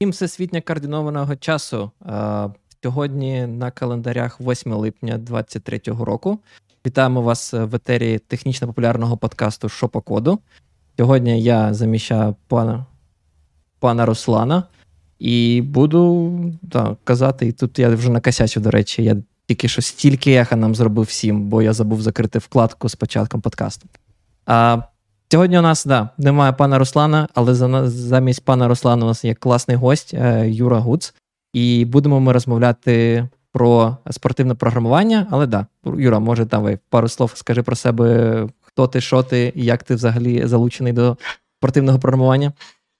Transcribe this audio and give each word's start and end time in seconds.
Всім 0.00 0.10
всесвітньо 0.10 0.62
координованого 0.62 1.36
часу. 1.36 1.90
Сьогодні 2.82 3.46
на 3.46 3.70
календарях 3.70 4.40
8 4.40 4.72
липня 4.72 5.18
2023 5.18 5.80
року. 6.04 6.38
Вітаємо 6.86 7.22
вас 7.22 7.52
в 7.52 7.74
етері 7.74 8.18
технічно-популярного 8.18 9.16
подкасту 9.16 9.68
«Що 9.68 9.88
по 9.88 10.00
коду». 10.00 10.38
Сьогодні 10.98 11.42
я 11.42 11.74
заміщаю 11.74 12.36
пана 12.46 12.86
пана 13.78 14.06
Руслана 14.06 14.64
і 15.18 15.62
буду 15.62 16.32
так, 16.70 16.98
казати, 17.04 17.46
і 17.46 17.52
тут 17.52 17.78
я 17.78 17.88
вже 17.88 18.10
накосячу, 18.10 18.60
до 18.60 18.70
речі, 18.70 19.02
я 19.02 19.16
тільки 19.46 19.68
що 19.68 19.82
стільки 19.82 20.32
еха 20.32 20.56
нам 20.56 20.74
зробив 20.74 21.04
всім, 21.06 21.48
бо 21.48 21.62
я 21.62 21.72
забув 21.72 22.02
закрити 22.02 22.38
вкладку 22.38 22.88
з 22.88 22.94
початком 22.94 23.40
подкасту. 23.40 23.88
А 24.46 24.82
Сьогодні 25.30 25.58
у 25.58 25.62
нас 25.62 25.84
да, 25.84 26.08
немає 26.18 26.52
пана 26.52 26.78
Руслана, 26.78 27.28
але 27.34 27.54
за, 27.54 27.88
замість 27.88 28.44
пана 28.44 28.68
Руслана 28.68 29.04
у 29.04 29.08
нас 29.08 29.24
є 29.24 29.34
класний 29.34 29.76
гость 29.76 30.14
е, 30.14 30.50
Юра 30.50 30.78
Гуц. 30.78 31.14
І 31.52 31.84
будемо 31.84 32.20
ми 32.20 32.32
розмовляти 32.32 33.28
про 33.52 33.96
спортивне 34.10 34.54
програмування. 34.54 35.26
Але 35.30 35.46
да, 35.46 35.66
Юра, 35.84 36.18
може, 36.18 36.46
там 36.46 36.78
пару 36.90 37.08
слов 37.08 37.32
скажи 37.34 37.62
про 37.62 37.76
себе, 37.76 38.46
хто 38.62 38.86
ти, 38.86 39.00
що 39.00 39.22
ти, 39.22 39.52
як 39.56 39.82
ти 39.82 39.94
взагалі 39.94 40.46
залучений 40.46 40.92
до 40.92 41.16
спортивного 41.58 41.98
програмування. 41.98 42.52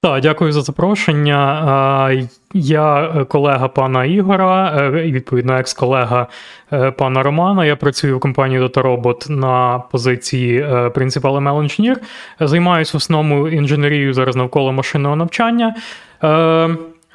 Так, 0.02 0.22
дякую 0.22 0.52
за 0.52 0.62
запрошення. 0.62 2.10
Я 2.54 3.00
е, 3.04 3.24
колега 3.24 3.68
пана 3.68 4.04
Ігора, 4.04 4.80
е, 4.94 5.08
і 5.08 5.12
відповідно 5.12 5.58
екс-колега 5.58 6.26
е, 6.72 6.90
пана 6.90 7.22
Романа. 7.22 7.64
Я 7.64 7.76
працюю 7.76 8.16
в 8.16 8.20
компанії 8.20 8.60
Datarobot 8.60 9.30
на 9.30 9.78
позиції 9.78 10.64
Principal 10.64 11.20
ML 11.20 11.62
Engineer. 11.62 11.96
Займаюся 12.40 12.90
в 12.94 12.96
основному 12.96 13.48
інженерією 13.48 14.14
зараз 14.14 14.36
навколо 14.36 14.72
машинного 14.72 15.16
навчання. 15.16 15.74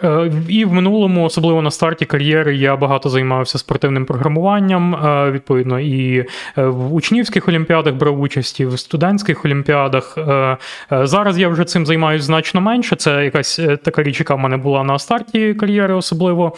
Е, 0.03 0.31
і 0.47 0.65
в 0.65 0.73
минулому, 0.73 1.25
особливо 1.25 1.61
на 1.61 1.71
старті 1.71 2.05
кар'єри, 2.05 2.55
я 2.55 2.75
багато 2.75 3.09
займався 3.09 3.57
спортивним 3.57 4.05
програмуванням. 4.05 4.95
Е, 4.95 5.31
відповідно, 5.31 5.79
і 5.79 6.17
е, 6.17 6.25
в 6.65 6.93
учнівських 6.93 7.47
олімпіадах 7.47 7.95
брав 7.95 8.21
участь, 8.21 8.59
і 8.59 8.65
в 8.65 8.79
студентських 8.79 9.45
олімпіадах. 9.45 10.17
Зараз 10.91 11.39
я 11.39 11.49
вже 11.49 11.65
цим 11.65 11.85
займаюся 11.85 12.25
значно 12.25 12.61
менше. 12.61 12.95
Це 12.95 13.23
якась 13.25 13.59
така 13.83 14.03
річ, 14.03 14.19
яка 14.19 14.35
в 14.35 14.39
мене 14.39 14.57
була 14.57 14.83
на 14.83 14.99
старті 14.99 15.53
кар'єри, 15.53 15.93
особливо. 15.93 16.53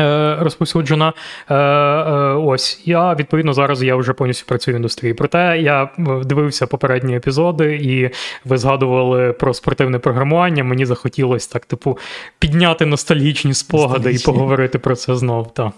Е, 0.00 0.36
розповсюджена. 0.40 1.12
Е, 1.48 1.54
е, 1.54 2.34
ось 2.34 2.82
я 2.84 3.14
відповідно 3.14 3.52
зараз 3.52 3.82
я 3.82 3.96
вже 3.96 4.12
повністю 4.12 4.46
працюю 4.46 4.74
в 4.74 4.76
індустрії. 4.76 5.14
Проте 5.14 5.58
я 5.60 5.90
дивився 6.24 6.66
попередні 6.66 7.16
епізоди, 7.16 7.76
і 7.76 8.10
ви 8.44 8.58
згадували 8.58 9.32
про 9.32 9.54
спортивне 9.54 9.98
програмування. 9.98 10.64
Мені 10.64 10.86
захотілося 10.86 11.52
так, 11.52 11.66
типу, 11.66 11.98
підняти 12.38 12.86
ностальгічні 12.86 13.54
спогади 13.54 13.94
ностальгічні. 13.94 14.32
і 14.32 14.34
поговорити 14.34 14.78
про 14.78 14.96
це 14.96 15.16
знов. 15.16 15.54
Та. 15.54 15.72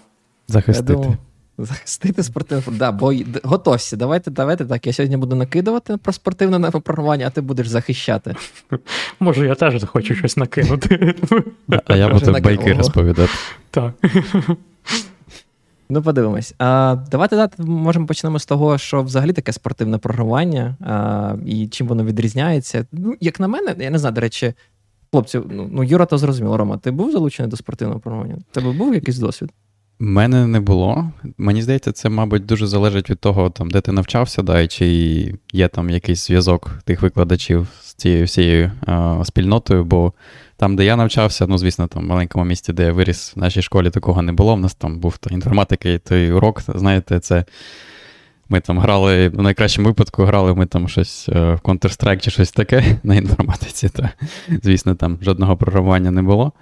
Захистити. 0.48 1.16
Захистити 1.58 2.22
спортивне 2.22 2.78
Да, 2.78 2.92
бо 2.92 3.12
готовся. 3.42 3.96
Давайте 3.96 4.30
давайте 4.30 4.64
так. 4.64 4.86
Я 4.86 4.92
сьогодні 4.92 5.16
буду 5.16 5.36
накидувати 5.36 5.96
про 5.96 6.12
спортивне 6.12 6.70
програмування, 6.70 7.26
а 7.26 7.30
ти 7.30 7.40
будеш 7.40 7.68
захищати. 7.68 8.36
Може, 9.20 9.46
я 9.46 9.54
теж 9.54 9.80
захочу 9.80 10.14
щось 10.14 10.36
накинути. 10.36 11.14
А 11.86 11.96
я 11.96 12.08
буду 12.08 12.32
байки 12.32 12.72
розповідати. 12.72 13.32
Так. 13.70 13.92
Ну, 15.90 16.02
подивимось. 16.02 16.54
А, 16.58 16.96
Давайте 17.10 17.36
дати, 17.36 17.62
можемо 17.62 18.06
почнемо 18.06 18.38
з 18.38 18.46
того, 18.46 18.78
що 18.78 19.02
взагалі 19.02 19.32
таке 19.32 19.52
спортивне 19.52 19.98
програмування 19.98 20.76
а, 20.80 21.34
і 21.46 21.68
чим 21.68 21.86
воно 21.86 22.04
відрізняється. 22.04 22.86
Ну, 22.92 23.14
Як 23.20 23.40
на 23.40 23.48
мене, 23.48 23.76
я 23.78 23.90
не 23.90 23.98
знаю, 23.98 24.14
до 24.14 24.20
речі, 24.20 24.54
хлопці, 25.10 25.40
ну, 25.50 25.68
ну 25.72 25.84
Юра, 25.84 26.06
то 26.06 26.18
зрозуміло, 26.18 26.56
Рома, 26.56 26.78
ти 26.78 26.90
був 26.90 27.12
залучений 27.12 27.50
до 27.50 27.56
спортивного 27.56 28.00
програмування? 28.00 28.38
Тебе 28.52 28.72
був 28.72 28.94
якийсь 28.94 29.18
досвід? 29.18 29.50
Мене 30.04 30.46
не 30.46 30.60
було. 30.60 31.10
Мені 31.38 31.62
здається, 31.62 31.92
це, 31.92 32.08
мабуть, 32.08 32.46
дуже 32.46 32.66
залежить 32.66 33.10
від 33.10 33.18
того, 33.18 33.50
там, 33.50 33.70
де 33.70 33.80
ти 33.80 33.92
навчався, 33.92 34.42
да, 34.42 34.60
і 34.60 34.68
чи 34.68 34.86
є 35.52 35.68
там 35.68 35.90
якийсь 35.90 36.26
зв'язок 36.26 36.70
тих 36.84 37.02
викладачів 37.02 37.68
з 37.80 37.94
цією 37.94 38.24
всією 38.24 38.72
а, 38.86 39.22
спільнотою, 39.24 39.84
бо 39.84 40.12
там, 40.56 40.76
де 40.76 40.84
я 40.84 40.96
навчався, 40.96 41.46
ну, 41.46 41.58
звісно, 41.58 41.86
там 41.86 42.02
в 42.02 42.06
маленькому 42.06 42.44
місті, 42.44 42.72
де 42.72 42.84
я 42.84 42.92
виріс, 42.92 43.32
в 43.36 43.38
нашій 43.38 43.62
школі 43.62 43.90
такого 43.90 44.22
не 44.22 44.32
було. 44.32 44.54
У 44.54 44.56
нас 44.56 44.74
там 44.74 44.98
був 44.98 45.18
та 45.18 45.34
інформатика 45.34 45.88
і 45.88 45.98
той 45.98 46.32
урок, 46.32 46.62
знаєте, 46.74 47.20
це. 47.20 47.44
Ми 48.48 48.60
там 48.60 48.78
грали, 48.78 49.28
в 49.28 49.42
найкращому 49.42 49.88
випадку 49.88 50.24
грали 50.24 50.54
ми 50.54 50.66
там 50.66 50.88
щось 50.88 51.28
е, 51.28 51.54
в 51.54 51.58
Counter-Strike 51.58 52.18
чи 52.18 52.30
щось 52.30 52.52
таке 52.52 52.98
на 53.02 53.14
інформатиці. 53.14 53.88
то, 53.88 54.08
Звісно, 54.62 54.94
там 54.94 55.18
жодного 55.22 55.56
програмування 55.56 56.10
не 56.10 56.22
було. 56.22 56.52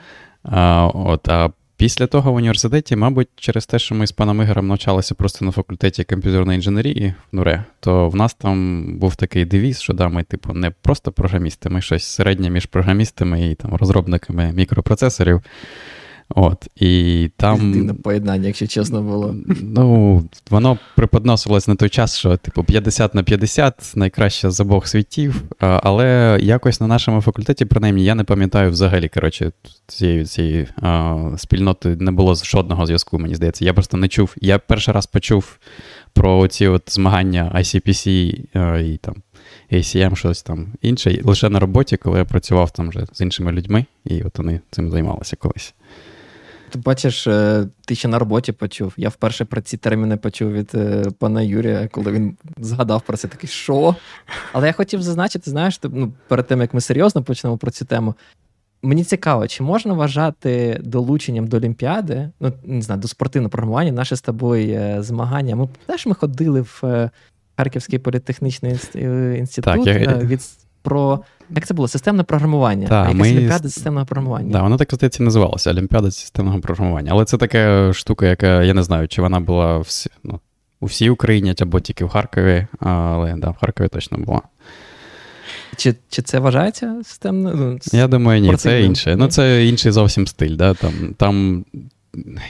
А, 0.43 0.87
от, 0.95 1.29
а 1.29 1.51
Після 1.81 2.07
того 2.07 2.33
в 2.33 2.35
університеті, 2.35 2.97
мабуть, 2.97 3.29
через 3.37 3.67
те, 3.67 3.79
що 3.79 3.95
ми 3.95 4.07
з 4.07 4.13
паном 4.13 4.43
Ігорем 4.43 4.67
навчалися 4.67 5.15
просто 5.15 5.45
на 5.45 5.51
факультеті 5.51 6.05
комп'ютерної 6.05 6.57
інженерії 6.57 7.15
в 7.33 7.37
НУРЕ, 7.37 7.65
то 7.81 8.09
в 8.09 8.17
нас 8.17 8.35
там 8.35 8.85
був 8.99 9.17
такий 9.17 9.45
девіз, 9.45 9.81
що 9.81 9.93
да, 9.93 10.09
ми, 10.09 10.23
типу, 10.23 10.53
не 10.53 10.71
просто 10.71 11.13
програмісти, 11.13 11.71
ми 11.71 11.83
щось 11.83 12.05
середнє 12.05 12.51
між 12.51 12.67
програмістами 12.67 13.51
і 13.51 13.55
там 13.55 13.75
розробниками 13.75 14.53
мікропроцесорів. 14.53 15.43
От, 16.35 16.69
і 16.77 17.31
там... 17.37 17.73
Дивне 17.73 17.95
поєднання, 17.95 18.47
якщо 18.47 18.67
чесно 18.67 19.03
було. 19.03 19.35
Ну, 19.63 20.23
воно 20.51 20.79
преподносилось 20.97 21.69
на 21.69 21.75
той 21.75 21.89
час, 21.89 22.19
що, 22.19 22.37
типу, 22.37 22.65
50 22.65 23.15
на 23.15 23.23
50 23.23 23.93
найкраще 23.97 24.51
з 24.51 24.61
обох 24.61 24.89
світів. 24.89 25.43
Але 25.59 26.39
якось 26.43 26.81
на 26.81 26.87
нашому 26.87 27.21
факультеті, 27.21 27.65
принаймні, 27.65 28.05
я 28.05 28.15
не 28.15 28.25
пам'ятаю 28.25 28.71
взагалі, 28.71 29.09
коротше, 29.09 29.53
цієї 29.87 30.25
цієї 30.25 30.69
спільноти 31.37 31.97
не 31.97 32.11
було 32.11 32.35
жодного 32.35 32.87
зв'язку, 32.87 33.19
мені 33.19 33.35
здається. 33.35 33.65
Я 33.65 33.73
просто 33.73 33.97
не 33.97 34.09
чув. 34.09 34.35
Я 34.41 34.59
перший 34.59 34.95
раз 34.95 35.07
почув 35.07 35.59
про 36.13 36.49
ці 36.49 36.67
от 36.67 36.83
змагання 36.87 37.53
ICPC 37.57 38.09
і 38.81 38.97
там. 38.97 39.15
ACM, 39.73 40.17
щось 40.17 40.43
там 40.43 40.69
інше, 40.83 41.21
лише 41.25 41.49
на 41.49 41.61
роботі, 41.61 41.97
коли 41.97 42.19
я 42.19 42.25
працював 42.25 42.71
там 42.71 42.89
вже 42.89 43.07
з 43.13 43.21
іншими 43.21 43.53
людьми, 43.53 43.85
і 44.05 44.23
от 44.23 44.39
вони 44.39 44.61
цим 44.71 44.91
займалися 44.91 45.37
колись. 45.37 45.75
Ти 46.71 46.79
бачиш, 46.79 47.27
е, 47.27 47.67
ти 47.87 47.95
ще 47.95 48.09
на 48.09 48.19
роботі 48.19 48.53
почув. 48.53 48.95
Я 48.97 49.09
вперше 49.09 49.45
про 49.45 49.61
ці 49.61 49.77
терміни 49.77 50.17
почув 50.17 50.53
від 50.53 50.71
е, 50.75 51.05
пана 51.19 51.43
Юрія, 51.43 51.89
коли 51.93 52.13
він 52.13 52.37
згадав 52.59 53.03
про 53.03 53.17
це 53.17 53.29
такий, 53.29 53.51
що? 53.51 53.97
Але 54.53 54.67
я 54.67 54.73
хотів 54.73 55.03
зазначити, 55.03 55.51
знаєш, 55.51 55.81
ну, 55.83 56.13
перед 56.29 56.47
тим 56.47 56.61
як 56.61 56.75
ми 56.75 56.81
серйозно 56.81 57.23
почнемо 57.23 57.57
про 57.57 57.71
цю 57.71 57.85
тему. 57.85 58.15
Мені 58.83 59.05
цікаво, 59.05 59.49
чи 59.49 59.63
можна 59.63 59.95
вважати 59.95 60.81
долученням 60.85 61.47
до 61.47 61.57
Олімпіади, 61.57 62.31
ну 62.41 62.53
не 62.65 62.83
знаю, 62.83 63.01
до 63.01 63.09
спортивного 63.09 63.51
програмування, 63.51 63.93
наше 63.93 64.17
з 64.17 64.21
тобою 64.21 64.75
е, 64.75 65.03
змагання. 65.03 65.57
Ми 65.57 65.69
теж 65.87 66.07
ми 66.07 66.15
ходили 66.15 66.61
в 66.61 67.11
Харківський 67.57 67.99
політехнічний 67.99 68.73
інститут 69.39 69.85
так, 69.85 69.87
я... 69.87 70.17
від 70.17 70.41
про 70.83 71.21
як 71.51 71.67
це 71.67 71.75
було? 71.75 71.89
Системне 71.89 72.23
програмування. 72.23 72.89
Та, 72.89 73.01
якась 73.01 73.15
ми... 73.15 73.31
Олімпіада 73.31 73.69
системного 73.69 74.07
програмування. 74.07 74.53
Да, 74.53 74.63
воно 74.63 74.77
так 74.77 74.89
здається 74.93 75.23
називалося 75.23 75.71
Олімпіада 75.71 76.11
системного 76.11 76.61
програмування. 76.61 77.11
Але 77.13 77.25
це 77.25 77.37
така 77.37 77.93
штука, 77.93 78.27
яка 78.27 78.63
я 78.63 78.75
не 78.75 78.83
знаю, 78.83 79.09
чи 79.09 79.23
вона 79.23 79.41
була 79.41 79.79
в, 79.79 79.89
ну, 80.25 80.41
у 80.81 80.87
всій 80.87 81.11
Україні 81.11 81.55
або 81.61 81.81
тільки 81.81 82.05
в 82.05 82.09
Харкові, 82.09 82.67
але 82.81 83.35
да, 83.37 83.51
в 83.51 83.57
Харкові 83.61 83.89
точно 83.89 84.19
була. 84.19 84.41
Чи 85.77 85.95
чи 86.09 86.23
це 86.23 86.39
вважається 86.39 87.03
системно? 87.05 87.53
Ну, 87.55 87.79
Я 87.93 88.09
думаю, 88.09 88.41
ні, 88.41 88.57
це 88.57 88.83
інше. 88.83 89.17
Ну, 89.17 89.29
це 89.29 89.67
інший 89.67 89.93
зовсім 89.93 90.27
стиль. 90.27 90.57
Да? 90.57 90.75
Там, 90.75 90.93
там, 91.17 91.65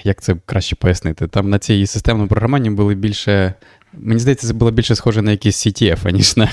Як 0.05 0.23
це 0.23 0.37
краще 0.47 0.77
пояснити? 0.77 1.29
Там 1.29 1.51
на 1.51 1.59
цій 1.59 1.87
системному 1.87 2.29
програмуванні 2.29 2.71
були 2.71 2.95
більше 2.95 3.55
Мені 3.99 4.21
здається, 4.21 4.47
це 4.47 4.53
було 4.53 4.71
більше 4.71 4.95
схоже 4.95 5.23
на 5.23 5.31
якийсь 5.31 5.67
CTF, 5.67 6.09
аніж 6.09 6.37
на 6.37 6.51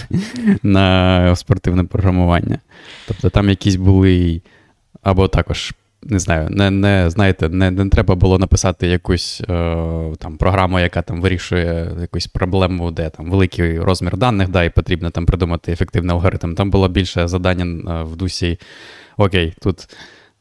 на 0.63 1.35
спортивне 1.35 1.83
програмування. 1.83 2.59
Тобто 3.07 3.29
там 3.29 3.49
якісь 3.49 3.75
були, 3.75 4.41
або 5.01 5.27
також, 5.27 5.73
не 6.03 6.19
знаю, 6.19 6.49
не 6.49 6.71
не 6.71 7.09
знаєте, 7.09 7.49
не 7.49 7.71
не 7.71 7.89
треба 7.89 8.15
було 8.15 8.39
написати 8.39 8.87
якусь 8.87 9.41
е, 9.41 9.45
там 10.19 10.37
програму, 10.37 10.79
яка 10.79 11.01
там 11.01 11.21
вирішує 11.21 11.91
якусь 12.01 12.27
проблему, 12.27 12.91
де 12.91 13.09
там 13.09 13.31
великий 13.31 13.79
розмір 13.79 14.17
даних, 14.17 14.49
да, 14.49 14.63
і 14.63 14.69
потрібно 14.69 15.09
там 15.09 15.25
придумати 15.25 15.71
ефективний 15.71 16.15
алгоритм. 16.15 16.55
Там 16.55 16.69
було 16.69 16.87
більше 16.87 17.27
завдання 17.27 17.65
е, 17.65 18.03
в 18.03 18.15
дусі. 18.15 18.59
Окей, 19.17 19.53
тут 19.61 19.87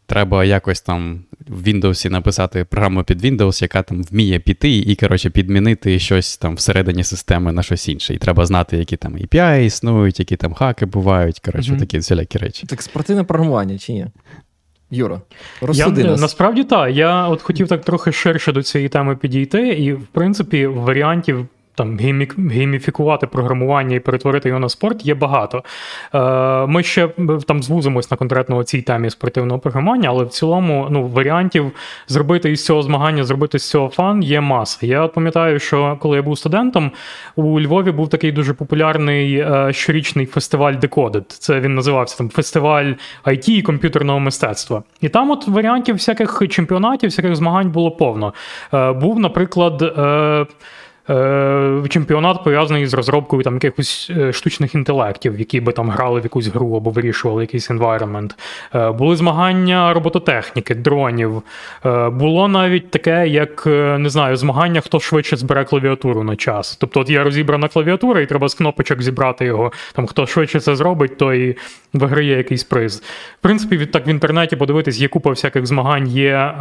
треба 0.07 0.45
якось 0.45 0.81
там 0.81 1.25
в 1.49 1.63
Windows 1.63 2.11
написати 2.11 2.65
програму 2.65 3.05
під 3.05 3.25
Windows, 3.25 3.63
яка 3.63 3.83
там 3.83 4.03
вміє 4.03 4.39
піти 4.39 4.79
і, 4.79 4.97
коротше, 4.97 5.31
підмінити 5.31 5.99
щось 5.99 6.37
там 6.37 6.55
всередині 6.55 7.05
системи 7.05 7.53
на 7.53 7.63
щось 7.63 7.89
інше. 7.89 8.15
І 8.15 8.19
треба 8.19 8.47
знати, 8.47 8.77
які 8.77 8.97
там 8.97 9.17
API 9.17 9.65
існують, 9.65 10.19
які 10.19 10.37
там 10.37 10.55
хаки 10.55 10.87
бувають. 10.87 11.41
Коротше, 11.41 11.73
mm 11.73 11.79
такі 11.79 11.99
всілякі 11.99 12.39
речі. 12.39 12.67
Так 12.67 12.83
спортивне 12.83 13.25
програмування 13.25 13.79
чи 13.79 13.93
ні? 13.93 14.07
Юра, 14.91 15.21
розсуди 15.61 16.03
я, 16.03 16.07
нас. 16.07 16.21
Насправді 16.21 16.65
так. 16.65 16.95
Я 16.95 17.29
от 17.29 17.43
хотів 17.43 17.69
так 17.69 17.85
трохи 17.85 18.13
ширше 18.13 18.53
до 18.53 18.63
цієї 18.63 18.89
теми 18.89 19.17
підійти, 19.17 19.69
і, 19.69 19.93
в 19.93 20.07
принципі, 20.07 20.67
варіантів 20.67 21.47
там 21.77 21.99
гейміфікувати 22.51 23.27
програмування 23.27 23.97
і 23.97 24.01
перетворити 24.01 24.49
його 24.49 24.61
на 24.61 24.69
спорт 24.69 25.07
є 25.07 25.15
багато. 25.15 25.65
Е, 26.15 26.67
Ми 26.67 26.83
ще 26.83 27.09
там 27.47 27.63
звузимось 27.63 28.11
на 28.11 28.17
конкретно 28.17 28.65
цій 28.65 28.83
темі 28.83 29.11
спортивного 29.11 29.59
програмування, 29.59 30.09
але 30.09 30.25
в 30.25 30.29
цілому 30.29 30.87
ну, 30.91 31.07
варіантів 31.07 31.73
зробити 32.09 32.51
із 32.51 32.65
цього 32.65 32.83
змагання, 32.83 33.25
зробити 33.25 33.59
з 33.59 33.71
цього 33.71 33.89
фан 33.89 34.23
є 34.23 34.41
маса. 34.41 34.87
Я 34.87 35.07
пам'ятаю, 35.07 35.59
що 35.59 35.99
коли 36.01 36.17
я 36.17 36.23
був 36.23 36.39
студентом, 36.39 36.91
у 37.37 37.61
Львові 37.61 37.91
був 37.91 38.09
такий 38.09 38.33
дуже 38.33 38.55
популярний 38.55 39.39
е, 39.39 39.73
щорічний 39.73 40.27
фестиваль 40.27 40.73
Decoded. 40.75 41.25
Це 41.29 41.61
він 41.61 41.75
називався 41.75 42.19
там 42.19 42.29
фестиваль 42.31 42.93
IT 43.25 43.51
і 43.51 43.63
комп'ютерного 43.63 44.21
мистецтва. 44.21 44.83
І 45.01 45.09
там 45.09 45.31
от 45.31 45.49
варіантів 45.49 45.95
всяких 45.95 46.43
чемпіонатів, 46.51 47.11
всяких 47.11 47.37
змагань 47.37 47.71
було 47.71 47.91
повно. 47.91 48.35
Е, 48.75 48.93
Був, 48.93 49.21
наприклад. 49.21 49.83
Е, 49.99 50.07
Е, 50.07 50.47
чемпіонат 51.89 52.45
пов'язаний 52.45 52.87
з 52.87 52.95
розробкою 52.95 53.43
там 53.43 53.55
якихось 53.55 54.11
е, 54.17 54.33
штучних 54.33 54.75
інтелектів, 54.75 55.39
які 55.39 55.61
би 55.61 55.73
там 55.73 55.91
грали 55.91 56.21
в 56.21 56.23
якусь 56.23 56.47
гру 56.47 56.77
або 56.77 56.91
вирішували 56.91 57.43
якийсь 57.43 57.71
environment. 57.71 58.35
Е, 58.75 58.91
були 58.91 59.17
змагання 59.17 59.95
робототехніки, 59.95 60.75
дронів. 60.75 61.43
Було 62.13 62.49
навіть 62.49 62.91
таке, 62.91 63.29
як 63.29 63.67
не 63.99 64.09
знаю, 64.09 64.37
змагання, 64.37 64.81
хто 64.81 65.01
швидше 65.01 65.37
збере 65.37 65.65
клавіатуру 65.65 66.23
на 66.23 66.37
час. 66.37 66.77
Тобто, 66.77 67.01
от 67.01 67.11
є 67.11 67.25
розібрана 67.25 67.69
клавіатура, 67.69 68.21
і 68.21 68.27
треба 68.27 68.49
з 68.49 68.55
кнопочок 68.55 69.03
зібрати 69.03 69.45
його. 69.45 69.73
Там 69.93 70.07
хто 70.07 70.27
швидше 70.27 70.61
це 70.61 70.77
зробить, 70.77 71.19
той 71.19 71.57
виграє 71.93 72.37
якийсь 72.37 72.65
приз. 72.65 73.03
В 73.41 73.43
принципі, 73.43 73.87
так 73.87 74.07
в 74.07 74.09
інтернеті 74.09 74.57
подивитись, 74.57 75.01
є 75.01 75.09
купа 75.09 75.31
всяких 75.31 75.67
змагань 75.67 76.09
є. 76.09 76.55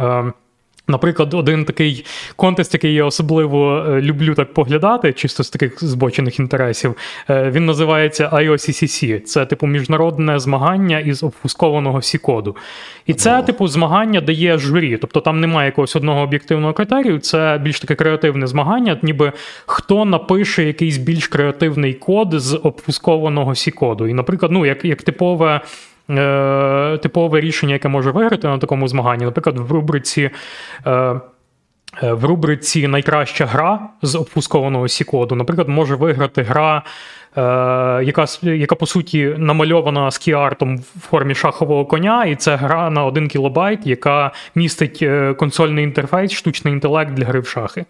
Наприклад, 0.88 1.34
один 1.34 1.64
такий 1.64 2.04
контест, 2.36 2.74
який 2.74 2.94
я 2.94 3.04
особливо 3.04 3.84
е, 3.88 4.00
люблю 4.00 4.34
так 4.34 4.54
поглядати, 4.54 5.12
чисто 5.12 5.44
з 5.44 5.50
таких 5.50 5.84
збочених 5.84 6.38
інтересів, 6.38 6.96
е, 7.30 7.50
він 7.50 7.66
називається 7.66 8.30
IOCCC. 8.32 9.20
Це 9.20 9.46
типу 9.46 9.66
міжнародне 9.66 10.38
змагання 10.38 10.98
із 10.98 11.22
обфускованого 11.22 12.02
сі-коду. 12.02 12.56
І 13.06 13.14
це, 13.14 13.42
типу, 13.42 13.68
змагання 13.68 14.20
дає 14.20 14.58
журі. 14.58 14.96
Тобто 14.96 15.20
там 15.20 15.40
немає 15.40 15.66
якогось 15.66 15.96
одного 15.96 16.20
об'єктивного 16.20 16.72
критерію, 16.72 17.18
це 17.18 17.60
більш 17.62 17.80
таке 17.80 17.94
креативне 17.94 18.46
змагання, 18.46 18.98
ніби 19.02 19.32
хто 19.66 20.04
напише 20.04 20.64
якийсь 20.64 20.96
більш 20.96 21.28
креативний 21.28 21.94
код 21.94 22.28
з 22.32 22.60
обфускованого 22.62 23.54
сі-коду. 23.54 24.06
І, 24.06 24.14
наприклад, 24.14 24.52
ну, 24.52 24.66
як, 24.66 24.84
як 24.84 25.02
типове. 25.02 25.60
Е, 26.10 26.98
типове 27.02 27.40
рішення, 27.40 27.72
яке 27.72 27.88
може 27.88 28.10
виграти 28.10 28.48
на 28.48 28.58
такому 28.58 28.88
змаганні, 28.88 29.24
наприклад, 29.24 29.58
в 29.58 29.72
рубриці. 29.72 30.30
Е, 30.86 30.90
е, 30.90 32.12
в 32.12 32.24
рубриці 32.24 32.88
найкраща 32.88 33.46
гра 33.46 33.80
з 34.02 34.14
обфускованого 34.14 34.88
сі-коду, 34.88 35.34
наприклад, 35.34 35.68
може 35.68 35.94
виграти 35.94 36.42
гра, 36.42 36.82
яка, 38.02 38.26
яка 38.42 38.74
по 38.74 38.86
суті 38.86 39.34
намальована 39.38 40.10
з 40.10 40.18
кіартом 40.18 40.78
в 40.78 41.00
формі 41.00 41.34
шахового 41.34 41.86
коня, 41.86 42.24
і 42.24 42.36
це 42.36 42.56
гра 42.56 42.90
на 42.90 43.04
1 43.04 43.28
кілобайт, 43.28 43.86
яка 43.86 44.30
містить 44.54 45.04
консольний 45.36 45.84
інтерфейс, 45.84 46.32
штучний 46.32 46.74
інтелект 46.74 47.14
для 47.14 47.24
гри 47.24 47.40
в 47.40 47.46
шахи. 47.46 47.84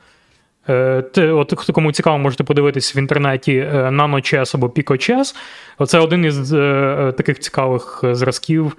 Е, 0.69 1.03
ти, 1.03 1.27
от 1.27 1.53
Кому 1.73 1.93
цікаво, 1.93 2.19
можете 2.19 2.45
подивитись 2.45 2.97
в 2.97 2.99
інтернеті 2.99 3.57
е, 3.57 3.91
NanoChess 3.93 4.57
або 4.57 4.67
PicoChess. 4.67 5.35
Оце 5.79 5.99
один 5.99 6.25
із 6.25 6.53
е, 6.53 7.15
таких 7.17 7.39
цікавих 7.39 8.05
зразків, 8.13 8.77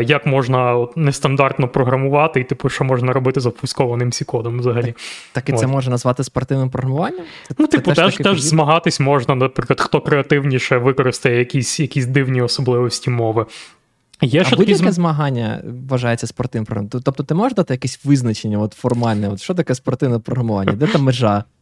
як 0.00 0.26
можна 0.26 0.86
нестандартно 0.96 1.68
програмувати, 1.68 2.40
і 2.40 2.44
типу, 2.44 2.68
що 2.68 2.84
можна 2.84 3.12
робити 3.12 3.40
з 3.40 3.46
опускованим 3.46 4.12
сі-кодом 4.12 4.58
взагалі. 4.58 4.94
Так 5.32 5.48
і 5.48 5.52
це 5.52 5.66
можна 5.66 5.90
назвати 5.90 6.24
спортивним 6.24 6.70
програмуванням? 6.70 7.24
Це, 7.48 7.54
ну, 7.58 7.66
типу, 7.66 7.92
теж 7.92 8.16
теж 8.16 8.40
змагатись 8.40 9.00
можна, 9.00 9.34
наприклад, 9.34 9.80
хто 9.80 10.00
креативніше 10.00 10.78
використає 10.78 11.38
якісь 11.38 11.80
якісь 11.80 12.06
дивні 12.06 12.42
особливості 12.42 13.10
мови. 13.10 13.46
Є 14.22 14.44
а 14.52 14.56
будь-яке 14.56 14.78
зм... 14.78 14.90
змагання 14.90 15.62
вважається 15.88 16.26
спортивним 16.26 16.66
програмуванням? 16.66 17.02
Тобто 17.04 17.22
ти 17.22 17.34
можеш 17.34 17.54
дати 17.54 17.74
якесь 17.74 18.00
визначення 18.04 18.58
от 18.58 18.72
формальне? 18.72 19.28
От 19.28 19.40
Що 19.40 19.54
таке 19.54 19.74
спортивне 19.74 20.18
програмування? 20.18 20.72
Де 20.72 20.86
там 20.86 21.02
межа? 21.02 21.44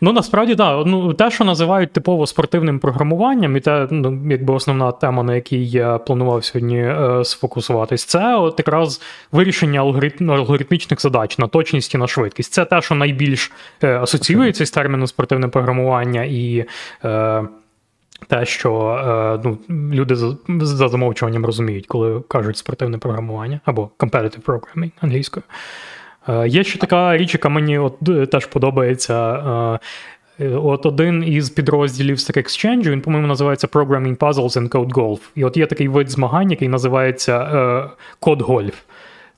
Ну, 0.00 0.12
насправді, 0.12 0.54
так. 0.54 0.86
Ну, 0.86 1.14
Те, 1.14 1.30
що 1.30 1.44
називають 1.44 1.92
типово 1.92 2.26
спортивним 2.26 2.78
програмуванням, 2.78 3.56
і 3.56 3.60
те, 3.60 3.88
ну, 3.90 4.22
якби 4.30 4.54
основна 4.54 4.92
тема, 4.92 5.22
на 5.22 5.34
якій 5.34 5.66
я 5.66 5.98
планував 5.98 6.44
сьогодні 6.44 6.78
е, 6.78 7.24
сфокусуватись, 7.24 8.04
це 8.04 8.36
от 8.36 8.54
якраз 8.58 9.00
вирішення 9.32 9.80
алгоритм, 9.80 10.30
алгоритмічних 10.30 11.00
задач 11.00 11.38
на 11.38 11.48
точність 11.48 11.94
і 11.94 11.98
на 11.98 12.06
швидкість. 12.06 12.52
Це 12.52 12.64
те, 12.64 12.82
що 12.82 12.94
найбільш 12.94 13.52
е, 13.82 13.98
асоціюється 13.98 14.66
з 14.66 14.70
терміном 14.70 15.06
спортивне 15.06 15.48
програмування 15.48 16.24
і. 16.24 16.64
Е, 17.04 17.42
те, 18.26 18.46
що 18.46 18.72
е, 19.38 19.40
ну, 19.44 19.58
люди 19.92 20.16
за, 20.16 20.36
за 20.48 20.88
замовчуванням 20.88 21.46
розуміють, 21.46 21.86
коли 21.86 22.22
кажуть 22.28 22.56
спортивне 22.56 22.98
програмування 22.98 23.60
або 23.64 23.90
competitive 23.98 24.42
programming 24.42 24.90
англійською. 25.00 25.44
Е, 26.28 26.48
є 26.48 26.64
ще 26.64 26.78
така 26.78 27.16
річ, 27.16 27.34
яка 27.34 27.48
мені 27.48 27.78
от 27.78 27.98
теж 28.30 28.46
подобається. 28.46 29.34
Е, 30.40 30.48
от 30.48 30.86
один 30.86 31.24
із 31.26 31.50
підрозділів 31.50 32.16
Stack 32.16 32.38
Exchange, 32.38 32.90
він, 32.90 33.00
по-моєму, 33.00 33.28
називається 33.28 33.66
Programming 33.66 34.16
Puzzles 34.16 34.58
and 34.58 34.68
Code 34.68 34.90
Golf. 34.92 35.20
І 35.34 35.44
от 35.44 35.56
є 35.56 35.66
такий 35.66 35.88
вид 35.88 36.10
змагань, 36.10 36.50
який 36.50 36.68
називається 36.68 37.38
Code 38.20 38.40
Golf. 38.40 38.74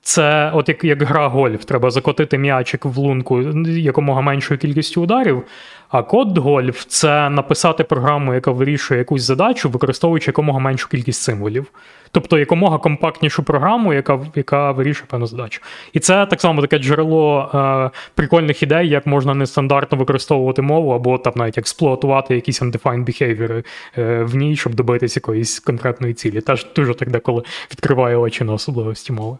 Це 0.02 0.50
от 0.54 0.68
як 0.68 0.84
як 0.84 1.02
гра 1.02 1.28
гольф, 1.28 1.64
треба 1.64 1.90
закотити 1.90 2.38
м'ячик 2.38 2.84
в 2.84 2.98
лунку 2.98 3.42
якомога 3.66 4.20
меншою 4.20 4.60
кількістю 4.60 5.02
ударів. 5.02 5.42
А 5.92 6.02
код 6.02 6.38
гольф 6.38 6.84
це 6.84 7.30
написати 7.30 7.84
програму, 7.84 8.34
яка 8.34 8.50
вирішує 8.50 8.98
якусь 8.98 9.22
задачу, 9.22 9.70
використовуючи 9.70 10.28
якомога 10.28 10.58
меншу 10.58 10.88
кількість 10.88 11.22
символів. 11.22 11.66
Тобто 12.10 12.38
якомога 12.38 12.78
компактнішу 12.78 13.42
програму, 13.42 13.94
яка 13.94 14.20
яка 14.34 14.72
вирішує 14.72 15.06
певну 15.10 15.26
задачу. 15.26 15.60
І 15.92 16.00
це 16.00 16.26
так 16.26 16.40
само 16.40 16.60
таке 16.60 16.78
джерело 16.78 17.50
е, 17.54 17.90
прикольних 18.14 18.62
ідей, 18.62 18.88
як 18.88 19.06
можна 19.06 19.34
нестандартно 19.34 19.98
використовувати 19.98 20.62
мову, 20.62 20.90
або 20.90 21.18
там 21.18 21.32
навіть 21.36 21.58
експлуатувати 21.58 22.34
якісь 22.34 22.62
undefined 22.62 23.04
behavior 23.04 23.64
е, 23.98 24.22
в 24.22 24.36
ній, 24.36 24.56
щоб 24.56 24.74
добитися 24.74 25.18
якоїсь 25.18 25.60
конкретної 25.60 26.14
цілі. 26.14 26.40
Теж 26.40 26.66
дуже 26.76 26.94
так 26.94 27.10
деколи 27.10 27.42
відкриває 27.70 28.16
очі 28.16 28.44
на 28.44 28.52
особливості 28.52 29.12
мови. 29.12 29.36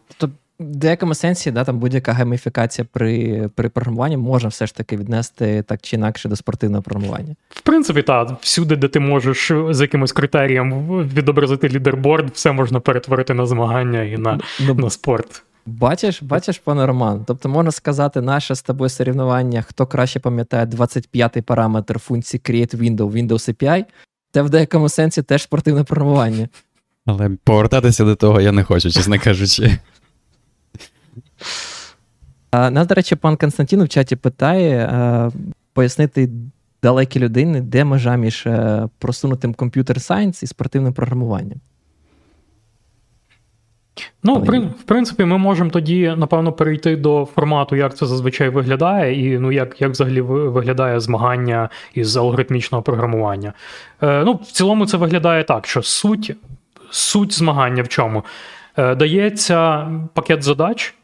В 0.61 0.77
деякому 0.77 1.15
сенсі, 1.15 1.51
да, 1.51 1.65
там 1.65 1.79
будь-яка 1.79 2.13
гейміфікація 2.13 2.87
при 2.93 3.49
при 3.55 3.69
програмуванні 3.69 4.17
може 4.17 4.49
все 4.49 4.67
ж 4.67 4.75
таки 4.75 4.97
віднести 4.97 5.63
так 5.63 5.81
чи 5.83 5.97
інакше 5.97 6.29
до 6.29 6.37
спортивного 6.37 6.83
програмування. 6.83 7.37
В 7.49 7.61
принципі, 7.61 8.03
так. 8.03 8.39
Всюди, 8.41 8.77
де 8.77 8.89
ти 8.89 9.01
можеш 9.01 9.53
з 9.71 9.81
якимось 9.81 10.13
критерієм 10.13 10.89
відобразити 11.09 11.69
лідерборд, 11.69 12.31
все 12.35 12.53
можна 12.53 12.81
перетворити 12.81 13.35
на 13.35 13.47
змагання 13.47 14.03
і 14.03 14.17
на, 14.17 14.41
ну, 14.61 14.75
на 14.75 14.91
спорт. 14.91 15.43
Бачиш, 15.67 16.23
бачиш, 16.23 16.59
пане 16.59 16.87
Роман. 16.87 17.25
Тобто 17.27 17.49
можна 17.49 17.71
сказати, 17.71 18.21
наше 18.21 18.55
з 18.55 18.63
тобою 18.63 18.89
сорівнування, 18.89 19.63
хто 19.63 19.87
краще 19.87 20.21
пам'ятає 20.21 20.67
25-й 20.67 21.43
параметр 21.43 21.99
функції 21.99 22.41
Create 22.45 22.77
Window, 22.77 23.11
Windows 23.13 23.55
API, 23.55 23.85
це 24.33 24.43
в 24.43 24.51
деякому 24.51 24.89
сенсі 24.89 25.23
теж 25.23 25.43
спортивне 25.43 25.85
програмування. 25.85 26.49
Але 27.07 27.31
повертатися 27.45 28.05
до 28.05 28.15
того 28.15 28.41
я 28.41 28.53
не 28.53 28.65
хочу, 28.65 28.91
чесно 28.91 29.19
кажучи. 29.19 29.79
Нас, 32.53 32.87
до 32.87 32.95
речі, 32.95 33.17
пан 33.17 33.37
Константин 33.37 33.83
в 33.83 33.89
чаті 33.89 34.17
питає 34.17 35.31
пояснити 35.73 36.29
далекій 36.83 37.21
людині, 37.21 37.61
де 37.61 37.85
межа 37.85 38.17
між 38.17 38.47
е, 38.47 38.89
просунутим 38.99 39.55
computer 39.55 40.01
science 40.01 40.43
і 40.43 40.47
спортивним 40.47 40.93
програмуванням. 40.93 41.61
Ну, 44.23 44.35
в, 44.35 44.59
в 44.59 44.83
принципі, 44.83 45.25
ми 45.25 45.39
можемо 45.39 45.71
тоді, 45.71 46.15
напевно, 46.17 46.53
перейти 46.53 46.97
до 46.97 47.29
формату, 47.35 47.77
як 47.77 47.97
це 47.97 48.07
зазвичай 48.07 48.49
виглядає, 48.49 49.35
і 49.35 49.39
ну, 49.39 49.53
як 49.53 49.81
як 49.81 49.91
взагалі 49.91 50.21
виглядає 50.21 51.01
змагання 51.01 51.69
із 51.95 52.17
алгоритмічного 52.17 52.83
програмування. 52.83 53.53
Е, 54.03 54.25
Ну, 54.25 54.35
В 54.35 54.53
цілому, 54.53 54.87
це 54.87 54.97
виглядає 54.97 55.45
так, 55.45 55.67
що 55.67 55.83
суть, 55.83 56.37
суть 56.91 57.33
змагання 57.33 57.83
в 57.83 57.89
чому? 57.89 58.25
Е, 58.77 58.95
дається 58.95 59.91
пакет 60.15 60.43
задач. 60.43 60.95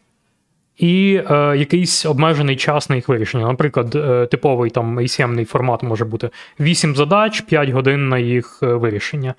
І 0.78 1.20
е, 1.30 1.56
якийсь 1.56 2.06
обмежений 2.06 2.56
час 2.56 2.90
на 2.90 2.96
їх 2.96 3.08
вирішення. 3.08 3.46
Наприклад, 3.46 3.94
е, 3.94 4.26
типовий 4.26 4.70
там 4.70 4.98
ACM 4.98 5.44
формат 5.44 5.82
може 5.82 6.04
бути 6.04 6.30
8 6.60 6.96
задач, 6.96 7.40
5 7.40 7.70
годин 7.70 8.08
на 8.08 8.18
їх 8.18 8.60
е, 8.62 8.66
вирішення. 8.66 9.34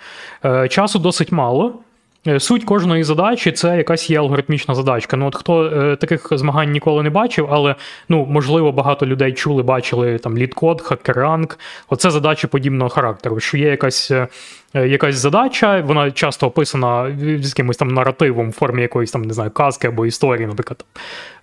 Е, 0.46 0.67
часу 0.67 1.00
досить 1.00 1.31
мало. 1.31 1.79
Е, 2.27 2.39
суть 2.39 2.63
кожної 2.63 3.03
задачі 3.03 3.51
це 3.51 3.77
якась 3.77 4.10
є 4.10 4.19
алгоритмічна 4.19 4.75
задачка. 4.75 5.17
Ну, 5.17 5.27
от 5.27 5.36
хто 5.36 5.65
е, 5.65 5.96
таких 5.96 6.27
змагань 6.31 6.72
ніколи 6.72 7.03
не 7.03 7.10
бачив, 7.10 7.48
але 7.51 7.75
ну, 8.10 8.25
можливо, 8.25 8.72
багато 8.72 9.05
людей 9.05 9.34
чули, 9.34 9.63
бачили 9.63 10.17
там 10.17 10.38
лідкод, 10.38 10.81
хакеранг. 10.81 11.60
Оце 11.89 12.12
задачі 12.12 12.48
подібного 12.48 12.89
характеру, 12.89 13.39
що 13.39 13.58
є 13.58 13.69
якась 13.69 14.12
Е, 14.12 14.27
якась 14.73 15.15
задача, 15.15 15.81
вона 15.81 16.11
часто 16.11 16.47
описана 16.47 17.17
з 17.19 17.49
якимось 17.49 17.77
там 17.77 17.88
наративом 17.88 18.49
в 18.49 18.53
формі 18.53 18.81
якоїсь 18.81 19.11
там, 19.11 19.21
не 19.21 19.33
знаю, 19.33 19.51
казки 19.51 19.88
або 19.88 20.05
історії. 20.05 20.47
Наприклад, 20.47 20.85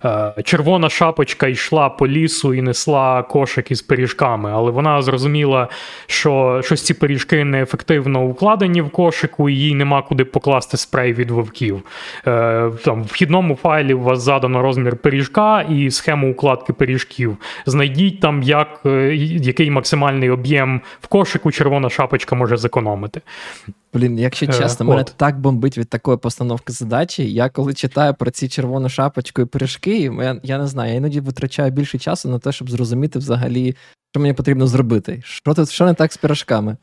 е, 0.05 0.43
червона 0.43 0.89
шапочка 0.89 1.47
йшла 1.47 1.89
по 1.89 2.07
лісу 2.07 2.53
і 2.53 2.61
несла 2.61 3.23
кошик 3.23 3.71
із 3.71 3.81
пиріжками, 3.81 4.51
але 4.53 4.71
вона 4.71 5.01
зрозуміла, 5.01 5.67
що 6.05 6.61
щось 6.63 6.85
ці 6.85 6.93
пиріжки 6.93 7.43
неефективно 7.43 8.23
укладені 8.23 8.81
в 8.81 8.89
кошику, 8.89 9.49
і 9.49 9.55
їй 9.55 9.75
нема 9.75 10.01
куди 10.01 10.25
покласти 10.25 10.77
спрей 10.77 11.13
від 11.13 11.31
вовків. 11.31 11.81
Е, 12.27 12.71
там 12.83 13.03
В 13.03 13.05
вхідному 13.05 13.55
файлі 13.55 13.93
у 13.93 14.01
вас 14.01 14.21
задано 14.21 14.61
розмір 14.61 14.95
пиріжка 14.95 15.61
і 15.61 15.91
схему 15.91 16.31
укладки 16.31 16.73
пиріжків. 16.73 17.37
Знайдіть 17.65 18.19
там, 18.19 18.43
як, 18.43 18.79
який 19.21 19.71
максимальний 19.71 20.29
об'єм 20.29 20.81
в 21.01 21.07
кошику 21.07 21.51
червона 21.51 21.89
шапочка 21.89 22.35
може 22.35 22.57
зекономити 22.57 23.16
робити. 23.17 23.77
Блін, 23.93 24.19
якщо 24.19 24.45
е, 24.45 24.49
чесно, 24.49 24.85
е, 24.85 24.89
мене 24.89 25.01
от. 25.01 25.13
так 25.17 25.39
бомбить 25.39 25.77
від 25.77 25.89
такої 25.89 26.17
постановки 26.17 26.73
задачі. 26.73 27.33
Я 27.33 27.49
коли 27.49 27.73
читаю 27.73 28.13
про 28.13 28.31
ці 28.31 28.49
червону 28.49 28.89
шапочку 28.89 29.41
і 29.41 29.45
пиріжки, 29.45 29.99
я, 29.99 30.39
я 30.43 30.57
не 30.57 30.67
знаю, 30.67 30.91
я 30.91 30.97
іноді 30.97 31.19
витрачаю 31.19 31.71
більше 31.71 31.99
часу 31.99 32.29
на 32.29 32.39
те, 32.39 32.51
щоб 32.51 32.69
зрозуміти 32.69 33.19
взагалі, 33.19 33.75
що 34.11 34.19
мені 34.19 34.33
потрібно 34.33 34.67
зробити. 34.67 35.21
Що 35.25 35.53
тут 35.53 35.69
що 35.69 35.85
не 35.85 35.93
так 35.93 36.13
з 36.13 36.17
пиріжками? 36.17 36.77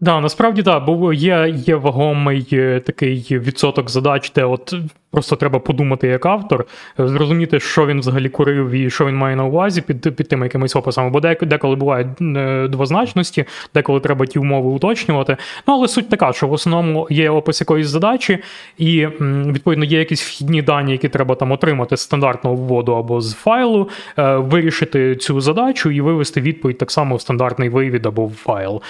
Да, 0.00 0.20
насправді 0.20 0.62
так, 0.62 0.84
бо 0.84 1.12
є 1.12 1.54
є 1.66 1.76
вагомий 1.76 2.48
е, 2.52 2.80
такий 2.80 3.26
відсоток 3.30 3.90
задач, 3.90 4.32
де 4.34 4.44
от 4.44 4.74
просто 5.16 5.36
треба 5.36 5.58
подумати 5.58 6.08
як 6.08 6.26
автор, 6.26 6.64
е, 7.00 7.08
зрозуміти, 7.08 7.60
що 7.60 7.86
він 7.86 8.00
взагалі 8.00 8.28
курив 8.28 8.70
і 8.70 8.90
що 8.90 9.06
він 9.06 9.16
має 9.16 9.36
на 9.36 9.44
увазі 9.44 9.80
під 9.80 10.16
під 10.16 10.28
тим 10.28 10.42
якимись 10.42 10.76
описами. 10.76 11.10
Бо 11.10 11.20
деколи 11.20 11.76
бувають 11.76 12.08
е, 12.20 12.68
двозначності, 12.68 13.44
деколи 13.74 14.00
треба 14.00 14.26
ті 14.26 14.38
умови 14.38 14.70
уточнювати. 14.70 15.36
Ну 15.68 15.74
але 15.74 15.88
суть 15.88 16.08
така, 16.08 16.32
що 16.32 16.46
в 16.46 16.52
основному 16.52 17.06
є 17.10 17.30
опис 17.30 17.60
якоїсь 17.60 17.88
задачі, 17.88 18.38
і 18.78 19.06
відповідно 19.46 19.84
є 19.84 19.98
якісь 19.98 20.22
вхідні 20.22 20.62
дані, 20.62 20.92
які 20.92 21.08
треба 21.08 21.34
там 21.34 21.52
отримати 21.52 21.96
з 21.96 22.00
стандартного 22.00 22.56
вводу 22.56 22.92
або 22.92 23.20
з 23.20 23.34
файлу, 23.34 23.88
вирішити 24.16 25.16
цю 25.16 25.40
задачу 25.40 25.90
і 25.90 26.00
вивести 26.00 26.40
відповідь 26.40 26.78
так 26.78 26.90
само 26.90 27.16
в 27.16 27.20
стандартний 27.20 27.68
вивід 27.68 28.06
або 28.06 28.26
в 28.26 28.34
файл. 28.34 28.82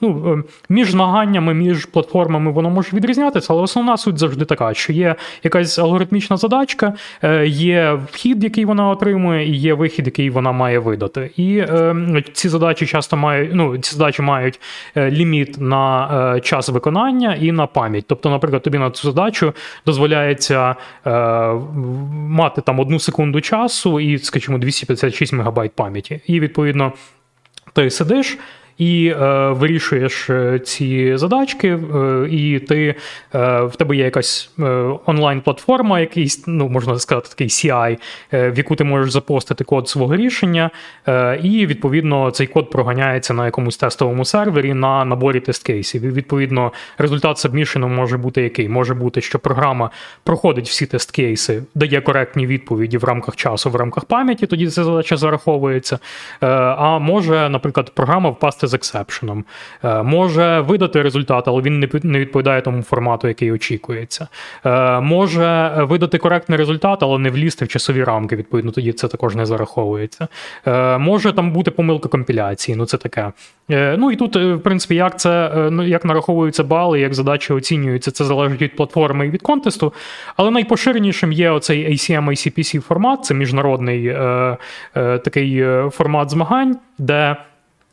Ну, 0.00 0.16
Е, 0.26 0.42
між 0.68 0.90
змаганнями, 0.90 1.54
між 1.54 1.84
платформами 1.84 2.50
воно 2.50 2.70
може 2.70 2.88
відрізнятися, 2.92 3.52
але 3.52 3.62
основна 3.62 3.96
суть 3.96 4.18
завжди 4.18 4.44
така, 4.44 4.74
що 4.74 4.92
є 4.92 5.14
якась 5.42 5.78
алгоритмічна 5.78 6.36
задачка, 6.36 6.94
е, 7.22 7.46
є 7.46 7.98
вхід, 8.12 8.44
який 8.44 8.64
вона 8.64 8.88
отримує, 8.88 9.48
і 9.48 9.54
є 9.54 9.74
вихід, 9.74 10.06
який 10.06 10.30
вона 10.30 10.52
має 10.52 10.78
видати. 10.78 11.30
І 11.36 11.58
е, 11.58 12.22
ці 12.32 12.48
задачі 12.48 12.86
часто 12.86 13.16
мають 13.16 13.50
ну, 13.54 13.78
ці 13.78 13.96
задачі 13.96 14.22
мають 14.22 14.60
ліміт 14.96 15.60
на 15.60 16.40
час 16.42 16.68
виконання 16.68 17.34
і 17.34 17.52
на 17.52 17.66
пам'ять. 17.66 18.04
Тобто, 18.08 18.30
наприклад, 18.30 18.62
тобі 18.62 18.78
на 18.78 18.90
цю 18.90 19.08
задачу 19.08 19.52
дозволяється 19.86 20.74
мати 22.12 22.60
там 22.60 22.80
одну 22.80 22.98
секунду 22.98 23.40
часу 23.40 24.00
і, 24.00 24.18
скажімо, 24.18 24.58
256 24.58 25.32
мегабайт 25.32 25.72
пам'яті. 25.72 26.20
І 26.26 26.40
відповідно 26.40 26.92
ти 27.72 27.90
сидиш 27.90 28.38
і 28.78 29.08
е, 29.08 29.48
вирішуєш 29.48 30.30
е, 30.30 30.58
ці 30.58 31.16
задачки, 31.16 31.68
е, 31.68 32.28
і 32.30 32.58
ти 32.58 32.94
е, 33.34 33.60
в 33.60 33.76
тебе 33.76 33.96
є 33.96 34.04
якась 34.04 34.50
е, 34.58 34.62
онлайн-платформа, 35.06 36.00
якийсь, 36.00 36.44
ну 36.46 36.68
можна 36.68 36.98
сказати, 36.98 37.28
такий 37.28 37.46
CI, 37.46 37.98
е, 38.32 38.50
в 38.50 38.58
яку 38.58 38.76
ти 38.76 38.84
можеш 38.84 39.12
запостити 39.12 39.64
код 39.64 39.88
свого 39.88 40.16
рішення, 40.16 40.70
і 41.42 41.66
відповідно 41.66 42.30
цей 42.30 42.46
код 42.46 42.70
проганяється 42.70 43.34
на 43.34 43.44
якомусь 43.44 43.76
тестовому 43.76 44.24
сервері 44.24 44.74
на 44.74 45.04
наборі 45.04 45.40
тест-кейсів. 45.40 46.04
І 46.04 46.08
відповідно 46.08 46.72
результат 46.98 47.38
сабмішену 47.38 47.88
може 47.88 48.16
бути 48.16 48.42
який? 48.42 48.68
Може 48.68 48.94
бути, 48.94 49.20
що 49.20 49.38
програма 49.38 49.90
проходить 50.24 50.68
всі 50.68 50.86
тест-кейси, 50.86 51.62
дає 51.74 52.00
коректні 52.00 52.46
відповіді 52.46 52.98
в 52.98 53.04
рамках 53.04 53.36
часу, 53.36 53.70
в 53.70 53.76
рамках 53.76 54.04
пам'яті, 54.04 54.46
тоді 54.46 54.66
ця 54.66 54.84
задача 54.84 55.16
зараховується. 55.16 55.98
А 56.40 56.98
може, 56.98 57.48
наприклад, 57.48 57.90
програма 57.94 58.30
впасти 58.30 58.65
з 58.66 58.74
ексепшеном, 58.74 59.44
може 59.82 60.60
видати 60.60 61.02
результат, 61.02 61.48
але 61.48 61.62
він 61.62 61.80
не 62.02 62.18
відповідає 62.18 62.60
тому 62.60 62.82
формату, 62.82 63.28
який 63.28 63.52
очікується. 63.52 64.28
Е, 64.66 65.00
може 65.00 65.72
видати 65.76 66.18
коректний 66.18 66.58
результат, 66.58 67.02
але 67.02 67.18
не 67.18 67.30
влізти 67.30 67.64
в 67.64 67.68
часові 67.68 68.04
рамки. 68.04 68.36
Відповідно, 68.36 68.70
тоді 68.70 68.92
це 68.92 69.08
також 69.08 69.34
не 69.34 69.46
зараховується. 69.46 70.28
Е, 70.66 70.98
може 70.98 71.32
там 71.32 71.52
бути 71.52 71.70
помилка 71.70 72.08
компіляції, 72.08 72.76
ну 72.76 72.86
це 72.86 72.96
таке. 72.96 73.32
Е, 73.70 73.96
ну 73.98 74.10
і 74.10 74.16
тут, 74.16 74.36
в 74.36 74.58
принципі, 74.58 74.94
як 74.94 75.18
це 75.18 75.50
ну, 75.70 75.86
як 75.86 76.04
нараховуються 76.04 76.64
бали, 76.64 77.00
як 77.00 77.14
задачі 77.14 77.52
оцінюються, 77.52 78.10
це 78.10 78.24
залежить 78.24 78.62
від 78.62 78.76
платформи 78.76 79.26
і 79.26 79.30
від 79.30 79.42
контесту. 79.42 79.92
Але 80.36 80.50
найпоширенішим 80.50 81.32
є 81.32 81.50
оцей 81.50 81.92
ACM 81.92 82.24
ICPC 82.24 82.80
формат, 82.80 83.24
це 83.24 83.34
міжнародний 83.34 84.06
е, 84.06 84.56
е, 84.96 85.18
такий 85.18 85.64
формат 85.90 86.30
змагань, 86.30 86.78
де 86.98 87.36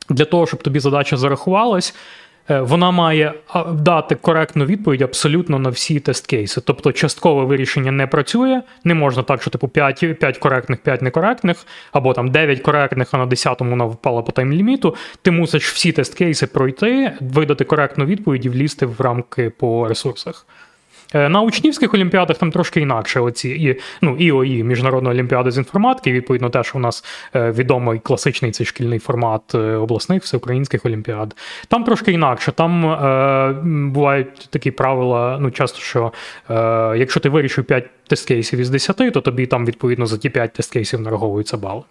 для 0.10 0.26
того, 0.26 0.48
щоб 0.48 0.64
тобі 0.64 0.80
задача 0.80 1.18
зарахувалась, 1.18 1.96
е, 2.50 2.60
вона 2.62 2.92
має 2.92 3.34
дати 3.72 4.16
коректну 4.16 4.66
відповідь 4.66 5.02
абсолютно 5.02 5.60
на 5.60 5.70
всі 5.70 6.00
тест-кейси. 6.00 6.62
Тобто, 6.66 6.92
часткове 6.92 7.46
вирішення 7.46 7.92
не 7.92 8.08
працює. 8.08 8.62
Не 8.84 8.94
можна 8.94 9.24
так, 9.24 9.42
що 9.42 9.52
типу 9.52 9.68
5 9.68 10.20
5 10.20 10.38
коректних, 10.38 10.80
5 10.80 11.02
некоректних, 11.02 11.66
або 11.92 12.14
там 12.14 12.32
9 12.32 12.60
коректних, 12.60 13.08
а 13.12 13.18
на 13.18 13.26
10-му 13.26 13.70
вона 13.70 13.86
впала 13.86 14.22
по 14.22 14.32
тайм-ліміту. 14.32 14.96
Ти 15.22 15.32
мусиш 15.32 15.74
всі 15.74 15.92
тест-кейси 15.92 16.48
пройти, 16.48 17.12
видати 17.20 17.64
коректну 17.64 18.06
відповідь 18.06 18.46
і 18.46 18.50
влізти 18.50 18.86
в 18.86 19.02
рамки 19.02 19.50
по 19.50 19.88
ресурсах. 19.88 20.46
Е, 21.13 21.29
на 21.29 21.41
учнівських 21.41 21.93
олімпіадах 21.93 22.38
там 22.38 22.51
трошки 22.51 22.82
інакше. 22.82 23.20
Оці 23.20 23.50
і 23.50 23.79
ну 24.01 24.17
ІОІ, 24.17 24.63
Міжнародна 24.63 25.10
олімпіада 25.10 25.51
з 25.51 25.58
інформатики. 25.58 26.12
Відповідно, 26.12 26.50
теж 26.50 26.72
у 26.75 26.79
нас 26.79 27.05
е, 27.36 27.51
відомий 27.51 28.00
класичний 28.00 28.51
цей 28.51 28.65
шкільний 28.65 29.00
формат 29.00 29.55
е, 29.55 29.58
обласних 29.58 30.24
всеукраїнських 30.24 30.86
олімпіад. 30.86 31.36
Там 31.67 31.84
трошки 31.84 32.12
інакше. 32.12 32.51
Там 32.51 32.86
е, 32.86 33.53
бувають 33.63 34.48
такі 34.50 34.72
правила. 34.72 35.38
Ну, 35.41 35.51
часто 35.51 35.79
що 35.79 36.13
е, 36.50 36.53
якщо 36.98 37.20
ти 37.20 37.29
вирішив 37.29 37.65
5 37.65 37.89
тест-кейсів 38.10 38.60
із 38.60 38.70
10, 38.70 39.13
то 39.13 39.22
тобі 39.22 39.46
там 39.46 39.65
відповідно 39.65 40.05
за 40.05 40.17
ті 40.17 40.29
5 40.29 40.60
тест-кейсів 40.60 41.00
нараховуються 41.00 41.58
бал. 41.58 41.86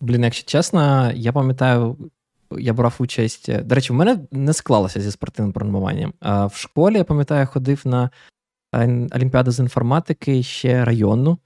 Блін, 0.00 0.24
якщо 0.24 0.46
чесно, 0.46 1.12
я 1.14 1.32
пам'ятаю, 1.32 1.96
я 2.58 2.72
брав 2.72 2.94
участь. 2.98 3.48
Е, 3.48 3.62
до 3.62 3.74
речі, 3.74 3.92
в 3.92 3.96
мене 3.96 4.18
не 4.32 4.52
склалося 4.52 5.00
зі 5.00 5.10
спортивним 5.10 5.52
програмуванням. 5.52 6.12
А 6.20 6.46
в 6.46 6.54
школі, 6.54 6.96
я 6.96 7.04
пам'ятаю, 7.04 7.46
ходив 7.46 7.82
на 7.84 8.10
Олімпіаду 9.14 9.50
з 9.50 9.58
інформатики 9.58 10.42
ще 10.42 10.84
районну. 10.84 11.38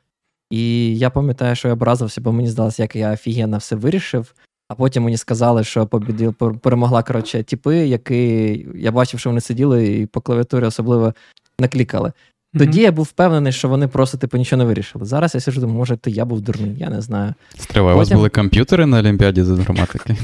І 0.50 0.96
я 0.98 1.10
пам'ятаю, 1.10 1.56
що 1.56 1.68
я 1.68 1.74
образився, 1.74 2.20
бо 2.20 2.32
мені 2.32 2.48
здалося, 2.48 2.82
як 2.82 2.96
я 2.96 3.12
офігенно 3.12 3.58
все 3.58 3.76
вирішив. 3.76 4.34
А 4.68 4.74
потім 4.74 5.02
мені 5.02 5.16
сказали, 5.16 5.64
що 5.64 5.86
побіділ, 5.86 6.34
перемогла 6.34 7.02
коротше, 7.02 7.42
типи, 7.42 7.76
які 7.76 8.66
я 8.74 8.92
бачив, 8.92 9.20
що 9.20 9.30
вони 9.30 9.40
сиділи 9.40 9.86
і 9.86 10.06
по 10.06 10.20
клавіатурі 10.20 10.64
особливо 10.64 11.14
наклікали. 11.60 12.12
Тоді 12.58 12.78
mm-hmm. 12.78 12.82
я 12.82 12.92
був 12.92 13.04
впевнений, 13.04 13.52
що 13.52 13.68
вони 13.68 13.88
просто 13.88 14.18
типу 14.18 14.36
нічого 14.36 14.58
не 14.58 14.64
вирішили. 14.64 15.04
Зараз 15.04 15.34
я 15.34 15.40
сижу, 15.40 15.60
думаю, 15.60 15.78
може, 15.78 15.96
то 15.96 16.10
я 16.10 16.24
був 16.24 16.40
дурний, 16.40 16.76
я 16.78 16.90
не 16.90 17.00
знаю. 17.00 17.34
Стривай, 17.58 17.94
Потім... 17.94 17.96
у 17.96 17.98
вас 17.98 18.12
були 18.12 18.28
комп'ютери 18.28 18.86
на 18.86 18.98
Олімпіаді 18.98 19.42
з 19.42 19.48
інформатики? 19.48 20.16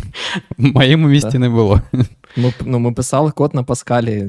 В 0.58 0.64
моєму 0.64 1.08
місті 1.08 1.38
не 1.38 1.48
було. 1.48 1.82
Ми 2.36 2.52
ну, 2.64 2.78
ми 2.78 2.92
писали 2.92 3.30
код 3.30 3.54
на 3.54 3.62
Паскалі. 3.62 4.28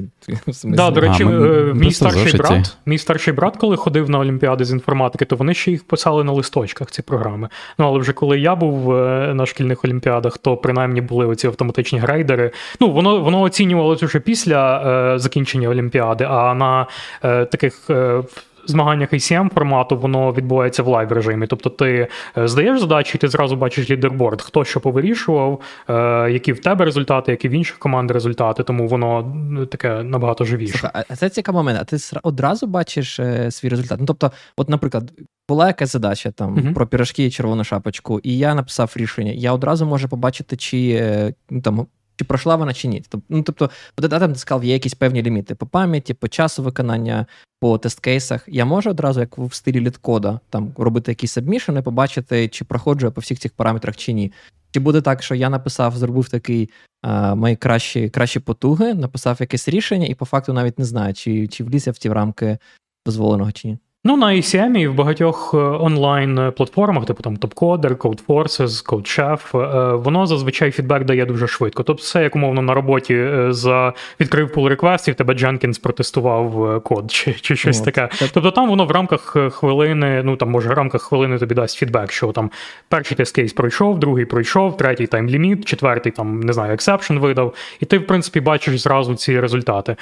Да, 0.64 0.92
До 0.92 1.02
речі, 1.02 1.24
а, 1.24 1.26
ми, 1.26 1.74
мій 1.74 1.92
старший 1.92 2.34
брат, 2.34 2.78
мій 2.86 2.98
старший 2.98 3.34
брат, 3.34 3.58
коли 3.58 3.78
ходив 3.78 4.10
на 4.10 4.20
Олімпіади 4.20 4.66
з 4.66 4.72
інформатики, 4.72 5.26
то 5.26 5.36
вони 5.36 5.54
ще 5.54 5.72
їх 5.72 5.84
писали 5.84 6.24
на 6.24 6.32
листочках, 6.32 6.92
ці 6.92 7.02
програми. 7.02 7.50
Ну, 7.78 7.86
але 7.86 8.00
вже 8.00 8.14
коли 8.14 8.40
я 8.40 8.56
був 8.56 8.94
е, 8.94 9.34
на 9.34 9.46
шкільних 9.46 9.86
олімпіадах, 9.86 10.38
то 10.38 10.58
принаймні 10.58 11.02
були 11.02 11.26
оці 11.26 11.48
автоматичні 11.48 12.00
грейдери. 12.00 12.52
Ну, 12.80 12.92
воно 12.92 13.20
воно 13.20 13.42
оцінювалося 13.42 14.06
вже 14.06 14.20
після 14.20 14.82
е, 15.16 15.20
закінчення 15.20 15.70
Олімпіади, 15.70 16.24
а 16.30 16.54
на 16.54 16.88
е, 17.24 17.46
таких. 17.46 17.90
Е, 17.90 18.24
змаганнях 18.68 19.14
ACM 19.14 19.54
формату 19.54 19.98
воно 19.98 20.34
відбувається 20.34 20.84
в 20.84 20.88
live 20.88 21.12
режимі. 21.12 21.48
Тобто 21.48 21.70
ти 21.70 22.08
е, 22.38 22.48
здаєш 22.48 22.80
задачі, 22.80 23.12
і 23.16 23.18
ти 23.18 23.28
зразу 23.28 23.56
бачиш 23.56 23.90
лідерборд, 23.90 24.42
хто 24.42 24.66
що 24.66 24.80
повирішував, 24.80 25.62
е, 25.90 25.94
які 26.32 26.54
в 26.54 26.60
тебе 26.60 26.86
результати, 26.86 27.32
які 27.32 27.50
в 27.50 27.52
інших 27.52 27.78
команд 27.78 28.12
результати, 28.12 28.64
тому 28.64 28.88
воно 28.88 29.36
таке 29.72 30.04
набагато 30.04 30.46
живіше. 30.46 30.78
Слухай, 30.78 31.04
а 31.10 31.16
це 31.16 31.30
цікавий 31.30 31.60
момент. 31.60 31.80
А 31.82 31.84
ти 31.86 31.98
одразу 32.24 32.68
бачиш 32.68 33.20
е, 33.20 33.52
свій 33.52 33.70
результат? 33.70 34.00
Ну 34.00 34.06
тобто, 34.06 34.32
от, 34.58 34.70
наприклад. 34.70 35.12
Була 35.50 35.68
якась 35.68 35.92
задача 35.92 36.32
там 36.32 36.56
uh-huh. 36.56 36.74
про 36.74 36.88
пірожки 36.88 37.26
і 37.26 37.32
червону 37.32 37.64
шапочку, 37.64 38.20
і 38.24 38.38
я 38.38 38.56
написав 38.56 38.94
рішення. 38.96 39.32
Я 39.32 39.54
одразу 39.54 39.86
можу 39.86 40.10
побачити, 40.10 40.58
чи 40.58 41.34
ну, 41.50 41.62
там 41.62 41.88
чи 42.16 42.26
пройшла 42.26 42.56
вона 42.56 42.74
чи 42.74 42.88
ні. 42.88 43.04
Ну, 43.30 43.44
Тобто, 43.44 43.70
там 43.96 44.34
ти 44.34 44.40
сказав, 44.40 44.64
є 44.64 44.74
якісь 44.74 44.94
певні 44.94 45.22
ліміти 45.22 45.56
по 45.56 45.66
пам'яті, 45.66 46.14
по 46.14 46.28
часу 46.28 46.64
виконання, 46.64 47.26
по 47.60 47.78
тест-кейсах. 47.78 48.44
Я 48.48 48.66
можу 48.66 48.90
одразу, 48.90 49.20
як 49.20 49.38
в 49.38 49.54
стилі 49.54 49.80
літкода, 49.80 50.40
там 50.50 50.74
робити 50.78 51.12
якісь 51.12 51.32
сабмішини, 51.32 51.82
побачити, 51.82 52.48
чи 52.48 52.66
проходжу 52.66 53.06
я 53.08 53.12
по 53.12 53.22
всіх 53.22 53.40
цих 53.40 53.52
параметрах 53.52 53.98
чи 53.98 54.14
ні. 54.14 54.32
Чи 54.72 54.80
буде 54.80 55.02
так, 55.02 55.24
що 55.24 55.36
я 55.36 55.50
написав, 55.50 55.98
зробив 55.98 56.30
такий 56.30 56.70
а, 57.02 57.36
мої 57.36 57.56
кращі 57.56 58.10
кращі 58.10 58.40
потуги, 58.40 58.94
написав 58.94 59.38
якесь 59.40 59.68
рішення, 59.68 60.06
і 60.06 60.16
по 60.16 60.26
факту 60.26 60.54
навіть 60.54 60.80
не 60.80 60.86
знаю, 60.86 61.14
чи 61.14 61.48
чи 61.48 61.64
вліз 61.64 61.88
я 61.88 61.94
в 61.94 61.98
ті 61.98 62.10
рамки 62.10 62.58
дозволеного 63.06 63.52
чи 63.52 63.68
ні. 63.68 63.78
Ну, 64.08 64.18
на 64.18 64.28
ACM 64.28 64.78
і 64.78 64.88
в 64.88 64.94
багатьох 64.94 65.52
е, 65.54 65.58
онлайн-платформах, 65.58 67.06
типу 67.06 67.24
там 67.24 67.38
TopCoder, 67.38 67.96
CodeForces, 67.96 68.86
CodeChef, 68.86 69.60
е, 69.60 69.96
воно 69.96 70.26
зазвичай 70.26 70.72
фідбек 70.72 71.04
дає 71.04 71.26
дуже 71.26 71.48
швидко. 71.48 71.84
Тобто, 71.84 72.04
це 72.04 72.24
як 72.24 72.36
умовно 72.36 72.62
на 72.62 72.74
роботі 72.74 73.14
е, 73.14 73.48
за 73.50 73.94
відкрив 74.20 74.54
pull 74.54 74.68
request'ів, 74.68 75.16
тебе 75.16 75.34
Jenkins 75.34 75.82
протестував 75.82 76.82
код 76.84 77.12
чи 77.12 77.34
чи 77.34 77.56
щось 77.56 77.80
От. 77.80 77.86
таке. 77.86 78.10
Тобто 78.34 78.52
там 78.52 78.70
воно 78.70 78.86
в 78.86 78.92
рамках 78.92 79.38
хвилини, 79.52 80.22
ну 80.24 80.36
там 80.36 80.50
може 80.50 80.70
в 80.70 80.74
рамках 80.74 81.02
хвилини 81.02 81.38
тобі 81.38 81.56
дасть 81.56 81.78
фідбек, 81.78 82.12
що 82.12 82.32
там 82.32 82.52
перший 82.90 83.18
test 83.18 83.36
case 83.36 83.54
пройшов, 83.54 84.00
другий 84.00 84.26
пройшов, 84.26 84.78
третій 84.78 85.06
time 85.06 85.29
limit, 85.29 85.64
четвертий 85.64 86.12
там 86.12 86.40
не 86.40 86.54
знаю, 86.54 86.74
exception 86.74 87.18
видав, 87.18 87.54
і 87.80 87.86
ти, 87.86 87.98
в 87.98 88.08
принципі, 88.08 88.40
бачиш 88.40 88.82
зразу 88.82 89.16
ці 89.16 89.40
результати. 89.40 89.96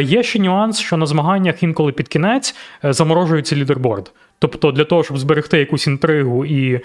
Є 0.00 0.22
ще 0.22 0.38
нюанс, 0.38 0.80
що 0.80 0.96
на 0.96 1.06
змаганнях 1.06 1.62
інколи 1.62 1.92
під 1.92 2.08
кінець 2.08 2.54
заморожують 2.82 3.41
створюється 3.42 3.56
лідерборд. 3.56 4.12
Тобто 4.38 4.72
для 4.72 4.84
того, 4.84 5.04
щоб 5.04 5.18
зберегти 5.18 5.58
якусь 5.58 5.86
інтригу 5.86 6.44
і 6.44 6.74
е, 6.74 6.80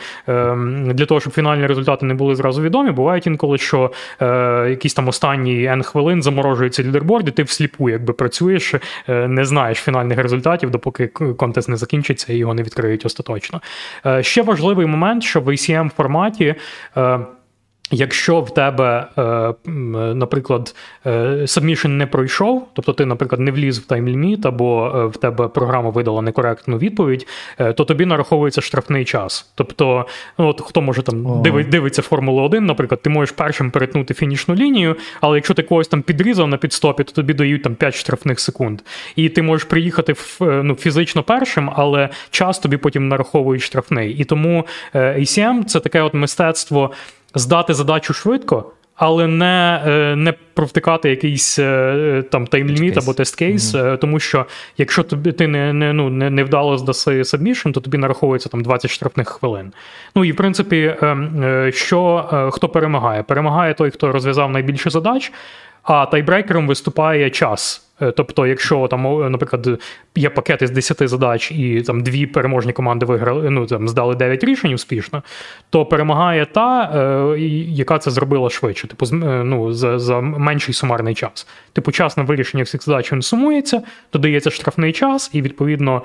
для 0.93 1.05
того, 1.05 1.19
щоб 1.19 1.33
фінальні 1.33 1.67
результати 1.67 2.05
не 2.05 2.13
були 2.13 2.35
зразу 2.35 2.61
відомі, 2.61 2.91
бувають 2.91 3.27
інколи, 3.27 3.57
що 3.57 3.91
е, 4.21 4.67
якісь 4.69 4.93
там 4.93 5.07
останні 5.07 5.69
N 5.69 5.83
хвилин 5.83 6.23
заморожується 6.23 6.83
лідерборд, 6.83 7.27
і 7.27 7.31
ти 7.31 7.43
всліпу 7.43 7.89
якби 7.89 8.13
працюєш, 8.13 8.73
е, 8.73 9.27
не 9.27 9.45
знаєш 9.45 9.77
фінальних 9.77 10.19
результатів, 10.19 10.71
допоки 10.71 11.07
контест 11.07 11.69
не 11.69 11.75
закінчиться 11.75 12.33
і 12.33 12.37
його 12.37 12.53
не 12.53 12.63
відкриють 12.63 13.05
остаточно. 13.05 13.61
Е, 14.05 14.23
ще 14.23 14.41
важливий 14.41 14.85
момент, 14.85 15.23
що 15.23 15.41
в 15.41 15.47
ACM 15.47 15.89
форматі. 15.89 16.55
Е, 16.97 17.19
Якщо 17.91 18.41
в 18.41 18.53
тебе, 18.53 19.07
е, 19.17 19.53
наприклад, 20.13 20.75
submission 21.05 21.87
е, 21.87 21.89
не 21.89 22.07
пройшов, 22.07 22.67
тобто 22.73 22.93
ти, 22.93 23.05
наприклад, 23.05 23.41
не 23.41 23.51
вліз 23.51 23.79
в 23.79 23.85
таймліміт, 23.85 24.45
або 24.45 24.91
е, 24.95 25.05
в 25.05 25.17
тебе 25.17 25.47
програма 25.47 25.89
видала 25.89 26.21
некоректну 26.21 26.77
відповідь, 26.77 27.27
то 27.57 27.85
тобі 27.85 28.05
нараховується 28.05 28.61
штрафний 28.61 29.05
час. 29.05 29.51
Тобто, 29.55 30.05
ну 30.37 30.47
от 30.47 30.61
хто 30.61 30.81
може 30.81 31.01
там 31.01 31.41
дивить, 31.41 31.69
дивиться 31.69 32.01
Формулу 32.01 32.41
1, 32.43 32.65
наприклад, 32.65 33.01
ти 33.01 33.09
можеш 33.09 33.35
першим 33.35 33.71
перетнути 33.71 34.13
фінішну 34.13 34.55
лінію, 34.55 34.95
але 35.21 35.37
якщо 35.37 35.53
ти 35.53 35.63
когось 35.63 35.87
там 35.87 36.01
підрізав 36.01 36.47
на 36.47 36.57
піт-стопі, 36.57 37.03
то 37.03 37.11
тобі 37.11 37.33
дають 37.33 37.63
там 37.63 37.75
5 37.75 37.95
штрафних 37.95 38.39
секунд. 38.39 38.81
І 39.15 39.29
ти 39.29 39.41
можеш 39.41 39.67
приїхати 39.67 40.15
ну, 40.39 40.75
фізично 40.75 41.23
першим, 41.23 41.71
але 41.75 42.09
час 42.29 42.59
тобі 42.59 42.77
потім 42.77 43.07
нараховують 43.07 43.61
штрафний. 43.61 44.13
І 44.13 44.23
тому 44.23 44.65
ACM– 44.93 45.63
це 45.65 45.79
таке 45.79 46.01
от 46.01 46.13
мистецтво 46.13 46.91
здати 47.37 47.73
задачу 47.73 48.13
швидко, 48.13 48.71
але 48.95 49.27
не 49.27 49.83
е, 49.87 50.15
не 50.15 50.33
провтикати 50.53 51.09
якийсь 51.09 51.59
е, 51.59 52.23
там 52.31 52.47
time 52.47 52.69
limit 52.69 52.97
або 52.97 53.11
test 53.11 53.31
case, 53.31 53.57
mm-hmm. 53.57 53.97
тому 53.97 54.19
що 54.19 54.45
якщо 54.77 55.03
тобі 55.03 55.31
ти 55.31 55.47
не 55.47 55.73
не, 55.73 55.93
ну, 55.93 56.09
не, 56.09 56.29
не 56.29 56.43
вдало 56.43 56.77
здаси 56.77 57.23
submission, 57.25 57.71
то 57.71 57.79
тобі 57.79 57.97
нараховується 57.97 58.49
там 58.49 58.63
20 58.63 58.91
штрафних 58.91 59.29
хвилин. 59.29 59.73
Ну 60.15 60.25
і 60.25 60.31
в 60.31 60.35
принципі, 60.35 60.95
що 61.69 62.25
хто 62.53 62.69
перемагає? 62.69 63.23
Перемагає 63.23 63.73
той, 63.73 63.91
хто 63.91 64.11
розв'язав 64.11 64.51
найбільше 64.51 64.89
задач, 64.89 65.31
а 65.87 66.05
тайбрейкером 66.05 66.67
виступає 66.67 67.29
час. 67.29 67.83
Е, 68.01 68.11
тобто, 68.11 68.47
якщо 68.47 68.87
там, 68.87 69.31
наприклад, 69.31 69.81
є 70.15 70.29
пакет 70.29 70.61
із 70.61 70.71
10 70.71 71.09
задач, 71.09 71.51
і 71.51 71.81
там 71.81 72.03
дві 72.03 72.25
переможні 72.25 72.73
команди 72.73 73.05
виграли, 73.05 73.49
ну 73.49 73.65
там 73.65 73.87
здали 73.87 74.15
9 74.15 74.43
рішень 74.43 74.73
успішно, 74.73 75.23
то 75.69 75.85
перемагає 75.85 76.45
та, 76.45 76.91
е, 77.35 77.39
яка 77.69 77.99
це 77.99 78.11
зробила 78.11 78.49
швидше, 78.49 78.87
типу, 78.87 79.05
е, 79.05 79.43
ну, 79.43 79.73
за 79.73 79.99
за 79.99 80.21
менший 80.21 80.73
сумарний 80.73 81.15
час. 81.15 81.47
Типу, 81.73 81.91
час 81.91 82.17
на 82.17 82.23
вирішення 82.23 82.63
всіх 82.63 82.83
задач 82.83 83.13
він 83.13 83.21
сумується, 83.21 83.81
додається 84.13 84.51
штрафний 84.51 84.93
час, 84.93 85.29
і 85.33 85.41
відповідно, 85.41 86.01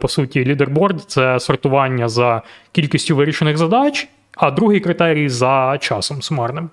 по 0.00 0.08
суті, 0.08 0.44
лідерборд 0.44 1.00
це 1.00 1.40
сортування 1.40 2.08
за 2.08 2.42
кількістю 2.72 3.16
вирішених 3.16 3.56
задач, 3.58 4.08
а 4.36 4.50
другий 4.50 4.80
критерій 4.80 5.28
за 5.28 5.78
часом 5.80 6.22
сумарним. 6.22 6.70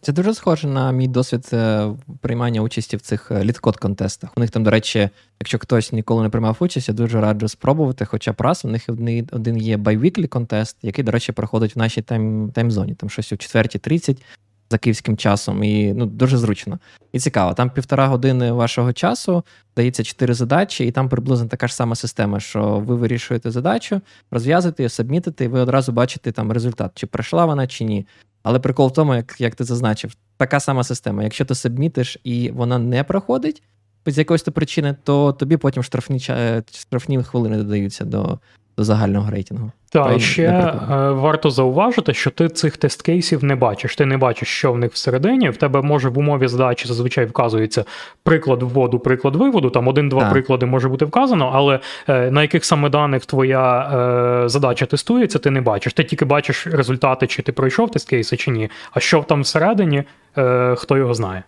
Це 0.00 0.12
дуже 0.12 0.34
схоже 0.34 0.68
на 0.68 0.92
мій 0.92 1.08
досвід 1.08 1.50
е, 1.52 1.90
приймання 2.20 2.60
участі 2.60 2.96
в 2.96 3.00
цих 3.00 3.30
е, 3.30 3.44
LeetCode 3.44 3.76
contest'ах. 3.76 4.30
У 4.36 4.40
них 4.40 4.50
там, 4.50 4.64
до 4.64 4.70
речі, 4.70 5.10
якщо 5.40 5.58
хтось 5.58 5.92
ніколи 5.92 6.22
не 6.22 6.28
приймав 6.28 6.56
участь, 6.60 6.88
я 6.88 6.94
дуже 6.94 7.20
раджу 7.20 7.48
спробувати. 7.48 8.04
Хоча 8.04 8.32
б 8.32 8.40
раз 8.40 8.64
у 8.64 8.68
них 8.68 8.82
один 9.32 9.56
є 9.56 9.76
biweekly 9.76 10.26
contest, 10.26 10.76
який, 10.82 11.04
до 11.04 11.12
речі, 11.12 11.32
проходить 11.32 11.76
в 11.76 11.78
нашій 11.78 12.02
time 12.02 12.36
zone'і. 12.36 12.94
там 12.94 13.10
щось 13.10 13.32
о 13.32 13.36
4.30 13.36 14.22
за 14.70 14.78
київським 14.78 15.16
часом, 15.16 15.64
і 15.64 15.94
ну 15.94 16.06
дуже 16.06 16.38
зручно. 16.38 16.78
І 17.12 17.18
цікаво. 17.18 17.54
Там 17.54 17.70
півтора 17.70 18.06
години 18.06 18.52
вашого 18.52 18.92
часу 18.92 19.44
дається 19.76 20.04
чотири 20.04 20.34
задачі, 20.34 20.84
і 20.84 20.90
там 20.90 21.08
приблизно 21.08 21.46
така 21.46 21.68
ж 21.68 21.74
сама 21.74 21.94
система, 21.94 22.40
що 22.40 22.82
ви 22.86 22.94
вирішуєте 22.94 23.50
задачу, 23.50 24.00
розв'язуєте 24.30 24.82
її, 24.82 24.90
сабмітите, 24.90 25.44
і 25.44 25.48
ви 25.48 25.60
одразу 25.60 25.92
бачите 25.92 26.32
там 26.32 26.52
результат, 26.52 26.90
чи 26.94 27.06
пройшла 27.06 27.46
вона, 27.46 27.66
чи 27.66 27.84
ні. 27.84 28.06
Але 28.42 28.58
прикол 28.58 28.88
в 28.88 28.92
тому, 28.92 29.14
як 29.14 29.40
як 29.40 29.54
ти 29.54 29.64
зазначив, 29.64 30.14
така 30.36 30.60
сама 30.60 30.84
система. 30.84 31.22
Якщо 31.22 31.44
ти 31.44 31.54
сабмітиш 31.54 32.18
і 32.24 32.50
вона 32.50 32.78
не 32.78 33.04
проходить 33.04 33.62
з 34.06 34.18
якоїсь 34.18 34.42
причини, 34.42 34.96
то 35.04 35.32
тобі 35.32 35.56
потім 35.56 35.82
штрафні 35.82 36.20
штрафні 36.72 37.22
хвилини 37.22 37.56
додаються 37.56 38.04
до 38.04 38.38
до 38.78 38.84
загального 38.84 39.30
рейтингу. 39.30 39.70
Так, 39.90 40.16
і 40.16 40.20
ще 40.20 40.42
е, 40.42 40.74
варто 41.10 41.50
зауважити, 41.50 42.14
що 42.14 42.30
ти 42.30 42.48
цих 42.48 42.78
тест-кейсів 42.78 43.44
не 43.44 43.56
бачиш. 43.56 43.96
Ти 43.96 44.06
не 44.06 44.16
бачиш, 44.16 44.48
що 44.48 44.72
в 44.72 44.78
них 44.78 44.92
всередині. 44.92 45.50
В 45.50 45.56
тебе 45.56 45.82
може 45.82 46.08
в 46.08 46.18
умові 46.18 46.48
задачі 46.48 46.88
зазвичай 46.88 47.24
вказується 47.24 47.84
приклад 48.22 48.62
вводу, 48.62 48.98
приклад 48.98 49.36
виводу. 49.36 49.70
Там 49.70 49.88
один-два 49.88 50.30
приклади 50.30 50.66
може 50.66 50.88
бути 50.88 51.04
вказано, 51.04 51.50
але 51.54 51.80
е, 52.08 52.30
на 52.30 52.42
яких 52.42 52.64
саме 52.64 52.88
даних 52.88 53.26
твоя 53.26 53.80
е, 54.44 54.48
задача 54.48 54.86
тестується, 54.86 55.38
ти 55.38 55.50
не 55.50 55.60
бачиш. 55.60 55.92
Ти 55.92 56.04
тільки 56.04 56.24
бачиш 56.24 56.66
результати, 56.66 57.26
чи 57.26 57.42
ти 57.42 57.52
пройшов 57.52 57.90
тест-кейси, 57.90 58.36
чи 58.36 58.50
ні. 58.50 58.70
А 58.92 59.00
що 59.00 59.22
там 59.22 59.42
всередині, 59.42 60.02
е, 60.38 60.74
хто 60.78 60.96
його 60.96 61.14
знає. 61.14 61.42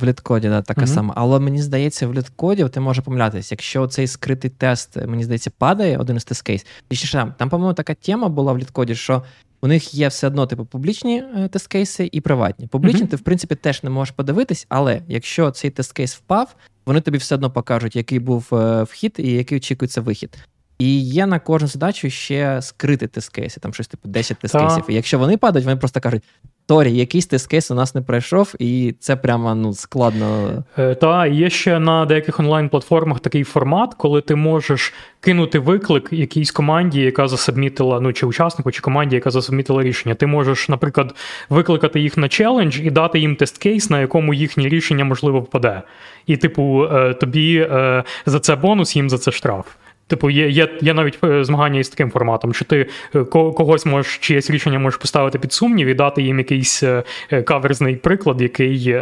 В 0.00 0.04
літкоді, 0.04 0.48
да, 0.48 0.62
така 0.62 0.80
mm-hmm. 0.80 0.86
сама. 0.86 1.14
Але 1.16 1.40
мені 1.40 1.62
здається, 1.62 2.08
в 2.08 2.14
літкоді 2.14 2.64
ти 2.64 2.80
можеш 2.80 3.04
помилятися. 3.04 3.54
Якщо 3.54 3.86
цей 3.86 4.06
скритий 4.06 4.50
тест, 4.50 5.06
мені 5.06 5.24
здається, 5.24 5.50
падає 5.58 5.98
один 5.98 6.16
із 6.16 6.24
тест 6.24 6.42
кейс. 6.42 6.66
І 6.90 6.96
ще 6.96 7.18
там, 7.18 7.34
там, 7.38 7.48
по-моєму, 7.48 7.74
така 7.74 7.94
тема 7.94 8.28
була 8.28 8.52
в 8.52 8.58
літкоді, 8.58 8.94
що 8.94 9.22
у 9.60 9.66
них 9.66 9.94
є 9.94 10.08
все 10.08 10.26
одно 10.26 10.46
типу 10.46 10.64
публічні 10.64 11.24
е, 11.36 11.48
тест-кейси 11.48 12.08
і 12.12 12.20
приватні. 12.20 12.66
Публічні 12.66 13.02
mm-hmm. 13.02 13.08
ти, 13.08 13.16
в 13.16 13.20
принципі, 13.20 13.54
теж 13.54 13.82
не 13.82 13.90
можеш 13.90 14.14
подивитись, 14.14 14.66
але 14.68 15.02
якщо 15.08 15.50
цей 15.50 15.70
тест-кейс 15.70 16.16
впав, 16.16 16.56
вони 16.86 17.00
тобі 17.00 17.18
все 17.18 17.34
одно 17.34 17.50
покажуть, 17.50 17.96
який 17.96 18.18
був 18.18 18.48
е, 18.52 18.82
вхід 18.82 19.14
і 19.18 19.32
який 19.32 19.58
очікується 19.58 20.00
вихід. 20.00 20.38
І 20.78 21.00
є 21.00 21.26
на 21.26 21.38
кожну 21.38 21.68
задачу 21.68 22.10
ще 22.10 22.62
скрити 22.62 23.06
тест-кейси, 23.06 23.60
там 23.60 23.74
щось 23.74 23.88
типу 23.88 24.08
10 24.08 24.36
тест-кейсів. 24.44 24.84
І 24.88 24.94
якщо 24.94 25.18
вони 25.18 25.36
падають, 25.36 25.64
вони 25.64 25.76
просто 25.76 26.00
кажуть: 26.00 26.22
Торі, 26.68 26.92
якийсь 26.92 27.26
тест-кейс 27.26 27.72
у 27.72 27.74
нас 27.74 27.94
не 27.94 28.02
пройшов, 28.02 28.54
і 28.58 28.94
це 29.00 29.16
прямо 29.16 29.54
ну, 29.54 29.74
складно. 29.74 30.64
Е, 30.78 30.94
та 30.94 31.26
є 31.26 31.50
ще 31.50 31.78
на 31.78 32.06
деяких 32.06 32.40
онлайн-платформах 32.40 33.20
такий 33.20 33.44
формат, 33.44 33.94
коли 33.94 34.20
ти 34.20 34.34
можеш 34.34 34.92
кинути 35.20 35.58
виклик 35.58 36.08
якійсь 36.12 36.50
команді, 36.50 37.00
яка 37.00 37.28
засабмітила, 37.28 38.00
ну 38.00 38.12
чи 38.12 38.26
учаснику, 38.26 38.70
чи 38.70 38.80
команді, 38.80 39.14
яка 39.14 39.30
засабмітила 39.30 39.82
рішення. 39.82 40.14
Ти 40.14 40.26
можеш, 40.26 40.68
наприклад, 40.68 41.14
викликати 41.50 42.00
їх 42.00 42.16
на 42.16 42.28
челендж 42.28 42.80
і 42.80 42.90
дати 42.90 43.18
їм 43.18 43.36
тест-кейс, 43.36 43.90
на 43.90 44.00
якому 44.00 44.34
їхнє 44.34 44.68
рішення 44.68 45.04
можливо 45.04 45.40
впаде. 45.40 45.82
І, 46.26 46.36
типу, 46.36 46.84
е, 46.84 47.14
тобі 47.14 47.56
е, 47.58 48.04
за 48.26 48.40
це 48.40 48.56
бонус, 48.56 48.96
їм 48.96 49.10
за 49.10 49.18
це 49.18 49.32
штраф. 49.32 49.66
Типу, 50.08 50.30
є 50.30 50.48
є, 50.48 50.68
є 50.80 50.94
навіть 50.94 51.18
е, 51.24 51.44
змагання 51.44 51.80
із 51.80 51.88
таким 51.88 52.10
форматом, 52.10 52.54
що 52.54 52.64
ти 52.64 52.88
е, 53.14 53.24
когось 53.24 53.86
можеш 53.86 54.18
чиєсь 54.18 54.50
рішення 54.50 54.78
можеш 54.78 54.98
поставити 54.98 55.38
під 55.38 55.52
сумнів 55.52 55.88
і 55.88 55.94
дати 55.94 56.22
їм 56.22 56.38
якийсь 56.38 56.82
е, 56.82 57.02
каверзний 57.44 57.96
приклад, 57.96 58.42
який, 58.42 58.96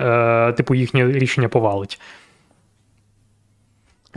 типу, 0.56 0.74
їхнє 0.74 1.12
рішення 1.12 1.48
повалить. 1.48 2.00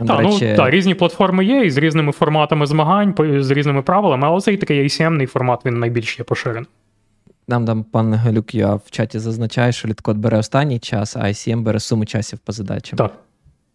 Так, 0.06 0.20
ну, 0.22 0.38
та, 0.38 0.70
різні 0.70 0.94
платформи 0.94 1.44
є, 1.44 1.64
і 1.64 1.70
з 1.70 1.76
різними 1.76 2.12
форматами 2.12 2.66
змагань, 2.66 3.14
з 3.38 3.50
різними 3.50 3.82
правилами, 3.82 4.26
але 4.26 4.40
цей 4.40 4.56
такий 4.56 4.82
ACM-ний 4.82 5.26
формат 5.26 5.66
він 5.66 5.78
найбільш 5.78 6.18
є 6.18 6.24
поширений. 6.24 6.68
Нам 7.48 7.66
там 7.66 7.84
пан 7.84 8.14
Галюк 8.14 8.54
я 8.54 8.74
в 8.74 8.90
чаті 8.90 9.18
зазначає, 9.18 9.72
що 9.72 9.88
літкод 9.88 10.16
бере 10.16 10.38
останній 10.38 10.78
час, 10.78 11.16
а 11.16 11.20
ICM 11.20 11.60
бере 11.60 11.80
суму 11.80 12.04
часів 12.04 12.38
по 12.38 12.52
задачам. 12.52 12.96
Так. 12.96 13.12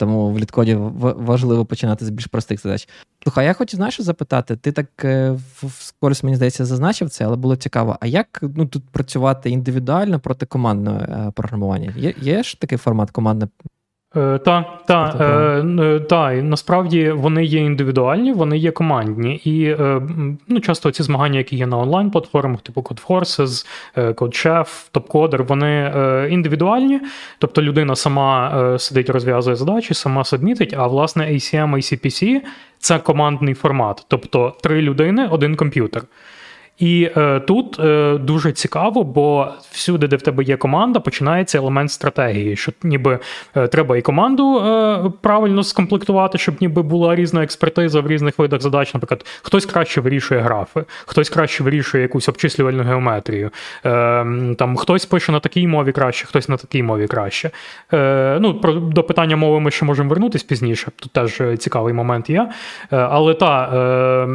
Тому 0.03 0.31
в 0.31 0.39
літкоді 0.39 0.75
важливо 1.01 1.65
починати 1.65 2.05
з 2.05 2.09
більш 2.09 2.27
простих 2.27 2.61
задач. 2.61 2.89
Слухай, 3.23 3.45
я 3.45 3.53
хочу 3.53 3.77
знаєш, 3.77 4.01
запитати, 4.01 4.55
ти 4.55 4.71
так 4.71 4.87
е, 5.03 5.37
вскорість, 5.63 6.23
мені 6.23 6.35
здається, 6.35 6.65
зазначив 6.65 7.09
це, 7.09 7.25
але 7.25 7.35
було 7.35 7.55
цікаво. 7.55 7.97
А 7.99 8.07
як 8.07 8.39
ну, 8.55 8.65
тут 8.65 8.83
працювати 8.91 9.49
індивідуально 9.49 10.19
проти 10.19 10.45
командного 10.45 10.99
е, 10.99 11.31
програмування? 11.35 11.93
Є 11.97 12.13
є 12.21 12.43
ж 12.43 12.59
такий 12.59 12.77
формат 12.77 13.11
командне 13.11 13.47
Е, 14.15 14.37
та, 14.37 14.65
та, 14.85 15.15
е, 15.19 15.99
та, 15.99 16.33
насправді 16.33 17.09
вони 17.09 17.45
є 17.45 17.59
індивідуальні, 17.59 18.33
вони 18.33 18.57
є 18.57 18.71
командні. 18.71 19.35
І 19.35 19.65
е, 19.65 20.01
ну, 20.47 20.59
часто 20.59 20.91
ці 20.91 21.03
змагання, 21.03 21.37
які 21.37 21.55
є 21.55 21.67
на 21.67 21.77
онлайн-платформах, 21.77 22.61
типу 22.61 22.81
CodeForces, 22.81 23.65
CodeChef, 23.95 24.67
TopCoder, 24.93 25.45
вони 25.45 25.93
індивідуальні. 26.31 27.01
Тобто 27.39 27.61
людина 27.61 27.95
сама 27.95 28.75
сидить, 28.79 29.09
розв'язує 29.09 29.55
задачі, 29.55 29.93
сама 29.93 30.23
сабмітить, 30.23 30.73
а 30.77 30.87
власне 30.87 31.23
ACM 31.31 31.75
ACPC 31.75 32.41
це 32.79 32.99
командний 32.99 33.53
формат. 33.53 34.05
Тобто 34.07 34.53
три 34.61 34.81
людини, 34.81 35.27
один 35.31 35.55
комп'ютер. 35.55 36.03
І 36.79 37.09
е, 37.17 37.39
тут 37.39 37.79
е, 37.79 38.17
дуже 38.17 38.51
цікаво, 38.51 39.03
бо 39.03 39.47
всюди, 39.71 40.07
де 40.07 40.15
в 40.15 40.21
тебе 40.21 40.43
є 40.43 40.57
команда, 40.57 40.99
починається 40.99 41.57
елемент 41.57 41.91
стратегії, 41.91 42.55
що 42.55 42.71
ніби 42.83 43.19
е, 43.55 43.67
треба 43.67 43.97
і 43.97 44.01
команду 44.01 44.59
е, 44.59 45.11
правильно 45.21 45.63
скомплектувати, 45.63 46.37
щоб 46.37 46.55
ніби 46.61 46.81
була 46.81 47.15
різна 47.15 47.43
експертиза 47.43 48.01
в 48.01 48.07
різних 48.07 48.39
видах 48.39 48.61
задач. 48.61 48.93
Наприклад, 48.93 49.25
хтось 49.41 49.65
краще 49.65 50.01
вирішує 50.01 50.41
графи, 50.41 50.83
хтось 51.05 51.29
краще 51.29 51.63
вирішує 51.63 52.03
якусь 52.03 52.29
обчислювальну 52.29 52.83
геометрію, 52.83 53.49
е, 53.85 53.89
там 54.57 54.75
хтось 54.77 55.05
пише 55.05 55.31
на 55.31 55.39
такій 55.39 55.67
мові 55.67 55.91
краще, 55.91 56.25
хтось 56.25 56.49
на 56.49 56.57
такій 56.57 56.83
мові 56.83 57.07
краще. 57.07 57.51
Е, 57.93 58.37
ну, 58.41 58.53
про, 58.53 58.73
До 58.73 59.03
питання 59.03 59.35
мови 59.35 59.59
ми 59.59 59.71
ще 59.71 59.85
можемо 59.85 60.09
вернутися 60.09 60.45
пізніше. 60.47 60.91
Тут 60.95 61.11
теж 61.11 61.41
цікавий 61.59 61.93
момент 61.93 62.29
є. 62.29 62.49
Але 62.89 63.33
та. 63.33 64.27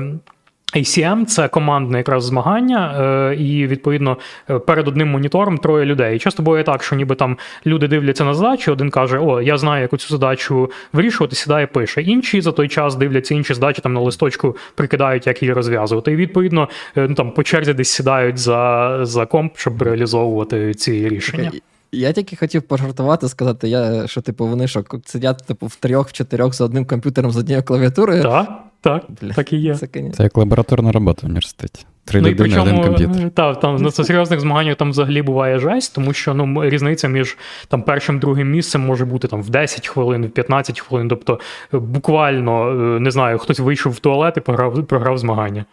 ACM 0.77 1.25
це 1.25 1.49
командне 1.49 1.99
якраз 1.99 2.25
змагання, 2.25 3.05
е, 3.31 3.35
і 3.35 3.67
відповідно 3.67 4.19
е, 4.51 4.59
перед 4.59 4.89
одним 4.89 5.09
монітором 5.09 5.59
троє 5.59 5.87
людей. 5.87 6.17
І 6.17 6.19
часто 6.19 6.43
буває 6.43 6.65
так, 6.65 6.83
що 6.83 6.97
ніби 6.97 7.15
там 7.15 7.39
люди 7.67 7.89
дивляться 7.89 8.25
на 8.25 8.35
задачу, 8.35 8.73
один 8.73 8.91
каже: 8.91 9.19
О, 9.19 9.43
я 9.43 9.59
знаю, 9.59 9.83
яку 9.83 9.97
цю 9.97 10.09
задачу 10.09 10.71
вирішувати, 10.93 11.37
сідає, 11.37 11.67
пише. 11.67 12.03
Інші 12.03 12.41
за 12.41 12.53
той 12.53 12.69
час 12.69 12.95
дивляться 12.97 13.35
інші 13.35 13.55
задачі 13.55 13.83
там 13.83 13.93
на 13.93 14.01
листочку, 14.01 14.57
прикидають, 14.75 15.27
як 15.27 15.43
її 15.43 15.53
розв'язувати. 15.53 16.13
І 16.13 16.17
відповідно 16.17 16.69
е, 16.97 17.07
ну, 17.09 17.15
там 17.15 17.31
по 17.31 17.43
черзі 17.43 17.73
десь 17.73 17.91
сідають 17.91 18.39
за 18.39 18.99
за 19.03 19.27
комп, 19.27 19.53
щоб 19.57 19.83
реалізовувати 19.83 20.75
ці 20.75 21.09
рішення. 21.09 21.53
Я 21.93 22.13
тільки 22.13 22.37
хотів 22.37 22.63
пожартувати, 22.63 23.29
сказати, 23.29 23.69
я, 23.69 24.07
що 24.07 24.21
типу 24.21 24.47
вони 24.47 24.69
що 24.69 24.85
сидять 25.05 25.47
типу 25.47 25.67
в 25.67 25.77
трьох, 25.77 26.09
в 26.09 26.13
чотирьох 26.13 26.55
за 26.55 26.65
одним 26.65 26.87
комп'ютером 26.87 27.31
з 27.31 27.37
однією 27.37 27.63
клавіатурою. 27.63 28.23
Так. 28.23 28.65
Так, 28.81 29.05
Бля, 29.21 29.33
так 29.33 29.53
і 29.53 29.57
є. 29.57 29.75
Це, 29.75 29.89
це 30.15 30.23
як 30.23 30.37
лабораторна 30.37 30.93
робота 30.93 31.21
в 31.23 31.25
університеті. 31.25 31.85
Три 32.05 32.21
ну, 32.21 32.29
людини, 32.29 32.61
один 32.61 32.83
комп'ютер. 32.83 33.31
Так, 33.31 33.61
там 33.61 33.77
на 33.77 33.91
серйозних 33.91 34.41
змаганнях 34.41 34.77
там 34.77 34.91
взагалі 34.91 35.23
буває 35.23 35.59
жесть, 35.59 35.95
тому 35.95 36.13
що 36.13 36.35
ну, 36.35 36.65
різниця 36.71 37.09
між 37.09 37.39
там 37.69 37.83
першим 37.83 38.19
другим 38.19 38.51
місцем 38.51 38.81
може 38.81 39.05
бути 39.05 39.29
там 39.29 39.43
в 39.43 39.51
10 39.51 39.89
хвилин, 39.89 40.27
в 40.27 40.31
15 40.31 40.81
хвилин. 40.81 41.09
Тобто, 41.09 41.41
е, 41.75 41.79
буквально 41.79 42.71
е, 42.71 43.01
не 43.01 43.11
знаю, 43.11 43.39
хтось 43.39 43.59
вийшов 43.59 43.93
в 43.93 43.99
туалет 43.99 44.37
і 44.37 44.41
програв, 44.41 44.87
програв 44.87 45.19
змагання. 45.19 45.65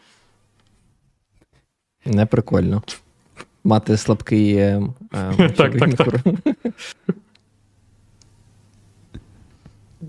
Не 2.05 2.25
прикольно. 2.25 2.81
Мати 3.65 3.97
слабкий. 3.97 4.55
Е, 4.55 4.81
е, 5.39 5.49
так, 5.57 5.77
так, 5.77 5.93
так. 5.95 6.15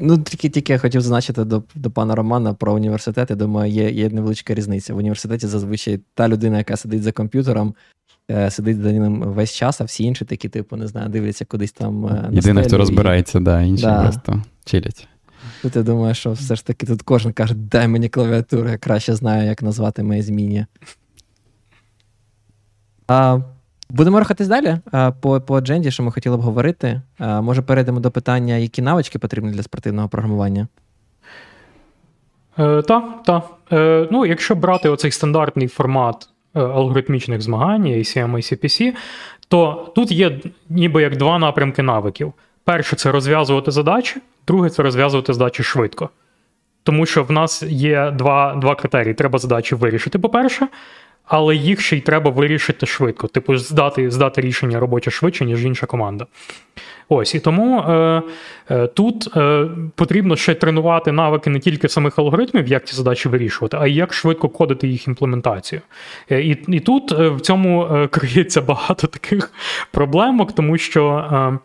Ну, 0.01 0.19
тільки 0.19 0.49
тільки 0.49 0.73
я 0.73 0.79
хотів 0.79 1.01
зазначити 1.01 1.45
до 1.45 1.63
до 1.75 1.91
пана 1.91 2.15
Романа 2.15 2.55
про 2.55 2.75
університет. 2.75 3.31
Я 3.31 3.37
думаю, 3.37 3.73
є 3.73 3.91
є 3.91 4.11
невеличка 4.11 4.55
різниця. 4.55 4.95
В 4.95 4.97
університеті 4.97 5.47
зазвичай 5.47 6.01
та 6.15 6.29
людина, 6.29 6.59
яка 6.59 6.77
сидить 6.77 7.03
за 7.03 7.13
комп'ютером, 7.13 7.75
е, 8.31 8.51
сидить 8.51 8.83
за 8.83 8.93
ним 8.93 9.23
весь 9.23 9.53
час, 9.53 9.81
а 9.81 9.85
всі 9.85 10.05
інші 10.05 10.25
такі, 10.25 10.49
типу, 10.49 10.77
не 10.77 10.87
знаю, 10.87 11.09
дивляться 11.09 11.45
кудись 11.45 11.73
там. 11.73 12.07
Е, 12.07 12.29
Єдине, 12.33 12.63
хто 12.63 12.79
розбирається, 12.79 13.39
і... 13.39 13.43
да, 13.43 13.63
інші 13.63 13.83
да. 13.85 14.03
просто 14.03 14.43
чилять. 14.65 15.09
Тут 15.63 15.77
я 15.77 15.83
думаю, 15.83 16.15
що 16.15 16.33
все 16.33 16.57
ж 16.57 16.67
таки 16.67 16.87
тут 16.87 17.03
кожен 17.03 17.33
каже, 17.33 17.55
дай 17.55 17.89
мені 17.89 18.09
клавіатуру, 18.09 18.69
я 18.69 18.79
краще 18.79 19.15
знаю, 19.15 19.49
як 19.49 19.63
назвати 19.63 20.03
моє 20.03 20.23
зміння. 20.23 20.67
А, 23.09 23.39
Будемо 23.91 24.19
рухатись 24.19 24.49
далі 24.49 24.79
по 25.21 25.41
по 25.41 25.57
адженді, 25.57 25.91
що 25.91 26.03
ми 26.03 26.13
хотіли 26.13 26.37
б 26.37 26.41
говорити. 26.41 27.01
Може, 27.19 27.63
перейдемо 27.63 28.01
до 28.01 28.11
питання, 28.11 28.57
які 28.57 28.83
навички 28.83 29.19
потрібні 29.19 29.51
для 29.51 29.63
спортивного 29.63 30.09
програмування? 30.09 30.69
Е, 32.59 32.83
так. 32.83 33.43
Е, 33.73 34.09
ну, 34.11 34.27
якщо 34.27 34.55
брати 34.55 34.89
оцей 34.89 35.11
стандартний 35.11 35.69
формат 35.69 36.29
е, 36.55 36.61
алгоритмічних 36.61 37.43
змагань, 37.43 37.87
ACM 37.87 38.39
і 38.39 38.41
CPC, 38.41 38.95
то 39.49 39.93
тут 39.95 40.13
є 40.13 40.41
ніби 40.69 41.03
як 41.03 41.17
два 41.17 41.39
напрямки 41.39 41.83
навиків. 41.83 42.33
Перше 42.65 42.97
це 42.97 43.13
розв'язувати 43.13 43.71
задачі, 43.71 44.21
друге 44.47 44.71
це 44.71 44.83
розв'язувати 44.83 45.33
задачі 45.33 45.63
швидко. 45.63 46.11
Тому 46.83 47.07
що 47.07 47.25
в 47.25 47.33
нас 47.33 47.63
є 47.63 48.11
два 48.11 48.55
два 48.55 48.75
критерії: 48.75 49.15
треба 49.15 49.39
задачі 49.39 49.75
вирішити, 49.75 50.19
по-перше, 50.19 50.69
але 51.27 51.57
їх 51.57 51.81
ще 51.81 51.97
й 51.97 52.01
треба 52.01 52.31
вирішити 52.31 52.87
швидко. 52.87 53.29
Типу, 53.29 53.57
здати 53.57 54.11
здати 54.11 54.41
рішення 54.41 54.81
робоче 54.81 55.11
швидше, 55.11 55.45
ніж 55.45 55.65
інша 55.65 55.87
команда. 55.87 56.27
Ось 57.09 57.35
і 57.35 57.41
тому 57.41 57.81
е, 57.81 58.23
е, 58.71 58.87
тут 58.87 59.37
е, 59.37 59.69
потрібно 59.95 60.37
ще 60.37 60.55
тренувати 60.55 61.13
навики 61.13 61.51
не 61.51 61.59
тільки 61.59 61.89
самих 61.89 62.19
алгоритмів, 62.19 62.69
як 62.69 62.87
ці 62.87 62.97
задачі 62.97 63.29
вирішувати, 63.29 63.77
а 63.81 63.87
й 63.87 63.95
як 63.95 64.15
швидко 64.15 64.49
кодити 64.49 64.89
їх 64.89 65.09
імплементацію. 65.09 65.81
Е, 66.31 66.43
і 66.43 66.59
і 66.69 66.81
тут 66.81 67.13
е, 67.13 67.29
в 67.29 67.41
цьому 67.41 67.85
е, 67.85 68.09
криється 68.09 68.63
багато 68.63 69.07
таких 69.07 69.53
проблемок, 69.91 70.53
тому 70.53 70.79
що. 70.79 71.61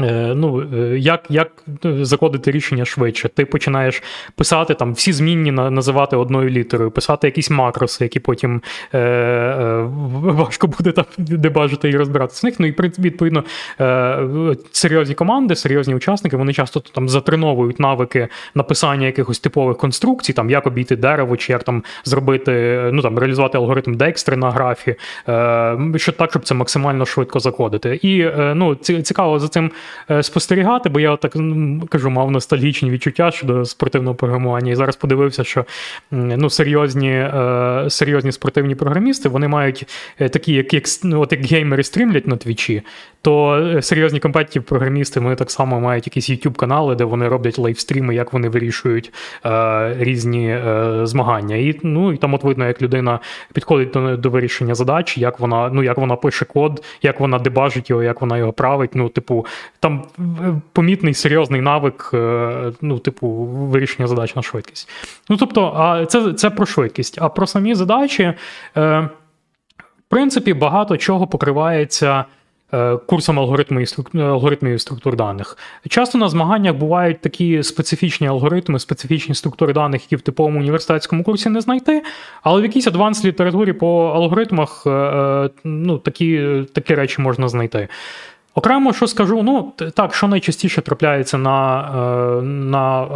Е, 0.00 0.34
ну, 0.34 0.62
е, 0.74 0.98
Як 0.98 1.24
як 1.28 1.64
закодити 1.82 2.50
рішення 2.50 2.84
швидше? 2.84 3.28
Ти 3.28 3.44
починаєш 3.44 4.02
писати 4.36 4.74
там 4.74 4.92
всі 4.92 5.12
змінні 5.12 5.50
називати 5.50 6.16
одною 6.16 6.50
літерою, 6.50 6.90
писати 6.90 7.26
якісь 7.26 7.50
макроси, 7.50 8.04
які 8.04 8.20
потім 8.20 8.62
е, 8.92 8.98
е, 8.98 9.82
важко 10.22 10.66
буде 10.66 10.92
там 10.92 11.04
дебажити 11.18 11.90
і 11.90 11.96
розбиратися 11.96 12.40
з 12.40 12.44
них. 12.44 12.54
Ну 12.60 12.66
і 12.66 12.74
відповідно 12.98 13.44
е, 13.80 14.18
серйозні 14.72 15.14
команди, 15.14 15.56
серйозні 15.56 15.94
учасники, 15.94 16.36
вони 16.36 16.52
часто 16.52 16.80
там 16.80 17.08
затреновують 17.08 17.80
навики 17.80 18.28
написання 18.54 19.06
якихось 19.06 19.38
типових 19.38 19.76
конструкцій, 19.76 20.32
там 20.32 20.50
як 20.50 20.66
обійти 20.66 20.96
дерево, 20.96 21.36
чи 21.36 21.52
як 21.52 21.64
там 21.64 21.84
зробити, 22.04 22.80
ну 22.92 23.02
там 23.02 23.18
реалізувати 23.18 23.58
алгоритм 23.58 23.94
Декстри 23.94 24.36
на 24.36 24.50
графі, 24.50 24.96
е, 25.28 25.78
що 25.96 26.12
так, 26.12 26.30
щоб 26.30 26.44
це 26.44 26.54
максимально 26.54 27.06
швидко 27.06 27.40
закодити. 27.40 28.00
І 28.02 28.20
е, 28.20 28.52
ну, 28.56 28.74
цікаво 28.74 29.38
за 29.38 29.48
цим. 29.48 29.70
Е, 30.10 30.22
спостерігати, 30.22 30.88
бо 30.88 31.00
я 31.00 31.16
так 31.16 31.36
кажу, 31.88 32.10
мав 32.10 32.30
ностальгічні 32.30 32.90
відчуття 32.90 33.30
щодо 33.30 33.64
спортивного 33.64 34.14
програмування. 34.14 34.72
І 34.72 34.74
зараз 34.74 34.96
подивився, 34.96 35.44
що 35.44 35.64
ну, 36.10 36.50
серйозні 36.50 37.10
е, 37.10 37.84
серйозні 37.88 38.32
спортивні 38.32 38.74
програмісти 38.74 39.28
вони 39.28 39.48
мають 39.48 39.86
е, 40.20 40.28
такі, 40.28 40.52
як 40.52 40.74
як, 40.74 40.84
ну, 41.04 41.20
от 41.20 41.32
як 41.32 41.44
геймери 41.44 41.82
стрімлять 41.82 42.26
на 42.26 42.36
твічі, 42.36 42.82
то 43.22 43.62
серйозні 43.82 44.20
компетітів 44.20 44.62
програмісти 44.62 45.20
вони 45.20 45.34
так 45.34 45.50
само 45.50 45.80
мають 45.80 46.06
якісь 46.06 46.30
youtube 46.30 46.56
канали, 46.56 46.94
де 46.94 47.04
вони 47.04 47.28
роблять 47.28 47.58
лайвстріми, 47.58 48.14
як 48.14 48.32
вони 48.32 48.48
вирішують 48.48 49.12
різні 49.98 50.58
змагання. 51.02 51.56
І 51.56 51.80
ну, 51.82 52.12
і 52.12 52.16
там 52.16 52.34
от 52.34 52.44
видно, 52.44 52.66
як 52.66 52.82
людина 52.82 53.20
підходить 53.52 53.90
до 53.90 54.16
до 54.16 54.30
вирішення 54.30 54.74
задач, 54.74 55.18
як 55.18 55.40
вона 55.40 55.70
ну, 55.72 55.82
як 55.82 55.98
вона 55.98 56.16
пише 56.16 56.44
код, 56.44 56.84
як 57.02 57.20
вона 57.20 57.38
дебажить 57.38 57.90
його, 57.90 58.02
як 58.02 58.20
вона 58.20 58.38
його 58.38 58.52
править. 58.52 58.90
Ну, 58.94 59.08
типу, 59.08 59.46
там 59.80 60.04
помітний 60.72 61.14
серйозний 61.14 61.60
навик, 61.60 62.10
е, 62.14 62.72
ну, 62.80 62.98
типу, 62.98 63.28
вирішення 63.44 64.08
задач 64.08 64.36
на 64.36 64.42
швидкість. 64.42 64.88
Ну, 65.28 65.36
тобто, 65.36 65.72
а 65.76 66.06
це 66.06 66.32
це 66.32 66.50
про 66.50 66.66
швидкість. 66.66 67.18
А 67.20 67.28
про 67.28 67.46
самі 67.46 67.74
задачі, 67.74 68.22
е, 68.22 68.34
в 68.76 70.08
принципі, 70.08 70.54
багато 70.54 70.96
чого 70.96 71.26
покривається. 71.26 72.24
Е, 72.72 72.96
курсом 72.96 73.38
алгоритмів 73.38 73.88
алгоритмів 74.14 74.80
структур 74.80 75.16
даних. 75.16 75.58
Часто 75.88 76.18
на 76.18 76.28
змаганнях 76.28 76.74
бувають 76.74 77.20
такі 77.20 77.62
специфічні 77.62 78.26
алгоритми, 78.26 78.78
специфічні 78.78 79.34
структури 79.34 79.72
даних, 79.72 80.02
які 80.02 80.16
в 80.16 80.20
типовому 80.20 80.58
університетському 80.60 81.24
курсі 81.24 81.48
не 81.48 81.60
знайти, 81.60 82.02
але 82.42 82.60
в 82.60 82.64
якійсь 82.64 82.86
адванс 82.86 83.24
літературі 83.24 83.72
по 83.72 84.06
алгоритмах 84.08 84.82
ну, 85.64 85.98
такі, 85.98 86.62
такі 86.74 86.94
речі 86.94 87.22
можна 87.22 87.48
знайти. 87.48 87.88
Окремо, 88.54 88.92
що 88.92 89.06
скажу, 89.06 89.42
ну 89.42 89.72
так, 89.94 90.14
що 90.14 90.28
найчастіше 90.28 90.82
трапляється 90.82 91.38
на 91.38 91.80
е, 92.38 92.42
на 92.42 93.02
е, 93.02 93.06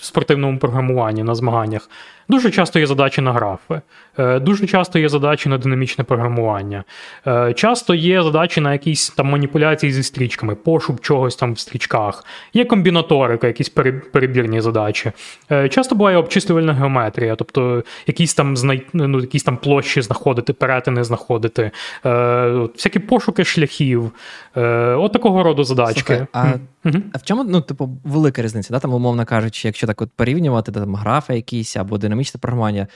спортивному 0.00 0.58
програмуванні, 0.58 1.22
на 1.22 1.34
змаганнях. 1.34 1.88
Дуже 2.32 2.50
часто 2.50 2.78
є 2.78 2.86
задачі 2.86 3.20
на 3.20 3.32
графи, 3.32 3.80
е, 4.18 4.38
дуже 4.38 4.66
часто 4.66 4.98
є 4.98 5.08
задачі 5.08 5.48
на 5.48 5.58
динамічне 5.58 6.04
програмування. 6.04 6.84
Е, 7.26 7.52
часто 7.54 7.94
є 7.94 8.22
задачі 8.22 8.60
на 8.60 8.72
якісь 8.72 9.10
там 9.10 9.26
маніпуляції 9.26 9.92
зі 9.92 10.02
стрічками, 10.02 10.54
пошук 10.54 11.00
чогось 11.00 11.36
там 11.36 11.52
в 11.52 11.58
стрічках, 11.58 12.24
є 12.54 12.64
комбінаторика, 12.64 13.46
якісь 13.46 13.68
перебірні 14.12 14.60
задачі. 14.60 15.12
Е, 15.50 15.68
часто 15.68 15.94
буває 15.94 16.16
обчислювальна 16.16 16.72
геометрія, 16.72 17.36
тобто 17.36 17.84
якісь 18.06 18.34
там 18.34 18.54
ну, 18.92 19.20
якісь 19.20 19.42
там 19.42 19.56
площі 19.56 20.02
знаходити, 20.02 20.52
перетини 20.52 21.04
знаходити, 21.04 21.70
всякі 22.74 22.98
пошуки 22.98 23.44
шляхів. 23.44 24.12
От 24.54 25.12
такого 25.12 25.42
роду 25.42 25.64
задачки. 25.64 26.16
Слухай, 26.16 26.26
а 26.32 26.71
Uh-huh. 26.84 27.02
А 27.12 27.18
в 27.18 27.22
чому, 27.22 27.44
ну, 27.44 27.60
типу, 27.60 27.98
велика 28.04 28.42
різниця? 28.42 28.74
Да? 28.74 28.80
Там, 28.80 28.94
умовно 28.94 29.24
кажучи, 29.24 29.68
якщо 29.68 29.86
так 29.86 30.02
от 30.02 30.10
порівнювати, 30.12 30.72
там 30.72 30.94
графи 30.94 31.34
якісь 31.34 31.76
або 31.76 31.98
динамічне 31.98 32.40
програмування, 32.40 32.86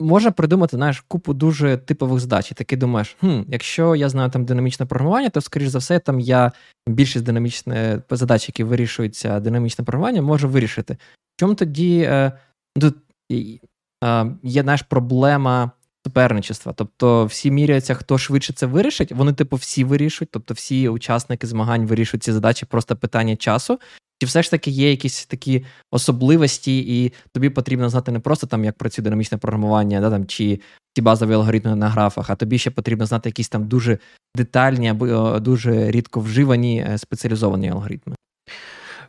можна 0.00 0.30
придумати, 0.30 0.76
знаєш, 0.76 1.04
купу 1.08 1.34
дуже 1.34 1.76
типових 1.76 2.20
задач. 2.20 2.50
І 2.50 2.54
таки 2.54 2.76
думаєш, 2.76 3.16
хм, 3.20 3.40
якщо 3.48 3.96
я 3.96 4.08
знаю 4.08 4.30
там 4.30 4.44
динамічне 4.44 4.86
програмування, 4.86 5.28
то, 5.28 5.40
скоріш 5.40 5.68
за 5.68 5.78
все, 5.78 5.98
там 5.98 6.20
я 6.20 6.52
більшість 6.88 7.24
динамічних 7.24 8.00
задач, 8.10 8.48
які 8.48 8.64
вирішуються 8.64 9.40
динамічне 9.40 9.84
програмування, 9.84 10.22
можу 10.22 10.48
вирішити. 10.48 10.94
В 11.36 11.40
чому 11.40 11.54
тоді 11.54 11.98
е, 11.98 12.32
тут 12.80 12.96
е, 13.32 14.26
є 14.42 14.62
знаєш, 14.62 14.82
проблема 14.82 15.70
суперничества? 16.06 16.72
Тобто 16.76 17.26
всі 17.26 17.50
міряються, 17.50 17.94
хто 17.94 18.18
швидше 18.18 18.52
це 18.52 18.66
вирішить, 18.66 19.12
вони, 19.12 19.32
типу, 19.32 19.56
всі 19.56 19.84
вирішують, 19.84 20.30
тобто 20.30 20.54
всі 20.54 20.88
учасники 20.88 21.46
змагань 21.46 21.86
вирішують 21.86 22.22
ці 22.22 22.32
задачі, 22.32 22.66
просто 22.66 22.96
питання 22.96 23.36
часу. 23.36 23.80
Чи 24.20 24.26
все 24.26 24.42
ж 24.42 24.50
таки 24.50 24.70
є 24.70 24.90
якісь 24.90 25.26
такі 25.26 25.64
особливості, 25.90 26.78
і 26.78 27.12
тобі 27.32 27.50
потрібно 27.50 27.88
знати 27.88 28.12
не 28.12 28.20
просто 28.20 28.46
там, 28.46 28.64
як 28.64 28.78
працює 28.78 29.02
динамічне 29.02 29.38
програмування, 29.38 30.00
да, 30.00 30.10
там, 30.10 30.26
чи 30.26 30.60
ті 30.94 31.02
базові 31.02 31.34
алгоритми 31.34 31.76
на 31.76 31.88
графах, 31.88 32.30
а 32.30 32.34
тобі 32.34 32.58
ще 32.58 32.70
потрібно 32.70 33.06
знати 33.06 33.28
якісь 33.28 33.48
там 33.48 33.68
дуже 33.68 33.98
детальні 34.36 34.88
або 34.88 35.40
дуже 35.40 35.90
рідко 35.90 36.20
вживані 36.20 36.86
е, 36.88 36.98
спеціалізовані 36.98 37.70
алгоритми? 37.70 38.14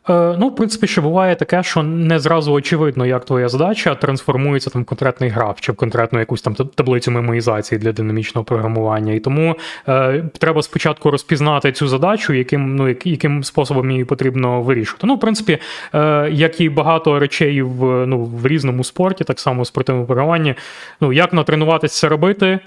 Е, 0.10 0.36
ну, 0.40 0.50
в 0.50 0.56
принципі, 0.56 0.88
ще 0.88 1.02
буває 1.02 1.36
таке, 1.36 1.64
що 1.64 1.84
не 1.84 2.20
зразу 2.20 2.52
очевидно, 2.54 3.06
як 3.06 3.26
твоя 3.26 3.50
задача 3.50 3.96
трансформується 3.96 4.70
там 4.70 4.82
в 4.82 4.86
конкретний 4.86 5.30
граф 5.30 5.62
чи 5.62 5.72
в 5.72 5.76
конкретну 5.76 6.20
якусь 6.20 6.42
там 6.42 6.56
таблицю 6.56 7.12
мемоїзації 7.12 7.80
для 7.80 7.92
динамічного 7.92 8.46
програмування. 8.46 9.14
І 9.14 9.20
тому 9.20 9.56
е, 9.88 10.24
треба 10.40 10.62
спочатку 10.62 11.12
розпізнати 11.12 11.72
цю 11.72 11.88
задачу, 11.88 12.34
яким 12.34 12.76
ну, 12.76 12.96
яким 13.04 13.44
способом 13.44 13.92
її 13.92 14.06
потрібно 14.06 14.62
вирішувати. 14.62 15.08
Ну, 15.08 15.16
в 15.16 15.20
принципі, 15.20 15.58
е, 15.94 16.30
як 16.32 16.62
і 16.62 16.70
багато 16.70 17.20
речей 17.20 17.62
в 17.62 18.06
ну, 18.06 18.24
в 18.24 18.48
різному 18.48 18.84
спорті, 18.84 19.24
так 19.24 19.40
само 19.40 19.62
в 19.62 19.68
спортивному 19.68 20.08
програмуванні, 20.08 20.56
ну, 21.02 21.14
як 21.14 21.34
натренуватися 21.34 22.02
це 22.02 22.10
робити. 22.10 22.60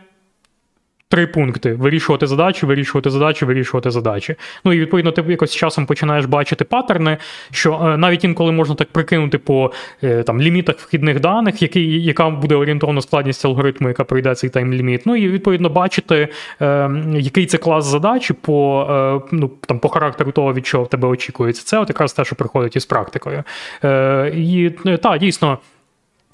Три 1.10 1.26
пункти: 1.26 1.72
вирішувати 1.72 2.26
задачі, 2.26 2.66
вирішувати 2.66 3.10
задачі, 3.10 3.44
вирішувати 3.44 3.90
задачі. 3.90 4.34
Ну 4.64 4.72
і 4.72 4.80
відповідно 4.80 5.12
ти 5.12 5.24
якось 5.28 5.50
з 5.50 5.54
часом 5.54 5.86
починаєш 5.86 6.24
бачити 6.24 6.64
паттерни, 6.64 7.16
що 7.50 7.74
е, 7.74 7.96
навіть 7.96 8.24
інколи 8.24 8.52
можна 8.52 8.74
так 8.74 8.88
прикинути 8.88 9.38
по 9.38 9.72
е, 10.04 10.22
там 10.22 10.40
лімітах 10.42 10.76
вхідних 10.78 11.20
даних, 11.20 11.62
який, 11.62 12.04
яка 12.04 12.30
буде 12.30 12.54
орієнтовна 12.54 13.00
складність 13.00 13.44
алгоритму, 13.44 13.88
яка 13.88 14.04
пройде 14.04 14.34
цей 14.34 14.50
тайм-ліміт. 14.50 15.02
Ну 15.04 15.16
і 15.16 15.28
відповідно 15.28 15.68
бачити, 15.68 16.28
е, 16.60 16.90
який 17.14 17.46
це 17.46 17.58
клас 17.58 17.86
задачі 17.86 18.32
по 18.32 19.22
ну, 19.32 19.48
там, 19.48 19.78
по 19.78 19.88
характеру 19.88 20.32
того, 20.32 20.54
від 20.54 20.66
чого 20.66 20.84
в 20.84 20.88
тебе 20.88 21.08
очікується. 21.08 21.64
Це 21.64 21.78
от 21.78 21.88
якраз 21.88 22.12
те, 22.12 22.24
що 22.24 22.36
приходить 22.36 22.76
із 22.76 22.86
практикою. 22.86 23.42
І 24.34 24.70
так, 25.02 25.18
дійсно. 25.18 25.58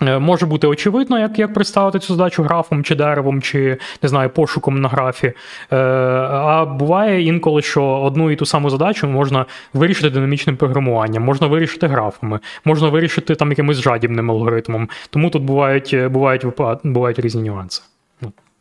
Е, 0.03 0.19
може 0.19 0.47
бути 0.47 0.67
очевидно, 0.67 1.19
як 1.19 1.39
як 1.39 1.55
представити 1.55 1.99
цю 1.99 2.15
задачу 2.15 2.43
графом 2.43 2.85
чи 2.85 2.95
деревом, 2.95 3.43
чи 3.43 3.79
не 4.03 4.09
знаю, 4.09 4.31
пошуком 4.31 4.81
на 4.81 4.89
графі. 4.89 5.33
Е, 5.73 5.77
А 5.77 6.65
буває 6.65 7.23
інколи, 7.23 7.63
що 7.63 7.85
одну 7.85 8.31
і 8.31 8.37
ту 8.37 8.47
саму 8.47 8.71
задачу 8.71 9.07
можна 9.07 9.47
вирішити 9.75 10.11
динамічним 10.11 10.57
програмуванням, 10.57 11.23
можна 11.23 11.47
вирішити 11.47 11.87
графами, 11.87 12.41
можна 12.65 12.89
вирішити 12.89 13.35
там 13.35 13.51
якимось 13.51 13.81
жадібним 13.81 14.31
алгоритмом. 14.31 14.89
Тому 15.11 15.31
тут 15.31 15.43
бувають 15.43 15.97
бувають, 16.11 16.45
бувають 16.85 17.19
різні 17.19 17.43
нюанси. 17.43 17.83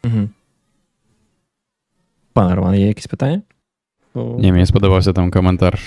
Угу. 0.04 0.30
Пане 2.34 2.56
Роман, 2.56 2.76
є 2.76 2.88
якісь 2.88 3.08
питання? 3.08 3.42
Ні, 4.16 4.52
Мені 4.52 4.66
сподобався 4.66 5.14
там 5.14 5.32
коментар 5.32 5.80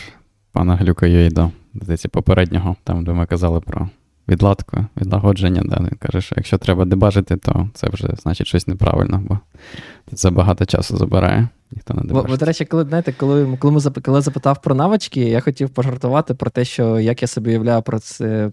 пана 0.53 0.77
Глюка 0.77 1.07
Юїда, 1.07 1.51
попереднього, 2.11 2.77
там, 2.85 3.05
де 3.05 3.13
ми 3.13 3.27
казали 3.27 3.61
про 3.61 3.89
відладку, 4.29 4.87
відлагодження. 4.97 5.63
Да. 5.65 5.77
Він 5.81 5.99
каже, 5.99 6.21
що 6.21 6.35
якщо 6.39 6.59
треба 6.59 6.85
дебажити, 6.85 7.37
то 7.37 7.69
це 7.75 7.89
вже 7.93 8.09
значить 8.23 8.47
щось 8.47 8.67
неправильно, 8.67 9.23
бо 9.29 9.39
це 10.15 10.31
багато 10.31 10.65
часу 10.65 10.97
забирає. 10.97 11.49
Ніхто 11.71 11.95
не 11.95 12.03
дебажить. 12.03 12.31
Бо, 12.31 12.37
до 12.37 12.47
речі, 12.47 12.65
коли 12.65 12.85
знаєте, 12.85 13.13
коли 13.13 13.57
коли, 13.57 13.73
ми 13.73 13.81
коли 14.03 14.21
запитав 14.21 14.63
про 14.63 14.75
навички, 14.75 15.21
я 15.21 15.41
хотів 15.41 15.71
пожартувати 15.71 16.35
про 16.35 16.51
те, 16.51 16.65
що 16.65 17.01
як 17.01 17.23
я 17.23 17.29
собі 17.29 17.51
уявляю 17.51 17.83
про 17.83 17.99
це 17.99 18.51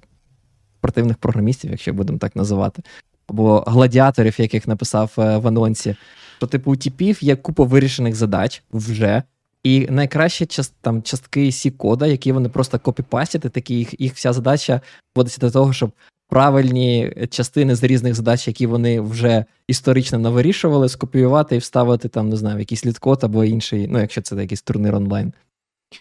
спортивних 0.80 1.18
програмістів, 1.18 1.72
якщо 1.72 1.94
будемо 1.94 2.20
так 2.20 2.36
називати, 2.36 2.84
або 3.28 3.64
гладіаторів, 3.68 4.42
яких 4.42 4.68
написав 4.68 5.12
е, 5.18 5.38
в 5.38 5.48
анонсі. 5.48 5.96
То, 6.40 6.48
типу, 6.48 6.72
у 6.72 6.76
типів 6.76 7.24
є 7.24 7.36
купа 7.36 7.64
вирішених 7.64 8.16
задач 8.16 8.64
вже. 8.74 9.24
І 9.64 9.88
найкраще 9.90 10.46
част, 10.46 10.74
там, 10.82 11.02
частки 11.02 11.52
сі 11.52 11.72
кода, 11.72 12.08
які 12.08 12.32
вони 12.32 12.50
просто 12.50 12.80
копіпастять, 12.80 13.42
такі 13.42 13.76
їх 13.76 14.02
їх 14.02 14.14
вся 14.14 14.34
задача 14.34 14.82
вводиться 15.16 15.42
до 15.42 15.52
того, 15.52 15.74
щоб 15.74 15.92
правильні 16.30 17.14
частини 17.30 17.76
з 17.76 17.84
різних 17.84 18.16
задач, 18.16 18.48
які 18.48 18.68
вони 18.68 19.02
вже 19.02 19.46
історично 19.68 20.20
навирішували, 20.20 20.90
скопіювати 20.90 21.56
і 21.56 21.60
вставити 21.60 22.10
там, 22.10 22.30
не 22.30 22.36
знаю, 22.36 22.60
якийсь 22.60 22.86
літкод 22.86 23.24
або 23.24 23.44
інший, 23.44 23.88
ну, 23.88 24.00
якщо 24.00 24.22
це 24.22 24.36
якийсь 24.36 24.62
турнір 24.62 24.96
онлайн. 24.96 25.34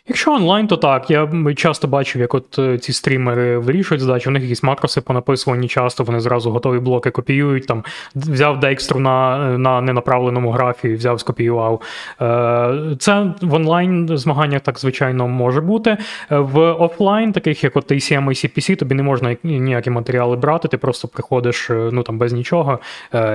Якщо 0.08 0.32
онлайн, 0.32 0.66
то 0.66 0.76
так. 0.76 1.10
Я 1.10 1.28
часто 1.56 1.88
бачив, 1.88 2.20
як 2.20 2.34
от 2.34 2.58
е, 2.58 2.78
ці 2.78 2.92
стрімери 2.92 3.58
вирішують 3.58 4.02
задачі, 4.02 4.28
у 4.28 4.32
них 4.32 4.42
якісь 4.42 4.62
макроси 4.62 5.00
понаписувані 5.00 5.68
часто, 5.68 6.04
вони 6.04 6.20
зразу 6.20 6.50
готові 6.50 6.78
блоки 6.78 7.10
копіюють. 7.10 7.66
Там 7.66 7.84
Взяв 8.14 8.60
декстру 8.60 9.00
на 9.00 9.38
на 9.58 9.80
ненаправленому 9.80 10.50
графі, 10.50 10.94
взяв, 10.94 11.20
скопіював. 11.20 11.80
Е, 12.20 12.96
це 12.98 13.34
в 13.42 13.54
онлайн 13.54 14.16
змаганнях 14.16 14.60
так, 14.60 14.78
звичайно, 14.78 15.28
може 15.28 15.60
бути. 15.60 15.96
Е, 16.30 16.38
в 16.38 16.72
офлайн, 16.72 17.32
таких 17.32 17.64
як 17.64 17.76
от 17.76 17.92
ACM 17.92 18.24
і 18.24 18.34
CPC, 18.34 18.76
тобі 18.76 18.94
не 18.94 19.02
можна 19.02 19.36
ніякі 19.42 19.90
матеріали 19.90 20.36
брати, 20.36 20.68
ти 20.68 20.78
просто 20.78 21.08
приходиш 21.08 21.70
ну, 21.70 22.02
там, 22.02 22.18
без 22.18 22.32
нічого 22.32 22.78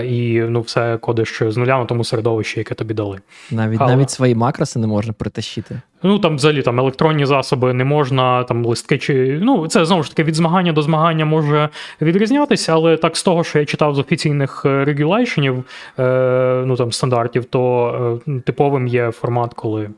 і 0.06 0.39
ну, 0.39 0.62
все 0.62 0.98
кодиш 0.98 1.41
з 1.48 1.58
нуля 1.58 1.78
на 1.78 1.86
тому 1.86 2.04
середовищі, 2.04 2.60
яке 2.60 2.76
тобі 2.76 2.93
дали. 2.93 3.20
Навіть 3.52 3.80
навіть 3.80 4.10
свої 4.10 4.36
макроси 4.36 4.80
не 4.80 4.88
можна 4.88 5.13
притащити. 5.13 5.82
Ну 6.04 6.20
там 6.20 6.36
взагалі 6.36 6.62
там 6.62 6.80
електронні 6.80 7.26
засоби 7.26 7.74
не 7.74 7.84
можна, 7.84 8.44
там 8.44 8.66
листки 8.66 8.98
чи. 8.98 9.40
Ну, 9.42 9.68
це 9.68 9.86
знову 9.86 10.04
ж 10.04 10.10
таки 10.10 10.24
від 10.24 10.36
змагання 10.36 10.74
до 10.74 10.82
змагання 10.82 11.26
може 11.26 11.70
відрізнятися, 12.02 12.74
але 12.74 12.98
так 12.98 13.18
з 13.18 13.24
того, 13.24 13.44
що 13.44 13.60
я 13.60 13.66
читав 13.66 13.96
з 13.96 14.00
офіційних 14.00 14.66
регулейшенів, 14.66 15.64
е, 16.00 16.64
ну 16.66 16.76
там 16.76 16.92
стандартів, 16.92 17.46
то 17.46 18.22
е, 18.28 18.40
типовим 18.46 18.88
є 18.88 19.12
формат, 19.12 19.54
коли. 19.54 19.90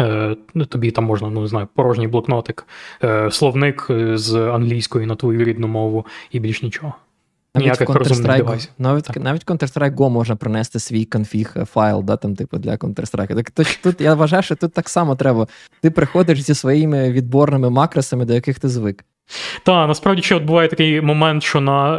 Е, 0.00 0.36
тобі 0.68 0.90
там 0.90 1.04
можна, 1.04 1.30
ну 1.30 1.40
не 1.40 1.46
знаю, 1.46 1.68
порожній 1.74 2.08
блокнотик, 2.08 2.66
е, 3.04 3.30
словник 3.30 3.86
з 4.14 4.34
англійської 4.34 5.06
на 5.06 5.16
твою 5.16 5.44
рідну 5.44 5.68
мову 5.68 6.06
і 6.30 6.40
більш 6.40 6.62
нічого. 6.62 6.94
Ніяких 7.54 7.88
розумних 7.88 8.36
девайсів. 8.36 8.70
Навіть 8.78 9.16
навіть 9.16 9.46
Counter-Strike 9.46 9.94
Go 9.94 10.10
можна 10.10 10.36
принести 10.36 10.78
свій 10.78 11.04
конфіг 11.04 11.52
е, 11.56 11.64
файл, 11.64 12.02
да, 12.04 12.16
там, 12.16 12.36
типу, 12.36 12.58
для 12.58 12.72
Counter-Strike. 12.72 13.34
Так 13.34 13.50
тут, 13.50 13.78
тут 13.82 14.00
я 14.00 14.14
вважаю, 14.14 14.42
що 14.42 14.56
тут 14.56 14.72
так 14.72 14.88
само 14.88 15.16
треба. 15.16 15.46
Ти 15.82 15.90
приходиш 15.90 16.42
зі 16.42 16.54
своїми 16.54 17.12
відборними 17.12 17.70
макросами, 17.70 18.24
до 18.24 18.34
яких 18.34 18.58
ти 18.58 18.68
звик. 18.68 19.04
Так, 19.62 19.88
насправді 19.88 20.22
ще 20.22 20.34
от 20.34 20.42
буває 20.42 20.68
такий 20.68 21.00
момент, 21.00 21.42
що 21.42 21.60
на 21.60 21.96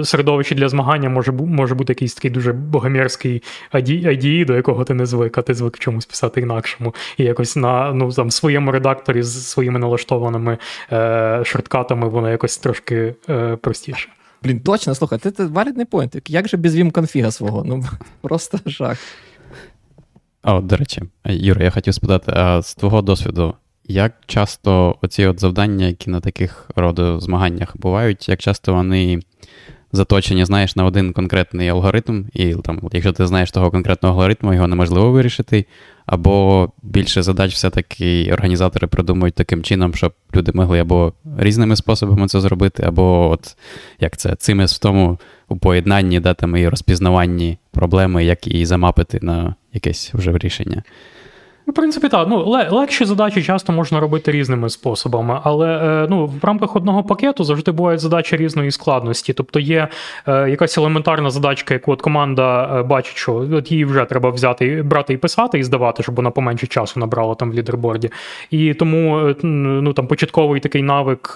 е, 0.00 0.04
середовищі 0.04 0.54
для 0.54 0.68
змагання 0.68 1.08
може 1.08 1.32
може 1.32 1.74
бути 1.74 1.90
якийсь 1.90 2.14
такий 2.14 2.30
дуже 2.30 2.52
богомерський 2.52 3.42
IDE, 3.72 4.44
до 4.44 4.54
якого 4.54 4.84
ти 4.84 4.94
не 4.94 5.06
звик, 5.06 5.38
а 5.38 5.42
ти 5.42 5.54
звик 5.54 5.78
чомусь 5.78 6.06
писати 6.06 6.40
інакшому. 6.40 6.94
І 7.16 7.24
якось 7.24 7.56
на 7.56 7.92
ну, 7.92 8.12
там, 8.12 8.30
своєму 8.30 8.72
редакторі 8.72 9.22
з 9.22 9.46
своїми 9.46 9.78
налаштованими 9.78 10.58
е, 10.92 11.42
шорткатами 11.44 12.08
воно 12.08 12.30
якось 12.30 12.58
трошки 12.58 13.14
е, 13.28 13.56
простіше. 13.56 14.08
Блін, 14.42 14.60
точно, 14.60 14.94
слухай, 14.94 15.18
це, 15.18 15.46
валідний 15.46 15.86
поінт. 15.86 16.16
Як 16.28 16.48
же 16.48 16.56
без 16.56 16.76
вім 16.76 16.90
конфіга 16.90 17.30
свого? 17.30 17.64
Ну, 17.64 17.84
просто 18.20 18.58
жах. 18.66 18.98
А, 20.42 20.60
до 20.60 20.76
речі, 20.76 21.02
Юра, 21.24 21.64
я 21.64 21.70
хотів 21.70 21.94
спитати, 21.94 22.32
а 22.34 22.62
з 22.62 22.74
твого 22.74 23.02
досвіду, 23.02 23.54
як 23.84 24.12
часто 24.26 24.96
оці 25.02 25.26
от 25.26 25.40
завдання, 25.40 25.86
які 25.86 26.10
на 26.10 26.20
таких 26.20 26.70
роду 26.76 27.20
змаганнях 27.20 27.76
бувають, 27.76 28.28
як 28.28 28.40
часто 28.40 28.74
вони 28.74 29.20
заточені, 29.92 30.44
знаєш, 30.44 30.76
на 30.76 30.84
один 30.84 31.12
конкретний 31.12 31.68
алгоритм, 31.68 32.24
і 32.32 32.54
там, 32.54 32.80
якщо 32.92 33.12
ти 33.12 33.26
знаєш 33.26 33.50
того 33.50 33.70
конкретного 33.70 34.14
алгоритму, 34.14 34.54
його 34.54 34.68
неможливо 34.68 35.10
вирішити, 35.10 35.66
або 36.06 36.68
більше 36.82 37.22
задач 37.22 37.52
все-таки 37.52 38.32
організатори 38.32 38.86
придумують 38.86 39.34
таким 39.34 39.62
чином, 39.62 39.94
щоб 39.94 40.12
люди 40.36 40.52
могли 40.54 40.80
або 40.80 41.12
різними 41.38 41.76
способами 41.76 42.28
це 42.28 42.40
зробити, 42.40 42.82
або 42.82 43.30
от 43.30 43.56
як 44.00 44.16
це 44.16 44.34
цими 44.34 44.64
в 44.64 44.78
тому 44.78 45.18
у 45.48 45.56
поєднанні 45.56 46.20
датами 46.20 46.60
і 46.60 46.68
розпізнаванні 46.68 47.58
проблеми, 47.70 48.24
як 48.24 48.46
її 48.46 48.66
замапити 48.66 49.18
на 49.22 49.54
якесь 49.72 50.14
вже 50.14 50.38
рішення. 50.38 50.82
В 51.66 51.72
принципі, 51.72 52.08
так. 52.08 52.28
Ну, 52.28 52.44
легші 52.70 53.04
задачі 53.04 53.42
часто 53.42 53.72
можна 53.72 54.00
робити 54.00 54.30
різними 54.30 54.70
способами, 54.70 55.40
але 55.44 55.68
е, 55.68 56.06
ну, 56.10 56.26
в 56.26 56.44
рамках 56.44 56.76
одного 56.76 57.04
пакету 57.04 57.44
завжди 57.44 57.72
бувають 57.72 58.00
задачі 58.00 58.36
різної 58.36 58.70
складності. 58.70 59.32
Тобто 59.32 59.60
є 59.60 59.88
е, 60.28 60.50
якась 60.50 60.78
елементарна 60.78 61.30
задачка, 61.30 61.74
яку 61.74 61.92
от 61.92 62.02
команда 62.02 62.78
е, 62.78 62.82
бачить, 62.82 63.16
що 63.16 63.34
от 63.34 63.72
її 63.72 63.84
вже 63.84 64.04
треба 64.04 64.30
взяти, 64.30 64.82
брати 64.82 65.12
і 65.14 65.16
писати, 65.16 65.58
і 65.58 65.64
здавати, 65.64 66.02
щоб 66.02 66.14
вона 66.14 66.30
поменше 66.30 66.66
часу 66.66 67.00
набрала 67.00 67.34
там 67.34 67.50
в 67.50 67.54
лідерборді. 67.54 68.10
І 68.50 68.74
тому 68.74 69.34
ну, 69.42 69.92
там 69.92 70.06
початковий 70.06 70.60
такий 70.60 70.82
навик, 70.82 71.34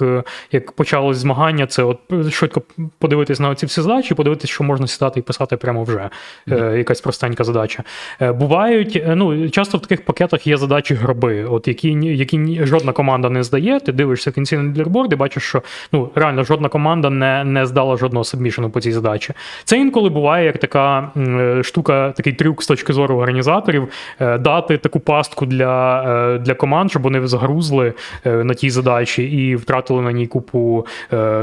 як 0.52 0.72
почалось 0.72 1.16
змагання, 1.16 1.66
це 1.66 1.82
от 1.82 1.98
швидко 2.30 2.62
подивитись 2.98 3.40
на 3.40 3.54
ці 3.54 3.66
всі 3.66 3.82
задачі, 3.82 4.14
подивитись, 4.14 4.50
що 4.50 4.64
можна 4.64 4.86
сідати 4.86 5.20
і 5.20 5.22
писати 5.22 5.56
прямо 5.56 5.84
вже. 5.84 6.10
Mm-hmm. 6.48 6.76
Якась 6.76 7.00
простенька 7.00 7.44
задача. 7.44 7.84
Бувають, 8.20 9.02
ну 9.06 9.50
часто 9.50 9.78
в 9.78 9.80
таких 9.80 10.04
пакетах 10.04 10.19
пакетах 10.20 10.46
є 10.46 10.56
задачі 10.56 10.94
гроби, 10.94 11.44
от 11.44 11.68
які 11.68 11.88
які 12.02 12.60
жодна 12.62 12.92
команда 12.92 13.30
не 13.30 13.42
здає. 13.42 13.80
Ти 13.80 13.92
дивишся 13.92 14.32
кінці 14.32 14.56
на 14.56 14.62
лідерборд 14.62 15.12
і 15.12 15.16
бачиш, 15.16 15.42
що 15.42 15.62
ну 15.92 16.10
реально 16.14 16.44
жодна 16.44 16.68
команда 16.68 17.10
не 17.10 17.44
не 17.44 17.66
здала 17.66 17.96
жодного 17.96 18.24
сабмішену 18.24 18.70
по 18.70 18.80
цій 18.80 18.92
задачі. 18.92 19.34
Це 19.64 19.78
інколи 19.78 20.10
буває 20.10 20.46
як 20.46 20.58
така 20.58 21.10
е, 21.16 21.62
штука, 21.62 22.12
такий 22.16 22.32
трюк 22.32 22.62
з 22.62 22.66
точки 22.66 22.92
зору 22.92 23.16
організаторів, 23.16 23.88
е, 24.20 24.38
дати 24.38 24.78
таку 24.78 25.00
пастку 25.00 25.46
для 25.46 26.02
е, 26.34 26.38
для 26.38 26.54
команд, 26.54 26.90
щоб 26.90 27.02
вони 27.02 27.26
загрузли 27.26 27.92
на 28.24 28.54
тій 28.54 28.70
задачі 28.70 29.22
і 29.22 29.56
втратили 29.56 30.02
на 30.02 30.12
ній 30.12 30.26
купу 30.26 30.86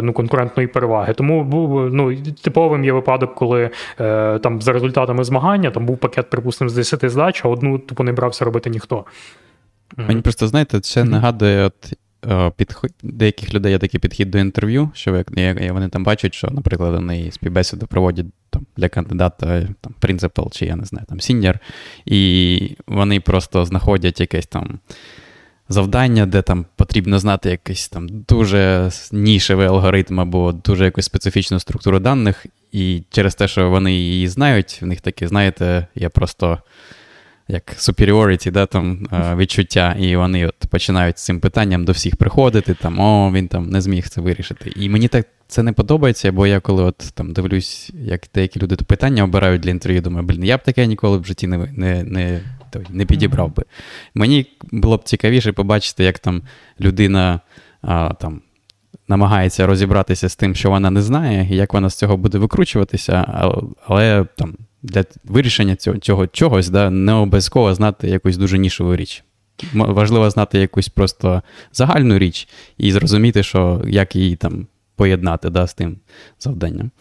ну, 0.02 0.14
конкурентної 0.14 0.68
переваги. 0.68 1.14
Тому 1.14 1.44
ну, 1.94 2.16
типовим 2.44 2.86
є 2.86 2.92
випадок, 2.92 3.36
коли 3.36 3.70
там 4.44 4.62
за 4.62 4.74
результатами 4.74 5.24
змагання 5.24 5.72
там 5.72 5.86
був 5.86 5.98
пакет, 5.98 6.30
припустимо, 6.30 6.70
з 6.70 6.74
10 6.74 7.10
задач, 7.10 7.42
а 7.46 7.48
одну 7.48 7.80
тупо 7.80 8.04
не 8.04 8.12
брався 8.12 8.46
робити 8.46 8.67
ніхто. 8.70 9.06
Мені 9.98 10.22
просто, 10.22 10.48
знаєте, 10.48 10.80
це 10.80 11.04
нагадує 11.04 11.66
от, 11.66 11.94
е, 12.26 12.52
підход, 12.58 12.92
деяких 13.04 13.54
людей 13.54 13.72
є 13.72 13.80
такий 13.80 14.00
підхід 14.00 14.32
до 14.32 14.38
інтерв'ю, 14.38 14.92
що 14.94 15.24
вони 15.72 15.90
там 15.90 16.04
бачать, 16.04 16.34
що, 16.34 16.48
наприклад, 16.52 16.94
вони 16.94 17.32
співбесіду 17.32 17.88
проводять 17.88 18.26
там, 18.50 18.66
для 18.78 18.90
кандидата 18.90 19.68
там, 19.82 19.94
принципал 20.00 20.52
чи 20.52 20.66
я 20.66 20.76
не 20.76 20.86
знаю, 20.86 21.06
там 21.10 21.20
senior, 21.20 21.60
і 22.06 22.72
вони 22.88 23.20
просто 23.20 23.66
знаходять 23.66 24.20
якесь 24.20 24.48
там. 24.48 24.80
Завдання, 25.70 26.26
де 26.26 26.42
там 26.42 26.66
потрібно 26.76 27.20
знати 27.20 27.50
якийсь 27.50 27.90
там 27.90 28.08
дуже 28.10 28.92
нішевий 29.12 29.68
алгоритм 29.68 30.20
або 30.20 30.52
дуже 30.52 30.86
якусь 30.86 31.06
специфічну 31.06 31.60
структуру 31.60 32.00
даних, 32.00 32.46
і 32.72 33.04
через 33.10 33.36
те, 33.36 33.48
що 33.48 33.70
вони 33.70 33.94
її 33.94 34.28
знають, 34.28 34.80
в 34.82 34.86
них 34.86 35.02
таке, 35.02 35.28
знаєте, 35.28 35.88
я 35.96 36.10
просто 36.10 36.58
як 37.48 37.76
superiority, 37.78 38.52
да, 38.52 38.66
там, 38.66 39.08
е, 39.14 39.36
відчуття, 39.36 39.96
і 40.00 40.16
вони 40.16 40.48
от 40.48 40.56
починають 40.70 41.20
з 41.20 41.26
цим 41.26 41.40
питанням 41.40 41.86
до 41.86 41.92
всіх 41.92 42.16
приходити, 42.16 42.74
там, 42.74 43.00
о, 43.00 43.32
він 43.32 43.48
там 43.48 43.70
не 43.70 43.82
зміг 43.82 44.10
це 44.10 44.22
вирішити. 44.22 44.74
І 44.76 44.90
мені 44.90 45.08
так 45.08 45.28
це 45.48 45.64
не 45.64 45.74
подобається, 45.74 46.32
бо 46.32 46.48
я 46.48 46.60
коли 46.60 46.84
от 46.84 46.98
там 47.14 47.34
дивлюсь, 47.34 47.92
як 47.94 48.22
деякі 48.34 48.60
люди 48.60 48.76
питання 48.76 49.24
обирають 49.24 49.62
для 49.62 49.70
інтерв'ю, 49.70 50.02
думаю, 50.02 50.26
блін, 50.26 50.44
я 50.44 50.58
б 50.58 50.64
таке 50.64 50.88
ніколи 50.88 51.18
в 51.18 51.26
житті 51.26 51.48
не 51.48 51.58
не, 51.58 52.04
не, 52.04 52.42
не 52.90 53.06
підібрав 53.06 53.56
би. 53.56 53.64
Мені 54.16 54.46
було 54.72 54.98
б 54.98 55.04
цікавіше 55.04 55.52
побачити, 55.52 56.04
як 56.04 56.20
там 56.20 56.42
людина 56.82 57.40
а, 57.82 58.14
там. 58.14 58.42
Намагається 59.10 59.68
розібратися 59.68 60.30
з 60.30 60.36
тим, 60.36 60.56
що 60.56 60.70
вона 60.70 60.92
не 60.92 61.02
знає, 61.02 61.48
і 61.52 61.56
як 61.56 61.74
вона 61.74 61.90
з 61.90 61.96
цього 61.96 62.18
буде 62.18 62.38
викручуватися, 62.38 63.26
але 63.88 64.26
там 64.38 64.54
для 64.88 65.04
вирішення 65.24 65.76
цього 65.76 65.98
цього 65.98 66.28
чогось 66.28 66.70
да, 66.70 66.90
не 66.90 67.14
обов'язково 67.14 67.74
знати 67.74 68.08
якусь 68.08 68.38
дуже 68.38 68.58
нішову 68.58 68.96
річ. 68.96 69.24
Важливо 69.74 70.30
знати 70.30 70.60
якусь 70.60 70.90
просто 70.90 71.42
загальну 71.72 72.18
річ 72.18 72.48
і 72.78 72.92
зрозуміти, 72.92 73.44
що 73.44 73.82
як 73.88 74.16
її 74.16 74.36
там 74.36 74.68
поєднати 74.96 75.50
да, 75.50 75.68
з 75.68 75.74
тим 75.74 75.98
завданням. 76.40 76.90
Так, 76.90 76.92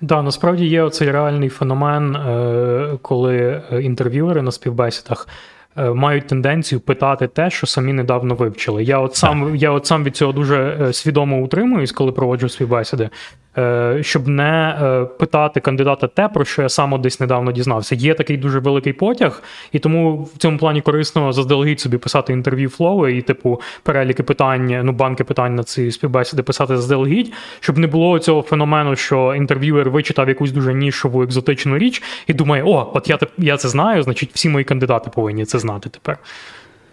да, 0.00 0.22
насправді 0.22 0.66
є 0.66 0.82
оцей 0.82 1.10
реальний 1.10 1.48
феномен, 1.48 2.16
е, 2.16 2.98
коли 3.02 3.62
інтерв'юери 3.82 4.42
на 4.42 4.52
співбесідах 4.52 5.28
е, 5.76 5.90
мають 5.90 6.26
тенденцію 6.26 6.80
питати 6.80 7.26
те, 7.26 7.50
що 7.50 7.66
самі 7.66 7.92
недавно 7.92 8.34
вивчили. 8.34 8.84
Я 8.84 8.98
от 8.98 9.14
сам 9.14 9.56
я 9.56 9.70
от 9.70 9.86
сам 9.86 10.04
від 10.04 10.16
цього 10.16 10.32
дуже 10.32 10.78
е, 10.80 10.92
свідомо 10.92 11.42
утримуюсь, 11.42 11.92
коли 11.92 12.12
проводжу 12.12 12.48
співбесіди. 12.48 13.10
Е, 13.58 13.98
щоб 14.02 14.28
не 14.28 14.78
е, 14.82 15.04
питати 15.04 15.60
кандидата 15.60 16.06
те, 16.06 16.28
про 16.28 16.44
що 16.44 16.62
я 16.62 16.68
сам 16.68 17.00
десь 17.02 17.20
недавно 17.20 17.52
дізнався. 17.52 17.94
Є 17.94 18.14
такий 18.14 18.36
дуже 18.36 18.58
великий 18.58 18.92
потяг, 18.92 19.42
і 19.72 19.78
тому 19.78 20.22
в 20.22 20.38
цьому 20.38 20.58
плані 20.58 20.80
корисно 20.80 21.32
заздалегідь 21.32 21.80
собі 21.80 21.98
писати 21.98 22.32
інтерв'ю 22.32 22.68
флови 22.68 23.16
і, 23.16 23.22
типу, 23.22 23.60
переліки 23.82 24.22
питань, 24.22 24.80
ну, 24.84 24.92
банки 24.92 25.24
питань 25.24 25.54
на 25.54 25.64
ці 25.64 25.90
співбесіди 25.90 26.42
писати 26.42 26.76
заздалегідь, 26.76 27.32
щоб 27.60 27.78
не 27.78 27.86
було 27.86 28.18
цього 28.18 28.42
феномену, 28.42 28.96
що 28.96 29.34
інтерв'юер 29.34 29.90
вичитав 29.90 30.28
якусь 30.28 30.52
дуже 30.52 30.74
нішову 30.74 31.22
екзотичну 31.22 31.78
річ 31.78 32.02
і 32.26 32.32
думає, 32.32 32.62
о, 32.66 32.90
от 32.94 33.10
я 33.10 33.18
я 33.38 33.56
це 33.56 33.68
знаю, 33.68 34.02
значить, 34.02 34.30
всі 34.34 34.48
мої 34.48 34.64
кандидати 34.64 35.10
повинні 35.10 35.44
це 35.44 35.58
знати 35.58 35.88
тепер. 35.88 36.18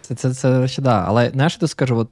Це 0.00 0.14
це, 0.14 0.30
це 0.30 0.68
ще 0.68 0.82
да. 0.82 1.04
Але 1.08 1.30
знаєш, 1.30 1.58
я 1.60 1.68
скажу, 1.68 1.96
от 1.96 2.08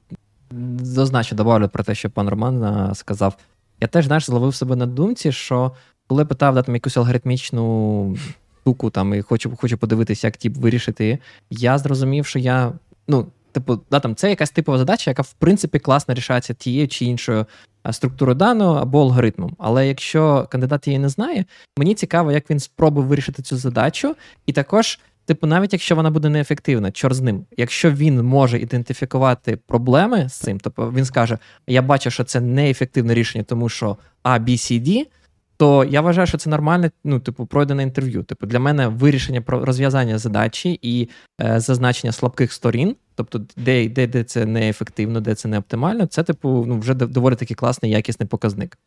зазначу, 0.81 1.35
добавлю 1.35 1.69
про 1.69 1.83
те, 1.83 1.95
що 1.95 2.09
пан 2.09 2.29
Роман 2.29 2.89
сказав 2.95 3.35
я 3.81 3.87
теж 3.87 4.05
знаєш, 4.05 4.25
зловив 4.25 4.55
себе 4.55 4.75
на 4.75 4.85
думці, 4.85 5.31
що 5.31 5.71
коли 6.07 6.25
питав 6.25 6.55
да, 6.55 6.61
там, 6.61 6.75
якусь 6.75 6.97
алгоритмічну 6.97 8.17
штуку 8.61 8.89
там, 8.89 9.13
і 9.13 9.21
хочу 9.21 9.55
хочу 9.55 9.77
подивитися, 9.77 10.27
як 10.27 10.37
тип 10.37 10.57
вирішити, 10.57 11.19
я 11.49 11.77
зрозумів, 11.77 12.25
що 12.25 12.39
я. 12.39 12.73
ну, 13.07 13.27
Типу, 13.51 13.79
да, 13.91 13.99
там 13.99 14.15
це 14.15 14.29
якась 14.29 14.51
типова 14.51 14.77
задача, 14.77 15.11
яка 15.11 15.21
в 15.21 15.33
принципі 15.33 15.79
класно 15.79 16.13
рішається 16.13 16.53
тією 16.53 16.87
чи 16.87 17.05
іншою 17.05 17.45
структурою 17.91 18.35
даного 18.35 18.79
або 18.79 19.01
алгоритмом. 19.01 19.55
Але 19.59 19.87
якщо 19.87 20.47
кандидат 20.51 20.87
її 20.87 20.99
не 20.99 21.09
знає, 21.09 21.45
мені 21.77 21.95
цікаво, 21.95 22.31
як 22.31 22.49
він 22.49 22.59
спробує 22.59 23.07
вирішити 23.07 23.41
цю 23.41 23.57
задачу, 23.57 24.15
і 24.45 24.53
також 24.53 24.99
Типу, 25.25 25.47
навіть 25.47 25.73
якщо 25.73 25.95
вона 25.95 26.11
буде 26.11 26.29
неефективна, 26.29 26.91
чор 26.91 27.13
з 27.13 27.21
ним, 27.21 27.45
якщо 27.57 27.91
він 27.91 28.21
може 28.21 28.59
ідентифікувати 28.59 29.57
проблеми 29.67 30.29
з 30.29 30.33
цим, 30.33 30.59
тобто 30.59 30.91
він 30.91 31.05
скаже: 31.05 31.37
Я 31.67 31.81
бачу, 31.81 32.09
що 32.11 32.23
це 32.23 32.41
неефективне 32.41 33.13
рішення, 33.13 33.43
тому 33.43 33.69
що 33.69 33.97
A, 34.23 34.39
B, 34.39 34.49
C, 34.49 34.81
D, 34.81 35.05
то 35.57 35.83
я 35.83 36.01
вважаю, 36.01 36.27
що 36.27 36.37
це 36.37 36.49
нормальне, 36.49 36.91
ну, 37.03 37.19
типу, 37.19 37.45
пройдене 37.45 37.83
інтерв'ю. 37.83 38.23
Типу, 38.23 38.45
для 38.45 38.59
мене 38.59 38.87
вирішення 38.87 39.41
про 39.41 39.65
розв'язання 39.65 40.17
задачі 40.17 40.79
і 40.81 41.09
е, 41.41 41.59
зазначення 41.59 42.11
слабких 42.11 42.53
сторін, 42.53 42.95
тобто, 43.15 43.41
де 43.57 43.89
де, 43.89 44.07
де 44.07 44.23
це 44.23 44.45
неефективно, 44.45 45.21
де 45.21 45.35
це 45.35 45.47
не 45.47 45.57
оптимально, 45.57 46.05
це, 46.05 46.23
типу, 46.23 46.65
ну, 46.67 46.79
вже 46.79 46.93
доволі 46.93 47.35
таки 47.35 47.53
класний, 47.53 47.91
якісний 47.91 48.27
показник. 48.27 48.77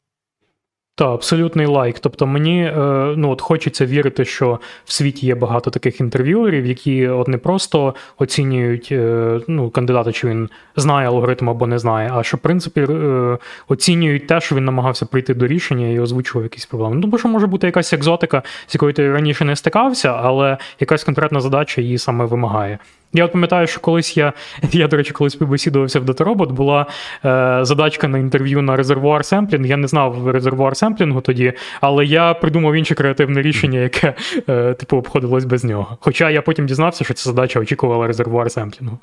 Так, 0.97 1.09
абсолютний 1.09 1.67
лайк. 1.67 1.99
Тобто 1.99 2.27
мені 2.27 2.65
е, 2.65 2.75
ну 3.17 3.31
от 3.31 3.41
хочеться 3.41 3.87
вірити, 3.87 4.25
що 4.25 4.61
в 4.85 4.93
світі 4.93 5.27
є 5.27 5.35
багато 5.35 5.71
таких 5.71 6.01
інтерв'юерів, 6.01 6.67
які 6.67 7.09
от 7.09 7.29
не 7.29 7.39
просто 7.39 7.95
оцінюють 8.19 8.89
е, 8.93 9.41
ну, 9.49 9.71
кандидата, 9.71 10.13
чи 10.13 10.29
він 10.29 10.49
знає 10.77 11.09
алгоритм 11.09 11.51
або 11.51 11.67
не 11.67 11.79
знає, 11.79 12.11
а 12.15 12.23
що 12.23 12.37
в 12.37 12.41
принципі 12.41 12.81
е, 12.81 13.39
оцінюють 13.69 14.27
те, 14.27 14.41
що 14.41 14.57
він 14.57 14.65
намагався 14.65 15.07
прийти 15.07 15.35
до 15.35 15.47
рішення 15.47 15.89
і 15.89 16.01
озвучував 16.01 16.45
якісь 16.45 16.67
проблеми. 16.67 16.95
Ну, 16.95 17.03
тому 17.03 17.19
що 17.19 17.29
може 17.29 17.47
бути 17.47 17.67
якась 17.67 17.93
екзотика, 17.93 18.43
з 18.67 18.75
якою 18.75 18.93
ти 18.93 19.13
раніше 19.13 19.45
не 19.45 19.57
стикався, 19.57 20.09
але 20.23 20.59
якась 20.81 21.05
конкретна 21.05 21.41
задача 21.41 21.81
її 21.81 21.99
саме 21.99 22.25
вимагає. 22.25 22.79
Я 23.15 23.25
от 23.25 23.33
пам'ятаю, 23.33 23.67
що 23.67 23.81
колись 23.81 24.17
я, 24.17 24.33
я, 24.73 24.89
до 24.89 24.97
речі, 24.97 25.13
колись 25.13 25.33
співбесідувався 25.33 26.01
в 26.01 26.05
Datarobot, 26.05 26.53
була 26.53 26.87
е, 27.25 27.59
задачка 27.63 28.09
на 28.09 28.19
інтерв'ю 28.19 28.63
на 28.63 28.77
резервуар 28.77 29.25
семплінг. 29.25 29.67
Я 29.67 29.77
не 29.77 29.89
знав 29.89 30.29
резервуар 30.29 30.77
семплінгу 30.77 31.21
тоді, 31.21 31.53
але 31.81 32.05
я 32.05 32.35
придумав 32.35 32.75
інше 32.75 32.95
креативне 32.95 33.43
рішення, 33.43 33.79
яке 33.79 34.15
е, 34.49 34.75
типу 34.75 34.97
обходилось 34.97 35.45
без 35.45 35.65
нього. 35.65 35.99
Хоча 36.01 36.31
я 36.31 36.43
потім 36.43 36.67
дізнався, 36.67 37.05
що 37.05 37.15
ця 37.15 37.31
задача 37.31 37.61
очікувала 37.61 38.07
резервуар 38.07 38.51
семплінгу. 38.51 38.99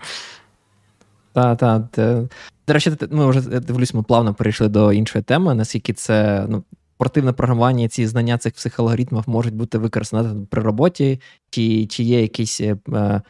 Так, 1.34 1.58
так. 1.58 1.82
До 2.68 2.74
речі, 2.74 2.92
ми 3.12 3.30
вже 3.30 3.42
дивлюсь, 3.42 3.94
ми 3.94 4.04
плавно 4.04 4.34
перейшли 4.34 4.68
до 4.68 4.94
іншої 4.94 5.24
теми, 5.24 5.56
наскільки 5.56 5.94
це 5.94 6.46
ну, 6.50 6.64
спортивне 6.96 7.34
програмування, 7.34 7.88
ці 7.88 8.08
знання 8.08 8.38
цих 8.38 8.54
психоалгоритмів 8.54 9.24
можуть 9.28 9.54
бути 9.54 9.78
використані 9.78 10.46
при 10.50 10.62
роботі, 10.62 11.22
чи 11.50 11.86
чи 11.86 12.04
є 12.04 12.22
якісь. 12.22 12.62
Е, 12.62 13.22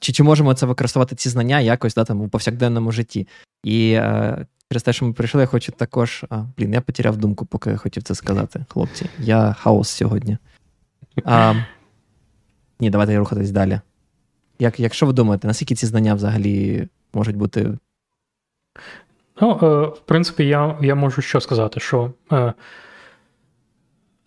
чи 0.00 0.12
чи 0.12 0.22
можемо 0.22 0.54
це 0.54 0.66
використовувати 0.66 1.16
ці 1.16 1.28
знання 1.28 1.60
якось 1.60 1.94
да, 1.94 2.04
там, 2.04 2.20
у 2.20 2.28
повсякденному 2.28 2.92
житті? 2.92 3.28
І 3.64 3.92
е, 3.92 4.46
через 4.70 4.82
те, 4.82 4.92
що 4.92 5.06
ми 5.06 5.12
прийшли, 5.12 5.40
я 5.40 5.46
хочу 5.46 5.72
також. 5.72 6.24
А, 6.30 6.44
Блін, 6.58 6.72
я 6.72 6.80
потеряв 6.80 7.16
думку, 7.16 7.46
поки 7.46 7.70
я 7.70 7.76
хотів 7.76 8.02
це 8.02 8.14
сказати, 8.14 8.64
хлопці. 8.68 9.06
Я 9.18 9.52
хаос 9.52 9.88
сьогодні. 9.88 10.38
А, 11.24 11.54
Ні, 12.80 12.90
давайте 12.90 13.18
рухатись 13.18 13.50
далі. 13.50 13.80
Як, 14.58 14.80
Якщо 14.80 15.06
ви 15.06 15.12
думаєте, 15.12 15.46
наскільки 15.48 15.74
ці 15.74 15.86
знання 15.86 16.14
взагалі 16.14 16.88
можуть 17.14 17.36
бути? 17.36 17.78
Ну, 19.40 19.58
е, 19.62 19.66
в 19.86 20.00
принципі, 20.04 20.44
я 20.44 20.78
я 20.82 20.94
можу 20.94 21.22
що 21.22 21.40
сказати, 21.40 21.80
що. 21.80 22.12
Е, 22.32 22.52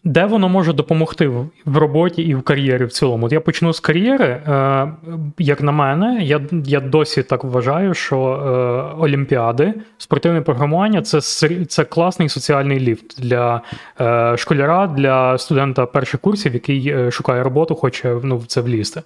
де 0.04 0.26
воно 0.26 0.50
може 0.50 0.74
допомогти 0.74 1.28
в 1.66 1.78
роботі 1.78 2.22
і 2.22 2.36
в 2.36 2.42
кар'єрі 2.42 2.86
в 2.86 2.92
цілому? 2.92 3.26
От 3.26 3.32
Я 3.32 3.40
почну 3.40 3.74
з 3.74 3.80
кар'єри. 3.80 4.26
Е, 4.26 4.92
як 5.38 5.62
на 5.62 5.72
мене, 5.72 6.20
я 6.22 6.42
я 6.52 6.80
досі 6.80 7.24
так 7.24 7.44
вважаю, 7.44 7.94
що 7.94 8.18
е, 8.18 9.02
олімпіади, 9.02 9.74
спортивне 9.98 10.42
програмування 10.42 11.02
це 11.02 11.22
це 11.66 11.84
класний 11.84 12.30
соціальний 12.30 12.80
ліфт 12.80 13.22
для 13.22 13.62
е, 14.02 14.38
школяра, 14.38 14.88
для 14.88 15.38
студента 15.38 15.86
перших 15.86 16.20
курсів, 16.20 16.54
який 16.54 17.12
шукає 17.12 17.44
роботу, 17.44 17.76
хоче 17.76 18.16
ну, 18.24 18.38
в 18.38 18.46
це 18.46 18.62
влізти. 18.62 19.02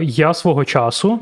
Я 0.00 0.34
свого 0.34 0.64
часу 0.64 1.20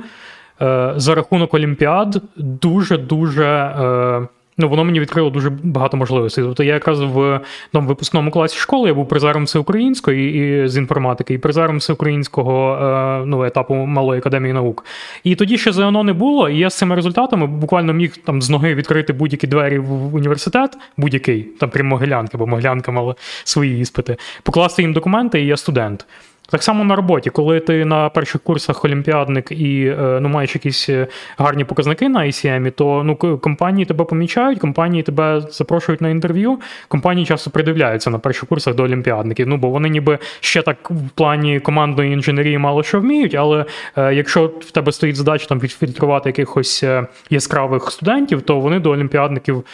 за 0.97 1.15
рахунок 1.15 1.55
олімпіад 1.55 2.23
дуже 2.37 2.99
дуже. 2.99 4.29
Ну, 4.59 4.69
воно 4.69 4.85
мені 4.85 5.01
відкрило 5.01 5.31
дуже 5.31 5.51
багато 5.51 5.97
можливостей. 5.97 6.45
Тобто 6.45 6.63
я 6.65 6.75
якраз 6.75 7.01
в 7.01 7.41
тому 7.73 7.89
випускному 7.89 8.31
класі 8.31 8.59
школи 8.59 8.89
я 8.89 8.95
був 8.95 9.09
призером 9.09 9.45
всеукраїнської 9.45 10.35
і 10.65 10.69
з 10.69 10.77
інформатики, 10.77 11.35
і 11.35 11.39
призером 11.39 11.77
всеукраїнського 11.77 12.75
е, 12.75 13.27
ну, 13.27 13.45
етапу 13.45 13.75
малої 13.75 14.19
академії 14.19 14.53
наук. 14.53 14.85
І 15.25 15.35
тоді 15.35 15.59
ще 15.59 15.73
ЗНО 15.73 16.05
не 16.05 16.13
було, 16.13 16.49
і 16.49 16.59
я 16.59 16.71
з 16.71 16.79
цими 16.79 16.95
результатами 16.95 17.47
буквально 17.47 17.93
міг 17.93 18.17
там 18.17 18.43
з 18.43 18.51
ноги 18.51 18.75
відкрити 18.75 19.13
будь-які 19.13 19.47
двері 19.47 19.79
в 19.79 20.15
університет, 20.15 20.79
будь-який, 20.97 21.43
там 21.43 21.71
крім 21.71 21.87
Могилянки, 21.87 22.37
бо 22.37 22.47
Могилянка 22.47 22.93
мала 22.93 23.15
свої 23.45 23.81
іспити, 23.81 24.17
покласти 24.43 24.83
їм 24.83 24.93
документи, 24.93 25.43
і 25.43 25.47
я 25.47 25.57
студент. 25.57 26.07
Так 26.51 26.63
само 26.63 26.85
на 26.85 26.97
роботі, 26.97 27.31
коли 27.31 27.61
ти 27.61 27.85
на 27.85 28.09
перших 28.09 28.41
курсах 28.41 28.85
олімпіадник 28.85 29.53
і 29.53 29.87
е, 29.87 30.19
ну, 30.21 30.29
маєш 30.29 30.55
якісь 30.55 30.89
е, 30.89 31.07
гарні 31.39 31.65
показники 31.65 32.09
на 32.09 32.21
ICM, 32.21 32.71
то 32.71 33.03
ну, 33.05 33.39
компанії 33.39 33.87
тебе 33.87 34.05
помічають, 34.05 34.59
компанії 34.59 35.03
тебе 35.03 35.41
запрошують 35.51 36.01
на 36.01 36.09
інтерв'ю. 36.09 36.59
Компанії 36.89 37.27
часто 37.27 37.51
придивляються 37.51 38.11
на 38.11 38.19
перших 38.19 38.49
курсах 38.49 38.75
до 38.75 38.83
олімпіадників. 38.83 39.49
Ну 39.49 39.57
бо 39.57 39.69
вони 39.69 39.89
ніби 39.89 40.19
ще 40.41 40.63
так 40.63 40.91
в 40.91 41.09
плані 41.15 41.61
командної 41.61 42.13
інженерії 42.13 42.59
мало 42.59 42.83
що 42.83 43.01
вміють, 43.01 43.35
але 43.35 43.65
е, 43.97 44.15
якщо 44.15 44.47
в 44.47 44.71
тебе 44.71 44.93
стоїть 44.93 45.17
задача 45.17 45.47
там 45.47 45.61
відфільтрувати 45.61 46.29
якихось 46.29 46.85
яскравих 47.31 47.91
студентів, 47.91 48.43
то 48.43 48.61
вони 48.61 48.79
до 48.79 48.91
олімпіадників 48.91 49.65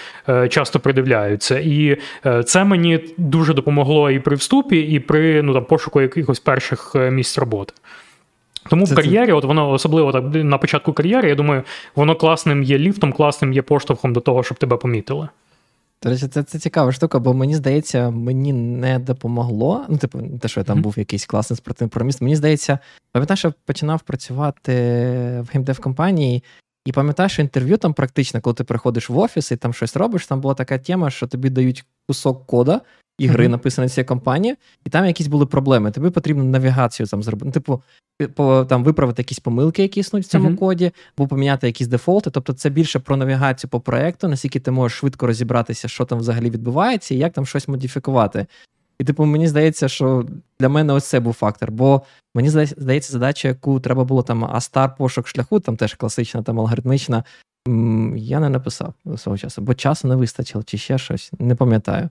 часто 0.48 0.80
придивляються. 0.80 1.58
І 1.58 1.96
це 2.44 2.64
мені 2.64 3.00
дуже 3.16 3.54
допомогло 3.54 4.10
і 4.10 4.18
при 4.18 4.36
вступі, 4.36 4.80
і 4.80 5.00
при 5.00 5.42
ну 5.42 5.54
там 5.54 5.64
пошуку 5.64 6.00
якихось 6.00 6.40
перших 6.40 6.57
перших 6.58 6.92
е, 6.94 7.10
місць 7.10 7.38
роботи. 7.38 7.72
Тому 8.70 8.86
це, 8.86 8.92
в 8.94 8.96
кар'єрі, 8.96 9.32
от 9.32 9.44
воно 9.44 9.70
особливо 9.70 10.12
так 10.12 10.24
на 10.34 10.58
початку 10.58 10.92
кар'єри, 10.92 11.28
я 11.28 11.34
думаю, 11.34 11.62
воно 11.96 12.16
класним 12.16 12.62
є 12.62 12.78
ліфтом, 12.78 13.12
класним 13.12 13.52
є 13.52 13.62
поштовхом 13.62 14.12
до 14.12 14.20
того, 14.20 14.42
щоб 14.42 14.58
тебе 14.58 14.76
помітили. 14.76 15.28
До 16.02 16.10
речі, 16.10 16.28
це 16.28 16.42
це 16.42 16.58
цікава 16.58 16.92
штука, 16.92 17.18
бо 17.18 17.34
мені 17.34 17.54
здається, 17.54 18.10
мені 18.10 18.52
не 18.52 18.98
допомогло. 18.98 19.84
Ну, 19.88 19.96
типу, 19.96 20.20
те, 20.40 20.48
що 20.48 20.60
я 20.60 20.64
там 20.64 20.78
mm-hmm. 20.78 20.82
був 20.82 20.98
якийсь 20.98 21.26
класний 21.26 21.56
спортивний 21.56 21.90
програміст. 21.90 22.20
Мені 22.22 22.36
здається, 22.36 22.78
пам'ятаєш, 23.12 23.38
що 23.38 23.52
починав 23.64 24.00
працювати 24.00 24.72
в 25.40 25.48
gamedev 25.52 25.78
компанії, 25.78 26.42
і 26.88 26.92
пам'ятаєш, 26.92 27.38
інтерв'ю 27.38 27.76
там 27.76 27.92
практично, 27.92 28.40
коли 28.40 28.54
ти 28.54 28.64
приходиш 28.64 29.10
в 29.10 29.18
офіс 29.18 29.52
і 29.52 29.56
там 29.56 29.74
щось 29.74 29.96
робиш, 29.96 30.26
там 30.26 30.40
була 30.40 30.54
така 30.54 30.78
тема, 30.78 31.10
що 31.10 31.26
тобі 31.26 31.50
дають 31.50 31.84
кусок 32.06 32.46
кода, 32.46 32.80
ігри, 33.18 33.46
mm-hmm. 33.46 33.50
написані 33.50 33.88
цією 33.88 34.06
компанією, 34.06 34.56
і 34.86 34.90
там 34.90 35.06
якісь 35.06 35.26
були 35.26 35.46
проблеми. 35.46 35.90
Тобі 35.90 36.10
потрібно 36.10 36.44
навігацію 36.44 37.06
там 37.06 37.22
зробити. 37.22 37.46
Ну, 37.46 37.52
типу, 37.52 37.82
по, 38.34 38.64
там 38.64 38.84
виправити 38.84 39.22
якісь 39.22 39.38
помилки, 39.38 39.82
які 39.82 40.00
існують 40.00 40.26
в 40.26 40.30
цьому 40.30 40.48
mm-hmm. 40.48 40.56
коді, 40.56 40.90
або 41.18 41.28
поміняти 41.28 41.66
якісь 41.66 41.88
дефолти. 41.88 42.30
Тобто, 42.30 42.52
це 42.52 42.70
більше 42.70 42.98
про 42.98 43.16
навігацію 43.16 43.70
по 43.70 43.80
проекту, 43.80 44.28
наскільки 44.28 44.60
ти 44.60 44.70
можеш 44.70 44.98
швидко 44.98 45.26
розібратися, 45.26 45.88
що 45.88 46.04
там 46.04 46.18
взагалі 46.18 46.50
відбувається, 46.50 47.14
і 47.14 47.18
як 47.18 47.32
там 47.32 47.46
щось 47.46 47.68
модифікувати. 47.68 48.46
І, 48.98 49.04
типу, 49.04 49.24
мені 49.24 49.48
здається, 49.48 49.88
що 49.88 50.26
для 50.60 50.68
мене 50.68 50.92
ось 50.92 51.04
це 51.04 51.20
був 51.20 51.34
фактор. 51.34 51.72
Бо 51.72 52.02
мені 52.34 52.48
здається, 52.50 53.12
задача, 53.12 53.48
яку 53.48 53.80
треба 53.80 54.04
було 54.04 54.22
там 54.22 54.44
Астар 54.44 54.96
пошук 54.96 55.28
шляху, 55.28 55.60
там 55.60 55.76
теж 55.76 55.94
класична, 55.94 56.42
там 56.42 56.60
алгоритмічна. 56.60 57.24
Я 58.16 58.40
не 58.40 58.48
написав 58.48 58.94
свого 59.16 59.38
часу, 59.38 59.62
бо 59.62 59.74
часу 59.74 60.08
не 60.08 60.16
вистачило, 60.16 60.64
чи 60.64 60.78
ще 60.78 60.98
щось, 60.98 61.32
не 61.38 61.54
пам'ятаю. 61.54 62.08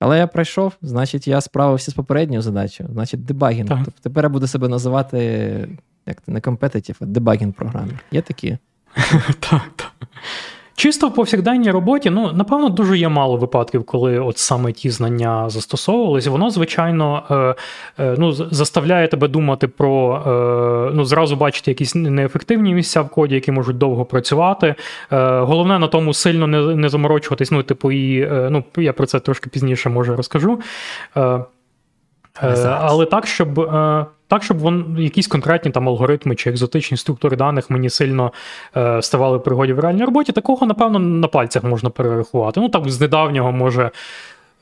Але 0.00 0.18
я 0.18 0.26
пройшов, 0.26 0.72
значить, 0.82 1.28
я 1.28 1.40
справився 1.40 1.90
з 1.90 1.94
попередньою 1.94 2.42
задачею, 2.42 2.90
значить, 2.92 3.24
дебагінг. 3.24 3.68
Тобто 3.68 3.92
тепер 4.02 4.24
я 4.24 4.28
буду 4.28 4.46
себе 4.46 4.68
називати 4.68 5.68
як 6.06 6.28
не 6.28 6.40
компетитів, 6.40 6.96
а 7.00 7.04
дебагінг 7.04 7.52
програмі. 7.52 7.92
Є 8.12 8.22
такі? 8.22 8.58
Так, 9.40 9.62
так. 9.76 9.92
Чисто 10.80 11.08
в 11.08 11.14
повсякденній 11.14 11.70
роботі, 11.70 12.10
ну, 12.10 12.32
напевно, 12.32 12.68
дуже 12.68 12.98
є 12.98 13.08
мало 13.08 13.36
випадків, 13.36 13.84
коли 13.84 14.18
от 14.18 14.38
саме 14.38 14.72
ті 14.72 14.90
знання 14.90 15.50
застосовувались. 15.50 16.26
Воно, 16.26 16.50
звичайно, 16.50 17.22
е, 17.98 18.04
е, 18.04 18.14
ну, 18.18 18.32
заставляє 18.32 19.08
тебе 19.08 19.28
думати 19.28 19.68
про 19.68 20.22
е, 20.26 20.94
ну, 20.94 21.04
зразу 21.04 21.36
бачити 21.36 21.70
якісь 21.70 21.94
неефективні 21.94 22.74
місця 22.74 23.02
в 23.02 23.08
коді, 23.08 23.34
які 23.34 23.52
можуть 23.52 23.78
довго 23.78 24.04
працювати. 24.04 24.74
Е, 25.12 25.40
головне 25.40 25.78
на 25.78 25.88
тому 25.88 26.14
сильно 26.14 26.46
не 26.46 26.76
не 26.76 26.88
заморочуватись. 26.88 27.50
Ну, 27.50 27.62
типу, 27.62 27.92
і 27.92 28.20
е, 28.20 28.48
ну, 28.50 28.64
я 28.76 28.92
про 28.92 29.06
це 29.06 29.20
трошки 29.20 29.50
пізніше 29.50 29.88
може 29.88 30.16
розкажу. 30.16 30.60
Е, 31.16 31.44
але 32.80 33.06
так, 33.06 33.26
щоб 33.26 33.70
так, 34.30 34.42
щоб 34.42 34.58
вон, 34.58 34.96
якісь 34.98 35.26
конкретні 35.26 35.70
там 35.70 35.88
алгоритми 35.88 36.34
чи 36.34 36.50
екзотичні 36.50 36.96
структури 36.96 37.36
даних 37.36 37.70
мені 37.70 37.90
сильно 37.90 38.32
е, 38.76 39.02
ставали 39.02 39.38
в 39.38 39.42
пригоді 39.42 39.72
в 39.72 39.80
реальній 39.80 40.04
роботі, 40.04 40.32
такого, 40.32 40.66
напевно, 40.66 40.98
на 40.98 41.28
пальцях 41.28 41.64
можна 41.64 41.90
перерахувати. 41.90 42.60
Ну, 42.60 42.68
так, 42.68 42.90
з 42.90 43.00
недавнього 43.00 43.52
може 43.52 43.90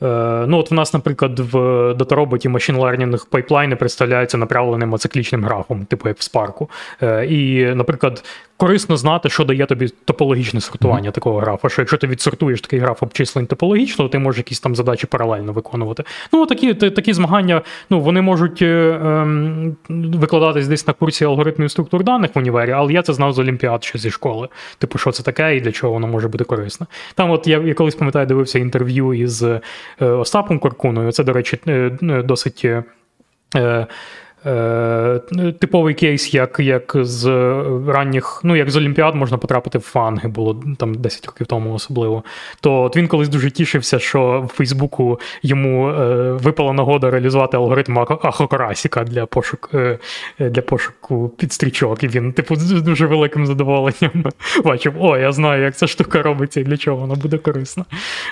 ну, 0.01 0.57
от 0.57 0.71
в 0.71 0.73
нас, 0.73 0.93
наприклад, 0.93 1.39
в 1.39 1.53
датароботі 1.93 2.49
машин 2.49 2.75
лернінг 2.75 3.25
пайплайни 3.29 3.75
представляються 3.75 4.37
направленим 4.37 4.95
ациклічним 4.95 5.43
графом, 5.43 5.85
типу 5.85 6.07
як 6.07 6.17
в 6.17 6.21
спарку. 6.21 6.69
Е, 7.01 7.25
і, 7.25 7.65
наприклад, 7.75 8.23
корисно 8.57 8.97
знати, 8.97 9.29
що 9.29 9.45
дає 9.45 9.65
тобі 9.65 9.87
топологічне 10.05 10.61
сортування 10.61 11.09
mm-hmm. 11.09 11.13
такого 11.13 11.39
графа. 11.39 11.69
Що 11.69 11.81
якщо 11.81 11.97
ти 11.97 12.07
відсортуєш 12.07 12.61
такий 12.61 12.79
граф 12.79 13.03
обчислень 13.03 13.47
топологічно, 13.47 14.05
то 14.05 14.09
ти 14.09 14.19
можеш 14.19 14.37
якісь 14.37 14.59
там 14.59 14.75
задачі 14.75 15.07
паралельно 15.07 15.53
виконувати. 15.53 16.03
Ну, 16.33 16.45
такі 16.45 16.73
такі 16.73 17.13
змагання 17.13 17.61
ну, 17.89 17.99
вони 17.99 18.21
можуть 18.21 18.61
е, 18.61 18.99
ем, 19.03 19.75
викладатись 19.89 20.67
десь 20.67 20.87
на 20.87 20.93
курсі 20.93 21.25
алгоритмів 21.25 21.71
структур 21.71 22.03
даних 22.03 22.35
в 22.35 22.39
універі, 22.39 22.71
але 22.71 22.93
я 22.93 23.01
це 23.01 23.13
знав 23.13 23.33
з 23.33 23.39
Олімпіад 23.39 23.83
ще 23.83 23.99
зі 23.99 24.11
школи. 24.11 24.47
Типу, 24.77 24.97
що 24.97 25.11
це 25.11 25.23
таке 25.23 25.57
і 25.57 25.61
для 25.61 25.71
чого 25.71 25.93
воно 25.93 26.07
може 26.07 26.27
бути 26.27 26.43
корисно. 26.43 26.87
Там, 27.15 27.31
от 27.31 27.47
я, 27.47 27.59
я 27.59 27.73
колись 27.73 27.95
пам'ятаю, 27.95 28.25
дивився 28.25 28.59
інтерв'ю 28.59 29.13
із. 29.13 29.45
Е, 30.01 30.05
Остапом 30.05 30.59
Коркуною. 30.59 31.11
Це, 31.11 31.23
до 31.23 31.33
речі, 31.33 31.59
е, 31.67 31.97
досить. 32.25 32.65
Е, 34.45 35.09
Е, 35.39 35.51
типовий 35.59 35.93
кейс, 35.93 36.33
як 36.33 36.59
як 36.59 36.95
з 36.95 37.25
ранніх, 37.87 38.41
ну 38.43 38.55
як 38.55 38.69
з 38.69 38.75
Олімпіад 38.75 39.15
можна 39.15 39.37
потрапити 39.37 39.77
в 39.77 39.81
фанги, 39.81 40.29
було 40.29 40.63
там 40.77 40.95
10 40.95 41.25
років 41.25 41.47
тому 41.47 41.73
особливо. 41.73 42.23
То 42.61 42.81
от 42.81 42.97
він 42.97 43.07
колись 43.07 43.29
дуже 43.29 43.51
тішився, 43.51 43.99
що 43.99 44.45
в 44.49 44.53
Фейсбуку 44.53 45.19
йому 45.43 45.89
е, 45.89 46.31
випала 46.31 46.73
нагода 46.73 47.09
реалізувати 47.09 47.57
алгоритм 47.57 47.99
Ахокарасіка 47.99 49.03
для 49.03 49.25
пошук, 49.25 49.69
е, 49.73 49.99
для 50.39 50.61
пошуку 50.61 51.29
підстрічок. 51.37 52.03
І 52.03 52.07
він, 52.07 52.33
типу, 52.33 52.55
з 52.55 52.81
дуже 52.81 53.05
великим 53.05 53.45
задоволенням 53.45 54.25
бачив: 54.63 54.93
о, 54.99 55.17
я 55.17 55.31
знаю, 55.31 55.63
як 55.63 55.75
ця 55.75 55.87
штука 55.87 56.21
робиться 56.21 56.59
і 56.59 56.63
для 56.63 56.77
чого 56.77 56.97
вона 56.97 57.15
буде 57.15 57.37
корисна. 57.37 57.85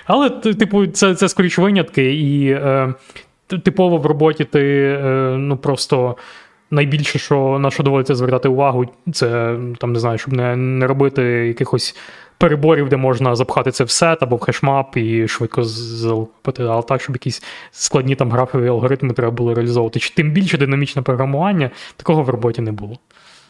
Але, 0.05 0.29
типу, 0.29 0.87
це 0.87 1.15
це 1.15 1.29
скоріш 1.29 1.57
винятки, 1.57 2.13
і 2.13 2.49
е, 2.49 2.93
типово 3.47 3.97
в 3.97 4.05
роботі 4.05 4.43
ти 4.43 4.83
е, 5.03 5.35
ну 5.37 5.57
просто. 5.57 6.17
Найбільше, 6.71 7.19
що 7.19 7.59
на 7.59 7.71
що 7.71 7.83
доводиться 7.83 8.15
звертати 8.15 8.49
увагу, 8.49 8.85
це 9.13 9.57
там 9.77 9.93
не 9.93 9.99
знаю, 9.99 10.17
щоб 10.17 10.33
не 10.33 10.55
не 10.55 10.87
робити 10.87 11.23
якихось 11.23 11.95
переборів, 12.37 12.89
де 12.89 12.97
можна 12.97 13.35
запхати 13.35 13.71
це 13.71 13.83
в 13.83 13.89
сет 13.89 14.23
або 14.23 14.35
в 14.35 14.39
хешмап 14.39 14.97
і 14.97 15.27
швидко 15.27 15.63
залупити, 15.63 16.63
але 16.63 16.81
так, 16.81 17.01
щоб 17.01 17.15
якісь 17.15 17.43
складні 17.71 18.15
там 18.15 18.31
графові 18.31 18.67
алгоритми 18.67 19.13
треба 19.13 19.31
було 19.31 19.53
реалізовувати. 19.53 19.99
Чи 19.99 20.13
тим 20.13 20.31
більше 20.31 20.57
динамічне 20.57 21.01
програмування, 21.01 21.71
такого 21.97 22.23
в 22.23 22.29
роботі 22.29 22.61
не 22.61 22.71
було. 22.71 22.97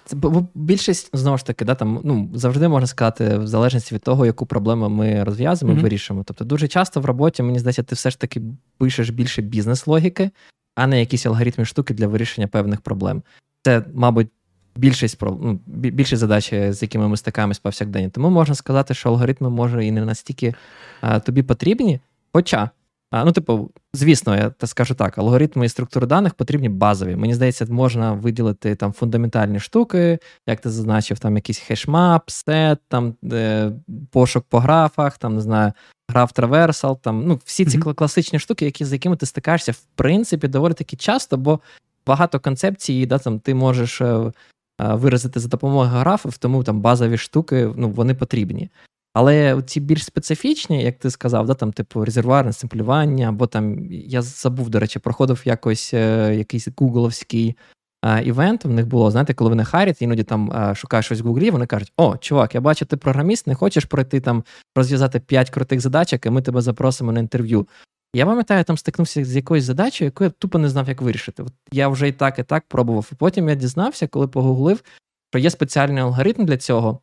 Це 0.07 0.15
бо 0.15 0.47
більшість 0.55 1.09
знову 1.13 1.37
ж 1.37 1.45
таки, 1.45 1.65
да, 1.65 1.75
там 1.75 2.01
ну 2.03 2.29
завжди 2.33 2.67
можна 2.67 2.87
сказати, 2.87 3.37
в 3.37 3.47
залежності 3.47 3.95
від 3.95 4.01
того, 4.01 4.25
яку 4.25 4.45
проблему 4.45 4.89
ми 4.89 5.23
розв'язуємо, 5.23 5.79
mm-hmm. 5.79 5.83
вирішимо. 5.83 6.23
Тобто, 6.25 6.45
дуже 6.45 6.67
часто 6.67 7.01
в 7.01 7.05
роботі, 7.05 7.43
мені 7.43 7.59
здається, 7.59 7.83
ти 7.83 7.95
все 7.95 8.09
ж 8.09 8.19
таки 8.19 8.41
пишеш 8.77 9.09
більше 9.09 9.41
бізнес-логіки, 9.41 10.29
а 10.75 10.87
не 10.87 10.99
якісь 10.99 11.25
алгоритмі 11.25 11.65
штуки 11.65 11.93
для 11.93 12.07
вирішення 12.07 12.47
певних 12.47 12.81
проблем. 12.81 13.23
Це, 13.63 13.83
мабуть, 13.93 14.27
більшість 14.75 15.21
ну, 15.21 15.59
більшість 15.65 16.19
задач, 16.19 16.53
з 16.53 16.81
якими 16.81 17.07
ми 17.07 17.17
стикаємось 17.17 17.59
повсякденні. 17.59 18.09
Тому 18.09 18.29
можна 18.29 18.55
сказати, 18.55 18.93
що 18.93 19.09
алгоритми 19.09 19.49
може 19.49 19.85
і 19.85 19.91
не 19.91 20.05
настільки 20.05 20.53
а, 21.01 21.19
тобі 21.19 21.43
потрібні. 21.43 21.99
Хоча 22.33 22.69
а, 23.11 23.25
Ну, 23.25 23.31
типу, 23.31 23.71
звісно, 23.93 24.35
я 24.35 24.67
скажу 24.67 24.95
так: 24.95 25.17
алгоритми 25.17 25.65
і 25.65 25.69
структури 25.69 26.07
даних 26.07 26.33
потрібні 26.33 26.69
базові. 26.69 27.15
Мені 27.15 27.33
здається, 27.33 27.65
можна 27.65 28.13
виділити 28.13 28.75
там 28.75 28.93
фундаментальні 28.93 29.59
штуки, 29.59 30.19
як 30.47 30.61
ти 30.61 30.69
зазначив, 30.69 31.19
там 31.19 31.35
якийсь 31.35 31.59
хешмап, 31.59 32.29
сет, 32.29 32.79
там 32.87 33.15
е, 33.31 33.71
пошук 34.11 34.45
по 34.49 34.59
графах, 34.59 35.17
там 35.17 35.35
не 35.35 35.41
знаю, 35.41 35.73
грав 36.09 36.31
Traversal, 36.35 36.99
там, 37.01 37.27
ну, 37.27 37.39
всі 37.45 37.65
ці 37.65 37.79
mm-hmm. 37.79 37.93
класичні 37.93 38.39
штуки, 38.39 38.65
які, 38.65 38.85
з 38.85 38.93
якими 38.93 39.15
ти 39.15 39.25
стикаєшся, 39.25 39.71
в 39.71 39.81
принципі, 39.95 40.47
доволі 40.47 40.73
таки 40.73 40.95
часто, 40.95 41.37
бо 41.37 41.59
багато 42.07 42.39
концепцій, 42.39 43.05
да, 43.05 43.17
там, 43.17 43.39
ти 43.39 43.55
можеш 43.55 44.01
е, 44.01 44.31
виразити 44.79 45.39
за 45.39 45.47
допомогою 45.47 45.89
графів, 45.89 46.37
тому 46.37 46.63
там 46.63 46.81
базові 46.81 47.17
штуки 47.17 47.71
ну, 47.75 47.89
вони 47.89 48.13
потрібні. 48.13 48.69
Але 49.18 49.61
ці 49.65 49.80
більш 49.80 50.05
специфічні, 50.05 50.84
як 50.84 50.99
ти 50.99 51.09
сказав, 51.11 51.45
да, 51.45 51.53
там, 51.53 51.74
типу, 51.74 52.05
резервуарне 52.05 52.53
семплювання, 52.53 53.30
або 53.30 53.47
там, 53.47 53.91
я 53.91 54.22
забув, 54.22 54.70
до 54.70 54.80
речі, 54.80 54.99
проходив 54.99 55.41
якось 55.45 55.93
е, 55.93 56.36
якийсь 56.36 56.68
гугловський 56.78 57.57
е, 58.05 58.24
івент. 58.24 58.65
В 58.65 58.70
них 58.70 58.88
було, 58.88 59.11
знаєте, 59.11 59.34
коли 59.34 59.49
вони 59.49 59.65
харять, 59.65 60.01
іноді 60.01 60.24
там 60.24 60.51
е, 60.51 60.76
шукаєш 60.76 61.05
щось 61.05 61.22
в 61.22 61.26
Гуглі, 61.26 61.51
вони 61.51 61.65
кажуть: 61.65 61.93
О, 61.97 62.18
чувак, 62.18 62.55
я 62.55 62.61
бачу, 62.61 62.86
ти 62.86 62.97
програміст, 62.97 63.47
не 63.47 63.55
хочеш 63.55 63.86
пройти 63.86 64.20
там, 64.20 64.43
розв'язати 64.76 65.20
5 65.20 65.49
крутих 65.49 65.82
задачок, 65.82 66.26
і 66.26 66.30
ми 66.30 66.41
тебе 66.41 66.61
запросимо 66.61 67.11
на 67.11 67.20
інтерв'ю. 67.20 67.68
Я 68.13 68.26
пам'ятаю, 68.26 68.63
там 68.63 68.78
стикнувся 68.78 69.26
з 69.26 69.36
якоюсь 69.36 69.63
задачею, 69.63 70.07
яку 70.07 70.24
я 70.24 70.30
тупо 70.30 70.59
не 70.59 70.70
знав, 70.70 70.88
як 70.88 71.01
вирішити. 71.01 71.43
От 71.43 71.53
Я 71.72 71.88
вже 71.88 72.07
і 72.07 72.11
так, 72.11 72.39
і 72.39 72.43
так 72.43 72.63
пробував. 72.68 73.09
І 73.11 73.15
потім 73.15 73.49
я 73.49 73.55
дізнався, 73.55 74.07
коли 74.07 74.28
погуглив, 74.28 74.84
що 75.30 75.39
є 75.39 75.49
спеціальний 75.49 76.03
алгоритм 76.03 76.45
для 76.45 76.57
цього, 76.57 76.99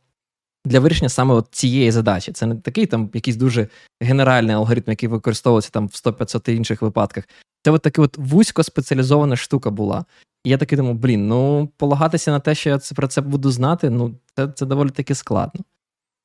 для 0.65 0.79
вирішення 0.79 1.09
саме 1.09 1.33
от 1.33 1.47
цієї 1.51 1.91
задачі. 1.91 2.31
Це 2.31 2.45
не 2.45 2.55
такий 2.55 2.85
там 2.85 3.09
якийсь 3.13 3.37
дуже 3.37 3.67
генеральний 4.01 4.55
алгоритм, 4.55 4.91
який 4.91 5.09
використовується 5.09 5.71
там 5.71 5.87
в 5.87 5.91
100-500 5.91 6.49
інших 6.49 6.81
випадках. 6.81 7.23
Це 7.63 7.71
от 7.71 7.81
така 7.81 8.01
от 8.01 8.17
вузько 8.17 8.63
спеціалізована 8.63 9.35
штука 9.35 9.69
була. 9.69 10.05
І 10.43 10.49
я 10.49 10.57
такий 10.57 10.77
думаю, 10.77 10.95
блін, 10.95 11.27
ну 11.27 11.69
полагатися 11.77 12.31
на 12.31 12.39
те, 12.39 12.55
що 12.55 12.69
я 12.69 12.77
це, 12.77 12.95
про 12.95 13.07
це 13.07 13.21
буду 13.21 13.51
знати, 13.51 13.89
ну 13.89 14.15
це 14.35 14.47
це 14.47 14.65
доволі 14.65 14.89
таки 14.89 15.15
складно. 15.15 15.61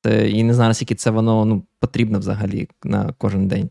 Це, 0.03 0.29
І 0.29 0.43
не 0.43 0.53
знаю, 0.53 0.69
наскільки 0.69 0.95
це 0.95 1.11
воно 1.11 1.45
ну, 1.45 1.63
потрібно 1.79 2.19
взагалі 2.19 2.67
на 2.83 3.13
кожен 3.17 3.47
день. 3.47 3.69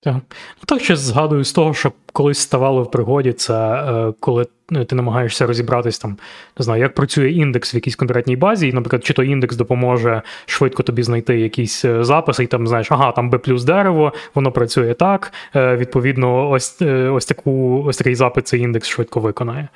Так. 0.00 0.14
Ну, 0.56 0.62
так 0.66 0.80
ще 0.80 0.96
згадую 0.96 1.44
з 1.44 1.52
того, 1.52 1.74
що 1.74 1.92
колись 2.12 2.38
ставало 2.38 2.82
в 2.82 2.90
пригоді, 2.90 3.32
це 3.32 3.54
е, 3.54 4.12
коли 4.20 4.46
ну, 4.70 4.84
ти 4.84 4.96
намагаєшся 4.96 5.46
розібратись 5.46 5.98
там, 5.98 6.18
не 6.58 6.64
знаю, 6.64 6.82
як 6.82 6.94
працює 6.94 7.30
індекс 7.30 7.74
в 7.74 7.76
якійсь 7.76 7.96
конкретній 7.96 8.36
базі, 8.36 8.68
і, 8.68 8.72
наприклад, 8.72 9.04
чи 9.04 9.12
то 9.12 9.22
індекс 9.22 9.56
допоможе 9.56 10.22
швидко 10.46 10.82
тобі 10.82 11.02
знайти 11.02 11.40
якісь 11.40 11.84
е, 11.84 12.04
записи, 12.04 12.44
і 12.44 12.46
там 12.46 12.66
знаєш, 12.66 12.92
ага, 12.92 13.12
там 13.12 13.30
B 13.30 13.38
плюс 13.38 13.64
дерево, 13.64 14.12
воно 14.34 14.52
працює 14.52 14.94
так. 14.94 15.32
Е, 15.56 15.76
відповідно, 15.76 16.50
ось 16.50 16.82
е, 16.82 17.08
ось 17.08 17.26
таку 17.26 17.82
ось 17.86 17.96
такий 17.96 18.14
запит 18.14 18.48
цей 18.48 18.60
індекс 18.60 18.88
швидко 18.88 19.20
виконає. 19.20 19.68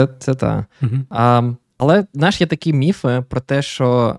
Це 0.00 0.08
це 0.18 0.34
так. 0.34 0.64
Угу. 0.82 0.96
А, 1.10 1.42
Але 1.78 2.04
знаєш, 2.14 2.40
є 2.40 2.46
такі 2.46 2.72
міфи 2.72 3.24
про 3.28 3.40
те, 3.40 3.62
що 3.62 4.16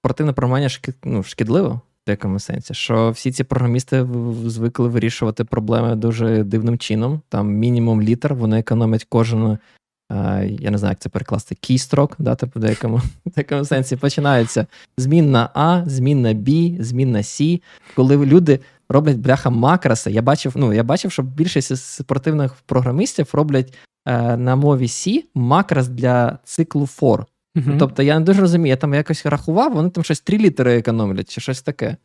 спортивне 0.00 0.32
програмування 0.32 0.68
шкід, 0.68 0.96
ну, 1.04 1.22
шкідливо 1.22 1.80
в 2.10 2.16
якому 2.18 2.38
сенсі, 2.38 2.74
що 2.74 3.10
всі 3.10 3.32
ці 3.32 3.44
програмісти 3.44 4.06
звикли 4.46 4.88
вирішувати 4.88 5.44
проблеми 5.44 5.96
дуже 5.96 6.44
дивним 6.44 6.78
чином. 6.78 7.20
Там 7.28 7.52
мінімум 7.52 8.02
літер, 8.02 8.34
вони 8.34 8.58
економять 8.58 9.06
кожен. 9.08 9.58
Я 10.48 10.70
не 10.70 10.78
знаю, 10.78 10.92
як 10.92 10.98
це 10.98 11.08
перекласти, 11.08 11.54
кейстрок, 11.54 12.16
да, 12.18 12.34
типу, 12.34 12.58
в 12.58 12.62
деякому 12.62 13.00
деякому 13.24 13.64
сенсі 13.64 13.96
починається 13.96 14.66
змін 14.98 15.30
на 15.30 15.50
А, 15.54 15.82
змін 15.86 16.22
на 16.22 16.34
B, 16.34 16.76
змін 16.82 17.12
на 17.12 17.18
C. 17.18 17.62
Коли 17.94 18.26
люди 18.26 18.60
роблять 18.88 19.18
бляха 19.18 19.50
макроси, 19.50 20.10
я 20.10 20.22
бачив, 20.22 20.52
ну, 20.56 20.72
я 20.72 20.82
бачив, 20.82 21.12
що 21.12 21.22
більшість 21.22 21.76
спортивних 21.76 22.54
програмістів 22.66 23.28
роблять 23.32 23.78
е, 24.06 24.36
на 24.36 24.56
мові 24.56 24.86
C 24.86 25.24
макрос 25.34 25.88
для 25.88 26.38
циклу 26.44 26.82
for. 26.82 27.24
Uh-huh. 27.56 27.78
Тобто 27.78 28.02
я 28.02 28.18
не 28.18 28.24
дуже 28.24 28.40
розумію, 28.40 28.70
я 28.70 28.76
там 28.76 28.94
якось 28.94 29.26
рахував, 29.26 29.74
вони 29.74 29.90
там 29.90 30.04
щось 30.04 30.20
три 30.20 30.38
літери 30.38 30.78
економлять, 30.78 31.30
чи 31.30 31.40
щось 31.40 31.62
таке. 31.62 31.96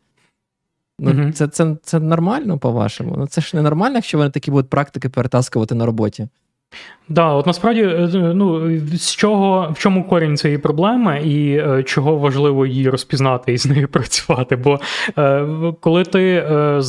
Ну, 0.98 1.10
uh-huh. 1.10 1.32
Це 1.32 1.48
це, 1.48 1.76
це 1.82 2.00
нормально, 2.00 2.58
по-вашому? 2.58 3.14
Ну, 3.18 3.26
Це 3.26 3.40
ж 3.40 3.56
не 3.56 3.62
нормально, 3.62 3.94
якщо 3.94 4.18
вони 4.18 4.30
такі 4.30 4.50
будуть 4.50 4.70
практики 4.70 5.08
перетаскувати 5.08 5.74
на 5.74 5.86
роботі. 5.86 6.28
Так, 6.70 6.80
да, 7.08 7.32
от 7.32 7.46
насправді, 7.46 7.82
е, 7.82 8.08
ну, 8.34 8.78
з 8.96 9.10
чого, 9.14 9.70
в 9.72 9.78
чому 9.78 10.04
корінь 10.04 10.36
цієї 10.36 10.58
проблеми, 10.58 11.22
і 11.24 11.56
е, 11.56 11.82
чого 11.82 12.16
важливо 12.16 12.66
її 12.66 12.90
розпізнати 12.90 13.52
і 13.52 13.58
з 13.58 13.66
нею 13.66 13.88
працювати? 13.92 14.56
Бо 14.56 14.80
е, 15.18 15.46
коли 15.80 16.04
ти 16.04 16.34
е, 16.34 16.80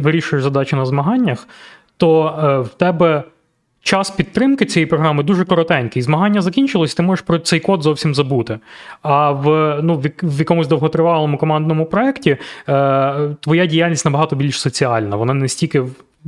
вирішуєш 0.00 0.42
задачі 0.42 0.76
на 0.76 0.86
змаганнях, 0.86 1.48
то 1.96 2.26
е, 2.26 2.58
в 2.58 2.68
тебе 2.68 3.22
час 3.84 4.10
підтримки 4.10 4.64
цієї 4.64 4.86
програми 4.86 5.22
дуже 5.22 5.44
коротенький. 5.44 6.02
Змагання 6.02 6.42
закінчилось, 6.42 6.94
ти 6.94 7.02
можеш 7.02 7.24
про 7.24 7.38
цей 7.38 7.60
код 7.60 7.82
зовсім 7.82 8.14
забути. 8.14 8.58
А 9.02 9.30
в 9.30 9.78
ну, 9.82 10.02
в 10.22 10.38
якомусь 10.38 10.68
довготривалому 10.68 11.38
командному 11.38 11.86
проєкті 11.86 12.36
е, 12.68 13.14
твоя 13.40 13.66
діяльність 13.66 14.04
набагато 14.04 14.36
більш 14.36 14.60
соціальна. 14.60 15.16
Вона 15.16 15.34
не 15.34 15.48
стільки 15.48 15.82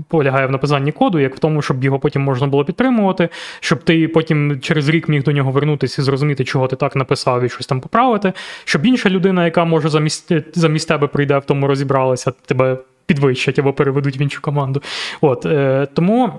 полягає 0.08 0.46
в 0.46 0.50
написанні 0.50 0.92
коду, 0.92 1.18
як 1.18 1.36
в 1.36 1.38
тому, 1.38 1.62
щоб 1.62 1.84
його 1.84 1.98
потім 1.98 2.22
можна 2.22 2.46
було 2.46 2.64
підтримувати, 2.64 3.28
щоб 3.60 3.82
ти 3.82 4.08
потім 4.08 4.60
через 4.60 4.88
рік 4.88 5.08
міг 5.08 5.22
до 5.22 5.32
нього 5.32 5.50
вернутися 5.50 6.02
і 6.02 6.04
зрозуміти, 6.04 6.44
чого 6.44 6.68
ти 6.68 6.76
так 6.76 6.96
написав 6.96 7.44
і 7.44 7.48
щось 7.48 7.66
там 7.66 7.80
поправити. 7.80 8.32
Щоб 8.64 8.86
інша 8.86 9.10
людина, 9.10 9.44
яка 9.44 9.64
може 9.64 9.88
замість 9.88 10.32
замість 10.54 10.88
тебе 10.88 11.06
прийде 11.06 11.38
в 11.38 11.44
тому 11.44 11.66
розібралася, 11.66 12.32
тебе 12.46 12.78
підвищать 13.06 13.58
або 13.58 13.72
переведуть 13.72 14.20
в 14.20 14.22
іншу 14.22 14.42
команду. 14.42 14.82
От 15.20 15.46
е, 15.46 15.86
Тому. 15.94 16.32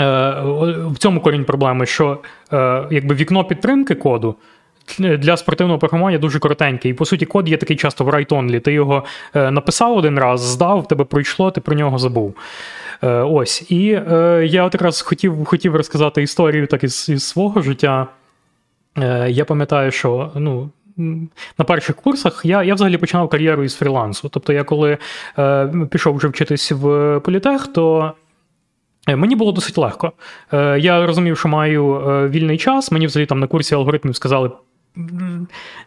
Е, 0.00 0.34
в 0.86 0.98
цьому 0.98 1.20
корінь 1.20 1.44
проблеми, 1.44 1.86
що 1.86 2.18
е, 2.52 2.84
якби 2.90 3.14
вікно 3.14 3.44
підтримки 3.44 3.94
коду. 3.94 4.34
Для 4.98 5.36
спортивного 5.36 5.78
програмування 5.78 6.18
дуже 6.18 6.38
коротеньке. 6.38 6.88
І, 6.88 6.94
по 6.94 7.04
суті, 7.04 7.26
код 7.26 7.48
є 7.48 7.56
такий 7.56 7.76
часто 7.76 8.04
в 8.04 8.08
write-only. 8.08 8.60
Ти 8.60 8.72
його 8.72 9.04
е, 9.34 9.50
написав 9.50 9.96
один 9.96 10.18
раз, 10.18 10.40
здав, 10.40 10.80
в 10.80 10.88
тебе 10.88 11.04
пройшло, 11.04 11.50
ти 11.50 11.60
про 11.60 11.76
нього 11.76 11.98
забув. 11.98 12.34
Ось. 13.04 13.70
І 13.70 13.84
я 14.44 14.64
от 14.64 14.74
якраз 14.74 15.00
хотів 15.00 15.44
хотів 15.44 15.76
розказати 15.76 16.22
історію 16.22 16.66
так 16.66 16.84
із, 16.84 17.08
із 17.08 17.24
свого 17.24 17.62
життя. 17.62 18.06
Я 19.28 19.44
пам'ятаю, 19.44 19.90
що 19.90 20.30
ну, 20.34 20.70
на 21.58 21.64
перших 21.66 21.96
курсах 21.96 22.40
я 22.44 22.62
я 22.62 22.74
взагалі 22.74 22.96
починав 22.96 23.28
кар'єру 23.28 23.64
із 23.64 23.74
фрілансу. 23.74 24.28
Тобто, 24.28 24.52
я 24.52 24.64
коли 24.64 24.98
пішов 25.90 26.16
вже 26.16 26.28
вчитись 26.28 26.72
в 26.72 27.20
політех, 27.20 27.66
то 27.66 28.12
Е, 28.12 28.21
мені 29.08 29.36
було 29.36 29.52
досить 29.52 29.78
легко. 29.78 30.12
Е, 30.52 30.78
я 30.78 31.06
розумів, 31.06 31.38
що 31.38 31.48
маю 31.48 31.94
е, 31.94 32.28
вільний 32.28 32.58
час. 32.58 32.92
Мені 32.92 33.06
взагалі 33.06 33.26
там 33.26 33.40
на 33.40 33.46
курсі 33.46 33.74
алгоритмів 33.74 34.16
сказали. 34.16 34.50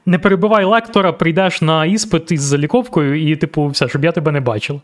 Не 0.05 0.19
перебивай 0.19 0.65
лектора, 0.65 1.11
прийдеш 1.11 1.61
на 1.61 1.85
іспит 1.85 2.31
із 2.31 2.41
заліковкою, 2.41 3.29
і, 3.31 3.35
типу, 3.35 3.67
все, 3.67 3.87
щоб 3.87 4.03
я 4.03 4.11
тебе 4.11 4.31
не 4.31 4.41
бачив. 4.41 4.81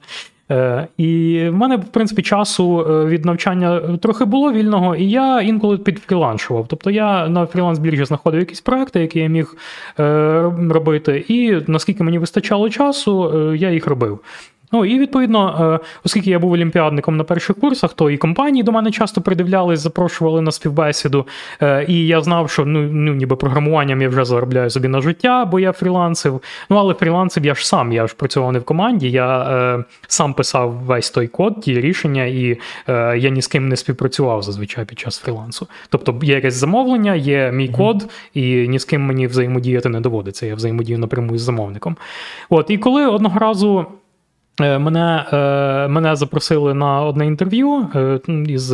І 0.98 1.42
в 1.50 1.54
мене, 1.54 1.76
в 1.78 1.84
принципі, 1.86 2.22
часу 2.22 2.76
від 3.08 3.26
навчання 3.26 3.98
трохи 4.02 4.26
було 4.26 4.52
вільного, 4.52 4.96
і 4.96 5.10
я 5.10 5.42
інколи 5.42 5.78
підфріланшував. 5.78 6.66
Тобто 6.68 6.90
я 6.90 7.28
на 7.28 7.46
фріланс-біржі 7.46 8.06
знаходив 8.06 8.40
якісь 8.40 8.62
проекти, 8.62 9.00
які 9.00 9.20
я 9.20 9.28
міг 9.28 9.56
робити, 10.70 11.26
і 11.28 11.58
наскільки 11.68 12.04
мені 12.04 12.20
вистачало 12.20 12.70
часу, 12.70 13.54
я 13.54 13.72
їх 13.72 13.88
робив. 13.88 14.20
Ну 14.72 14.86
і 14.86 15.00
відповідно, 15.00 15.80
е, 15.84 15.86
оскільки 16.06 16.30
я 16.30 16.40
був 16.40 16.52
олімпіадником 16.52 17.18
на 17.18 17.24
перших 17.24 17.56
курсах, 17.56 17.94
то 17.94 18.10
і 18.10 18.18
компанії 18.18 18.64
до 18.64 18.72
мене 18.72 18.92
часто 18.92 19.22
придивлялись, 19.22 19.80
запрошували 19.80 20.42
на 20.42 20.52
співбесіду. 20.52 21.28
Е, 21.62 21.86
і 21.88 22.08
я 22.08 22.22
знав, 22.22 22.50
що 22.50 22.66
ну, 22.66 22.82
ну 22.82 23.14
ніби 23.14 23.36
програмуванням 23.36 24.02
я 24.02 24.10
вже 24.10 24.26
заробляю 24.26 24.70
собі 24.70 24.88
на 24.88 25.02
життя, 25.02 25.46
бо 25.46 25.60
я 25.60 25.72
фрілансив. 25.72 26.42
Ну 26.70 26.78
але 26.78 26.94
фрілансив 26.94 27.46
я 27.46 27.56
ж 27.56 27.68
сам, 27.68 27.92
я 27.92 28.08
ж 28.08 28.16
працював 28.16 28.52
не 28.52 28.60
в 28.60 28.64
команді. 28.64 29.12
Я 29.12 29.42
е, 29.42 29.84
сам 30.08 30.34
писав 30.34 30.72
весь 30.72 31.10
той 31.10 31.28
код, 31.28 31.62
ті 31.62 31.82
рішення, 31.82 32.26
і 32.26 32.60
е, 32.88 33.18
я 33.18 33.30
ні 33.30 33.42
з 33.42 33.48
ким 33.48 33.68
не 33.68 33.76
співпрацював 33.76 34.44
зазвичай 34.44 34.86
під 34.86 35.00
час 35.00 35.20
фрілансу. 35.20 35.68
Тобто 35.90 36.20
є 36.22 36.36
якесь 36.36 36.54
замовлення, 36.54 37.16
є 37.16 37.52
мій 37.52 37.68
код, 37.70 38.10
і 38.34 38.68
ні 38.68 38.80
з 38.80 38.86
ким 38.86 39.02
мені 39.02 39.28
взаємодіяти 39.28 39.90
не 39.90 40.00
доводиться. 40.00 40.46
Я 40.46 40.56
взаємодію 40.56 41.00
напряму 41.00 41.38
з 41.38 41.42
замовником. 41.42 41.98
От 42.50 42.70
і 42.70 42.78
коли 42.78 43.08
одного 43.08 43.40
разу. 43.40 43.86
Е, 44.60 44.78
мене 44.78 45.26
е, 45.34 45.88
мене 45.88 46.16
запросили 46.16 46.74
на 46.74 47.02
одне 47.02 47.28
інтерв'ю 47.28 47.90
е, 47.96 48.20
із 48.48 48.70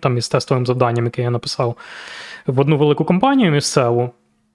там 0.00 0.16
із 0.16 0.28
тестовим 0.28 0.66
завданням, 0.66 1.04
яке 1.04 1.22
я 1.22 1.30
написав 1.30 1.76
в 2.46 2.60
одну 2.60 2.78
велику 2.78 3.04
компанію 3.04 3.50
місцеву. 3.50 4.10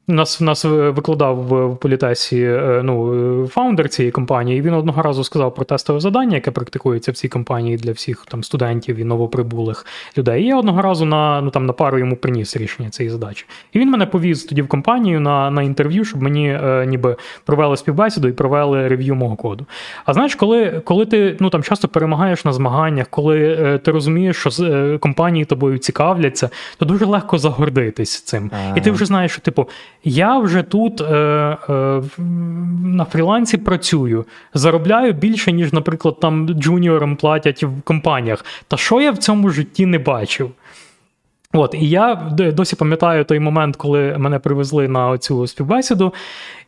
Нас 0.10 0.42
нас 0.42 0.66
викладав 0.66 1.36
в 1.36 1.76
політесі 1.76 2.42
е, 2.42 2.82
ну, 2.84 3.48
фаундер 3.48 3.90
цієї 3.90 4.12
компанії, 4.12 4.58
і 4.58 4.62
він 4.62 4.74
одного 4.74 5.02
разу 5.02 5.24
сказав 5.24 5.56
про 5.56 5.66
тестове 5.66 6.00
завдання, 6.00 6.36
яке 6.36 6.52
практикується 6.52 7.12
в 7.12 7.16
цій 7.16 7.28
компанії 7.28 7.78
для 7.78 7.92
всіх 7.92 8.26
там 8.28 8.44
студентів 8.44 8.96
і 8.96 9.04
новоприбулих 9.04 9.86
людей. 10.18 10.44
І 10.44 10.48
я 10.48 10.58
одного 10.58 10.82
разу 10.82 11.06
на 11.06 11.42
ну, 11.42 11.50
там, 11.50 11.66
на 11.66 11.74
пару 11.74 12.00
йому 12.00 12.16
приніс 12.16 12.58
рішення 12.58 12.90
цієї 12.90 13.12
задачі. 13.12 13.46
І 13.74 13.80
він 13.80 13.90
мене 13.90 14.06
повіз 14.06 14.44
тоді 14.44 14.62
в 14.62 14.68
компанію 14.68 15.20
на 15.20 15.52
на 15.52 15.64
інтерв'ю, 15.64 16.06
щоб 16.06 16.22
мені 16.22 16.50
е, 16.50 16.86
ніби 16.86 17.16
провели 17.46 17.78
співбесіду 17.78 18.28
і 18.28 18.32
провели 18.32 18.88
рев'ю 18.88 19.16
мого 19.16 19.36
коду. 19.36 19.66
А 20.06 20.14
знаєш, 20.14 20.36
коли 20.36 20.82
коли 20.86 21.06
ти 21.06 21.38
ну, 21.40 21.50
там 21.50 21.64
часто 21.64 21.88
перемагаєш 21.88 22.46
на 22.46 22.54
змаганнях, 22.54 23.08
коли 23.10 23.58
е, 23.60 23.78
ти 23.78 23.92
розумієш, 23.92 24.38
що 24.38 24.64
е, 24.64 24.98
компанії 24.98 25.46
тобою 25.46 25.78
цікавляться, 25.78 26.50
то 26.78 26.86
дуже 26.86 27.06
легко 27.06 27.38
загордитись 27.38 28.22
цим. 28.22 28.52
А-а-а. 28.54 28.78
І 28.78 28.82
ти 28.82 28.92
вже 28.92 29.06
знаєш, 29.06 29.32
що 29.32 29.42
типу 29.42 29.68
Я 30.04 30.40
вже 30.40 30.64
тут 30.64 31.02
е, 31.02 31.06
е, 31.06 32.02
на 32.84 33.06
фрілансі 33.06 33.58
працюю, 33.58 34.26
заробляю 34.54 35.14
більше, 35.14 35.52
ніж, 35.52 35.74
наприклад, 35.74 36.20
там 36.20 36.50
джуніорам 36.50 37.16
платять 37.16 37.64
в 37.64 37.82
компаніях. 37.82 38.46
Та 38.68 38.78
що 38.78 39.02
я 39.02 39.12
в 39.12 39.18
цьому 39.18 39.50
житті 39.50 39.86
не 39.86 40.00
бачив? 40.00 40.52
От, 41.54 41.74
І 41.74 41.90
я 41.90 42.16
досі 42.54 42.76
пам'ятаю 42.76 43.24
той 43.24 43.40
момент, 43.40 43.76
коли 43.76 44.18
мене 44.18 44.40
привезли 44.40 44.88
на 44.88 45.18
цю 45.18 45.48
співбесіду, 45.48 46.14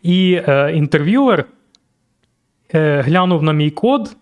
і 0.03 0.41
е, 0.47 0.71
інтерв'юер 0.75 1.45
е, 2.73 3.01
глянув 3.01 3.43
на 3.43 3.53
мій 3.53 3.71
код 3.71 4.15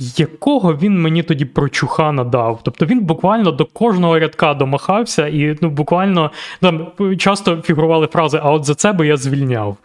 якого 0.00 0.74
він 0.74 1.02
мені 1.02 1.22
тоді 1.22 1.44
прочуха 1.44 2.12
надав. 2.12 2.60
Тобто 2.62 2.86
він 2.86 3.00
буквально 3.00 3.50
до 3.50 3.64
кожного 3.66 4.18
рядка 4.18 4.54
домахався, 4.54 5.26
і 5.26 5.56
ну, 5.60 5.70
буквально 5.70 6.30
там 6.60 6.86
часто 7.18 7.62
фігурували 7.62 8.06
фрази, 8.06 8.40
а 8.42 8.50
от 8.50 8.64
за 8.64 8.74
це 8.74 8.92
би 8.92 9.06
я 9.06 9.16
звільняв. 9.16 9.76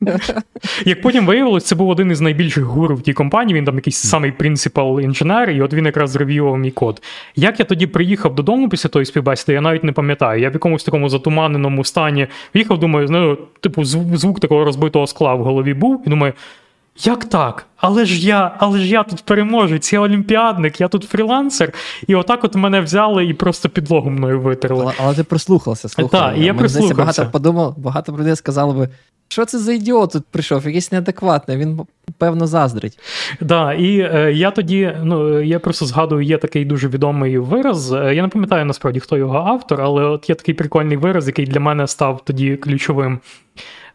Як 0.84 1.02
потім 1.02 1.26
виявилось, 1.26 1.64
це 1.64 1.74
був 1.74 1.88
один 1.88 2.10
із 2.10 2.20
найбільших 2.20 2.64
гуру 2.64 2.96
в 2.96 3.02
тій 3.02 3.12
компанії, 3.12 3.58
він 3.58 3.64
там 3.64 3.74
якийсь 3.74 3.96
самий 3.96 4.32
принципал 4.32 5.00
інженер, 5.00 5.50
і 5.50 5.62
от 5.62 5.74
він 5.74 5.86
якраз 5.86 6.10
зрев'ював 6.10 6.58
мій 6.58 6.70
код. 6.70 7.02
Як 7.36 7.58
я 7.58 7.64
тоді 7.64 7.86
приїхав 7.86 8.34
додому 8.34 8.68
після 8.68 8.88
тої 8.88 9.06
співбесіди, 9.06 9.52
я 9.52 9.60
навіть 9.60 9.84
не 9.84 9.92
пам'ятаю. 9.92 10.40
Я 10.40 10.50
в 10.50 10.52
якомусь 10.52 10.84
такому 10.84 11.08
затуманеному 11.08 11.84
стані 11.84 12.26
їхав, 12.54 12.78
думаю, 12.78 13.08
ну, 13.10 13.38
типу, 13.60 13.84
звук 13.84 14.40
такого 14.40 14.64
розбитого 14.64 15.06
скла 15.06 15.34
в 15.34 15.42
голові 15.42 15.74
був, 15.74 16.02
і 16.06 16.10
думаю. 16.10 16.32
Як 17.04 17.24
так? 17.24 17.66
Але 17.76 18.04
ж 18.04 18.26
я 18.26 18.54
але 18.58 18.78
ж 18.78 18.86
я 18.86 19.02
тут 19.02 19.22
переможець, 19.22 19.92
я 19.92 20.00
олімпіадник, 20.00 20.80
я 20.80 20.88
тут 20.88 21.04
фрілансер. 21.04 21.72
І 22.06 22.14
отак 22.14 22.44
от 22.44 22.54
мене 22.54 22.80
взяли 22.80 23.26
і 23.26 23.34
просто 23.34 23.68
підлогу 23.68 24.10
мною 24.10 24.40
витерли. 24.40 24.82
Але, 24.82 24.92
але 25.04 25.14
ти 25.14 25.24
прислухався, 25.24 25.88
слухай. 25.88 26.20
Так, 26.20 26.38
я 26.38 26.54
прислухався. 26.54 26.94
Багато 26.94 27.26
подумав, 27.32 27.78
багато 27.78 28.12
людей 28.12 28.36
сказали 28.36 28.74
би, 28.74 28.88
що 29.28 29.44
це 29.44 29.58
за 29.58 29.72
ідіот 29.72 30.12
тут 30.12 30.24
прийшов, 30.30 30.66
якийсь 30.66 30.92
неадекватний, 30.92 31.56
він, 31.56 31.80
певно, 32.18 32.46
заздрить. 32.46 32.98
Так, 33.38 33.48
да, 33.48 33.72
і 33.72 34.00
е, 34.00 34.32
я 34.32 34.50
тоді, 34.50 34.96
ну, 35.02 35.40
я 35.40 35.58
просто 35.58 35.86
згадую, 35.86 36.22
є 36.22 36.38
такий 36.38 36.64
дуже 36.64 36.88
відомий 36.88 37.38
вираз. 37.38 37.92
Е, 37.92 38.14
я 38.14 38.22
не 38.22 38.28
пам'ятаю 38.28 38.64
насправді, 38.64 39.00
хто 39.00 39.16
його 39.16 39.38
автор, 39.38 39.82
але 39.82 40.04
от 40.04 40.28
є 40.28 40.34
такий 40.34 40.54
прикольний 40.54 40.96
вираз, 40.96 41.26
який 41.26 41.46
для 41.46 41.60
мене 41.60 41.86
став 41.86 42.24
тоді 42.24 42.56
ключовим. 42.56 43.20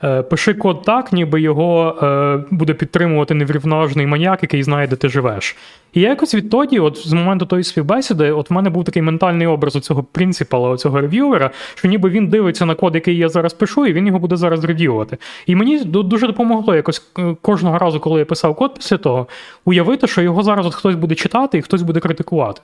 Е, 0.04 0.22
пиши 0.22 0.54
код 0.54 0.82
так, 0.82 1.14
ніби 1.14 1.42
його 1.42 1.96
е, 2.04 2.44
буде 2.52 2.74
підтримувати 2.74 3.34
неврівножний 3.34 4.08
маньяк, 4.08 4.44
який 4.44 4.64
знає, 4.64 4.88
де 4.88 4.96
ти 4.96 5.10
живеш. 5.10 5.56
І 5.94 6.02
я 6.02 6.10
якось 6.10 6.36
відтоді, 6.36 6.80
от 6.80 6.98
з 7.08 7.14
моменту 7.14 7.46
тої 7.46 7.64
співбесіди, 7.64 8.32
от 8.32 8.50
в 8.50 8.54
мене 8.54 8.70
був 8.70 8.84
такий 8.84 9.02
ментальний 9.02 9.48
образ 9.48 9.76
у 9.76 9.80
цього 9.80 10.04
принципала, 10.04 10.78
цього 10.78 11.02
рев'ювера, 11.02 11.52
що 11.76 11.88
ніби 11.88 12.10
він 12.10 12.28
дивиться 12.28 12.66
на 12.66 12.76
код, 12.76 12.96
який 12.96 13.18
я 13.18 13.30
зараз 13.30 13.54
пишу, 13.54 13.86
і 13.86 13.94
він 13.94 14.08
його 14.08 14.20
буде 14.20 14.36
зараз 14.36 14.64
рев'ювати. 14.64 15.18
І 15.46 15.56
мені 15.56 15.84
дуже 15.84 16.28
допомогло 16.28 16.76
якось 16.76 17.12
е, 17.20 17.36
кожного 17.42 17.78
разу, 17.78 18.00
коли 18.00 18.20
я 18.20 18.26
писав 18.26 18.56
код 18.56 18.76
після 18.76 18.98
того, 18.98 19.28
уявити, 19.66 20.08
що 20.08 20.22
його 20.22 20.44
зараз 20.44 20.66
от 20.66 20.76
хтось 20.76 20.96
буде 20.96 21.16
читати 21.16 21.58
і 21.58 21.62
хтось 21.62 21.82
буде 21.82 22.00
критикувати. 22.00 22.62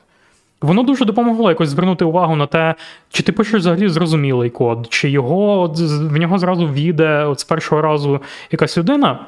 Воно 0.62 0.84
дуже 0.84 1.06
допомогло 1.06 1.50
якось 1.50 1.70
звернути 1.70 2.06
увагу 2.06 2.36
на 2.36 2.46
те, 2.46 2.76
чи 3.10 3.24
ти 3.24 3.32
пишеш 3.32 3.60
взагалі 3.60 3.90
зрозумілий 3.90 4.50
код, 4.50 4.88
чи 4.90 5.10
його 5.10 5.68
в 6.12 6.18
нього 6.18 6.40
зразу 6.40 6.68
війде 6.68 7.24
от 7.24 7.40
з 7.40 7.44
першого 7.44 7.82
разу 7.82 8.22
якась 8.52 8.78
людина. 8.78 9.20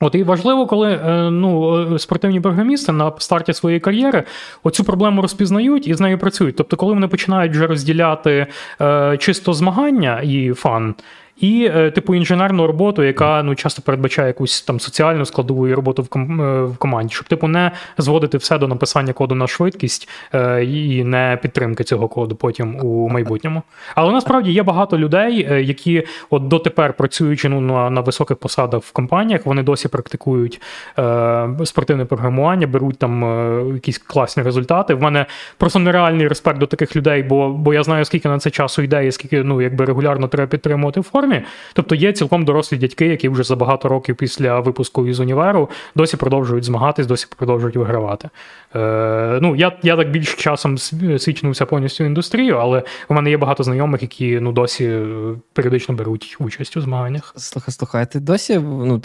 От 0.00 0.14
і 0.14 0.22
важливо, 0.22 0.66
коли 0.66 0.92
е, 0.92 1.30
ну, 1.30 1.80
е, 1.94 1.98
спортивні 1.98 2.40
програмісти 2.40 2.92
на 2.92 3.12
старті 3.18 3.52
своєї 3.52 3.80
кар'єри 3.80 4.24
оцю 4.62 4.84
проблему 4.84 5.22
розпізнають 5.22 5.88
і 5.88 5.94
з 5.94 6.00
нею 6.00 6.18
працюють. 6.18 6.56
Тобто, 6.56 6.76
коли 6.76 6.94
вони 6.94 7.08
починають 7.08 7.52
вже 7.52 7.66
розділяти 7.66 8.46
е, 8.80 9.16
чисто 9.20 9.52
змагання 9.52 10.20
і 10.20 10.52
фан, 10.52 10.94
і 11.40 11.70
е, 11.74 11.90
типу 11.90 12.14
інженерну 12.14 12.66
роботу, 12.66 13.02
яка 13.02 13.42
ну 13.42 13.54
часто 13.54 13.82
передбачає 13.82 14.28
якусь 14.28 14.62
там 14.62 14.80
соціальну 14.80 15.24
складову 15.24 15.74
роботу 15.74 16.02
в 16.02 16.06
ком- 16.06 16.42
е, 16.42 16.64
в 16.64 16.76
команді, 16.76 17.14
щоб 17.14 17.28
типу 17.28 17.48
не 17.48 17.70
зводити 17.98 18.38
все 18.38 18.58
до 18.58 18.68
написання 18.68 19.12
коду 19.12 19.34
на 19.34 19.46
швидкість 19.46 20.08
е, 20.34 20.64
і 20.64 21.04
не 21.04 21.38
підтримки 21.42 21.84
цього 21.84 22.08
коду 22.08 22.36
потім 22.36 22.76
у 22.76 23.08
майбутньому. 23.08 23.62
Але 23.94 24.12
насправді 24.12 24.52
є 24.52 24.62
багато 24.62 24.98
людей, 24.98 25.66
які 25.66 26.04
от 26.30 26.48
дотепер 26.48 26.92
працюючи 26.92 27.48
ну, 27.48 27.60
на 27.60 27.90
на 27.90 28.00
високих 28.00 28.36
посадах 28.36 28.82
в 28.82 28.92
компаніях, 28.92 29.46
вони 29.46 29.62
досі 29.62 29.88
практикують 29.88 30.60
е, 30.98 31.48
спортивне 31.64 32.04
програмування, 32.04 32.66
беруть 32.66 32.98
там 32.98 33.24
е, 33.24 33.64
якісь 33.74 33.98
класні 33.98 34.42
результати. 34.42 34.94
В 34.94 35.02
мене 35.02 35.26
просто 35.56 35.78
нереальний 35.78 36.28
респект 36.28 36.58
до 36.58 36.66
таких 36.66 36.96
людей, 36.96 37.22
бо 37.22 37.48
бо 37.48 37.74
я 37.74 37.82
знаю, 37.82 38.04
скільки 38.04 38.28
на 38.28 38.38
це 38.38 38.50
часу 38.50 38.82
йде, 38.82 39.06
і 39.06 39.12
скільки 39.12 39.42
ну 39.42 39.62
якби 39.62 39.84
регулярно 39.84 40.28
треба 40.28 40.48
підтримувати 40.48 41.00
в 41.00 41.04
формі. 41.28 41.44
Тобто 41.72 41.94
є 41.94 42.12
цілком 42.12 42.44
дорослі 42.44 42.76
дятьки, 42.76 43.06
які 43.06 43.28
вже 43.28 43.42
за 43.42 43.56
багато 43.56 43.88
років 43.88 44.16
після 44.16 44.60
випуску 44.60 45.06
із 45.06 45.20
універу 45.20 45.70
досі 45.96 46.16
продовжують 46.16 46.64
змагатись, 46.64 47.06
досі 47.06 47.26
продовжують 47.36 47.76
вигравати. 47.76 48.28
Е, 48.76 49.38
Ну, 49.42 49.56
Я 49.56 49.72
я 49.82 49.96
так 49.96 50.10
більш 50.10 50.34
часом 50.34 50.78
свідчнувся 50.78 51.66
повністю 51.66 52.04
в 52.04 52.06
індустрію, 52.06 52.56
але 52.56 52.82
у 53.08 53.14
мене 53.14 53.30
є 53.30 53.36
багато 53.36 53.62
знайомих, 53.62 54.02
які 54.02 54.40
ну, 54.40 54.52
досі 54.52 54.84
е, 54.84 55.06
періодично 55.52 55.94
беруть 55.94 56.36
участь 56.40 56.76
у 56.76 56.80
змаганнях. 56.80 57.34
Слухай, 57.36 57.72
слухай, 57.74 58.06
ти 58.12 58.20
досі, 58.20 58.58
ну 58.58 59.02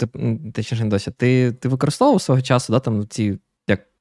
ти 0.54 0.62
ще 0.62 0.76
не 0.76 0.90
досі, 0.90 1.10
ти 1.10 1.52
ти 1.52 1.68
використовував 1.68 2.20
свого 2.20 2.40
часу 2.42 2.72
да, 2.72 2.80
там 2.80 3.06
ці 3.08 3.38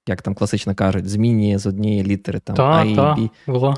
як 0.07 0.21
там 0.21 0.35
класично 0.35 0.75
кажуть, 0.75 1.09
змінює 1.09 1.57
з 1.57 1.65
однієї 1.65 2.03
літери 2.03 2.39
там 2.39 2.55
та, 2.55 2.83
і 2.83 2.95
та, 2.95 3.13
Б. 3.13 3.29
Було. 3.47 3.75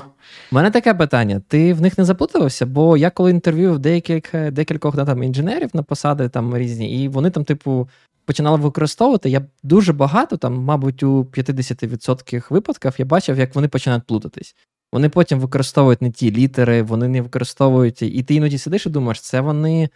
У 0.52 0.54
мене 0.54 0.70
таке 0.70 0.94
питання: 0.94 1.42
ти 1.48 1.74
в 1.74 1.80
них 1.80 1.98
не 1.98 2.04
запутувався? 2.04 2.66
Бо 2.66 2.96
я 2.96 3.10
коли 3.10 3.30
інтерв'ю 3.30 3.78
деяких, 3.78 4.50
декількох 4.52 4.96
да, 4.96 5.04
там, 5.04 5.22
інженерів 5.22 5.70
на 5.74 5.82
посади 5.82 6.28
там 6.28 6.56
різні, 6.56 7.02
і 7.02 7.08
вони 7.08 7.30
там, 7.30 7.44
типу, 7.44 7.88
починали 8.24 8.56
використовувати. 8.56 9.30
Я 9.30 9.42
дуже 9.62 9.92
багато, 9.92 10.36
там, 10.36 10.54
мабуть, 10.54 11.02
у 11.02 11.22
50% 11.24 12.46
випадків 12.50 12.94
я 12.98 13.04
бачив, 13.04 13.38
як 13.38 13.54
вони 13.54 13.68
починають 13.68 14.04
плутатись. 14.04 14.56
Вони 14.92 15.08
потім 15.08 15.40
використовують 15.40 16.02
не 16.02 16.10
ті 16.10 16.32
літери, 16.32 16.82
вони 16.82 17.08
не 17.08 17.22
використовують. 17.22 18.02
І 18.02 18.22
ти 18.22 18.34
іноді 18.34 18.58
сидиш 18.58 18.86
і 18.86 18.90
думаєш, 18.90 19.20
це 19.20 19.40
вони 19.40 19.88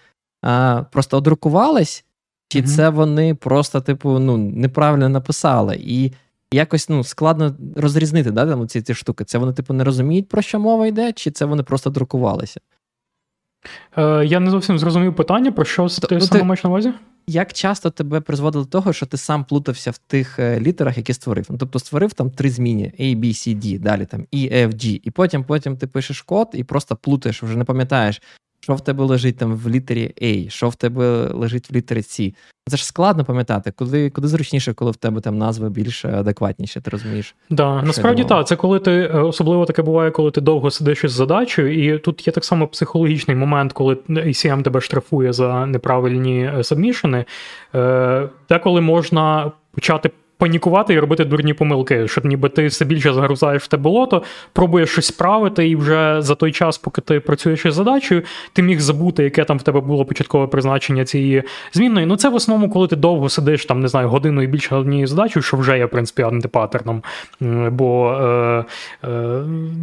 а, 0.43 0.83
просто 0.93 1.17
одрукувались. 1.17 2.05
Чи 2.53 2.61
mm-hmm. 2.61 2.77
це 2.77 2.89
вони 2.89 3.35
просто, 3.35 3.81
типу, 3.81 4.19
ну, 4.19 4.37
неправильно 4.37 5.09
написали, 5.09 5.77
і 5.81 6.13
якось 6.53 6.89
ну, 6.89 7.05
складно 7.05 7.57
розрізнити 7.77 8.31
да, 8.31 8.47
там, 8.47 8.69
ці 8.69 8.83
ці 8.83 8.95
штуки. 8.95 9.25
Це 9.25 9.39
вони, 9.39 9.53
типу, 9.53 9.75
не 9.75 9.85
розуміють, 9.85 10.29
про 10.29 10.43
що 10.43 10.61
мова 10.61 10.87
йде, 10.87 11.13
чи 11.13 11.31
це 11.31 11.45
вони 11.45 11.63
просто 11.63 11.91
друкувалися? 11.91 12.61
Е, 13.97 14.27
Я 14.27 14.41
не 14.41 14.51
зовсім 14.51 14.79
зрозумів 14.79 15.17
питання, 15.17 15.53
про 15.53 15.65
що 15.65 15.89
ти 15.89 16.15
ну, 16.15 16.21
саме 16.21 16.43
маєш 16.43 16.65
на 16.65 16.71
увазі? 16.71 16.93
Як 17.27 17.53
часто 17.53 17.91
тебе 17.91 18.21
призводило 18.21 18.65
до 18.65 18.71
того, 18.71 18.93
що 18.93 19.07
ти 19.07 19.17
сам 19.17 19.45
плутався 19.45 19.91
в 19.91 19.99
тих 19.99 20.39
е, 20.39 20.61
літерах, 20.61 20.97
які 20.97 21.13
створив? 21.13 21.47
Ну, 21.51 21.59
Тобто 21.59 21.79
створив 21.79 22.13
там 22.13 22.31
три 22.31 22.51
зміни: 22.51 22.93
A, 23.01 23.17
B, 23.17 23.25
C, 23.25 23.57
D, 23.57 23.79
далі 23.79 24.07
там 24.07 24.21
E, 24.21 24.67
F, 24.67 24.69
G, 24.69 25.01
і 25.05 25.11
потім 25.11 25.45
потім 25.45 25.77
ти 25.77 25.87
пишеш 25.87 26.23
код 26.23 26.49
і 26.53 26.65
просто 26.65 26.97
плутаєш, 26.97 27.43
вже 27.43 27.59
не 27.59 27.65
пам'ятаєш, 27.65 28.23
що 28.71 28.75
в 28.75 28.81
тебе 28.81 29.05
лежить 29.05 29.37
там 29.37 29.55
в 29.55 29.69
літері 29.69 30.15
A, 30.23 30.49
що 30.49 30.69
в 30.69 30.75
тебе 30.75 31.29
лежить 31.33 31.71
в 31.71 31.75
літері 31.75 32.01
C. 32.01 32.35
Це 32.67 32.77
ж 32.77 32.87
складно 32.87 33.25
пам'ятати, 33.25 33.73
куди 33.77 34.11
куди 34.11 34.29
зручніше, 34.29 34.73
коли 34.73 34.91
в 34.91 34.97
тебе 34.97 35.21
там 35.21 35.39
назви 35.39 35.71
більш 35.71 36.05
адекватніші, 36.05 36.81
ти 36.81 36.91
розумієш? 36.91 37.35
Да, 37.51 37.83
Насправді 37.83 38.25
так, 38.25 38.47
це 38.47 38.57
коли 38.57 38.79
ти 38.79 38.91
е, 38.91 39.21
особливо 39.21 39.65
таке 39.65 39.83
буває, 39.83 40.11
коли 40.11 40.31
ти 40.31 40.41
довго 40.41 40.71
сидиш 40.71 41.05
із 41.05 41.13
задачею, 41.13 41.95
і 41.95 41.99
тут 41.99 42.27
є 42.27 42.33
так 42.33 42.45
само 42.45 42.69
психологічний 42.69 43.37
момент, 43.37 43.73
коли 43.73 43.95
ACM 44.09 44.63
тебе 44.63 44.81
штрафує 44.81 45.33
за 45.33 45.67
неправильні 45.67 46.51
сабмішени, 46.63 47.25
е, 47.75 48.29
деколи 48.49 48.81
можна 48.81 49.53
почати 49.75 50.11
панікувати 50.41 50.95
і 50.95 50.99
робити 50.99 51.25
дурні 51.25 51.55
помилки, 51.55 52.09
щоб 52.09 52.27
ніби 52.27 52.49
ти 52.49 52.67
все 52.67 52.85
більше 52.85 53.13
загрузаєш 53.13 53.63
в 53.63 53.67
те 53.67 53.77
болото, 53.77 54.23
пробуєш 54.53 54.91
щось 54.91 55.07
справити, 55.07 55.69
і 55.69 55.77
вже 55.77 56.23
за 56.23 56.35
той 56.35 56.53
час, 56.53 56.79
поки 56.79 57.01
ти 57.01 57.21
працюєш 57.21 57.67
із 57.67 57.75
задачею, 57.75 58.23
ти 58.53 58.63
міг 58.63 58.81
забути, 58.81 59.25
яке 59.25 59.45
там 59.45 59.59
в 59.59 59.63
тебе 59.63 59.81
було 59.81 60.05
початкове 60.05 60.47
призначення 60.47 61.05
цієї 61.05 61.43
змінної. 61.73 62.07
Ну 62.07 62.17
це 62.17 62.29
в 62.29 62.35
основному, 62.35 62.73
коли 62.73 62.89
ти 62.89 62.97
довго 62.97 63.29
сидиш, 63.29 63.67
там 63.67 63.81
не 63.81 63.89
знаю, 63.89 64.09
годину 64.09 64.43
і 64.43 64.47
більше 64.47 64.77
однією 64.77 65.07
задачею, 65.07 65.43
що 65.43 65.57
вже 65.57 65.79
є 65.79 65.85
в 65.85 65.91
принципі 65.91 66.23
антипатерном. 66.23 67.03
Бо 67.71 68.13
е, 68.13 68.65
е, 69.05 69.09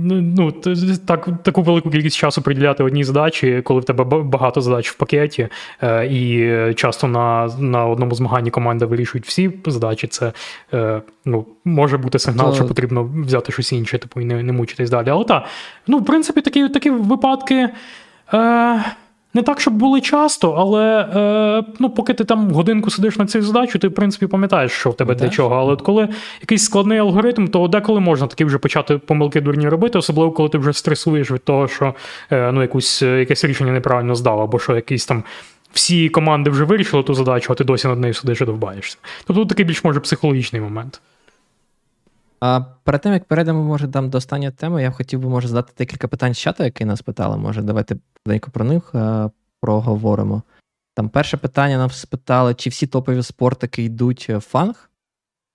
ну, 0.03 0.51
так, 1.07 1.29
таку 1.43 1.61
велику 1.61 1.89
кількість 1.89 2.17
часу 2.17 2.41
приділяти 2.41 2.83
одній 2.83 3.03
задачі, 3.03 3.61
коли 3.63 3.79
в 3.79 3.83
тебе 3.83 4.03
багато 4.03 4.61
задач 4.61 4.89
в 4.89 4.93
пакеті, 4.93 5.47
е, 5.83 6.07
і 6.07 6.73
часто 6.73 7.07
на, 7.07 7.49
на 7.59 7.85
одному 7.85 8.15
змаганні 8.15 8.49
команда 8.49 8.85
вирішують 8.85 9.27
всі 9.27 9.51
задачі. 9.65 10.07
Це 10.07 10.31
е, 10.73 11.01
ну, 11.25 11.45
може 11.65 11.97
бути 11.97 12.19
сигнал, 12.19 12.49
То... 12.49 12.55
що 12.55 12.67
потрібно 12.67 13.09
взяти 13.25 13.51
щось 13.51 13.73
інше, 13.73 13.97
типу, 13.97 14.21
і 14.21 14.25
не 14.25 14.43
не 14.43 14.53
мучитись 14.53 14.89
далі. 14.89 15.09
Але 15.09 15.25
так, 15.25 15.43
ну, 15.87 15.97
в 15.97 16.05
принципі, 16.05 16.41
такі 16.41 16.69
такі 16.69 16.89
випадки. 16.89 17.69
Е, 18.33 18.83
не 19.37 19.43
так, 19.43 19.61
щоб 19.61 19.73
були 19.73 20.01
часто, 20.01 20.51
але 20.51 21.09
е, 21.15 21.73
ну, 21.79 21.89
поки 21.89 22.13
ти 22.13 22.23
там 22.23 22.51
годинку 22.51 22.89
сидиш 22.89 23.17
на 23.17 23.25
цю 23.25 23.41
задачу, 23.41 23.79
ти 23.79 23.87
в 23.87 23.93
принципі 23.93 24.27
пам'ятаєш, 24.27 24.71
що 24.71 24.89
в 24.89 24.97
тебе 24.97 25.15
для 25.15 25.29
чого. 25.29 25.55
Але 25.55 25.73
от 25.73 25.81
коли 25.81 26.09
якийсь 26.41 26.63
складний 26.63 26.97
алгоритм, 26.97 27.47
то 27.47 27.67
деколи 27.67 27.99
можна 27.99 28.27
таки 28.27 28.45
вже 28.45 28.57
почати 28.57 28.97
помилки 28.97 29.41
дурні 29.41 29.69
робити, 29.69 29.97
особливо 29.97 30.31
коли 30.31 30.49
ти 30.49 30.57
вже 30.57 30.73
стресуєш 30.73 31.31
від 31.31 31.43
того, 31.43 31.67
що 31.67 31.93
е, 32.31 32.51
ну, 32.51 32.61
якусь, 32.61 33.03
е, 33.03 33.19
якесь 33.19 33.45
рішення 33.45 33.71
неправильно 33.71 34.15
здав, 34.15 34.41
або 34.41 34.59
що 34.59 34.75
якийсь 34.75 35.05
там. 35.05 35.23
Всі 35.77 36.09
команди 36.09 36.49
вже 36.49 36.63
вирішили 36.63 37.03
ту 37.03 37.13
задачу, 37.13 37.53
а 37.53 37.55
ти 37.55 37.63
досі 37.63 37.87
над 37.87 37.99
нею 37.99 38.13
сидиш 38.13 38.41
і 38.41 38.45
довбаєшся. 38.45 38.97
Тобто 39.25 39.41
тут 39.41 39.49
такий 39.49 39.65
більш 39.65 39.83
може 39.83 39.99
психологічний 39.99 40.61
момент. 40.61 41.01
А 42.39 42.61
перед 42.83 43.01
тим, 43.01 43.13
як 43.13 43.25
перейдемо, 43.25 43.63
може, 43.63 43.87
там 43.87 44.09
до 44.09 44.17
останньої 44.17 44.51
теми, 44.51 44.81
я 44.81 44.91
хотів 44.91 45.19
би, 45.19 45.29
може, 45.29 45.47
задати 45.47 45.73
декілька 45.77 46.07
питань 46.07 46.33
з 46.33 46.37
чату, 46.37 46.63
які 46.63 46.85
нас 46.85 47.01
питали. 47.01 47.37
Може, 47.37 47.61
давайте 47.61 47.97
денько 48.25 48.51
про 48.51 48.65
них 48.65 48.95
а, 48.95 49.25
е, 49.25 49.29
проговоримо. 49.61 50.41
Там 50.95 51.09
перше 51.09 51.37
питання 51.37 51.77
нам 51.77 51.91
спитали, 51.91 52.53
чи 52.53 52.69
всі 52.69 52.87
топові 52.87 53.23
спортики 53.23 53.83
йдуть 53.83 54.29
в 54.29 54.39
FAANG, 54.39 54.89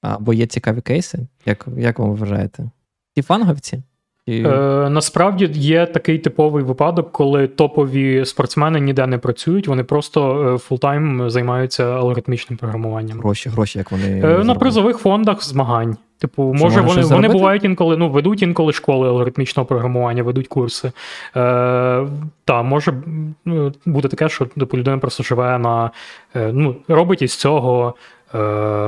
або 0.02 0.32
є 0.32 0.46
цікаві 0.46 0.80
кейси. 0.80 1.26
Як 1.46 1.68
як 1.76 1.98
вам 1.98 2.14
вважаєте? 2.14 2.70
Ті 3.14 3.22
FAANG 3.22 3.50
овці? 3.50 3.82
І... 4.26 4.42
Е, 4.42 4.88
Насправді 4.90 5.50
є 5.52 5.86
такий 5.86 6.18
типовий 6.18 6.64
випадок, 6.64 7.12
коли 7.12 7.46
топові 7.46 8.24
спортсмени 8.24 8.80
ніде 8.80 9.06
не 9.06 9.18
працюють, 9.18 9.68
вони 9.68 9.84
просто 9.84 10.58
full-time 10.62 11.30
займаються 11.30 11.84
алгоритмічним 11.84 12.56
програмуванням. 12.56 13.18
Гроші, 13.18 13.48
гроші, 13.48 13.78
як 13.78 13.92
вони 13.92 14.22
е, 14.24 14.44
на 14.44 14.54
призових 14.54 14.98
фондах 14.98 15.44
змагань. 15.44 15.96
Типу, 16.18 16.54
може, 16.54 16.80
вони 16.80 17.02
вони 17.02 17.28
бувають 17.28 17.64
інколи, 17.64 17.96
ну, 17.96 18.10
ведуть 18.10 18.42
інколи 18.42 18.72
школи 18.72 19.08
алгоритмічного 19.08 19.66
програмування, 19.66 20.22
ведуть 20.22 20.48
курси. 20.48 20.92
Е, 21.36 22.06
Та, 22.44 22.62
може 22.62 22.94
ну, 23.44 23.72
бути 23.86 24.08
таке, 24.08 24.28
що 24.28 24.44
типу, 24.44 24.78
людина 24.78 24.98
просто 24.98 25.22
живе 25.22 25.58
на 25.58 25.90
е, 26.36 26.50
ну, 26.52 26.76
робить 26.88 27.22
із 27.22 27.36
цього 27.36 27.94
Е, 28.21 28.21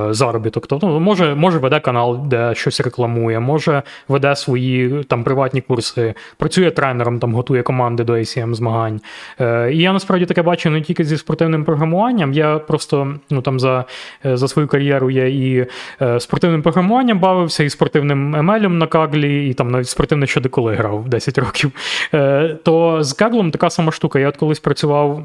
заробіток. 0.09 0.67
Тобто, 0.67 0.99
може, 0.99 1.35
може 1.35 1.57
веде 1.57 1.79
канал, 1.79 2.19
де 2.25 2.55
щось 2.55 2.81
рекламує, 2.81 3.39
може 3.39 3.83
веде 4.07 4.35
свої 4.35 5.03
там 5.03 5.23
приватні 5.23 5.61
курси, 5.61 6.13
працює 6.37 6.71
тренером, 6.71 7.19
там 7.19 7.33
готує 7.33 7.63
команди 7.63 8.03
до 8.03 8.13
ACM 8.13 8.53
змагань. 8.53 9.01
Е, 9.41 9.71
І 9.73 9.77
я 9.77 9.93
насправді 9.93 10.25
таке 10.25 10.41
бачу 10.41 10.69
не 10.69 10.81
тільки 10.81 11.03
зі 11.03 11.17
спортивним 11.17 11.63
програмуванням. 11.63 12.33
Я 12.33 12.59
просто 12.59 13.15
ну 13.29 13.41
там 13.41 13.59
за 13.59 13.85
е, 14.25 14.37
за 14.37 14.47
свою 14.47 14.67
кар'єру 14.67 15.09
я 15.09 15.27
і 15.27 15.67
е, 16.01 16.19
спортивним 16.19 16.61
програмуванням 16.61 17.19
бавився, 17.19 17.63
і 17.63 17.69
спортивним 17.69 18.35
ML 18.35 18.67
на 18.67 18.87
каглі, 18.87 19.49
і 19.49 19.53
там 19.53 19.71
навіть 19.71 19.89
спортивне 19.89 20.27
щодеколи 20.27 20.73
грав 20.75 21.09
10 21.09 21.37
років. 21.37 21.71
Е, 22.13 22.57
То 22.63 23.03
з 23.03 23.13
каглом 23.13 23.51
така 23.51 23.69
сама 23.69 23.91
штука. 23.91 24.19
Я 24.19 24.29
от 24.29 24.37
колись 24.37 24.59
працював. 24.59 25.23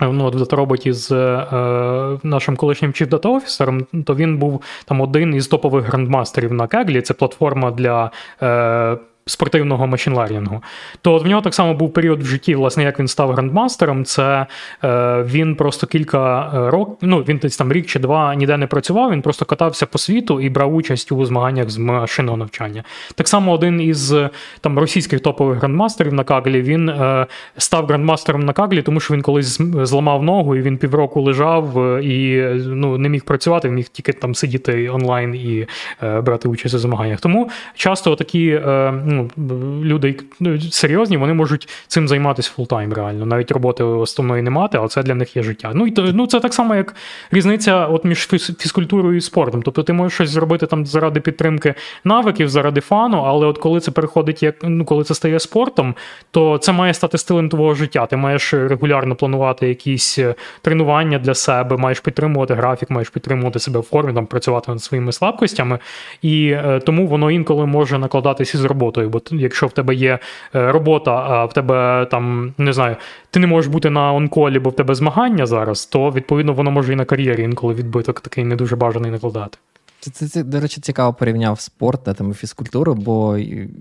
Ну, 0.00 0.24
от 0.24 0.34
в 0.34 0.38
датароботі 0.38 0.92
з 0.92 1.12
е, 1.12 2.18
нашим 2.22 2.56
колишнім 2.56 2.92
чіфдата 2.92 3.28
офісером, 3.28 3.86
то 4.04 4.14
він 4.14 4.38
був 4.38 4.62
там 4.84 5.00
один 5.00 5.34
із 5.34 5.48
топових 5.48 5.84
грандмастерів 5.84 6.52
на 6.52 6.66
Кеглі. 6.66 7.02
Це 7.02 7.14
платформа 7.14 7.70
для. 7.70 8.10
Е, 8.42 8.98
спортивного 9.28 9.86
машинлернінгу. 9.86 10.62
То 11.02 11.14
от 11.14 11.24
в 11.24 11.26
нього 11.26 11.42
так 11.42 11.54
само 11.54 11.74
був 11.74 11.92
період 11.92 12.22
в 12.22 12.26
житті, 12.26 12.54
власне, 12.54 12.82
як 12.82 12.98
він 12.98 13.08
став 13.08 13.30
грандмастером. 13.30 14.04
Це 14.04 14.46
е, 14.84 15.22
він 15.22 15.54
просто 15.54 15.86
кілька 15.86 16.52
е, 16.54 16.70
років, 16.70 16.96
ну 17.02 17.18
він 17.18 17.36
десь 17.36 17.56
там 17.56 17.72
рік 17.72 17.86
чи 17.86 17.98
два 17.98 18.34
ніде 18.34 18.56
не 18.56 18.66
працював. 18.66 19.12
Він 19.12 19.22
просто 19.22 19.44
катався 19.44 19.86
по 19.86 19.98
світу 19.98 20.40
і 20.40 20.50
брав 20.50 20.74
участь 20.74 21.12
у 21.12 21.24
змаганнях 21.24 21.70
з 21.70 21.78
машинного 21.78 22.36
навчання. 22.36 22.84
Так 23.14 23.28
само 23.28 23.52
один 23.52 23.80
із 23.80 24.14
там 24.60 24.78
російських 24.78 25.20
топових 25.20 25.58
grandmaster'ів 25.58 26.14
на 26.14 26.24
Kaggle 26.24 26.62
він 26.62 26.88
е, 26.88 27.26
став 27.56 27.86
grandmaster'ом 27.86 28.42
на 28.42 28.52
Kaggle, 28.52 28.82
тому 28.82 29.00
що 29.00 29.14
він 29.14 29.22
колись 29.22 29.60
зламав 29.82 30.22
ногу 30.22 30.56
і 30.56 30.62
він 30.62 30.78
півроку 30.78 31.22
лежав 31.22 31.78
е, 31.78 32.04
і 32.04 32.42
ну, 32.66 32.98
не 32.98 33.08
міг 33.08 33.24
працювати, 33.24 33.70
міг 33.70 33.88
тільки 33.88 34.12
там 34.12 34.34
сидіти 34.34 34.88
онлайн 34.88 35.34
і 35.34 35.66
е, 36.02 36.20
брати 36.20 36.48
участь 36.48 36.74
у 36.74 36.78
змаганнях. 36.78 37.20
Тому 37.20 37.50
часто 37.74 38.16
такі. 38.16 38.48
Е, 38.48 38.94
ну, 39.36 39.84
люди 39.84 40.16
ну, 40.40 40.60
серйозні, 40.60 41.16
вони 41.16 41.34
можуть 41.34 41.68
цим 41.86 42.08
займатися 42.08 42.50
full-time 42.54 42.92
реально. 42.92 43.26
Навіть 43.26 43.50
роботи 43.50 43.84
основної 43.84 44.42
не 44.42 44.50
мати, 44.50 44.78
але 44.78 44.88
це 44.88 45.02
для 45.02 45.14
них 45.14 45.36
є 45.36 45.42
життя. 45.42 45.72
Ну 45.74 45.86
і 45.86 45.94
ну, 45.96 46.26
це 46.26 46.40
так 46.40 46.54
само, 46.54 46.74
як 46.74 46.94
різниця 47.30 47.86
от 47.86 48.04
між 48.04 48.28
фізкультурою 48.58 49.16
і 49.16 49.20
спортом. 49.20 49.62
Тобто 49.62 49.82
ти 49.82 49.92
можеш 49.92 50.14
щось 50.14 50.30
зробити 50.30 50.66
там 50.66 50.86
заради 50.86 51.20
підтримки 51.20 51.74
навиків, 52.04 52.48
заради 52.48 52.80
фану, 52.80 53.18
але 53.26 53.46
от 53.46 53.58
коли 53.58 53.80
це 53.80 53.90
переходить, 53.90 54.42
як 54.42 54.54
ну 54.62 54.84
коли 54.84 55.04
це 55.04 55.14
стає 55.14 55.40
спортом, 55.40 55.94
то 56.30 56.58
це 56.58 56.72
має 56.72 56.94
стати 56.94 57.18
стилем 57.18 57.48
твого 57.48 57.74
життя. 57.74 58.06
Ти 58.06 58.16
маєш 58.16 58.54
регулярно 58.54 59.14
планувати 59.14 59.68
якісь 59.68 60.18
е, 60.18 60.34
тренування 60.62 61.18
для 61.18 61.34
себе, 61.34 61.76
маєш 61.76 62.00
підтримувати 62.00 62.54
графік, 62.54 62.90
маєш 62.90 63.10
підтримувати 63.10 63.58
себе 63.58 63.80
в 63.80 63.82
формі, 63.82 64.12
там 64.12 64.26
працювати 64.26 64.72
над 64.72 64.82
своїми 64.82 65.12
слабкостями, 65.12 65.78
і 66.22 66.50
е, 66.50 66.80
тому 66.86 67.06
воно 67.06 67.30
інколи 67.30 67.66
може 67.66 67.98
накладатися 67.98 68.58
із 68.58 68.64
роботою. 68.64 69.07
Бо 69.08 69.20
якщо 69.30 69.66
в 69.66 69.72
тебе 69.72 69.94
є 69.94 70.18
е, 70.54 70.72
робота, 70.72 71.12
а 71.12 71.44
в 71.44 71.52
тебе 71.52 72.06
там 72.10 72.54
не 72.58 72.72
знаю, 72.72 72.96
ти 73.30 73.40
не 73.40 73.46
можеш 73.46 73.70
бути 73.70 73.90
на 73.90 74.12
онколі, 74.12 74.58
бо 74.58 74.70
в 74.70 74.76
тебе 74.76 74.94
змагання 74.94 75.46
зараз, 75.46 75.86
то 75.86 76.10
відповідно 76.10 76.52
воно 76.52 76.70
може 76.70 76.92
і 76.92 76.96
на 76.96 77.04
кар'єрі 77.04 77.42
інколи 77.42 77.74
відбиток 77.74 78.20
такий 78.20 78.44
не 78.44 78.56
дуже 78.56 78.76
бажаний 78.76 79.10
накладати. 79.10 79.58
Це, 80.00 80.10
це, 80.10 80.28
це, 80.28 80.42
до 80.42 80.60
речі, 80.60 80.80
цікаво 80.80 81.14
порівняв 81.14 81.60
спорт 81.60 82.04
та 82.04 82.14
там, 82.14 82.34
фізкультуру, 82.34 82.94
бо 82.94 83.38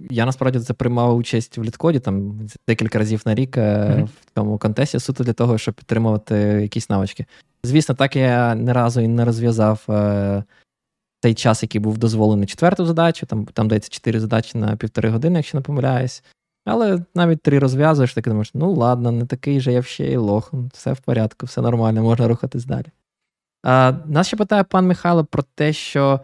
я 0.10 0.26
насправді 0.26 0.60
це 0.60 0.74
приймав 0.74 1.16
участь 1.16 1.58
в 1.58 1.64
літкоді 1.64 2.00
там 2.00 2.40
декілька 2.68 3.00
разів 3.00 3.22
на 3.26 3.36
рік 3.36 3.58
mm-hmm. 3.58 4.04
в 4.04 4.36
цьому 4.36 4.58
контесті 4.58 5.00
суто 5.00 5.24
для 5.24 5.34
того, 5.34 5.58
щоб 5.58 5.74
підтримувати 5.74 6.36
якісь 6.36 6.90
навички. 6.90 7.26
Звісно, 7.64 7.96
так 7.96 8.16
я 8.16 8.56
не 8.56 8.74
разу 8.74 9.02
і 9.02 9.08
не 9.08 9.26
розв'язав 9.26 9.84
е, 9.90 10.44
той 11.22 11.34
час, 11.34 11.64
який 11.64 11.82
був 11.82 11.98
дозволений 11.98 12.48
четверту 12.48 12.86
задачу, 12.86 13.26
там 13.26 13.46
там 13.46 13.68
дається 13.68 13.90
чотири 13.90 14.20
задачі 14.20 14.58
на 14.58 14.76
півтори 14.76 15.10
години, 15.10 15.40
якщо 15.40 15.58
не 15.58 15.62
помиляюсь. 15.62 16.24
Але 16.66 17.04
навіть 17.16 17.42
три 17.42 17.60
розв'язуєш, 17.60 18.14
так 18.14 18.24
думаєш, 18.24 18.52
ну 18.54 18.74
ладно, 18.74 19.12
не 19.12 19.26
такий 19.26 19.60
же 19.60 19.74
я 19.74 19.84
ще 19.84 20.12
й 20.12 20.16
лох, 20.16 20.54
все 20.74 20.94
в 20.94 21.00
порядку, 21.00 21.46
все 21.46 21.62
нормально, 21.62 22.04
можна 22.04 22.28
рухатись 22.28 22.66
далі. 22.66 22.86
А, 23.64 23.94
Нас 24.06 24.28
ще 24.28 24.38
питає 24.38 24.64
пан 24.64 24.88
Михайло 24.88 25.26
про 25.26 25.44
те, 25.56 25.74
що 25.74 26.20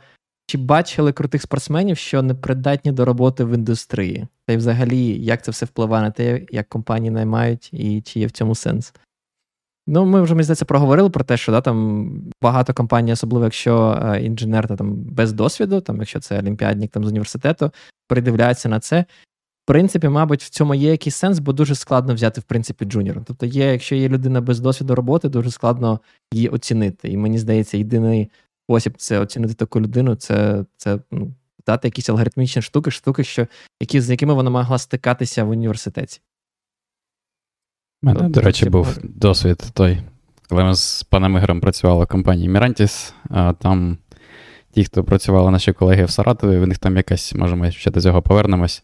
чи 0.48 0.58
бачили 0.58 1.12
крутих 1.12 1.41
спортсменів, 1.41 1.98
що 1.98 2.22
не 2.22 2.34
придатні 2.34 2.91
до 2.91 3.06
роботи 3.06 3.44
в 3.44 3.56
індустрії? 3.56 4.28
Та 4.46 4.54
й 4.54 4.58
взагалі, 4.58 5.24
як 5.24 5.44
це 5.44 5.52
все 5.52 5.66
впливає 5.66 6.04
на 6.04 6.12
те, 6.12 6.46
як 6.52 6.70
компанії 6.70 7.12
наймають, 7.12 7.70
і 7.74 8.02
чи 8.02 8.20
є 8.20 8.28
в 8.28 8.32
цьому 8.32 8.56
сенс? 8.56 8.94
Ну, 9.88 10.05
ми 10.05 10.21
вже 10.21 10.34
мені 10.34 10.43
здається, 10.43 10.65
проговорили 10.65 11.09
про 11.09 11.23
те, 11.23 11.38
що 11.38 11.51
да, 11.51 11.61
там 11.61 12.09
багато 12.41 12.73
компаній, 12.73 13.13
особливо 13.13 13.45
якщо 13.45 14.01
е, 14.03 14.21
інженер 14.23 14.67
та, 14.67 14.75
там 14.75 14.93
без 14.95 15.34
досвіду, 15.34 15.81
там, 15.81 15.97
якщо 15.97 16.19
це 16.19 16.39
олімпіадник 16.39 16.91
там, 16.91 17.05
з 17.05 17.07
університету, 17.07 17.71
придивляється 18.07 18.69
на 18.69 18.79
це. 18.79 19.05
В 19.63 19.65
принципі, 19.65 20.09
мабуть, 20.09 20.43
в 20.43 20.49
цьому 20.49 20.75
є 20.75 20.91
якийсь 20.91 21.15
сенс, 21.15 21.39
бо 21.39 21.53
дуже 21.53 21.75
складно 21.75 22.13
взяти, 22.13 22.41
в 22.41 22.43
принципі, 22.43 22.86
джуніора. 22.86 23.21
Тобто, 23.25 23.45
є, 23.45 23.71
якщо 23.71 23.95
є 23.95 24.09
людина 24.09 24.41
без 24.41 24.59
досвіду 24.59 24.95
роботи, 24.95 25.29
дуже 25.29 25.51
складно 25.51 25.99
її 26.34 26.49
оцінити. 26.49 27.09
І 27.09 27.17
мені 27.17 27.38
здається, 27.38 27.77
єдиний 27.77 28.31
спосіб 28.65 28.93
це 28.97 29.19
оцінити 29.19 29.53
таку 29.53 29.81
людину, 29.81 30.15
це 30.15 30.65
це 30.77 30.99
ну, 31.11 31.34
дати 31.67 31.88
якісь 31.88 32.09
алгоритмічні 32.09 32.61
штуки, 32.61 32.91
штуки, 32.91 33.23
що, 33.23 33.47
які, 33.81 34.01
з 34.01 34.09
якими 34.09 34.34
вона 34.34 34.49
могла 34.49 34.77
стикатися 34.77 35.43
в 35.43 35.49
університеті. 35.49 36.21
У 38.04 38.06
мене, 38.06 38.30
до 38.30 38.41
речі, 38.41 38.70
був 38.70 38.97
досвід 39.04 39.64
той, 39.74 39.97
коли 40.49 40.64
ми 40.64 40.76
з 40.76 41.04
паном 41.04 41.38
Ігорем 41.38 41.62
працювали 41.62 42.04
в 42.04 42.08
компанії 42.08 42.49
Mirantis, 42.49 43.14
а 43.30 43.54
там 43.54 43.97
ті, 44.74 44.84
хто 44.84 45.04
працювали 45.04 45.51
наші 45.51 45.74
колеги 45.74 46.06
в 46.06 46.10
Саратові, 46.10 46.58
в 46.58 46.68
них 46.68 46.78
там 46.78 46.97
якась, 46.97 47.36
може, 47.36 47.56
ми 47.56 47.72
ще 47.72 47.91
до 47.91 48.01
цього 48.01 48.22
повернемось. 48.22 48.84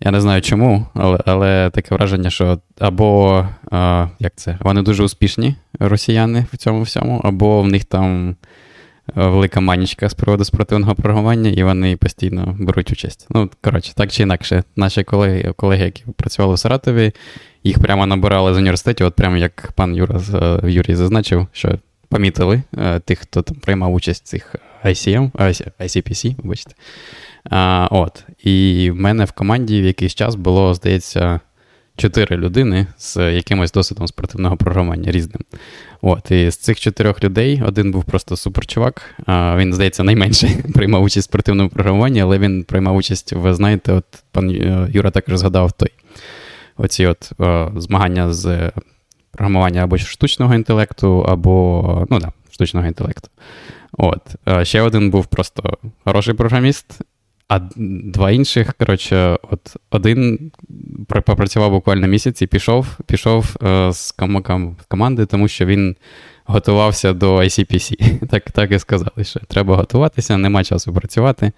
Я 0.00 0.10
не 0.10 0.20
знаю 0.20 0.42
чому, 0.42 0.86
але 0.94 1.18
але 1.26 1.70
таке 1.70 1.94
враження, 1.94 2.30
що 2.30 2.58
або 2.78 3.46
а, 3.70 4.08
як 4.18 4.32
це, 4.36 4.58
вони 4.60 4.82
дуже 4.82 5.04
успішні, 5.04 5.54
росіяни 5.78 6.46
в 6.52 6.56
цьому 6.56 6.82
всьому, 6.82 7.20
або 7.24 7.62
в 7.62 7.66
них 7.66 7.84
там 7.84 8.36
велика 9.14 9.60
манічка 9.60 10.08
з 10.08 10.14
приводу 10.14 10.44
спортивного 10.44 10.94
програмування, 10.94 11.50
і 11.50 11.62
вони 11.62 11.96
постійно 11.96 12.56
беруть 12.60 12.92
участь. 12.92 13.26
Ну, 13.30 13.50
коротше, 13.60 13.92
так 13.94 14.12
чи 14.12 14.22
інакше, 14.22 14.64
наші 14.76 15.04
колеги, 15.04 15.52
колеги, 15.56 15.84
які 15.84 16.04
працювали 16.16 16.54
в 16.54 16.58
Саратові, 16.58 17.12
їх 17.64 17.78
прямо 17.78 18.06
набирали 18.06 18.54
з 18.54 18.56
університетів, 18.56 19.06
от 19.06 19.14
прямо 19.14 19.36
як 19.36 19.72
пан 19.72 19.94
Юра 19.94 20.20
е, 20.34 20.70
Юрій 20.70 20.94
зазначив, 20.94 21.46
що 21.52 21.78
помітили 22.08 22.62
е, 22.78 23.00
тих, 23.00 23.18
хто 23.18 23.42
там 23.42 23.56
приймав 23.56 23.94
участь 23.94 24.24
в 24.24 24.26
цих 24.28 24.56
ICM, 24.84 25.30
ICPC, 25.80 26.36
вибачте. 26.42 26.74
А, 27.50 27.88
от. 27.90 28.24
І 28.44 28.90
в 28.90 28.96
мене 28.96 29.24
в 29.24 29.32
команді 29.32 29.82
в 29.82 29.84
якийсь 29.84 30.14
час 30.14 30.34
було, 30.34 30.74
здається, 30.74 31.40
чотири 31.96 32.36
людини 32.36 32.86
з 32.98 33.32
якимось 33.32 33.72
досвідом 33.72 34.06
спортивного 34.06 34.56
програмування 34.56 35.10
різним. 35.12 35.42
От, 36.02 36.30
І 36.30 36.50
з 36.50 36.56
цих 36.56 36.80
чотирьох 36.80 37.24
людей 37.24 37.62
один 37.66 37.92
був 37.92 38.04
просто 38.04 38.36
суперчувак. 38.36 39.14
А, 39.26 39.56
Він, 39.56 39.74
здається, 39.74 40.02
найменше 40.02 40.48
приймав 40.74 41.02
участь 41.02 41.28
в 41.28 41.30
спортивному 41.30 41.68
програмуванні, 41.68 42.20
але 42.20 42.38
він 42.38 42.64
приймав 42.64 42.96
участь, 42.96 43.32
ви 43.32 43.54
знаєте, 43.54 43.92
от 43.92 44.04
пан 44.32 44.50
Юра 44.92 45.10
також 45.10 45.36
згадав 45.36 45.72
той. 45.72 45.90
Оці 46.82 47.06
от 47.06 47.32
о, 47.38 47.70
змагання 47.76 48.32
з 48.32 48.72
програмування 49.32 49.84
або 49.84 49.98
штучного 49.98 50.54
інтелекту, 50.54 51.20
або 51.28 52.06
ну 52.10 52.18
да, 52.18 52.32
штучного 52.50 52.86
інтелекту. 52.86 53.28
От. 53.92 54.20
Ще 54.62 54.82
один 54.82 55.10
був 55.10 55.26
просто 55.26 55.78
хороший 56.04 56.34
програміст, 56.34 57.00
а 57.48 57.60
два 58.04 58.30
інших, 58.30 58.74
коротше, 58.74 59.38
от 59.42 59.76
один 59.90 60.50
попрацював 61.08 61.70
буквально 61.70 62.06
місяць 62.06 62.42
і 62.42 62.46
пішов 62.46 62.86
пішов 63.06 63.56
е, 63.62 63.92
з 63.92 64.14
ком- 64.18 64.74
команди, 64.88 65.26
тому 65.26 65.48
що 65.48 65.66
він 65.66 65.96
готувався 66.50 67.12
до 67.12 67.36
ICPC. 67.36 68.16
Так 68.30 68.50
так 68.50 68.72
і 68.72 68.78
сказали, 68.78 69.24
що 69.24 69.40
треба 69.48 69.76
готуватися, 69.76 70.36
нема 70.36 70.64
часу 70.64 70.92
працювати. 70.92 71.52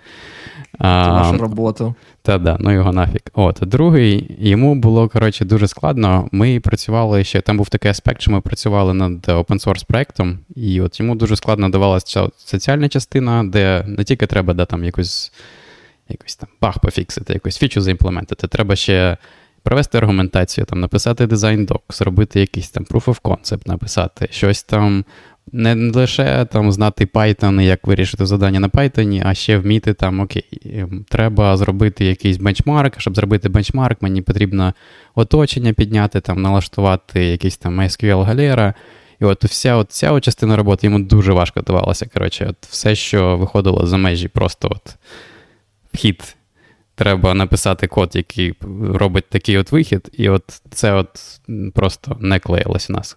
Це 0.81 0.87
вашу 1.11 1.39
роботу. 1.39 1.95
Та 2.23 2.39
да, 2.39 2.57
ну 2.61 2.73
його 2.73 2.93
нафіг. 2.93 3.21
От, 3.35 3.59
другий, 3.63 4.37
йому 4.39 4.75
було 4.75 5.09
коротше, 5.09 5.45
дуже 5.45 5.69
складно. 5.69 6.29
Ми 6.33 6.61
працювали 6.61 7.25
ще, 7.25 7.41
там 7.41 7.57
був 7.57 7.69
такий 7.69 7.91
аспект, 7.91 8.21
що 8.21 8.31
ми 8.31 8.41
працювали 8.41 8.95
над 8.95 9.29
open 9.29 9.67
source 9.67 9.87
проектом, 9.87 10.39
і 10.57 10.81
от 10.81 11.01
йому 11.01 11.15
дуже 11.15 11.37
складно 11.37 11.69
давалася 11.69 12.29
соціальна 12.37 12.89
частина, 12.89 13.45
де 13.45 13.85
не 13.87 14.05
тільки 14.05 14.27
треба 14.27 14.55
да, 14.55 14.65
там 14.65 14.85
якусь 14.85 15.33
якийсь 16.09 16.37
там 16.37 16.49
баг 16.61 16.79
пофіксити, 16.79 17.33
якусь 17.33 17.59
фічу 17.59 17.81
заімплементити. 17.81 18.49
Треба 18.49 18.77
ще 18.77 19.17
провести 19.63 19.99
аргументацію, 19.99 20.65
там, 20.65 20.81
написати 20.81 21.27
дизайн 21.27 21.65
док, 21.65 21.83
зробити 21.91 22.41
якийсь 22.41 22.71
там 22.71 22.85
proof 22.85 23.05
of 23.05 23.21
concept, 23.23 23.69
написати, 23.69 24.29
щось 24.31 24.63
там. 24.63 25.05
Не 25.53 25.91
лише 25.91 26.45
там 26.45 26.73
знати 26.73 27.05
Python 27.05 27.61
як 27.61 27.87
вирішити 27.87 28.27
завдання 28.27 28.61
на 28.61 28.69
Python, 28.69 29.23
а 29.25 29.35
ще 29.35 29.59
вміти 29.59 29.95
там, 29.95 30.21
окей, 30.21 30.45
ем, 30.65 31.05
треба 31.09 31.57
зробити 31.57 32.05
якийсь 32.05 32.37
бенчмарк. 32.37 33.01
Щоб 33.01 33.17
зробити 33.17 33.49
бенчмарк, 33.49 34.03
мені 34.03 34.23
потрібно 34.23 34.75
оточення 35.15 35.73
підняти, 35.73 36.21
там, 36.21 36.43
налаштувати 36.43 37.25
якийсь 37.25 37.57
там 37.57 37.81
SQL 37.81 38.23
галера. 38.23 38.75
І 39.21 39.25
от 39.25 39.45
вся 39.45 39.77
от 39.77 39.93
ця 39.93 40.13
от 40.13 40.25
частина 40.25 40.57
роботи 40.57 40.87
йому 40.87 40.99
дуже 40.99 41.33
важко 41.33 41.61
давалася. 41.61 42.07
Коротше, 42.15 42.47
от 42.51 42.57
все, 42.67 42.95
що 42.95 43.37
виходило 43.37 43.87
за 43.87 43.97
межі, 43.97 44.29
просто 44.29 44.69
от 44.71 44.97
вхід. 45.95 46.37
Треба 46.95 47.35
написати 47.35 47.87
код, 47.87 48.11
який 48.17 48.55
робить 48.83 49.29
такий 49.29 49.59
от 49.59 49.73
вихід, 49.73 50.09
і 50.13 50.29
от 50.29 50.63
це 50.71 50.93
от 50.93 51.41
просто 51.75 52.17
не 52.21 52.39
клеїлось 52.39 52.91
у 52.91 52.93
нас. 52.93 53.17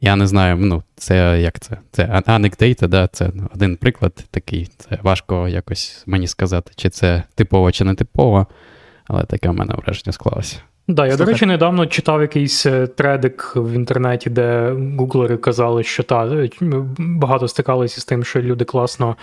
Я 0.00 0.16
не 0.16 0.26
знаю, 0.26 0.56
ну, 0.56 0.82
це 0.96 1.40
як 1.40 1.60
це? 1.60 1.78
Це 1.92 2.22
анекдейта, 2.26 2.88
да, 2.88 3.06
це 3.06 3.30
один 3.54 3.76
приклад 3.76 4.24
такий. 4.30 4.68
Це 4.76 4.98
важко 5.02 5.48
якось 5.48 6.02
мені 6.06 6.26
сказати, 6.26 6.72
чи 6.76 6.90
це 6.90 7.22
типово, 7.34 7.72
чи 7.72 7.84
не 7.84 7.94
типово, 7.94 8.46
але 9.04 9.24
таке 9.24 9.48
в 9.48 9.54
мене 9.54 9.74
враження 9.74 10.12
склалося. 10.12 10.56
Да, 10.88 11.06
я, 11.06 11.10
Слухай. 11.10 11.26
до 11.26 11.32
речі, 11.32 11.46
недавно 11.46 11.86
читав 11.86 12.20
якийсь 12.20 12.66
е, 12.66 12.86
тредик 12.86 13.52
в 13.56 13.72
інтернеті, 13.72 14.30
де 14.30 14.76
гуглери 14.98 15.36
казали, 15.36 15.82
що 15.82 16.02
та 16.02 16.26
е, 16.26 16.50
багато 16.98 17.48
стикалися 17.48 18.00
з 18.00 18.04
тим, 18.04 18.24
що 18.24 18.42
люди 18.42 18.64
класно 18.64 19.16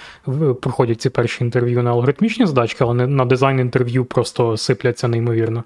проходять 0.62 1.02
ці 1.02 1.10
перші 1.10 1.44
інтерв'ю 1.44 1.84
на 1.84 1.92
алгоритмічні 1.92 2.46
задачки, 2.46 2.84
але 2.84 3.08
на 3.08 3.26
дизайн 3.26 3.60
інтерв'ю 3.60 4.06
просто 4.06 4.58
сипляться 4.58 5.08
неймовірно. 5.08 5.64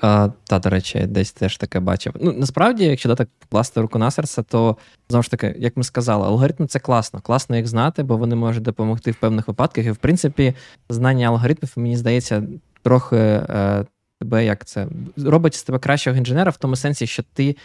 А, 0.00 0.28
Та, 0.44 0.58
до 0.58 0.70
речі, 0.70 1.06
десь 1.08 1.32
теж 1.32 1.56
таке 1.56 1.80
бачив. 1.80 2.12
Ну, 2.20 2.32
насправді, 2.32 2.84
якщо 2.84 3.14
так 3.14 3.28
покласти 3.38 3.80
руку 3.80 3.98
на 3.98 4.10
серце, 4.10 4.42
то 4.42 4.76
знову 5.08 5.22
ж 5.22 5.30
таки, 5.30 5.54
як 5.58 5.76
ми 5.76 5.84
сказали, 5.84 6.26
алгоритми 6.26 6.66
це 6.66 6.78
класно. 6.78 7.20
Класно 7.20 7.56
їх 7.56 7.66
знати, 7.66 8.02
бо 8.02 8.16
вони 8.16 8.36
можуть 8.36 8.62
допомогти 8.62 9.10
в 9.10 9.16
певних 9.16 9.48
випадках. 9.48 9.86
І 9.86 9.90
в 9.90 9.96
принципі, 9.96 10.54
знання 10.88 11.28
алгоритмів, 11.28 11.72
мені 11.76 11.96
здається, 11.96 12.42
трохи 12.82 13.16
е, 13.16 13.84
тебе 14.20 14.44
як 14.44 14.64
це 14.64 14.86
робить 15.16 15.54
з 15.54 15.62
тебе 15.62 15.78
кращого 15.78 16.16
інженера 16.16 16.50
в 16.50 16.56
тому 16.56 16.76
сенсі, 16.76 17.06
що 17.06 17.22
ти 17.32 17.56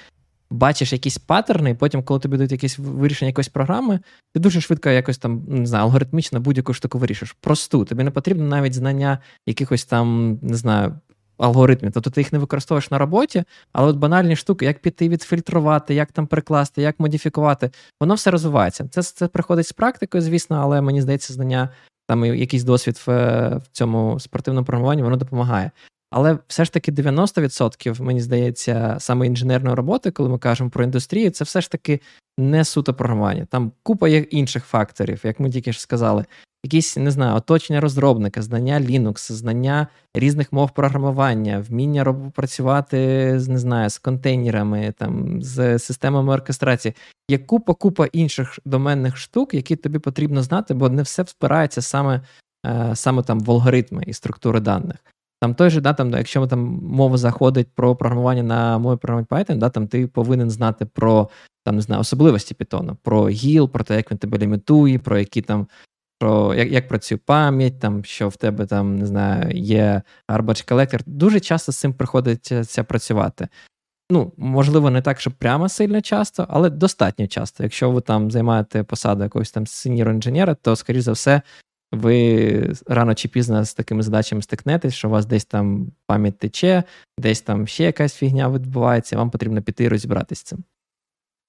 бачиш 0.54 0.93
якісь 0.93 1.18
паттерни, 1.18 1.70
і 1.70 1.74
потім, 1.74 2.04
коли 2.04 2.20
тобі 2.20 2.38
дають 2.38 2.51
якісь 2.51 2.80
вирішення 2.80 3.28
якоїсь 3.28 3.49
програми, 3.49 3.99
ти 4.34 4.39
дуже 4.39 4.62
швидко 4.62 4.89
якось 4.89 5.18
там 5.18 5.43
не 5.47 5.66
знаю, 5.66 5.84
алгоритмічно 5.84 6.39
будь-яку 6.39 6.74
штуку 6.74 6.97
вирішиш. 6.97 7.36
Просту. 7.41 7.86
Тобі 7.86 8.04
не 8.04 8.12
потрібно 8.12 8.43
навіть 8.43 8.74
знання 8.74 9.20
якихось 9.45 9.86
там, 9.86 10.39
не 10.41 10.56
знаю. 10.56 10.99
Алгоритмів, 11.38 11.91
тобто 11.91 12.10
ти 12.10 12.22
їх 12.22 12.34
не 12.34 12.39
використовуєш 12.39 12.91
на 12.91 12.97
роботі, 12.97 13.43
але 13.72 13.89
от 13.89 13.97
банальні 13.97 14.36
штуки, 14.36 14.66
як 14.66 14.80
піти 14.80 15.10
відфільтрувати, 15.10 15.93
як 15.93 16.12
там 16.12 16.28
прикласти, 16.28 16.82
як 16.82 16.99
модифікувати, 16.99 17.72
воно 18.01 18.14
все 18.14 18.32
розвивається. 18.32 18.88
Це 18.91 19.04
це 19.04 19.28
приходить 19.28 19.68
з 19.68 19.72
практикою, 19.72 20.22
звісно, 20.22 20.60
але 20.62 20.82
мені 20.82 21.01
здається, 21.01 21.34
знання, 21.34 21.70
там 22.08 22.26
якийсь 22.26 22.64
досвід 22.64 23.01
в, 23.06 23.12
в 23.58 23.68
цьому 23.72 24.20
спортивному 24.20 24.66
програмуванні, 24.66 25.04
воно 25.04 25.18
допомагає. 25.18 25.72
Але 26.16 26.38
все 26.47 26.66
ж 26.66 26.74
таки 26.74 26.91
90%, 26.91 28.01
мені 28.01 28.22
здається, 28.22 28.95
саме 28.99 29.28
інженерної 29.28 29.76
роботи, 29.76 30.11
коли 30.11 30.30
ми 30.30 30.38
кажемо 30.38 30.70
про 30.70 30.84
індустрію, 30.84 31.32
це 31.32 31.43
все 31.43 31.61
ж 31.61 31.72
таки 31.72 31.99
не 32.38 32.66
суто 32.66 32.93
програмування. 32.93 33.45
Там 33.45 33.72
купа 33.84 34.07
є 34.07 34.18
інших 34.18 34.66
факторів, 34.66 35.22
як 35.24 35.39
ми 35.39 35.49
тільки 35.49 35.74
ж 35.74 35.82
сказали. 35.82 36.26
Якісь, 36.66 36.97
не 36.97 37.11
знаю, 37.11 37.36
оточення 37.36 37.82
розробника, 37.82 38.41
знання 38.41 38.80
Linux, 38.80 39.32
знання 39.32 39.88
різних 40.16 40.53
мов 40.53 40.72
програмування, 40.72 41.66
вміння 41.70 42.14
працювати 42.36 43.34
з 43.39 43.47
не 43.47 43.59
знаю, 43.59 43.89
з 43.89 43.97
контейнерами, 43.97 44.93
там, 44.97 45.41
з 45.41 45.80
системами 45.80 46.34
оркестрації. 46.34 46.95
Є 47.30 47.38
купа-купа 47.38 48.09
інших 48.11 48.59
доменних 48.66 49.18
штук, 49.18 49.53
які 49.53 49.76
тобі 49.76 49.99
потрібно 49.99 50.43
знати, 50.43 50.74
бо 50.74 50.89
не 50.89 51.01
все 51.01 51.26
спирається 51.26 51.82
саме 51.82 52.22
е, 52.66 52.91
саме 52.95 53.24
там 53.24 53.39
в 53.39 53.51
алгоритми 53.51 54.03
і 54.07 54.14
структури 54.14 54.59
даних. 54.59 54.97
Там 55.44 55.56
той 55.56 55.70
же, 55.70 55.82
да, 55.82 55.94
там, 55.94 56.12
якщо 56.12 56.48
там 56.48 56.60
мова 56.84 57.18
заходить 57.18 57.68
про 57.76 57.96
програмування 57.96 58.44
на 58.44 58.78
мові 58.78 58.98
програмування 58.98 59.28
Python, 59.30 59.58
да, 59.58 59.70
там 59.70 59.88
ти 59.88 60.08
повинен 60.08 60.50
знати 60.50 60.86
про 60.86 61.30
там, 61.66 61.76
не 61.76 61.82
знаю, 61.82 62.02
особливості 62.02 62.56
Python, 62.56 62.96
про 63.04 63.24
GIL, 63.24 63.68
про 63.68 63.84
те, 63.84 63.96
як 63.96 64.12
він 64.12 64.18
тебе 64.18 64.38
лімітує, 64.38 65.00
про 65.00 65.20
які 65.20 65.41
там. 65.41 65.68
Про 66.20 66.54
як 66.54 66.72
як 66.72 66.88
працює 66.88 67.18
пам'ять, 67.18 67.80
там 67.80 68.04
що 68.04 68.30
в 68.30 68.36
тебе 68.36 68.66
там 68.66 69.00
не 69.00 69.06
знаю, 69.06 69.58
є 69.58 70.02
garbage 70.30 70.72
collector. 70.72 71.02
Дуже 71.06 71.39
часто 71.39 71.72
з 71.72 71.78
цим 71.78 71.94
приходиться 71.94 72.84
працювати. 72.84 73.48
Ну, 74.12 74.34
можливо, 74.38 74.89
не 74.89 75.02
так, 75.02 75.20
щоб 75.20 75.34
прямо 75.34 75.70
сильно 75.70 76.02
часто, 76.02 76.46
але 76.50 76.70
достатньо 76.70 77.28
часто. 77.28 77.64
Якщо 77.64 77.91
ви 77.91 78.02
там 78.02 78.32
займаєте 78.32 78.84
посаду 78.84 79.24
якогось 79.24 79.52
там 79.52 79.68
сеньор 79.68 80.10
інженера, 80.10 80.56
то, 80.56 80.76
скоріш 80.76 81.04
за 81.04 81.12
все, 81.12 81.41
ви 81.94 82.74
рано 82.88 83.16
чи 83.16 83.28
пізно 83.28 83.66
з 83.66 83.74
такими 83.74 84.04
задачами 84.04 84.41
стикнетесь, 84.41 84.94
що 84.94 85.08
у 85.08 85.12
вас 85.12 85.26
десь 85.26 85.46
там 85.46 85.91
пам'ять 86.08 86.39
тече, 86.39 86.84
десь 87.18 87.41
там 87.41 87.68
ще 87.68 87.84
якась 87.84 88.16
фігня 88.16 88.50
відбувається, 88.50 89.18
вам 89.18 89.30
потрібно 89.30 89.62
піти 89.62 89.84
і 89.84 89.88
розібратися 89.88 90.39
з 90.39 90.44
цим. 90.44 90.64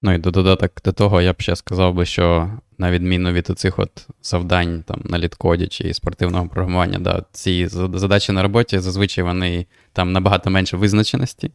Ну 0.01 0.13
і 0.13 0.17
до 0.17 0.31
додаток 0.31 0.71
до 0.85 0.91
того, 0.91 1.21
я 1.21 1.33
б 1.33 1.41
ще 1.41 1.55
сказав 1.55 1.93
би, 1.93 2.05
що 2.05 2.51
на 2.77 2.91
відміну 2.91 3.31
від 3.31 3.49
оцих 3.49 3.79
от 3.79 4.07
завдань 4.21 4.83
там 4.87 5.01
на 5.05 5.19
літкоді 5.19 5.67
чи 5.67 5.93
спортивного 5.93 6.47
програмування, 6.47 6.99
да, 6.99 7.23
ці 7.31 7.67
задачі 7.67 8.31
на 8.31 8.43
роботі 8.43 8.79
зазвичай 8.79 9.23
вони 9.23 9.65
там 9.93 10.11
набагато 10.11 10.49
менше 10.49 10.77
визначеності, 10.77 11.51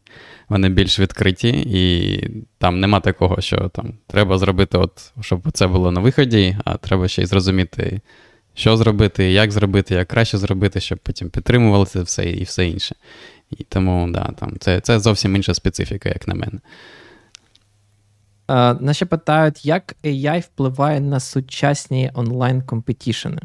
вони 0.49 0.69
більш 0.69 0.99
відкриті, 0.99 1.63
і 1.67 2.43
там 2.57 2.79
нема 2.79 2.99
такого, 2.99 3.41
що 3.41 3.69
там 3.73 3.93
треба 4.07 4.37
зробити, 4.37 4.77
от, 4.77 5.13
щоб 5.21 5.51
це 5.51 5.67
було 5.67 5.91
на 5.91 6.01
виході, 6.01 6.57
а 6.65 6.77
треба 6.77 7.07
ще 7.07 7.21
й 7.21 7.25
зрозуміти 7.25 8.01
що 8.61 8.77
зробити, 8.77 9.31
як 9.31 9.51
зробити, 9.51 9.95
як 9.95 10.07
краще 10.07 10.37
зробити, 10.37 10.79
щоб 10.79 10.99
потім 10.99 11.29
підтримували 11.29 11.85
все 11.95 12.29
і 12.29 12.43
все 12.43 12.67
інше. 12.67 12.95
І 13.49 13.63
тому, 13.63 14.11
да, 14.11 14.31
там, 14.39 14.53
це 14.59 14.79
це 14.79 14.99
зовсім 14.99 15.35
інша 15.35 15.53
специфіка, 15.53 16.09
як 16.09 16.27
на 16.27 16.35
мене. 16.35 16.59
Uh, 18.47 18.81
наші 18.81 19.05
питають, 19.05 19.65
як 19.65 19.95
AI 20.03 20.41
впливає 20.41 20.99
на 20.99 21.19
сучасні 21.19 22.11
онлайн-компетішени? 22.13 23.41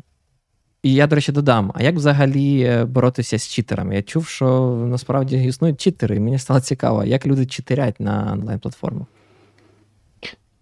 І 0.82 0.94
я, 0.94 1.06
до 1.06 1.16
речі, 1.16 1.32
додам: 1.32 1.72
а 1.74 1.82
як 1.82 1.94
взагалі 1.94 2.62
е, 2.62 2.84
боротися 2.84 3.38
з 3.38 3.48
читерами? 3.48 3.94
Я 3.94 4.02
чув, 4.02 4.26
що 4.26 4.76
насправді 4.90 5.44
існують 5.44 5.80
читери, 5.80 6.16
і 6.16 6.20
мені 6.20 6.38
стало 6.38 6.60
цікаво, 6.60 7.04
як 7.04 7.26
люди 7.26 7.46
читерять 7.46 8.00
на 8.00 8.32
онлайн-платформах. 8.32 9.06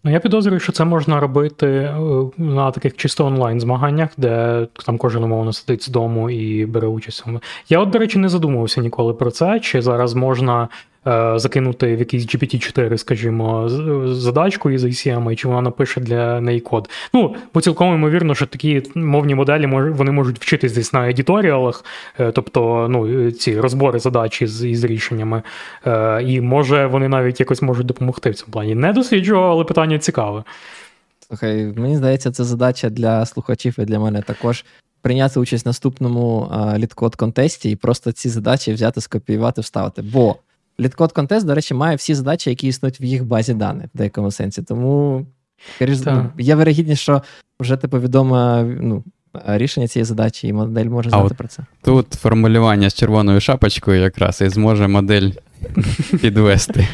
Ну, 0.04 0.10
я 0.10 0.20
підозрюю, 0.20 0.60
що 0.60 0.72
це 0.72 0.84
можна 0.84 1.20
робити 1.20 1.66
е, 1.66 1.94
на 2.36 2.70
таких 2.70 2.96
чисто 2.96 3.26
онлайн-змаганнях, 3.26 4.10
де 4.16 4.66
там 4.86 4.98
кожен 4.98 5.24
умовно 5.24 5.52
сидить 5.52 5.82
з 5.82 5.88
дому 5.88 6.30
і 6.30 6.66
бере 6.66 6.86
участь. 6.88 7.24
Я, 7.68 7.78
от, 7.78 7.90
до 7.90 7.98
речі, 7.98 8.18
не 8.18 8.28
задумувався 8.28 8.80
ніколи 8.80 9.14
про 9.14 9.30
це, 9.30 9.60
чи 9.60 9.82
зараз 9.82 10.14
можна 10.14 10.68
закинути 11.36 11.96
в 11.96 11.98
якийсь 11.98 12.26
GPT-4, 12.26 12.98
скажімо, 12.98 13.68
задачку 14.14 14.70
із 14.70 14.84
ACM, 14.84 15.32
і 15.32 15.36
чи 15.36 15.48
вона 15.48 15.60
напише 15.60 16.00
для 16.00 16.40
неї 16.40 16.60
код. 16.60 16.90
Ну, 17.14 17.34
бо 17.54 17.60
цілком 17.60 17.94
ймовірно, 17.94 18.34
що 18.34 18.46
такі 18.46 18.82
мовні 18.94 19.34
моделі 19.34 19.66
вони 19.66 20.10
можуть 20.10 20.38
вчитись 20.38 20.72
десь 20.72 20.92
на 20.92 21.08
едіторіалах, 21.08 21.84
е, 22.18 22.32
тобто 22.32 22.86
ну, 22.90 23.30
ці 23.30 23.60
розбори 23.60 23.98
задач 23.98 24.42
із, 24.42 24.64
із 24.64 24.84
рішеннями. 24.84 25.42
Е, 25.86 26.22
і 26.22 26.40
може 26.40 26.86
вони 26.86 27.08
навіть 27.08 27.40
якось 27.40 27.62
можуть 27.62 27.86
допомогти 27.86 28.30
в 28.30 28.34
цьому 28.34 28.52
плані. 28.52 28.74
Не 28.74 28.92
досліджував, 28.92 29.50
але 29.50 29.64
питання 29.64 29.98
цікаве. 29.98 30.44
Слухай, 31.28 31.72
мені 31.76 31.96
здається, 31.96 32.30
це 32.30 32.44
задача 32.44 32.90
для 32.90 33.26
слухачів 33.26 33.74
і 33.78 33.84
для 33.84 33.98
мене 33.98 34.22
також. 34.22 34.64
Прийняти 35.02 35.40
участь 35.40 35.64
в 35.64 35.68
наступному 35.68 36.52
літкод 36.78 37.16
контесті 37.16 37.70
і 37.70 37.76
просто 37.76 38.12
ці 38.12 38.28
задачі 38.28 38.72
взяти, 38.72 39.00
скопіювати, 39.00 39.60
вставити. 39.60 40.02
Бо 40.02 40.36
Літкод 40.80 41.12
контест, 41.12 41.46
до 41.46 41.54
речі, 41.54 41.74
має 41.74 41.96
всі 41.96 42.14
задачі, 42.14 42.50
які 42.50 42.66
існують 42.66 43.00
в 43.00 43.02
їх 43.02 43.24
базі 43.24 43.54
даних 43.54 43.86
в 43.94 43.98
деякому 43.98 44.30
сенсі. 44.30 44.62
Тому 44.62 45.26
ну, 45.80 46.30
є 46.38 46.54
вирогідність, 46.54 47.02
що 47.02 47.22
вже 47.60 47.76
типу 47.76 48.00
відоме 48.00 48.64
ну, 48.64 49.04
рішення 49.46 49.88
цієї 49.88 50.04
задачі, 50.04 50.48
і 50.48 50.52
модель 50.52 50.84
може 50.84 51.10
знати 51.10 51.28
а 51.30 51.34
про 51.34 51.48
це. 51.48 51.62
Тут 51.82 52.12
формулювання 52.12 52.90
з 52.90 52.94
червоною 52.94 53.40
шапочкою 53.40 54.00
якраз 54.00 54.40
і 54.40 54.48
зможе 54.48 54.88
модель 54.88 55.30
підвести. 56.20 56.88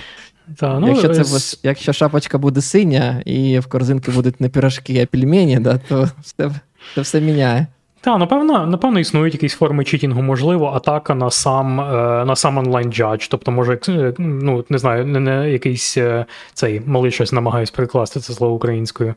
Та, 0.56 0.80
ну, 0.80 0.88
Якщо 0.88 1.08
це 1.08 1.24
з... 1.24 1.60
якщо 1.62 1.92
шапочка 1.92 2.38
буде 2.38 2.60
синя 2.60 3.22
і 3.24 3.58
в 3.58 3.66
корзинки 3.66 4.10
будуть 4.10 4.40
не 4.40 4.48
пірожки, 4.48 5.02
а 5.02 5.06
пельмені, 5.06 5.60
да, 5.60 5.78
то 5.78 6.08
все, 6.22 6.50
це 6.94 7.00
все 7.00 7.20
міняє. 7.20 7.66
Так, 8.02 8.18
напевно, 8.18 8.66
напевно, 8.66 9.00
існують 9.00 9.34
якісь 9.34 9.54
форми 9.54 9.84
читінгу, 9.84 10.22
можливо, 10.22 10.66
атака 10.66 11.14
на 11.14 11.30
сам 11.30 11.80
е, 11.80 11.84
на 12.24 12.36
сам 12.36 12.58
онлайн 12.58 12.92
джадж. 12.92 13.26
Тобто, 13.30 13.50
може, 13.50 13.78
е, 13.88 14.14
ну, 14.18 14.64
не 14.68 14.78
знаю, 14.78 15.06
не, 15.06 15.20
не 15.20 15.50
якийсь 15.50 15.96
е, 15.96 16.24
цей 16.52 16.82
малий 16.86 17.10
щось 17.10 17.32
намагаюсь 17.32 17.70
перекласти 17.70 18.20
це 18.20 18.32
слово 18.32 18.54
українською. 18.54 19.14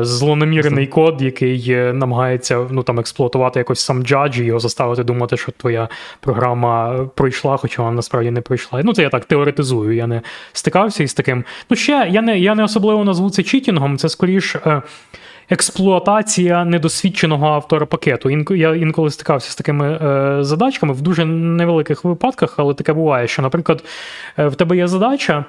Злонамірений 0.00 0.86
код, 0.86 1.22
який 1.22 1.76
намагається 1.76 2.66
ну, 2.70 2.82
там, 2.82 3.00
експлуатувати 3.00 3.58
якось 3.58 3.80
сам 3.80 4.02
джадж 4.02 4.38
і 4.40 4.44
його 4.44 4.60
заставити 4.60 5.04
думати, 5.04 5.36
що 5.36 5.52
твоя 5.52 5.88
програма 6.20 7.04
пройшла, 7.14 7.56
хоча 7.56 7.82
вона 7.82 7.94
насправді 7.94 8.30
не 8.30 8.40
пройшла. 8.40 8.82
Ну, 8.84 8.92
це 8.92 9.02
я 9.02 9.08
так 9.08 9.24
теоретизую, 9.24 9.96
я 9.96 10.06
не 10.06 10.22
стикався 10.52 11.02
із 11.02 11.14
таким. 11.14 11.44
Ну, 11.70 11.76
ще 11.76 12.08
я 12.10 12.22
не 12.22 12.38
я 12.38 12.54
не 12.54 12.64
особливо 12.64 13.04
назву 13.04 13.30
це 13.30 13.42
читінгом, 13.42 13.98
це 13.98 14.08
скоріш 14.08 14.56
експлуатація 15.50 16.64
недосвідченого 16.64 17.46
автора 17.46 17.86
пакету. 17.86 18.54
Я 18.54 18.74
інколи 18.74 19.10
стикався 19.10 19.50
з 19.50 19.56
такими 19.56 19.92
е, 19.92 20.44
задачками 20.44 20.92
в 20.92 21.00
дуже 21.00 21.24
невеликих 21.24 22.04
випадках, 22.04 22.54
але 22.56 22.74
таке 22.74 22.92
буває, 22.92 23.28
що, 23.28 23.42
наприклад, 23.42 23.84
е, 24.38 24.46
в 24.46 24.54
тебе 24.54 24.76
є 24.76 24.88
задача, 24.88 25.44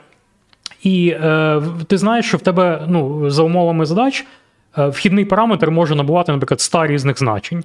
і 0.84 1.10
е, 1.10 1.62
ти 1.88 1.98
знаєш, 1.98 2.26
що 2.26 2.38
в 2.38 2.42
тебе 2.42 2.86
ну, 2.88 3.30
за 3.30 3.44
умовами 3.44 3.86
задач 3.86 4.26
вхідний 4.78 5.26
параметр 5.26 5.72
може 5.72 5.96
набувати, 5.96 6.32
наприклад, 6.32 6.62
100 6.62 6.88
різних 6.88 7.20
значень. 7.20 7.64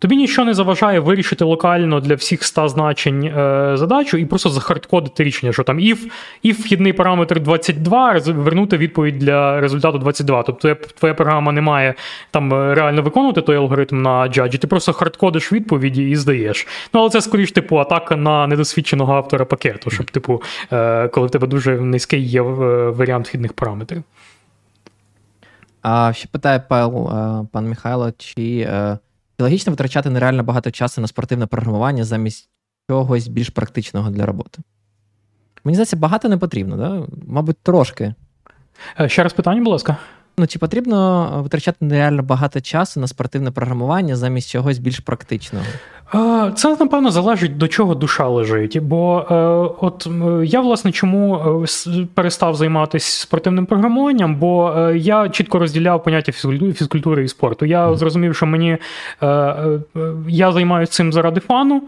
Тобі 0.00 0.16
нічого 0.16 0.46
не 0.46 0.54
заважає 0.54 1.00
вирішити 1.00 1.44
локально 1.44 2.00
для 2.00 2.14
всіх 2.14 2.44
100 2.44 2.68
значень 2.68 3.24
е, 3.24 3.72
задачу 3.74 4.16
і 4.16 4.26
просто 4.26 4.50
захардкодити 4.50 5.24
рішення, 5.24 5.52
що 5.52 5.62
там 5.62 5.78
if, 5.78 5.98
if 6.44 6.60
вхідний 6.60 6.92
параметр 6.92 7.40
22, 7.40 8.18
вернути 8.26 8.76
відповідь 8.76 9.18
для 9.18 9.60
результату 9.60 9.98
22. 9.98 10.42
Тобто 10.42 10.74
твоя 10.74 11.14
програма 11.14 11.52
не 11.52 11.60
має 11.60 11.94
там 12.30 12.54
е, 12.54 12.74
реально 12.74 13.02
виконувати 13.02 13.42
той 13.42 13.56
алгоритм 13.56 14.02
на 14.02 14.28
джаджі, 14.28 14.58
ти 14.58 14.66
просто 14.66 14.92
хардкодиш 14.92 15.52
відповіді 15.52 16.10
і 16.10 16.16
здаєш. 16.16 16.66
Ну, 16.94 17.00
але 17.00 17.10
це 17.10 17.20
скоріш, 17.20 17.52
типу, 17.52 17.76
атака 17.76 18.16
на 18.16 18.46
недосвідченого 18.46 19.14
автора 19.14 19.44
пакету, 19.44 19.90
щоб, 19.90 20.10
типу, 20.10 20.42
е, 20.72 21.08
коли 21.08 21.26
в 21.26 21.30
тебе 21.30 21.46
дуже 21.46 21.80
низький 21.80 22.22
є 22.22 22.42
е, 22.42 22.44
варіант 22.90 23.28
вхідних 23.28 23.52
параметрів. 23.52 24.02
А 25.82 26.12
ще 26.12 26.28
питає 26.28 26.60
пан, 26.68 26.94
е, 26.94 27.46
пан 27.52 27.68
Михайло, 27.68 28.12
чи. 28.18 28.68
Чи 29.40 29.44
логічно 29.44 29.72
витрачати 29.72 30.10
нереально 30.10 30.42
багато 30.42 30.70
часу 30.70 31.00
на 31.00 31.06
спортивне 31.06 31.46
програмування 31.46 32.04
замість 32.04 32.48
чогось 32.90 33.28
більш 33.28 33.48
практичного 33.48 34.10
для 34.10 34.26
роботи? 34.26 34.62
Мені 35.64 35.74
здається, 35.74 35.96
багато 35.96 36.28
не 36.28 36.36
потрібно, 36.36 36.76
да? 36.76 37.06
мабуть, 37.26 37.56
трошки. 37.62 38.14
Е, 39.00 39.08
ще 39.08 39.22
раз 39.22 39.32
питання, 39.32 39.60
будь 39.60 39.72
ласка. 39.72 39.96
Ну, 40.38 40.46
чи 40.46 40.58
потрібно 40.58 41.30
витрачати 41.42 41.84
нереально 41.84 42.22
багато 42.22 42.60
часу 42.60 43.00
на 43.00 43.06
спортивне 43.06 43.50
програмування 43.50 44.16
замість 44.16 44.50
чогось 44.50 44.78
більш 44.78 45.00
практичного? 45.00 45.64
Це, 46.54 46.76
напевно, 46.80 47.10
залежить 47.10 47.56
до 47.58 47.68
чого 47.68 47.94
душа 47.94 48.28
лежить. 48.28 48.82
Бо 48.82 49.26
е, 49.30 49.34
от 49.86 50.08
я, 50.44 50.60
власне, 50.60 50.92
чому 50.92 51.36
е, 51.36 52.06
перестав 52.14 52.54
займатися 52.54 53.22
спортивним 53.22 53.66
програмуванням, 53.66 54.36
бо 54.36 54.72
е, 54.72 54.98
я 54.98 55.28
чітко 55.28 55.58
розділяв 55.58 56.04
поняття 56.04 56.32
фізкультури 56.32 57.24
і 57.24 57.28
спорту. 57.28 57.66
Я 57.66 57.94
зрозумів, 57.94 58.36
що 58.36 58.46
мені 58.46 58.78
я 60.28 60.52
займаюся 60.52 60.92
цим 60.92 61.12
заради 61.12 61.40
фану, 61.40 61.82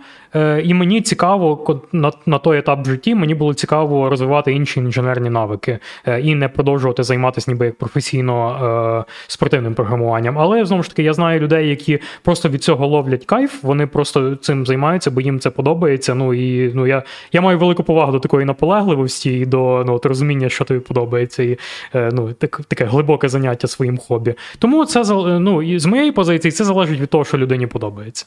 і 0.64 0.74
мені 0.74 1.00
цікаво 1.00 1.80
на 1.92 2.12
на 2.26 2.38
той 2.38 2.58
етап 2.58 2.86
в 2.86 2.90
житті 2.90 3.14
мені 3.14 3.34
було 3.34 3.54
цікаво 3.54 4.10
розвивати 4.10 4.52
інші 4.52 4.80
інженерні 4.80 5.30
навики 5.30 5.78
і 6.22 6.34
не 6.34 6.48
продовжувати 6.48 7.02
займатися 7.02 7.50
ніби 7.50 7.66
як 7.66 7.78
професійно 7.78 9.04
спортивним 9.26 9.74
програмуванням. 9.74 10.38
Але 10.38 10.64
знову 10.64 10.82
ж 10.82 10.88
таки, 10.88 11.02
я 11.02 11.12
знаю 11.12 11.40
людей, 11.40 11.68
які 11.68 11.98
просто 12.22 12.48
від 12.48 12.64
цього 12.64 12.86
ловлять 12.86 13.24
кайф, 13.24 13.62
вони 13.62 13.86
просто 13.86 14.11
просто 14.12 14.36
цим 14.36 14.66
займаються, 14.66 15.10
бо 15.10 15.20
їм 15.20 15.40
це 15.40 15.50
подобається. 15.50 16.14
Ну 16.14 16.34
і 16.34 16.72
ну 16.74 16.86
я 16.86 17.02
я 17.32 17.40
маю 17.40 17.58
велику 17.58 17.82
повагу 17.82 18.12
до 18.12 18.20
такої 18.20 18.46
наполегливості 18.46 19.32
і 19.32 19.46
до 19.46 19.84
ну, 19.86 19.94
от, 19.94 20.06
розуміння, 20.06 20.48
що 20.48 20.64
тобі 20.64 20.80
подобається, 20.80 21.42
і 21.42 21.58
е, 21.94 22.10
ну, 22.12 22.32
так, 22.32 22.60
таке 22.68 22.84
глибоке 22.84 23.28
заняття 23.28 23.68
своїм 23.68 23.98
хобі. 23.98 24.34
Тому 24.58 24.86
це 24.86 25.04
ну, 25.38 25.62
і 25.62 25.78
з 25.78 25.86
моєї 25.86 26.12
позиції 26.12 26.52
це 26.52 26.64
залежить 26.64 27.00
від 27.00 27.10
того, 27.10 27.24
що 27.24 27.38
людині 27.38 27.66
подобається. 27.66 28.26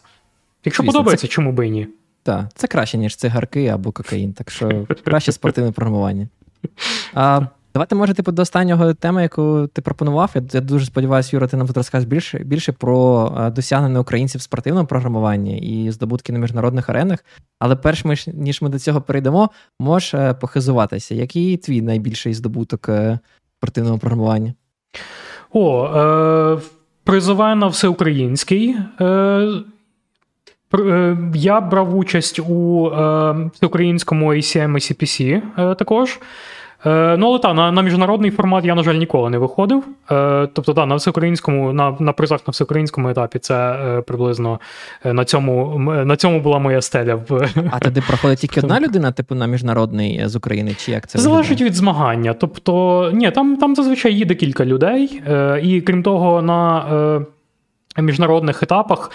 Якщо 0.66 0.84
Звісно, 0.84 0.94
подобається, 0.94 1.28
це... 1.28 1.34
чому 1.34 1.52
би 1.52 1.68
і 1.68 1.70
ні? 1.72 1.88
Так, 2.24 2.46
це 2.56 2.68
краще, 2.68 2.98
ніж 2.98 3.16
цигарки 3.16 3.68
або 3.68 3.92
кокаїн, 3.92 4.34
так 4.34 4.52
що 4.52 4.86
краще 5.06 5.32
спортивне 5.32 5.72
програмування. 5.72 6.28
А, 7.14 7.42
Давайте, 7.76 7.96
може, 7.96 8.14
типу, 8.14 8.32
до 8.32 8.42
останнього 8.42 8.94
теми, 8.94 9.22
яку 9.22 9.70
ти 9.74 9.82
пропонував. 9.82 10.32
Я, 10.36 10.42
я 10.54 10.62
дуже 10.62 10.86
сподіваюся, 10.86 11.30
Юра, 11.34 11.48
ти 11.48 11.58
нам 11.58 11.68
тут 11.68 11.78
розкажеш 11.78 12.08
більше 12.08 12.40
більше 12.40 12.72
про 12.72 13.30
досягнення 13.56 14.00
українців 14.00 14.40
в 14.40 14.42
спортивному 14.42 14.88
програмуванні 14.88 15.60
і 15.60 15.92
здобутки 15.92 16.34
на 16.34 16.40
міжнародних 16.40 16.90
аренах. 16.90 17.26
Але 17.60 17.76
перш 17.76 18.06
ніж 18.28 18.62
ми 18.62 18.70
до 18.70 18.80
цього 18.80 19.02
перейдемо, 19.02 19.50
можеш 19.80 20.14
е, 20.14 20.34
похизуватися. 20.34 21.16
Який 21.16 21.58
твій 21.58 21.82
найбільший 21.82 22.34
здобуток 22.34 22.90
е, 22.90 23.20
спортивного 23.58 23.98
програмування? 23.98 24.54
О, 25.52 25.86
е, 25.86 26.62
призиваю 27.04 27.56
на 27.56 27.68
всеукраїнський. 27.68 28.76
Е, 29.02 29.64
я 31.34 31.62
брав 31.62 31.98
участь 31.98 32.40
у 32.40 32.88
е, 32.88 33.50
всеукраїнському 33.54 34.34
ACM 34.34 34.72
CPC 34.72 35.42
е, 35.58 35.76
також. 35.76 36.20
Е, 36.86 37.18
ну, 37.18 37.28
але 37.28 37.40
так, 37.40 37.56
на 37.56 37.72
на 37.72 37.82
міжнародний 37.82 38.32
формат 38.32 38.66
я, 38.66 38.76
на 38.76 38.84
жаль, 38.84 38.96
ніколи 38.96 39.30
не 39.30 39.38
виходив. 39.38 39.84
Е, 40.12 40.48
тобто, 40.54 40.74
так, 40.74 40.88
на 40.88 40.96
всеукраїнському, 40.96 41.74
на 41.74 41.96
на 42.00 42.14
призах 42.14 42.40
на 42.48 42.52
всеукраїнському 42.52 43.10
етапі 43.10 43.40
це 43.40 43.56
е, 43.56 44.02
приблизно 44.02 44.60
на 45.06 45.26
цьому 45.26 45.80
на 46.06 46.16
цьому 46.16 46.40
була 46.40 46.60
моя 46.60 46.82
стеля. 46.82 47.20
А 47.72 47.80
тоді 47.80 48.02
проходить 48.02 48.40
тільки 48.40 48.60
одна 48.60 48.80
людина, 48.80 49.12
типу 49.12 49.36
на 49.36 49.48
міжнародний 49.48 50.22
з 50.26 50.36
України, 50.36 50.76
чи 50.78 50.92
як 50.92 51.08
це? 51.08 51.20
Залежить 51.20 51.50
виглядає? 51.50 51.70
від 51.70 51.76
змагання. 51.76 52.34
Тобто, 52.34 53.12
ні, 53.14 53.32
там 53.32 53.58
там 53.58 53.76
зазвичай 53.76 54.16
їде 54.16 54.36
кілька 54.36 54.66
людей, 54.66 55.22
і 55.64 55.82
крім 55.82 56.04
того, 56.04 56.42
на. 56.42 57.26
Міжнародних 57.98 58.64
етапах, 58.64 59.12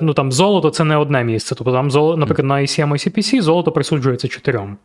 ну 0.00 0.14
там 0.14 0.32
золото 0.32 0.70
це 0.70 0.84
не 0.84 0.96
одне 0.96 1.24
місце. 1.24 1.54
Тобто 1.54 1.72
там, 1.72 2.18
наприклад, 2.18 2.46
на 2.46 2.54
ICM 2.54 2.88
ICPC 2.88 3.42
золото 3.42 3.72
присуджується 3.72 4.28
чотирьом 4.28 4.76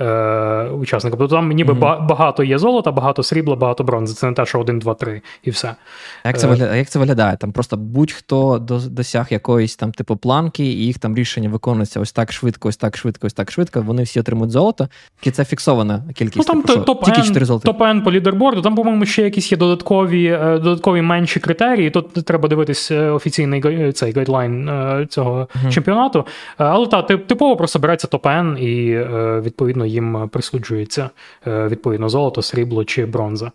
е, 0.00 0.68
учасникам. 0.68 1.18
Тобто 1.18 1.36
там 1.36 1.48
ніби 1.48 1.72
mm-hmm. 1.72 2.06
багато 2.06 2.44
є 2.44 2.58
золота, 2.58 2.92
багато 2.92 3.22
срібла, 3.22 3.56
багато 3.56 3.84
бронзи. 3.84 4.14
Це 4.14 4.26
не 4.26 4.32
те, 4.32 4.46
що 4.46 4.60
один, 4.60 4.78
два, 4.78 4.94
три, 4.94 5.22
і 5.42 5.50
все. 5.50 5.74
А 6.22 6.28
як 6.28 6.38
це 6.38 6.46
виглядає? 6.46 6.78
Як 6.78 6.88
це 6.88 6.98
виглядає? 6.98 7.36
Там 7.36 7.52
просто 7.52 7.76
будь-хто 7.76 8.58
досяг 8.90 9.26
якоїсь 9.30 9.76
там 9.76 9.92
типу 9.92 10.16
планки, 10.16 10.64
і 10.64 10.86
їх 10.86 10.98
там 10.98 11.16
рішення 11.16 11.48
виконується 11.48 12.00
ось 12.00 12.12
так 12.12 12.32
швидко, 12.32 12.68
ось 12.68 12.76
так 12.76 12.96
швидко, 12.96 13.26
ось 13.26 13.32
так 13.32 13.50
швидко. 13.50 13.82
Вони 13.82 14.02
всі 14.02 14.20
отримують 14.20 14.50
золото. 14.50 14.88
І 15.22 15.30
це 15.30 15.44
фіксована 15.44 16.02
кількість. 16.14 16.36
Ну, 16.36 16.44
там 16.44 16.62
типу, 16.62 16.80
топ 16.80 17.04
Тільки 17.04 17.22
4 17.22 17.46
золота. 17.46 17.72
Топ-Н 17.72 18.02
по 18.02 18.12
лідерборду. 18.12 18.62
Там, 18.62 18.74
по-моєму, 18.74 19.06
ще 19.06 19.22
якісь 19.22 19.52
є 19.52 19.58
додаткові 19.58 20.26
е, 20.26 20.58
додаткові 20.58 21.02
менші 21.02 21.40
критерії. 21.40 21.90
Тут 21.90 22.12
треба 22.12 22.48
дивитись 22.48 22.90
е, 22.90 23.10
офіційний 23.10 23.92
цей 23.92 24.12
гайдлайн 24.12 24.68
е, 24.68 25.06
цього 25.10 25.40
mm-hmm. 25.40 25.72
чемпіонату. 25.72 26.24
Але 26.56 26.86
так, 26.86 27.06
типово 27.06 27.56
просто 27.56 27.78
береться 27.78 28.08
топ-Н 28.08 28.58
і 28.58 28.98
відповідно 29.40 29.83
відповідно 29.84 30.20
їм 30.20 30.28
присуджується 30.28 31.10
е, 31.46 31.68
відповідно 31.68 32.08
золото, 32.08 32.42
срібло 32.42 32.84
чи 32.84 33.06
бронза. 33.06 33.52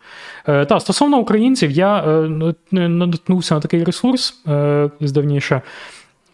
Е, 0.47 0.65
та 0.65 0.79
стосовно 0.79 1.17
українців, 1.19 1.71
я 1.71 1.97
е, 1.97 2.29
наткнувся 2.71 3.55
на 3.55 3.61
такий 3.61 3.83
ресурс 3.83 4.41
здавніше. 5.01 5.61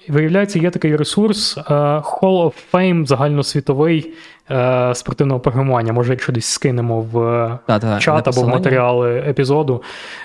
Виявляється, 0.10 0.60
є 0.60 0.70
такий 0.70 0.96
ресурс 0.96 1.58
Hall 1.58 2.22
of 2.22 2.54
Fame 2.74 3.06
загальносвітовий 3.06 4.14
е, 4.52 4.96
спортивного 4.96 5.40
програмування. 5.40 5.94
Може, 5.94 6.14
якщо 6.14 6.32
десь 6.32 6.46
скинемо 6.46 7.02
в 7.02 7.14
да, 7.68 7.80
да, 7.80 8.00
чат 8.00 8.28
або 8.28 8.42
в 8.42 8.48
матеріали 8.48 9.24
епізоду, 9.28 9.84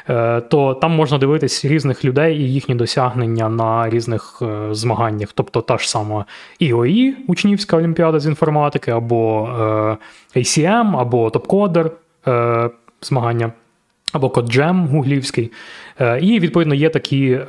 е, 0.08 0.40
то 0.40 0.74
там 0.74 0.92
можна 0.92 1.18
дивитись 1.18 1.64
різних 1.64 2.04
людей 2.04 2.38
і 2.38 2.52
їхні 2.52 2.74
досягнення 2.74 3.48
на 3.48 3.90
різних 3.90 4.42
е, 4.42 4.74
змаганнях. 4.74 5.28
Тобто 5.34 5.60
та 5.60 5.78
ж 5.78 5.90
сама 5.90 6.24
IOE, 6.60 7.12
учнівська 7.26 7.76
олімпіада 7.76 8.20
з 8.20 8.26
інформатики, 8.26 8.90
або 8.90 9.48
е, 10.34 10.40
ACM, 10.40 11.00
або 11.00 11.30
Топкодер 11.30 11.90
е, 12.26 12.70
змагання, 13.02 13.52
або 14.12 14.26
CodeJam 14.26 14.86
гуглівський. 14.86 15.52
Е, 16.00 16.20
і, 16.20 16.40
відповідно, 16.40 16.74
є 16.74 16.88
такі. 16.88 17.40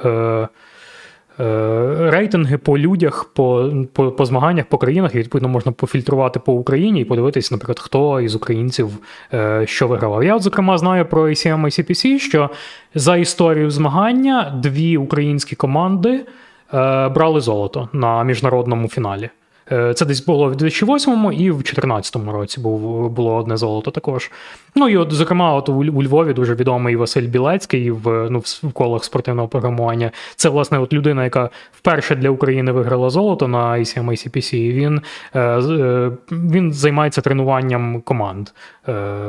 Рейтинги 1.38 2.58
по 2.58 2.78
людях, 2.78 3.32
по 3.34 3.72
по, 3.94 4.12
по 4.12 4.26
змаганнях 4.26 4.66
по 4.66 4.78
країнах, 4.78 5.16
і 5.16 5.18
відповідно 5.18 5.50
можна 5.50 5.72
пофільтрувати 5.72 6.40
по 6.40 6.54
Україні 6.54 7.02
і 7.02 7.06
подивитись, 7.06 7.52
наприклад, 7.52 7.80
хто 7.80 8.22
із 8.22 8.36
українців 8.36 8.90
що 9.66 9.88
вигравав. 9.88 10.24
Я, 10.24 10.36
от, 10.36 10.42
зокрема, 10.42 10.78
знаю 10.78 11.06
про 11.06 11.24
ACM 11.24 11.62
і 11.62 11.70
CPC, 11.70 12.20
що 12.20 12.50
за 12.96 13.18
історію 13.18 13.72
змагання 13.72 14.60
дві 14.64 14.98
українські 14.98 15.56
команди 15.56 16.26
брали 17.16 17.42
золото 17.42 17.90
на 17.94 18.24
міжнародному 18.24 18.88
фіналі. 18.88 19.30
Е, 19.72 19.94
це 19.94 20.06
десь 20.06 20.26
було 20.26 20.48
в 20.48 20.56
2008 20.56 21.32
і 21.34 21.52
в 21.52 21.56
2014 21.56 22.16
році 22.16 22.60
було 22.60 23.36
одне 23.36 23.58
золото 23.58 23.92
також. 23.92 24.32
Ну 24.76 24.90
і 24.90 24.98
от, 24.98 25.12
зокрема, 25.12 25.54
от 25.54 25.70
у 25.70 26.04
Львові 26.04 26.34
дуже 26.34 26.56
відомий 26.56 26.96
Василь 26.96 27.28
Білецький 27.28 27.92
в 27.92 28.28
ну, 28.30 28.40
в 28.40 28.72
колах 28.74 29.04
спортивного 29.04 29.48
програмування. 29.48 30.12
Це, 30.36 30.50
власне, 30.50 30.80
от 30.80 30.94
людина, 30.94 31.24
яка 31.24 31.50
вперше 31.72 32.16
для 32.16 32.30
України 32.30 32.72
виграла 32.72 33.10
золото 33.10 33.48
на 33.48 33.72
ICM 33.72 34.06
ICPC. 34.06 34.56
І 34.56 34.72
Він 34.72 35.02
е, 35.34 35.40
е, 35.42 36.12
він 36.32 36.74
займається 36.74 37.22
тренуванням 37.22 38.02
команд 38.02 38.50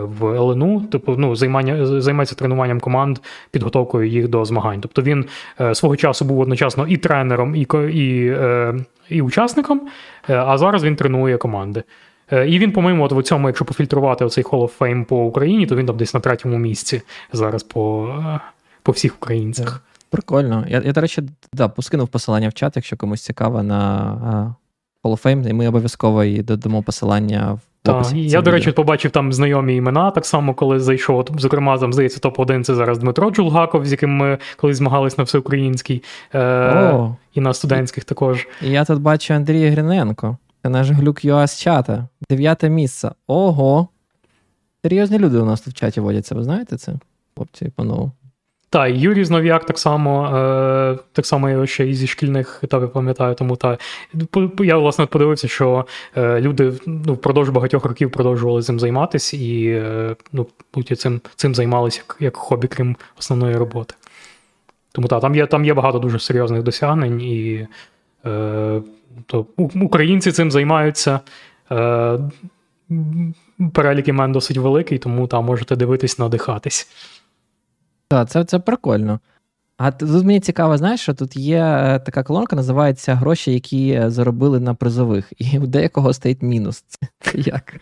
в 0.03 0.25
ЛНУ, 0.25 0.81
типу, 0.81 1.15
ну, 1.19 1.37
займання, 1.37 2.01
займається 2.01 2.35
тренуванням 2.35 2.81
команд, 2.81 3.19
підготовкою 3.51 4.09
їх 4.09 4.29
до 4.29 4.45
змагань. 4.45 4.81
Тобто 4.81 5.03
він 5.03 5.25
свого 5.73 5.97
часу 5.97 6.25
був 6.25 6.41
одночасно 6.41 6.87
і 6.87 6.97
тренером, 6.97 7.57
і 7.57 7.67
і 7.93 8.37
і 9.09 9.23
учасником, 9.23 9.81
а 10.29 10.59
зараз 10.59 10.85
він 10.85 10.97
тренує 10.97 11.37
команди. 11.37 11.83
Е, 12.33 12.49
і 12.49 12.59
він, 12.59 12.73
по-моєму, 12.73 13.05
от 13.05 13.13
в 13.13 13.23
цьому, 13.23 13.49
якщо 13.49 13.65
пофільтрувати 13.65 14.25
оцей 14.25 14.45
Hall 14.45 14.63
of 14.63 14.79
Fame 14.79 15.05
по 15.05 15.25
Україні, 15.25 15.67
то 15.67 15.77
він 15.77 15.87
там 15.87 15.97
десь 15.97 16.15
на 16.15 16.21
третьому 16.21 16.59
місці 16.59 17.03
зараз 17.33 17.63
по 17.63 18.09
е, 18.25 18.41
по 18.83 18.93
всіх 18.93 19.17
українцях. 19.17 19.83
Прикольно. 20.11 20.65
Я, 20.69 20.83
я 20.85 20.93
до 20.93 21.01
речі, 21.01 21.23
да, 21.53 21.69
поскинув 21.69 22.09
посилання 22.09 22.49
в 22.49 22.53
чат, 22.53 22.77
якщо 22.77 22.97
комусь 22.97 23.23
цікаво 23.23 23.63
на 23.63 24.55
Hall 25.05 25.13
of 25.13 25.23
Fame, 25.23 25.49
і 25.49 25.53
ми 25.53 25.69
обов'язково 25.69 26.25
і 26.25 26.43
додамо 26.43 26.83
посилання 26.83 27.53
в 27.53 27.61
так, 27.83 28.07
Я, 28.15 28.43
до 28.43 28.51
речі, 28.51 28.73
побачив 28.73 29.11
там 29.11 29.33
знайомі 29.33 29.77
імена, 29.77 30.11
так 30.11 30.27
само, 30.27 30.55
коли 30.55 30.81
зайшов. 30.81 31.27
Зокрема, 31.39 31.79
там, 31.79 31.93
здається, 31.93 32.29
топ-1 32.29 32.65
це 32.65 32.75
зараз 32.75 32.99
Дмитро 32.99 33.31
Джулгаков, 33.31 33.87
з 33.87 33.91
яким 33.93 34.17
ми 34.17 34.39
колись 34.57 34.77
змагались 34.77 35.19
на 35.19 35.25
всеукраїнській 35.25 36.03
е- 36.35 37.15
і 37.35 37.41
на 37.41 37.55
студентських 37.55 38.05
також. 38.05 38.49
Я 38.61 38.85
тут 38.85 39.01
бачу 39.01 39.35
Андрія 39.35 39.71
Гриненко. 39.71 40.37
Це 40.63 40.69
наш 40.69 40.91
глюк 40.91 41.25
ЮА 41.25 41.47
з 41.47 41.61
чата. 41.61 42.09
Дев'яте 42.31 42.69
місце. 42.69 43.11
Ого. 43.27 43.89
Серйозні 44.85 45.19
люди 45.19 45.39
у 45.39 45.45
нас 45.45 45.61
тут 45.61 45.75
в 45.75 45.77
чаті 45.77 46.01
водяться, 46.01 46.35
ви 46.35 46.45
знаєте 46.45 46.77
це? 46.77 46.93
Хлопці, 47.37 47.73
панове. 47.77 48.11
Так, 48.73 48.95
Юрій 48.95 49.25
Знов'як 49.25 49.67
так 49.67 49.79
само 49.79 50.37
е, 50.37 50.99
так 51.13 51.27
само 51.27 51.51
я 51.51 51.67
ще 51.67 51.89
і 51.89 51.95
зі 51.95 52.07
шкільних 52.07 52.61
етапів 52.63 52.93
пам'ятаю, 52.93 53.35
тому 53.35 53.57
та 53.57 53.79
я 54.59 54.77
власне 54.77 55.07
подивився, 55.07 55.49
що 55.49 55.87
е, 56.17 56.41
люди 56.41 56.73
ну, 56.87 57.15
впродовж 57.15 57.49
багатьох 57.49 57.85
років 57.85 58.11
продовжували 58.11 58.63
цим 58.63 58.81
займатися 58.81 59.37
і 59.37 59.67
е, 59.67 60.17
ну, 60.33 60.47
цим 60.97 61.21
цим 61.37 61.55
займалися 61.55 62.03
як 62.09 62.17
як 62.21 62.37
хобі, 62.37 62.67
крім 62.69 62.97
основної 63.19 63.57
роботи. 63.57 63.95
Тому 64.93 65.09
так, 65.09 65.21
там 65.21 65.35
є 65.35 65.47
там 65.47 65.65
є 65.65 65.75
багато 65.75 65.99
дуже 65.99 66.19
серйозних 66.19 66.63
досягнень, 66.63 67.21
і 67.21 67.67
е, 68.27 68.83
то, 69.27 69.47
українці 69.83 70.33
цим 70.33 70.51
займаються. 70.51 71.21
Е, 71.71 72.19
Перелік 73.75 74.09
імен 74.09 74.33
досить 74.33 74.57
великий, 74.57 74.99
тому 74.99 75.27
там 75.27 75.45
можете 75.45 75.77
дивитись, 75.77 76.19
надихатись. 76.19 76.89
Так, 78.13 78.31
це 78.31 78.45
це 78.45 78.59
прикольно. 78.59 79.21
А 79.77 79.91
тут 79.91 80.25
мені 80.25 80.41
цікаво, 80.41 80.79
знаєш, 80.79 81.01
що 81.01 81.15
тут 81.15 81.37
є 81.37 81.59
е, 81.59 81.99
така 81.99 82.23
колонка, 82.23 82.57
називається 82.57 83.15
Гроші, 83.15 83.53
які 83.53 83.91
е, 83.91 84.11
заробили 84.11 84.61
на 84.61 84.75
призових. 84.75 85.33
І 85.39 85.59
у 85.59 85.67
деякого 85.67 86.13
стоїть 86.13 86.43
мінус. 86.43 86.85
Це 87.21 87.39
як? 87.39 87.75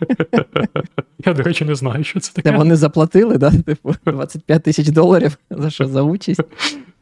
Я, 1.27 1.35
до 1.35 1.43
речі, 1.43 1.65
не 1.65 1.75
знаю, 1.75 2.05
що 2.05 2.21
це 2.21 2.33
таке. 2.33 2.51
Це 2.51 2.57
вони 2.57 2.77
заплатили, 2.77 3.39
да? 3.39 3.51
Типу, 3.67 3.95
25 4.07 4.63
тисяч 4.63 4.89
доларів 4.89 5.39
за 5.51 5.71
що 5.71 5.87
за 5.87 6.03
участь? 6.03 6.41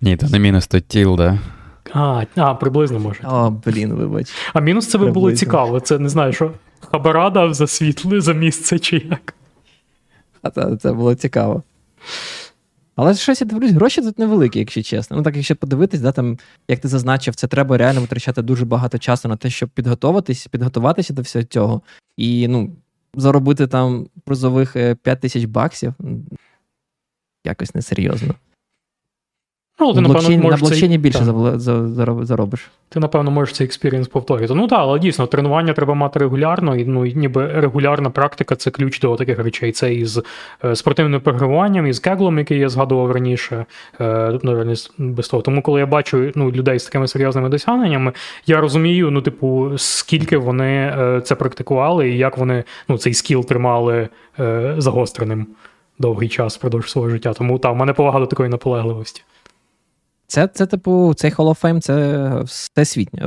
Ні, 0.01 0.16
то 0.16 0.26
не 0.26 0.39
мінус, 0.39 0.66
то 0.66 0.81
тіл, 0.81 1.16
да. 1.16 1.39
А, 1.93 2.24
а, 2.37 2.55
приблизно 2.55 2.99
може. 2.99 3.20
О, 3.24 3.51
блін, 3.66 3.93
вибач. 3.93 4.33
А 4.55 4.61
мінус 4.61 4.87
це 4.87 4.99
би 4.99 5.11
було 5.11 5.33
цікаво. 5.33 5.81
Це 5.81 5.99
не 5.99 6.09
знаю, 6.09 6.33
що 6.33 6.53
хабарада 6.91 7.53
за 7.53 7.66
світло, 7.66 8.20
за 8.20 8.33
місце 8.33 8.79
чи 8.79 8.97
як. 9.11 9.35
А 10.43 10.51
це, 10.51 10.76
це 10.76 10.93
було 10.93 11.14
цікаво. 11.14 11.62
Але 12.99 13.14
щось 13.14 13.40
я 13.40 13.46
дивлюсь, 13.46 13.70
гроші 13.70 14.03
тут 14.03 14.18
невеликі, 14.18 14.59
якщо 14.59 14.82
чесно. 14.82 15.16
Ну 15.16 15.22
так, 15.22 15.36
якщо 15.36 15.57
подивитись, 15.57 16.01
да, 16.01 16.12
там, 16.12 16.38
як 16.68 16.80
ти 16.80 16.88
зазначив, 16.88 17.34
це 17.34 17.46
треба 17.46 17.76
реально 17.78 18.01
витрачати 18.01 18.42
дуже 18.42 18.64
багато 18.64 18.99
часу 18.99 19.28
на 19.28 19.36
те, 19.36 19.51
щоб 19.51 19.68
підготуватись, 19.68 20.46
підготуватися 20.46 21.14
до 21.14 21.22
всього 21.22 21.44
цього. 21.44 21.82
І 22.16 22.49
ну, 22.49 22.76
заробити 23.14 23.66
там 23.66 24.07
призових 24.24 24.72
5 24.72 24.99
е, 25.07 25.16
тисяч 25.16 25.44
баксів 25.44 25.94
якось 27.44 27.74
несерйозно. 27.74 28.34
Ну, 29.81 29.95
ти, 29.95 30.01
напевно, 30.01 30.39
можеш 30.39 30.61
На 30.61 30.66
блокчейні 30.66 30.95
цей... 30.95 30.99
більше 30.99 31.18
так. 31.18 32.24
заробиш. 32.26 32.70
Ти, 32.89 33.01
напевно, 33.01 33.31
можеш 33.31 33.55
цей 33.55 33.64
experience 33.64 34.09
повторити. 34.09 34.55
Ну 34.55 34.66
так, 34.66 34.79
але 34.79 34.99
дійсно, 34.99 35.26
тренування 35.26 35.72
треба 35.72 35.95
мати 35.95 36.18
регулярно, 36.18 36.76
і 36.76 36.85
ну, 36.85 37.07
ніби 37.07 37.47
регулярна 37.47 38.11
практика 38.11 38.57
це 38.57 38.70
ключ 38.70 39.01
до 39.01 39.16
таких 39.16 39.39
речей. 39.39 39.72
Це 39.72 39.95
із 39.95 40.20
е, 40.64 40.76
спортивним 40.76 41.20
програмуванням, 41.20 41.87
із 41.87 41.99
кеглом, 41.99 42.39
який 42.39 42.59
я 42.59 42.68
згадував 42.68 43.11
раніше, 43.11 43.64
е, 44.01 44.39
ну, 44.43 44.74
без 44.99 45.29
того. 45.29 45.43
Тому, 45.43 45.62
коли 45.62 45.81
я 45.81 45.87
бачу 45.87 46.33
ну, 46.35 46.51
людей 46.51 46.79
з 46.79 46.85
такими 46.85 47.09
серйозними 47.09 47.49
досягненнями, 47.49 48.12
я 48.47 48.61
розумію, 48.61 49.11
ну, 49.11 49.22
типу, 49.22 49.70
скільки 49.76 50.37
вони 50.37 50.95
е, 50.99 51.20
це 51.24 51.35
практикували, 51.35 52.11
і 52.11 52.18
як 52.18 52.39
вони 52.39 52.64
ну, 52.89 52.99
цей 52.99 53.14
скіл 53.14 53.45
тримали 53.45 54.09
е, 54.41 54.74
загостреним 54.79 55.47
довгий 55.99 56.29
час 56.29 56.57
впродовж 56.57 56.91
свого 56.91 57.09
життя. 57.09 57.33
Тому 57.33 57.59
так, 57.59 57.72
в 57.72 57.76
мене 57.76 57.93
повага 57.93 58.20
до 58.20 58.26
такої 58.26 58.49
наполегливості. 58.49 59.22
Це, 60.31 60.47
це, 60.47 60.66
типу, 60.66 61.14
цей 61.16 61.31
Hall 61.31 61.49
of 61.49 61.61
Fame 61.61 61.81
це 61.81 62.29
всесвітнє. 62.45 63.22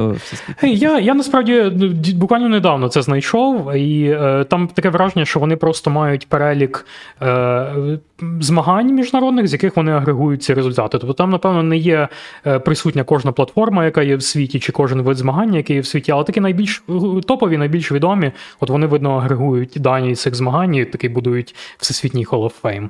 Hey, 0.64 0.66
я 0.66 1.00
я 1.00 1.14
насправді 1.14 1.72
ну, 1.76 1.90
буквально 2.16 2.50
недавно 2.50 2.90
це 2.90 3.02
знайшов, 3.02 3.76
і 3.76 4.04
е, 4.04 4.46
там 4.50 4.68
таке 4.68 4.90
враження, 4.90 5.26
що 5.26 5.40
вони 5.40 5.56
просто 5.56 5.90
мають 5.90 6.30
перелік 6.30 6.86
е, 7.22 8.00
змагань 8.40 8.94
міжнародних, 8.94 9.48
з 9.48 9.54
яких 9.54 9.76
вони 9.76 9.92
агрегують 9.92 10.44
ці 10.44 10.54
результати. 10.54 10.98
Тобто 10.98 11.14
там, 11.14 11.30
напевно, 11.30 11.64
не 11.64 11.78
є 11.78 12.08
е, 12.48 12.60
присутня 12.60 13.04
кожна 13.04 13.32
платформа, 13.32 13.86
яка 13.86 14.04
є 14.04 14.16
в 14.16 14.24
світі, 14.24 14.60
чи 14.60 14.72
кожен 14.72 15.02
вид 15.02 15.18
змагання, 15.18 15.58
який 15.58 15.76
є 15.76 15.82
в 15.82 15.86
світі, 15.86 16.12
але 16.12 16.24
такі 16.24 16.40
найбільш 16.40 16.84
топові, 17.28 17.58
найбільш 17.58 17.92
відомі. 17.92 18.32
От 18.60 18.70
вони, 18.70 18.88
видно, 18.88 19.12
агрегують 19.12 19.74
дані 19.76 20.16
з 20.16 20.22
цих 20.22 20.36
змагань 20.36 20.76
і 20.76 20.86
такий 20.86 21.10
будують 21.10 21.56
всесвітній 21.78 22.26
Hall 22.26 22.44
of 22.44 22.62
Fame. 22.62 22.90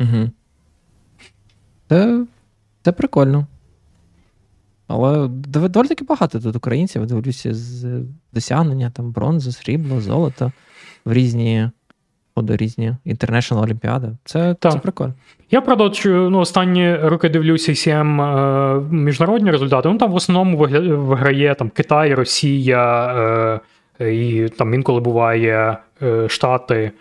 Угу. 0.00 0.30
Це 1.88 2.24
це 2.82 2.92
прикольно. 2.92 3.46
Але 4.86 5.28
доволі 5.28 5.88
таки 5.88 6.04
багато 6.04 6.40
тут 6.40 6.56
українців, 6.56 7.06
дивлюся, 7.06 7.54
з 7.54 8.02
досягнення 8.32 8.90
там 8.90 9.12
бронзи, 9.12 9.52
срібло, 9.52 10.00
золото 10.00 10.52
в 11.04 11.12
різні 11.12 11.70
до 12.36 12.56
різні 12.56 12.94
інтернешнл 13.04 13.58
олімпіади. 13.58 14.08
Це 14.24 14.56
це 14.60 14.70
прикольно. 14.70 15.14
Я 15.50 15.60
правда, 15.60 15.92
ну, 16.04 16.38
останні 16.38 16.96
роки 16.96 17.28
дивлюся 17.28 17.72
CM 17.72 18.22
е, 18.22 18.80
міжнародні 18.90 19.50
результати. 19.50 19.88
Ну 19.88 19.98
там 19.98 20.12
в 20.12 20.14
основному 20.14 20.58
виграє 21.06 21.54
там 21.54 21.70
Китай, 21.70 22.14
Росія 22.14 23.06
е, 24.00 24.14
і 24.14 24.48
там 24.48 24.74
інколи 24.74 25.00
буває 25.00 25.78
е, 26.02 26.28
Штати. 26.28 26.92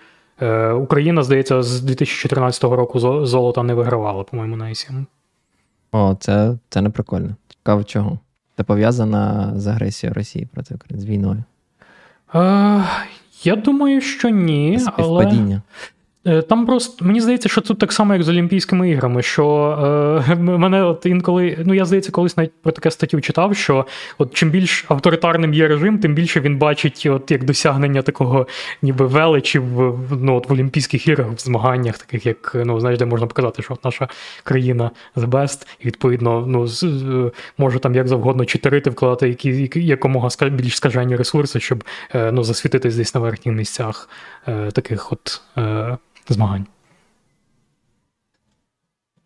Е, 0.42 0.72
Україна, 0.72 1.24
здається, 1.24 1.64
з 1.64 1.82
2014 1.82 2.64
року 2.64 3.00
золота 3.26 3.64
не 3.64 3.74
вигравала, 3.74 4.24
по-моєму, 4.24 4.56
на 4.56 4.66
ICM. 4.66 5.06
О, 5.92 6.16
це 6.20 6.58
це 6.70 6.82
не 6.82 6.90
прикольно. 6.90 7.36
Цікаво 7.48 7.84
чого. 7.84 8.20
Це 8.58 8.64
пов'язана 8.64 9.54
з 9.56 9.68
агресією 9.68 10.14
Росії 10.14 10.48
проти 10.54 10.76
України, 10.76 11.02
з 11.02 11.06
війною. 11.06 11.44
Е, 12.36 12.84
Я 13.44 13.56
думаю, 13.56 14.02
що 14.02 14.30
ні. 14.30 14.80
але... 14.98 15.62
Е, 16.28 16.42
там 16.42 16.66
просто 16.66 17.06
мені 17.06 17.22
здається, 17.22 17.50
що 17.50 17.62
тут 17.62 17.80
так 17.80 17.92
само, 17.92 18.14
як 18.14 18.24
з 18.24 18.30
Олімпійськими 18.30 18.90
іграми, 18.90 19.22
що 19.22 20.26
е, 20.30 20.36
мене 20.40 20.84
от 20.84 21.06
інколи, 21.06 21.58
ну 21.66 21.74
я 21.74 21.86
здається, 21.86 22.12
колись 22.12 22.38
навіть 22.38 22.52
про 22.62 22.72
таке 22.72 22.92
статтю 22.92 23.22
читав, 23.22 23.56
що 23.56 23.86
от 24.18 24.34
чим 24.34 24.50
більш 24.50 24.86
авторитарним 24.88 25.54
є 25.54 25.68
режим, 25.68 26.00
тим 26.00 26.14
більше 26.14 26.40
він 26.40 26.58
бачить 26.58 27.08
от 27.10 27.32
як 27.32 27.44
досягнення 27.44 28.02
такого 28.02 28.48
ніби 28.82 29.06
величі 29.06 29.60
в 29.60 30.00
ну, 30.22 30.36
от 30.36 30.50
в 30.50 30.54
Олімпійських 30.54 31.08
іграх, 31.08 31.28
в 31.28 31.40
змаганнях, 31.40 31.98
таких 31.98 32.26
як 32.26 32.52
ну 32.66 32.80
знаєш, 32.80 33.00
де 33.00 33.06
можна 33.06 33.28
показати, 33.28 33.64
що 33.64 33.78
наша 33.84 34.08
країна 34.44 34.92
the 35.16 35.28
best, 35.28 35.68
і 35.80 35.86
відповідно 35.86 36.46
ну, 36.48 36.68
з, 36.68 37.32
може 37.58 37.80
там 37.80 37.96
як 37.96 38.08
завгодно 38.08 38.46
читерити, 38.46 38.90
вкладати 38.90 39.30
які 39.30 39.70
якомога 39.76 40.30
більш 40.52 40.76
скажені 40.76 41.16
ресурси, 41.16 41.60
щоб 41.60 41.84
е, 42.16 42.32
ну, 42.32 42.44
засвітитись 42.44 42.96
десь 42.96 43.16
на 43.16 43.22
верхніх 43.22 43.56
місцях 43.56 44.10
е, 44.48 44.72
таких 44.72 45.12
от. 45.12 45.42
Е, 45.58 45.98
змагань. 46.34 46.68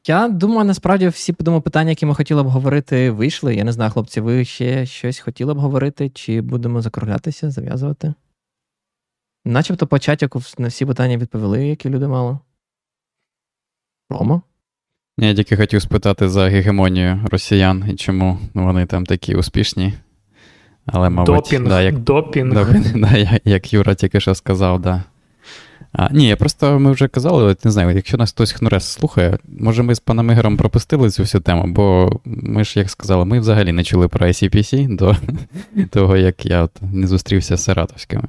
Я 0.07 0.27
думаю, 0.27 0.63
насправді 0.63 1.07
всі 1.07 1.33
подумав 1.33 1.61
питання, 1.61 1.89
які 1.89 2.05
ми 2.05 2.15
хотіли 2.15 2.43
б 2.43 2.47
говорити, 2.47 3.11
вийшли. 3.11 3.55
Я 3.55 3.63
не 3.63 3.71
знаю, 3.71 3.91
хлопці, 3.91 4.21
ви 4.21 4.45
ще 4.45 4.85
щось 4.85 5.19
хотіли 5.19 5.53
б 5.53 5.57
говорити, 5.57 6.09
чи 6.09 6.41
будемо 6.41 6.81
закруглятися, 6.81 7.51
зав'язувати? 7.51 8.13
Начебто 9.45 9.87
по 9.87 9.99
чатіку 9.99 10.41
на 10.57 10.67
всі 10.67 10.85
питання 10.85 11.17
відповіли, 11.17 11.67
які 11.67 11.89
люди 11.89 12.07
мали. 12.07 12.37
Рома? 14.09 14.41
Я 15.17 15.33
тільки 15.33 15.57
хотів 15.57 15.81
спитати 15.81 16.29
за 16.29 16.49
гегемонію 16.49 17.19
росіян 17.31 17.85
і 17.89 17.95
чому 17.95 18.39
вони 18.53 18.85
там 18.85 19.05
такі 19.05 19.35
успішні. 19.35 19.93
Але, 20.85 21.09
мабуть, 21.09 21.35
допінг, 21.35 21.67
да, 21.67 21.81
як, 21.81 21.99
допінг. 21.99 22.53
допінг 22.53 22.93
да, 22.95 23.39
як 23.45 23.73
Юра 23.73 23.95
тільки 23.95 24.19
що 24.19 24.35
сказав, 24.35 24.81
да. 24.81 25.03
А, 25.91 26.09
Ні, 26.13 26.27
я 26.27 26.35
просто 26.35 26.79
ми 26.79 26.91
вже 26.91 27.07
казали, 27.07 27.43
от 27.43 27.65
не 27.65 27.71
знаю, 27.71 27.95
якщо 27.95 28.17
нас 28.17 28.31
хтось 28.31 28.51
хнурес 28.51 28.83
слухає, 28.83 29.37
може 29.59 29.83
ми 29.83 29.95
з 29.95 29.99
паном 29.99 30.31
Ігорем 30.31 30.57
пропустили 30.57 31.09
цю 31.09 31.23
всю 31.23 31.41
тему, 31.41 31.63
бо 31.67 32.11
ми 32.25 32.63
ж, 32.63 32.79
як 32.79 32.89
сказали, 32.89 33.25
ми 33.25 33.39
взагалі 33.39 33.71
не 33.71 33.83
чули 33.83 34.07
про 34.07 34.27
ICPC 34.27 34.95
до 34.95 35.15
того, 35.89 36.17
як 36.17 36.45
я 36.45 36.63
от 36.63 36.71
не 36.81 37.07
зустрівся 37.07 37.57
з 37.57 37.63
Саратовськими. 37.63 38.23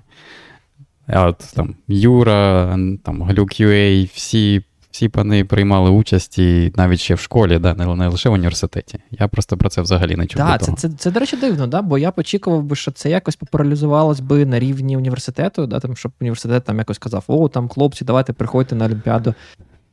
А 1.06 1.26
от 1.26 1.38
там 1.54 1.74
Юра, 1.88 2.78
там 3.04 3.22
Глюк 3.22 3.50
UA, 3.50 4.10
всі 4.14 4.62
всі 4.94 5.08
пани 5.08 5.44
приймали 5.44 5.90
участь 5.90 6.38
і 6.38 6.72
навіть 6.76 7.00
ще 7.00 7.14
в 7.14 7.20
школі, 7.20 7.58
да, 7.58 7.74
не, 7.74 7.94
не 7.94 8.08
лише 8.08 8.28
в 8.28 8.32
університеті. 8.32 8.98
Я 9.10 9.28
просто 9.28 9.56
про 9.56 9.68
це 9.68 9.82
взагалі 9.82 10.16
не 10.16 10.26
чув. 10.26 10.42
Так, 10.42 10.62
це, 10.62 10.72
це, 10.72 10.90
це, 10.98 11.10
до 11.10 11.20
речі, 11.20 11.36
дивно, 11.36 11.66
да? 11.66 11.82
бо 11.82 11.98
я 11.98 12.12
очікував 12.16 12.62
би, 12.62 12.76
що 12.76 12.90
це 12.90 13.10
якось 13.10 13.36
популяризувалось 13.36 14.20
би 14.20 14.46
на 14.46 14.58
рівні 14.58 14.96
університету, 14.96 15.66
да, 15.66 15.80
там, 15.80 15.96
щоб 15.96 16.12
університет 16.20 16.64
там 16.64 16.78
якось 16.78 16.98
казав: 16.98 17.24
О, 17.26 17.48
там 17.48 17.68
хлопці, 17.68 18.04
давайте 18.04 18.32
приходьте 18.32 18.74
на 18.74 18.84
Олімпіаду. 18.84 19.34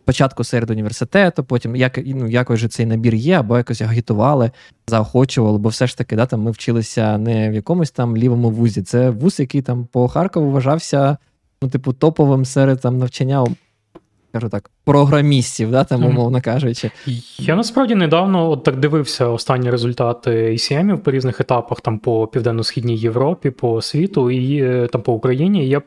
Спочатку 0.03 0.43
серед 0.43 0.69
університету, 0.69 1.43
потім 1.43 1.75
як, 1.75 1.99
ну, 2.05 2.27
якось 2.27 2.59
же 2.59 2.67
цей 2.67 2.85
набір 2.85 3.15
є, 3.15 3.39
або 3.39 3.57
якось 3.57 3.81
агітували, 3.81 4.51
заохочували, 4.87 5.57
бо 5.57 5.69
все 5.69 5.87
ж 5.87 5.97
таки 5.97 6.15
да, 6.15 6.25
там 6.25 6.41
ми 6.41 6.51
вчилися 6.51 7.17
не 7.17 7.49
в 7.49 7.53
якомусь 7.53 7.91
там 7.91 8.17
лівому 8.17 8.49
вузі. 8.49 8.81
Це 8.81 9.09
вуз, 9.09 9.39
який 9.39 9.61
там 9.61 9.87
по 9.91 10.07
Харкову 10.07 10.51
вважався 10.51 11.17
ну, 11.61 11.69
типу, 11.69 11.93
топовим 11.93 12.45
серед 12.45 12.81
там 12.81 12.97
навчання 12.97 13.45
скажу 14.31 14.49
так, 14.49 14.69
програмістів, 14.85 15.71
да, 15.71 15.83
там, 15.83 16.05
умовно 16.05 16.41
кажучи. 16.41 16.91
Я 17.39 17.55
насправді 17.55 17.95
недавно 17.95 18.49
от 18.49 18.63
так 18.63 18.79
дивився 18.79 19.27
останні 19.27 19.69
результати 19.69 20.29
ACM 20.29 20.97
по 20.97 21.11
різних 21.11 21.41
етапах, 21.41 21.81
там 21.81 21.99
по 21.99 22.27
Південно-Східній 22.27 22.97
Європі, 22.97 23.49
по 23.49 23.81
світу 23.81 24.31
і 24.31 24.63
е, 24.63 24.87
там 24.87 25.01
по 25.01 25.13
Україні. 25.13 25.67
Я 25.67 25.81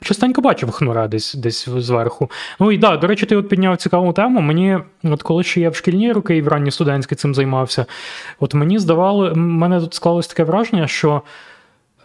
частенько 0.00 0.40
бачив 0.40 0.70
хнура 0.70 1.08
десь 1.08 1.34
десь 1.34 1.68
зверху. 1.68 2.30
Ну 2.60 2.72
і 2.72 2.78
да, 2.78 2.96
до 2.96 3.06
речі, 3.06 3.26
ти 3.26 3.36
от 3.36 3.48
підняв 3.48 3.76
цікаву 3.76 4.12
тему. 4.12 4.40
Мені, 4.40 4.78
от 5.04 5.22
коли 5.22 5.42
ще 5.42 5.60
я 5.60 5.70
в 5.70 5.74
шкільні 5.74 6.12
роки 6.12 6.36
і 6.36 6.42
в 6.42 6.48
ранні 6.48 6.70
студентські 6.70 7.14
цим 7.14 7.34
займався, 7.34 7.86
от 8.40 8.54
мені 8.54 8.78
здавало, 8.78 9.34
мене 9.34 9.80
тут 9.80 9.94
склалось 9.94 10.26
таке 10.26 10.44
враження, 10.44 10.86
що. 10.86 11.22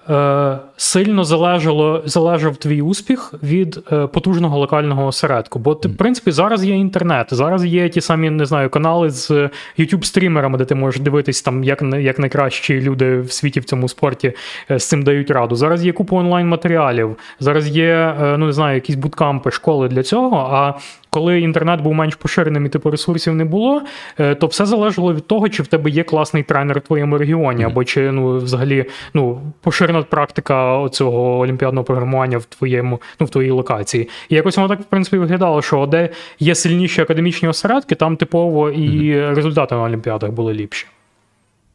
Е, 0.10 0.58
сильно 0.78 1.24
залежало, 1.24 2.02
залежав 2.06 2.58
твій 2.58 2.82
успіх 2.82 3.34
від 3.44 3.80
е, 3.92 4.08
потужного 4.08 4.60
локального 4.60 5.06
осередку. 5.06 5.60
Бо 5.60 5.76
ти, 5.76 5.88
в 5.88 5.98
принципі, 5.98 6.32
зараз 6.32 6.66
є 6.66 6.76
інтернет, 6.76 7.28
зараз 7.32 7.66
є 7.66 7.90
ті 7.90 8.02
самі 8.02 8.30
не 8.30 8.46
знаю, 8.46 8.70
канали 8.70 9.10
з 9.10 9.32
youtube 9.80 10.04
стрімерами 10.04 10.58
де 10.58 10.66
ти 10.66 10.76
можеш 10.76 11.02
дивитись, 11.02 11.42
там, 11.42 11.64
як 11.64 11.82
як 11.82 12.20
найкращі 12.20 12.82
люди 12.82 13.20
в 13.20 13.32
світі 13.32 13.60
в 13.60 13.64
цьому 13.64 13.90
спорті 13.90 14.34
е, 14.72 14.80
з 14.80 14.90
цим 14.90 15.04
дають 15.04 15.32
раду. 15.32 15.56
Зараз 15.56 15.86
є 15.86 15.92
купа 15.92 16.16
онлайн-матеріалів, 16.16 17.18
зараз 17.40 17.68
є 17.68 18.16
ну 18.38 18.46
не 18.46 18.54
знаю, 18.54 18.76
якісь 18.76 18.96
буткампи, 18.96 19.52
школи 19.52 19.88
для 19.88 20.04
цього. 20.04 20.38
А 20.52 20.74
коли 21.12 21.42
інтернет 21.42 21.82
був 21.82 21.94
менш 21.94 22.16
поширеним 22.16 22.66
і 22.66 22.70
типу 22.70 22.92
ресурсів 22.92 23.36
не 23.36 23.46
було, 23.46 23.82
е, 24.20 24.36
то 24.36 24.48
все 24.48 24.66
залежало 24.66 25.14
від 25.14 25.28
того, 25.28 25.50
чи 25.50 25.64
в 25.64 25.68
тебе 25.68 25.90
є 25.90 26.04
класний 26.04 26.44
тренер 26.44 26.80
в 26.80 26.82
твоєму 26.82 27.18
регіоні, 27.18 27.64
або 27.64 27.84
чи 27.84 28.12
ну 28.12 28.38
взагалі 28.38 28.86
ну 29.14 29.42
поширена 29.62 30.02
практика 30.04 30.90
цього 30.90 31.40
олімпіадного 31.40 31.84
програмування 31.84 32.38
в 32.38 32.46
твоєму, 32.46 33.02
ну 33.20 33.26
в 33.26 33.30
твоїй 33.30 33.52
локації. 33.52 34.10
І 34.30 34.36
якось 34.36 34.58
воно 34.58 34.70
так 34.70 34.82
в 34.82 34.84
принципі 34.84 35.18
виглядало, 35.18 35.62
що 35.62 35.86
де 35.86 36.10
є 36.40 36.56
сильніші 36.56 37.02
академічні 37.02 37.50
осередки, 37.50 37.96
там 37.96 38.18
типово 38.18 38.70
і 38.70 39.20
результати 39.30 39.76
на 39.76 39.84
олімпіадах 39.84 40.32
були 40.32 40.54
ліпші. 40.54 40.88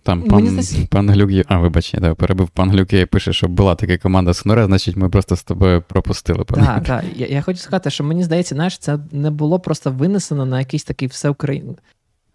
Там 0.07 0.23
пан 0.23 0.47
здесь... 0.47 0.77
пан 0.91 1.11
Глюк. 1.11 1.47
А, 1.49 1.59
вибач, 1.59 1.95
я 1.95 2.15
перебив 2.15 2.49
пан 2.49 2.71
Глюк 2.71 2.93
і 2.93 3.07
пише, 3.07 3.33
що 3.33 3.49
була 3.49 3.75
така 3.75 3.99
команда 3.99 4.35
з 4.35 4.43
значить, 4.43 4.97
ми 4.97 5.09
просто 5.09 5.37
з 5.37 5.43
тобою 5.43 5.83
пропустили. 5.83 6.45
Так, 6.45 6.85
так. 6.85 7.05
Я 7.17 7.27
я 7.27 7.43
хочу 7.43 7.59
сказати, 7.59 7.91
що 7.91 8.05
мені 8.05 8.25
здається, 8.25 8.55
знаєш, 8.55 8.79
це 8.79 8.99
не 9.13 9.31
було 9.31 9.61
просто 9.61 9.91
винесено 9.91 10.47
на 10.47 10.59
якийсь 10.59 10.85
такий 10.85 11.09
всеукраїн. 11.09 11.77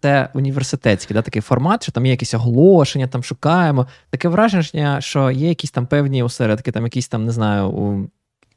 Це 0.02 0.28
університетський 0.34 1.14
да, 1.14 1.22
такий 1.22 1.42
формат, 1.42 1.82
що 1.82 1.92
там 1.92 2.06
є 2.06 2.10
якісь 2.10 2.34
оголошення, 2.34 3.06
там 3.06 3.22
шукаємо. 3.22 3.86
Таке 4.10 4.28
враження, 4.28 5.00
що 5.00 5.30
є 5.30 5.48
якісь 5.48 5.70
там 5.70 5.86
певні 5.86 6.22
осередки, 6.22 6.72
там 6.72 6.84
якийсь 6.84 7.08
там, 7.08 7.24
не 7.24 7.32
знаю, 7.32 8.08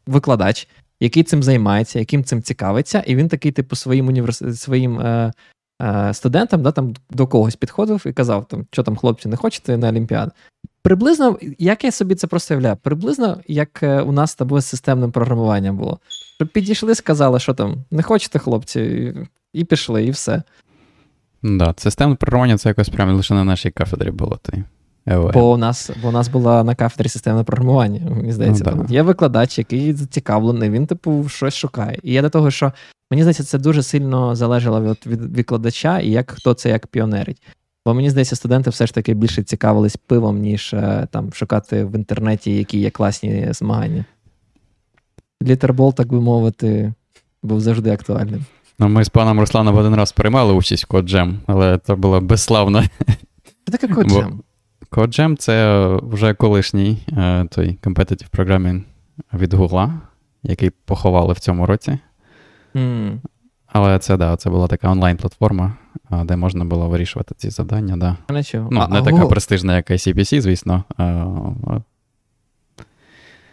викладач, 0.07 0.67
який 0.99 1.23
цим 1.23 1.43
займається, 1.43 1.99
яким 1.99 2.23
цим 2.23 2.41
цікавиться, 2.41 3.03
і 3.07 3.15
він 3.15 3.27
такий, 3.27 3.51
типу, 3.51 3.75
своїм 3.75 4.07
універс... 4.07 4.43
своїм 4.61 4.99
Е, 4.99 5.33
студентам, 6.13 6.63
да, 6.63 6.71
там 6.71 6.93
до 7.09 7.27
когось 7.27 7.55
підходив 7.55 8.03
і 8.05 8.13
казав, 8.13 8.45
там, 8.45 8.65
що 8.71 8.83
там 8.83 8.95
хлопці 8.95 9.29
не 9.29 9.35
хочете 9.35 9.77
на 9.77 9.89
Олімпіаду. 9.89 10.31
Приблизно, 10.81 11.39
як 11.59 11.83
я 11.83 11.91
собі 11.91 12.15
це 12.15 12.27
просто 12.27 12.53
являю, 12.53 12.77
приблизно 12.81 13.37
як 13.47 13.83
е, 13.83 14.01
у 14.01 14.11
нас 14.11 14.31
з 14.31 14.35
тобою 14.35 14.61
з 14.61 14.65
системним 14.65 15.11
програмуванням 15.11 15.77
було. 15.77 15.99
Щоб 16.35 16.47
підійшли, 16.47 16.95
сказали, 16.95 17.39
що 17.39 17.53
там 17.53 17.75
не 17.91 18.03
хочете, 18.03 18.39
хлопці, 18.39 19.13
і 19.53 19.63
пішли, 19.63 20.05
і 20.05 20.11
все. 20.11 20.43
Да, 21.43 21.73
Системне 21.77 22.15
програмування 22.15 22.57
це 22.57 22.69
якось 22.69 22.89
прямо 22.89 23.13
лише 23.13 23.33
на 23.33 23.43
нашій 23.43 23.71
кафедрі 23.71 24.11
було. 24.11 24.39
Ти. 24.41 24.63
Бо 25.33 25.51
у 25.51 25.57
нас 25.57 25.91
бо 26.01 26.07
у 26.07 26.11
нас 26.11 26.27
була 26.27 26.63
на 26.63 26.75
кафедрі 26.75 27.09
системне 27.09 27.43
програмування. 27.43 28.09
Мені 28.09 28.31
здається, 28.31 28.63
ну, 28.67 28.71
там 28.71 28.85
є 28.89 29.01
викладач, 29.01 29.57
який 29.57 29.93
зацікавлений, 29.93 30.69
він, 30.69 30.87
типу, 30.87 31.25
щось 31.29 31.55
шукає. 31.55 31.99
І 32.03 32.13
я 32.13 32.21
до 32.21 32.29
того, 32.29 32.51
що 32.51 32.71
Мені 33.11 33.23
здається, 33.23 33.43
це 33.43 33.57
дуже 33.57 33.83
сильно 33.83 34.35
залежало 34.35 34.81
від, 34.81 35.07
від 35.07 35.37
викладача 35.37 35.99
і 35.99 36.09
як 36.09 36.31
хто 36.31 36.53
це 36.53 36.69
як 36.69 36.87
піонерить. 36.87 37.41
Бо 37.85 37.93
мені 37.93 38.09
здається, 38.09 38.35
студенти 38.35 38.69
все 38.69 38.87
ж 38.87 38.93
таки 38.93 39.13
більше 39.13 39.43
цікавились 39.43 39.97
пивом, 39.97 40.39
ніж 40.39 40.73
е, 40.73 41.07
там 41.11 41.33
шукати 41.33 41.83
в 41.83 41.95
інтернеті, 41.95 42.55
які 42.57 42.79
є 42.79 42.89
класні 42.89 43.47
змагання. 43.51 44.05
Літербол, 45.43 45.93
так 45.93 46.07
би 46.07 46.21
мовити, 46.21 46.93
був 47.43 47.61
завжди 47.61 47.91
актуальним. 47.91 48.45
Ну, 48.79 48.87
Ми 48.89 49.03
з 49.03 49.09
паном 49.09 49.39
Русланом 49.39 49.77
один 49.77 49.95
раз 49.95 50.11
приймали 50.11 50.53
участь 50.53 50.83
в 50.83 50.87
Коджем, 50.87 51.39
але 51.47 51.77
це 51.77 51.95
було 51.95 52.21
безславно. 52.21 52.83
Що 53.63 53.71
таке 53.71 53.87
Коджем? 53.87 54.41
Коджем 54.89 55.37
це 55.37 55.85
вже 56.03 56.33
колишній 56.33 57.05
е, 57.17 57.45
той 57.51 57.77
competitive 57.83 58.29
programming 58.37 58.81
від 59.33 59.53
Гугла, 59.53 59.93
який 60.43 60.69
поховали 60.69 61.33
в 61.33 61.39
цьому 61.39 61.65
році. 61.65 61.99
Mm. 62.75 63.19
Але 63.67 63.99
це 63.99 64.17
да, 64.17 64.35
це 64.35 64.49
була 64.49 64.67
така 64.67 64.89
онлайн-платформа, 64.89 65.73
де 66.23 66.35
можна 66.35 66.65
було 66.65 66.89
вирішувати 66.89 67.35
ці 67.37 67.49
завдання. 67.49 67.97
Да. 67.97 68.17
Ну, 68.71 68.79
а, 68.81 68.87
не 68.87 68.99
а 68.99 69.01
така 69.01 69.17
Google... 69.17 69.29
престижна, 69.29 69.75
як 69.75 69.91
ICPC, 69.91 70.41
звісно. 70.41 70.83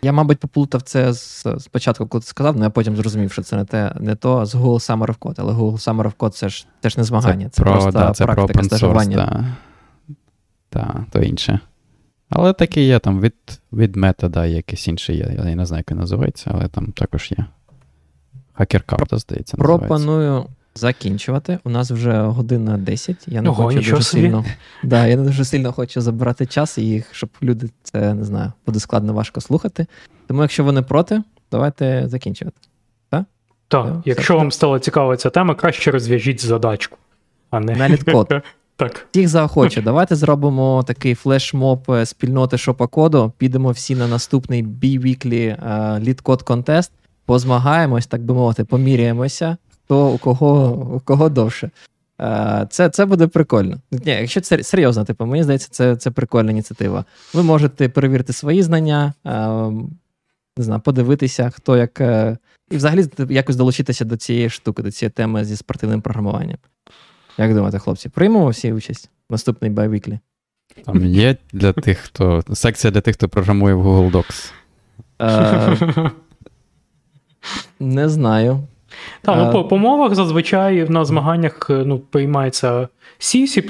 Я, 0.04 0.12
мабуть, 0.12 0.38
поплутав 0.38 0.82
це 0.82 1.12
з, 1.12 1.46
спочатку, 1.58 2.06
коли 2.06 2.20
ти 2.22 2.26
сказав, 2.26 2.54
але 2.56 2.64
я 2.64 2.70
потім 2.70 2.96
зрозумів, 2.96 3.32
що 3.32 3.42
це 3.42 3.56
не 3.56 3.64
те, 3.64 3.94
не 4.00 4.14
то 4.14 4.46
з 4.46 4.54
Google 4.54 4.98
Summer 4.98 5.06
of 5.06 5.18
Code. 5.18 5.34
Але 5.38 5.52
Google 5.52 5.88
Summer 5.88 6.02
of 6.02 6.14
Code 6.18 6.30
це 6.30 6.48
ж 6.48 6.66
теж 6.80 6.96
не 6.96 7.04
змагання, 7.04 7.44
це, 7.44 7.50
це 7.50 7.62
про, 7.62 7.72
просто 7.72 7.90
да, 7.90 8.10
це 8.12 8.24
практика 8.24 8.52
про 8.52 8.64
стажування. 8.64 9.16
Так, 9.16 9.40
да, 10.72 11.04
то 11.10 11.20
інше. 11.20 11.60
Але 12.30 12.52
таке 12.52 12.82
є 12.82 12.98
там 12.98 13.20
від 13.20 13.34
від 13.72 13.96
метода, 13.96 14.46
якийсь 14.46 14.88
інший 14.88 15.16
є. 15.16 15.36
Я 15.46 15.54
не 15.54 15.66
знаю, 15.66 15.80
як 15.80 15.90
він 15.90 15.98
називається, 15.98 16.50
але 16.54 16.68
там 16.68 16.86
також 16.92 17.32
є. 17.38 17.44
Хакеркарта, 18.52 19.18
здається. 19.18 19.56
Пропоную 19.56 20.46
закінчувати. 20.74 21.58
У 21.64 21.70
нас 21.70 21.90
вже 21.90 22.20
година 22.20 22.78
10. 22.78 23.16
Я 23.26 23.42
не 23.42 23.48
Ого, 23.48 23.62
хочу 23.64 23.76
дуже 23.78 23.90
собі. 23.90 24.22
сильно. 24.22 24.44
Да, 24.82 25.06
Я 25.06 25.16
не 25.16 25.22
дуже 25.22 25.44
сильно 25.44 25.72
хочу 25.72 26.00
забирати 26.00 26.46
час, 26.46 26.78
і 26.78 27.04
щоб 27.10 27.30
люди 27.42 27.68
це 27.82 28.14
не 28.14 28.24
знаю, 28.24 28.52
буде 28.66 28.80
складно 28.80 29.12
важко 29.12 29.40
слухати. 29.40 29.86
Тому, 30.26 30.42
якщо 30.42 30.64
ви 30.64 30.72
не 30.72 30.82
проти, 30.82 31.22
давайте 31.50 32.04
закінчувати. 32.08 32.56
Так, 33.10 33.24
Так, 33.68 33.94
якщо 34.04 34.36
вам 34.36 34.52
стала 34.52 34.78
цікава 34.80 35.16
ця 35.16 35.30
тема, 35.30 35.54
краще 35.54 35.90
розв'яжіть 35.90 36.44
задачку. 36.44 36.98
а 37.50 37.60
не... 37.60 37.76
На 37.76 37.88
літкод. 37.88 38.34
Так. 38.76 39.06
Всіх 39.10 39.28
заохочу. 39.28 39.82
Давайте 39.84 40.16
зробимо 40.16 40.84
такий 40.86 41.14
флешмоб 41.14 41.90
е, 41.90 42.06
спільноти 42.06 42.56
шопа-коду. 42.56 43.32
Підемо 43.38 43.70
всі 43.70 43.94
на 43.94 44.08
наступний 44.08 44.64
B-Weekly 44.64 46.00
літкод 46.00 46.42
контест 46.42 46.92
позмагаємось, 47.26 48.06
так 48.06 48.22
би 48.22 48.34
мовити, 48.34 48.64
поміряємося, 48.64 49.56
хто 49.72 50.08
у 50.08 50.18
кого 50.18 50.72
у 50.96 51.00
кого 51.00 51.28
довше. 51.28 51.70
Е, 52.20 52.66
це 52.70 52.88
це 52.88 53.06
буде 53.06 53.26
прикольно. 53.26 53.80
Ні, 53.90 54.12
Якщо 54.12 54.40
це 54.40 54.62
серйозно, 54.62 55.04
типу, 55.04 55.26
мені 55.26 55.42
здається, 55.42 55.68
це 55.70 55.96
це 55.96 56.10
прикольна 56.10 56.50
ініціатива. 56.50 57.04
Ви 57.34 57.42
можете 57.42 57.88
перевірити 57.88 58.32
свої 58.32 58.62
знання, 58.62 59.14
е, 59.26 59.30
не 60.56 60.64
знаю, 60.64 60.80
подивитися, 60.80 61.50
хто 61.50 61.76
як. 61.76 62.00
Е, 62.00 62.36
і 62.70 62.76
взагалі 62.76 63.06
якось 63.30 63.56
долучитися 63.56 64.04
до 64.04 64.16
цієї 64.16 64.50
штуки, 64.50 64.82
до 64.82 64.90
цієї 64.90 65.10
теми 65.10 65.44
зі 65.44 65.56
спортивним 65.56 66.00
програмуванням. 66.00 66.58
Як 67.38 67.54
думаєте, 67.54 67.78
хлопці, 67.78 68.08
приймемо 68.08 68.48
всі 68.48 68.72
участь 68.72 69.10
в 69.28 69.32
наступний 69.32 69.70
biweekly? 69.70 70.18
Там 70.84 71.06
є 71.06 71.36
для 71.52 71.72
тих, 71.72 71.98
хто. 71.98 72.42
Секція 72.52 72.90
для 72.90 73.00
тих, 73.00 73.14
хто 73.16 73.28
програмує 73.28 73.74
в 73.74 73.86
Google 73.86 74.10
Docs. 74.10 74.52
Е, 75.22 76.10
Не 77.80 78.08
знаю. 78.08 78.60
Так, 79.22 79.36
ну 79.38 79.52
по, 79.52 79.64
по 79.68 79.78
мовах 79.78 80.14
зазвичай 80.14 80.88
на 80.88 81.04
змаганнях 81.04 81.66
е, 81.70 81.82
ну, 81.86 81.98
приймається 81.98 82.88
C, 83.18 83.42
C, 83.42 83.60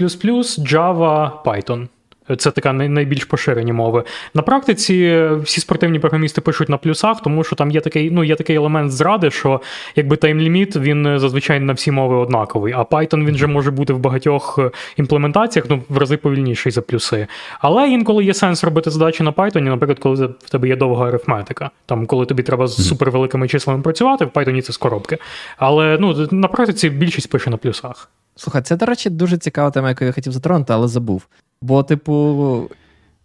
Java, 0.58 1.42
Python. 1.44 1.88
Це 2.36 2.50
така 2.50 2.72
найбільш 2.72 3.24
поширені 3.24 3.72
мови. 3.72 4.04
На 4.34 4.42
практиці 4.42 4.94
е, 4.94 5.34
всі 5.34 5.60
спортивні 5.60 5.98
програмісти 5.98 6.40
пишуть 6.40 6.68
на 6.68 6.76
плюсах, 6.76 7.20
тому 7.22 7.44
що 7.44 7.56
там 7.56 7.70
є 7.70 7.80
такий, 7.80 8.10
ну, 8.10 8.24
є 8.24 8.34
такий 8.34 8.56
елемент 8.56 8.92
зради, 8.92 9.30
що 9.30 9.60
якби 9.96 10.16
таймліміт, 10.16 10.76
він 10.76 11.06
е, 11.06 11.18
зазвичай 11.18 11.60
на 11.60 11.72
всі 11.72 11.90
мови 11.90 12.16
однаковий. 12.16 12.72
А 12.72 12.82
Python 12.82 13.24
він 13.24 13.36
же 13.36 13.46
може 13.46 13.70
бути 13.70 13.92
в 13.92 13.98
багатьох 13.98 14.58
е, 14.58 14.70
імплементаціях, 14.96 15.66
ну, 15.70 15.82
в 15.88 15.98
рази 15.98 16.16
повільніший 16.16 16.72
за 16.72 16.82
плюси. 16.82 17.26
Але 17.60 17.88
інколи 17.88 18.24
є 18.24 18.34
сенс 18.34 18.64
робити 18.64 18.90
задачі 18.90 19.22
на 19.22 19.32
Python, 19.32 19.60
наприклад, 19.60 19.98
коли 19.98 20.26
в 20.26 20.50
тебе 20.50 20.68
є 20.68 20.76
довга 20.76 21.08
арифметика. 21.08 21.70
Там, 21.86 22.06
коли 22.06 22.26
тобі 22.26 22.42
треба 22.42 22.66
з 22.66 22.88
супервеликими 22.88 23.48
числами 23.48 23.82
працювати, 23.82 24.24
в 24.24 24.28
Python 24.28 24.62
це 24.62 24.72
з 24.72 24.76
коробки. 24.76 25.18
Але 25.56 25.98
ну, 26.00 26.28
на 26.30 26.48
практиці 26.48 26.90
більшість 26.90 27.30
пише 27.30 27.50
на 27.50 27.56
плюсах. 27.56 28.10
Слухай, 28.36 28.62
це, 28.62 28.76
до 28.76 28.86
речі, 28.86 29.10
дуже 29.10 29.38
цікава 29.38 29.70
тема, 29.70 29.88
яку 29.88 30.04
я 30.04 30.12
хотів 30.12 30.32
затронути, 30.32 30.72
але 30.72 30.88
забув. 30.88 31.26
Бо, 31.62 31.82
типу, 31.82 32.70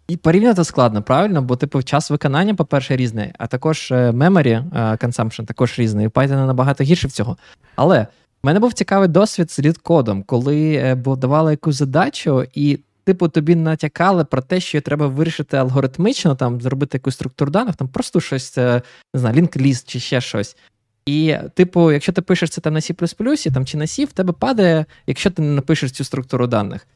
і 0.08 0.16
порівняти 0.16 0.64
складно, 0.64 1.02
правильно? 1.02 1.42
Бо, 1.42 1.56
типу, 1.56 1.82
час 1.82 2.10
виконання, 2.10 2.54
по-перше, 2.54 2.96
різний, 2.96 3.32
а 3.38 3.46
також 3.46 3.90
е, 3.90 4.10
memory 4.10 4.48
е, 4.48 4.64
consumption 5.06 5.44
також 5.44 5.78
різний. 5.78 6.06
І 6.06 6.08
Python 6.08 6.46
набагато 6.46 6.84
гірше 6.84 7.08
в 7.08 7.12
цього. 7.12 7.36
Але 7.76 8.06
в 8.42 8.46
мене 8.46 8.60
був 8.60 8.72
цікавий 8.72 9.08
досвід 9.08 9.50
з 9.50 9.58
лід-кодом, 9.58 10.22
коли 10.22 10.72
е, 10.74 10.94
давали 10.94 11.50
якусь 11.50 11.76
задачу, 11.76 12.44
і, 12.54 12.80
типу, 13.04 13.28
тобі 13.28 13.54
натякали 13.54 14.24
про 14.24 14.42
те, 14.42 14.60
що 14.60 14.80
треба 14.80 15.06
вирішити 15.06 15.56
алгоритмично, 15.56 16.34
там, 16.34 16.60
зробити 16.60 16.96
якусь 16.96 17.14
структуру 17.14 17.50
даних, 17.50 17.76
там 17.76 17.88
просто 17.88 18.20
щось, 18.20 18.56
не 18.56 18.82
знаю, 19.14 19.36
лінк-ліст 19.36 19.84
чи 19.86 20.00
ще 20.00 20.20
щось. 20.20 20.56
І, 21.08 21.36
типу, 21.54 21.92
якщо 21.92 22.12
ти 22.12 22.22
пишеш 22.22 22.50
це 22.50 22.60
там 22.60 22.74
на 22.74 22.80
C++, 22.80 23.52
там, 23.52 23.66
чи 23.66 23.76
на 23.76 23.84
C, 23.84 24.04
в 24.04 24.12
тебе 24.12 24.32
падає, 24.32 24.84
якщо 25.06 25.30
ти 25.30 25.42
не 25.42 25.48
напишеш 25.48 25.90
цю 25.90 26.04
структуру 26.04 26.46
даних. 26.46 26.86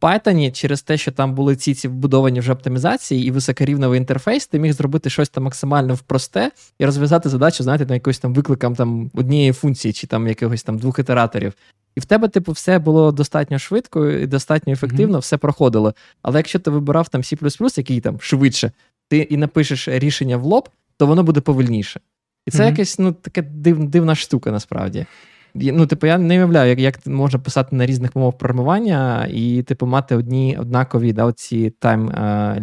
В 0.00 0.04
Python 0.04 0.52
через 0.52 0.82
те, 0.82 0.96
що 0.96 1.12
там 1.12 1.34
були 1.34 1.56
ці 1.56 1.74
ці 1.74 1.88
вбудовані 1.88 2.40
вже 2.40 2.52
оптимізації 2.52 3.26
і 3.26 3.30
високорівневий 3.30 3.98
інтерфейс, 3.98 4.46
ти 4.46 4.58
міг 4.58 4.72
зробити 4.72 5.10
щось 5.10 5.28
там 5.28 5.44
максимально 5.44 5.94
впросте 5.94 6.50
і 6.78 6.86
розв'язати 6.86 7.28
задачу, 7.28 7.62
знаєте, 7.62 7.86
на 7.86 7.94
якось 7.94 8.18
там 8.18 8.34
викликом 8.34 8.74
там 8.74 9.10
однієї 9.14 9.52
функції 9.52 9.92
чи 9.92 10.06
там 10.06 10.28
якихось 10.28 10.62
там 10.62 10.78
двох 10.78 10.98
ітераторів. 10.98 11.52
І 11.96 12.00
в 12.00 12.04
тебе, 12.04 12.28
типу, 12.28 12.52
все 12.52 12.78
було 12.78 13.12
достатньо 13.12 13.58
швидко 13.58 14.10
і 14.10 14.26
достатньо 14.26 14.72
ефективно, 14.72 15.18
все 15.18 15.36
проходило. 15.36 15.94
Але 16.22 16.38
якщо 16.38 16.58
ти 16.58 16.70
вибирав 16.70 17.08
там 17.08 17.22
C, 17.22 17.78
який 17.78 18.00
там 18.00 18.20
швидше, 18.20 18.72
ти 19.08 19.18
і 19.18 19.36
напишеш 19.36 19.88
рішення 19.88 20.36
в 20.36 20.44
лоб, 20.44 20.68
то 20.96 21.06
воно 21.06 21.22
буде 21.22 21.40
повільніше. 21.40 22.00
І 22.46 22.50
це 22.50 22.58
Мгм. 22.58 22.68
якась 22.68 22.98
ну, 22.98 23.12
така 23.12 23.42
див, 23.42 23.84
дивна 23.84 24.14
штука 24.14 24.50
насправді. 24.50 25.06
Ну, 25.54 25.86
типу, 25.86 26.06
я 26.06 26.18
не 26.18 26.36
уявляю, 26.36 26.70
як, 26.70 26.78
як 26.78 27.06
можна 27.06 27.38
писати 27.38 27.76
на 27.76 27.86
різних 27.86 28.16
мовах 28.16 28.38
програмування 28.38 29.28
і, 29.32 29.62
типу, 29.62 29.86
мати 29.86 30.16
одні 30.16 30.56
однакові 30.60 31.12
да, 31.12 31.24
оці 31.24 31.72
тайм 31.78 32.12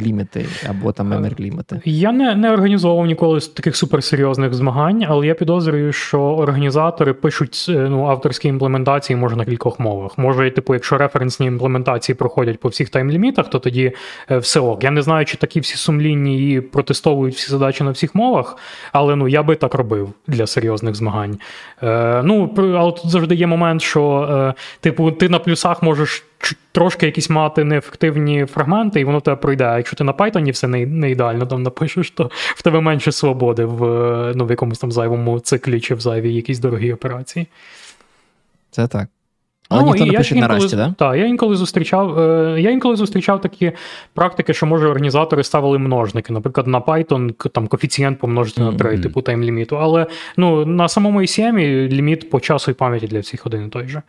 ліміти 0.01 0.45
або 0.69 0.91
там 0.91 1.13
memory 1.13 1.39
ліміти. 1.39 1.81
Я 1.85 2.11
не, 2.11 2.35
не 2.35 2.51
організовував 2.51 3.05
ніколи 3.05 3.41
з 3.41 3.47
таких 3.47 3.75
суперсерйозних 3.75 4.53
змагань, 4.53 5.05
але 5.07 5.27
я 5.27 5.33
підозрюю, 5.33 5.93
що 5.93 6.21
організатори 6.21 7.13
пишуть 7.13 7.65
е, 7.69 7.87
ну, 7.89 8.05
авторські 8.05 8.47
імплементації 8.47 9.17
може 9.17 9.35
на 9.35 9.45
кількох 9.45 9.79
мовах. 9.79 10.17
Може, 10.17 10.51
типу, 10.51 10.73
якщо 10.73 10.97
референсні 10.97 11.45
імплементації 11.45 12.15
проходять 12.15 12.59
по 12.59 12.69
всіх 12.69 12.89
тайм-лімітах, 12.89 13.49
то 13.49 13.59
тоді 13.59 13.91
е, 14.31 14.37
все 14.37 14.59
ок. 14.59 14.83
Я 14.83 14.91
не 14.91 15.01
знаю, 15.01 15.25
чи 15.25 15.37
такі 15.37 15.59
всі 15.59 15.77
сумлінні 15.77 16.51
і 16.51 16.61
протестовують 16.61 17.35
всі 17.35 17.51
задачі 17.51 17.83
на 17.83 17.91
всіх 17.91 18.15
мовах, 18.15 18.57
але 18.91 19.15
ну 19.15 19.27
я 19.27 19.43
би 19.43 19.55
так 19.55 19.73
робив 19.73 20.13
для 20.27 20.47
серйозних 20.47 20.95
змагань. 20.95 21.37
Е, 21.83 22.21
ну, 22.23 22.47
але 22.81 22.91
тут 22.91 23.11
завжди 23.11 23.35
є 23.35 23.47
момент, 23.47 23.81
що 23.81 24.29
е, 24.31 24.61
типу, 24.79 25.11
ти 25.11 25.29
на 25.29 25.39
плюсах 25.39 25.83
можеш 25.83 26.23
трошки 26.71 27.05
якісь 27.05 27.29
мати 27.29 27.63
неефективні 27.63 28.45
фрагменти, 28.45 28.99
і 28.99 29.03
воно 29.03 29.17
в 29.17 29.21
тебе 29.21 29.37
пройде. 29.37 29.63
А 29.63 29.77
якщо 29.77 29.95
ти 29.95 30.03
на 30.03 30.13
Python 30.13 30.51
все 30.51 30.67
не, 30.67 30.85
не 30.85 31.11
ідеально 31.11 31.45
там 31.45 31.63
напишеш, 31.63 32.11
то 32.11 32.31
в 32.33 32.61
тебе 32.61 32.81
менше 32.81 33.11
свободи 33.11 33.65
в, 33.65 33.83
е, 33.85 34.33
ну, 34.35 34.45
в 34.45 34.49
якомусь 34.49 34.79
там 34.79 34.91
зайвому 34.91 35.39
циклі 35.39 35.79
чи 35.79 35.95
в 35.95 35.99
зайвій 35.99 36.33
якійсь 36.33 36.59
дорогій 36.59 36.93
операції. 36.93 37.47
Це 38.71 38.87
так. 38.87 39.09
Але 39.71 39.81
Ну, 39.81 39.87
ніхто 39.87 40.05
не 40.05 40.17
пише 40.17 40.35
інколи- 40.35 40.47
наразі, 40.57 40.75
да? 40.75 40.93
Так, 40.97 41.15
я 41.17 41.25
інколи 41.25 41.55
зустрічав. 41.55 42.19
Е, 42.19 42.61
я 42.61 42.69
інколи 42.71 42.95
зустрічав 42.95 43.41
такі 43.41 43.71
практики, 44.13 44.53
що 44.53 44.65
може 44.65 44.87
організатори 44.87 45.43
ставили 45.43 45.77
множники. 45.77 46.33
Наприклад, 46.33 46.67
на 46.67 46.79
Python 46.79 47.49
там 47.49 47.67
коефіцієнт 47.67 48.19
помножити 48.19 48.61
на 48.61 48.73
3, 48.73 48.97
типу 48.99 49.21
тайм-ліміту. 49.21 49.77
Але 49.81 50.05
ну, 50.37 50.65
на 50.65 50.87
самому 50.87 51.21
ACM 51.21 51.87
ліміт 51.87 52.29
по 52.29 52.39
часу 52.39 52.71
і 52.71 52.73
пам'яті 52.73 53.07
для 53.07 53.19
всіх 53.19 53.45
один 53.45 53.65
і 53.65 53.69
той 53.69 53.87
же. 53.87 54.01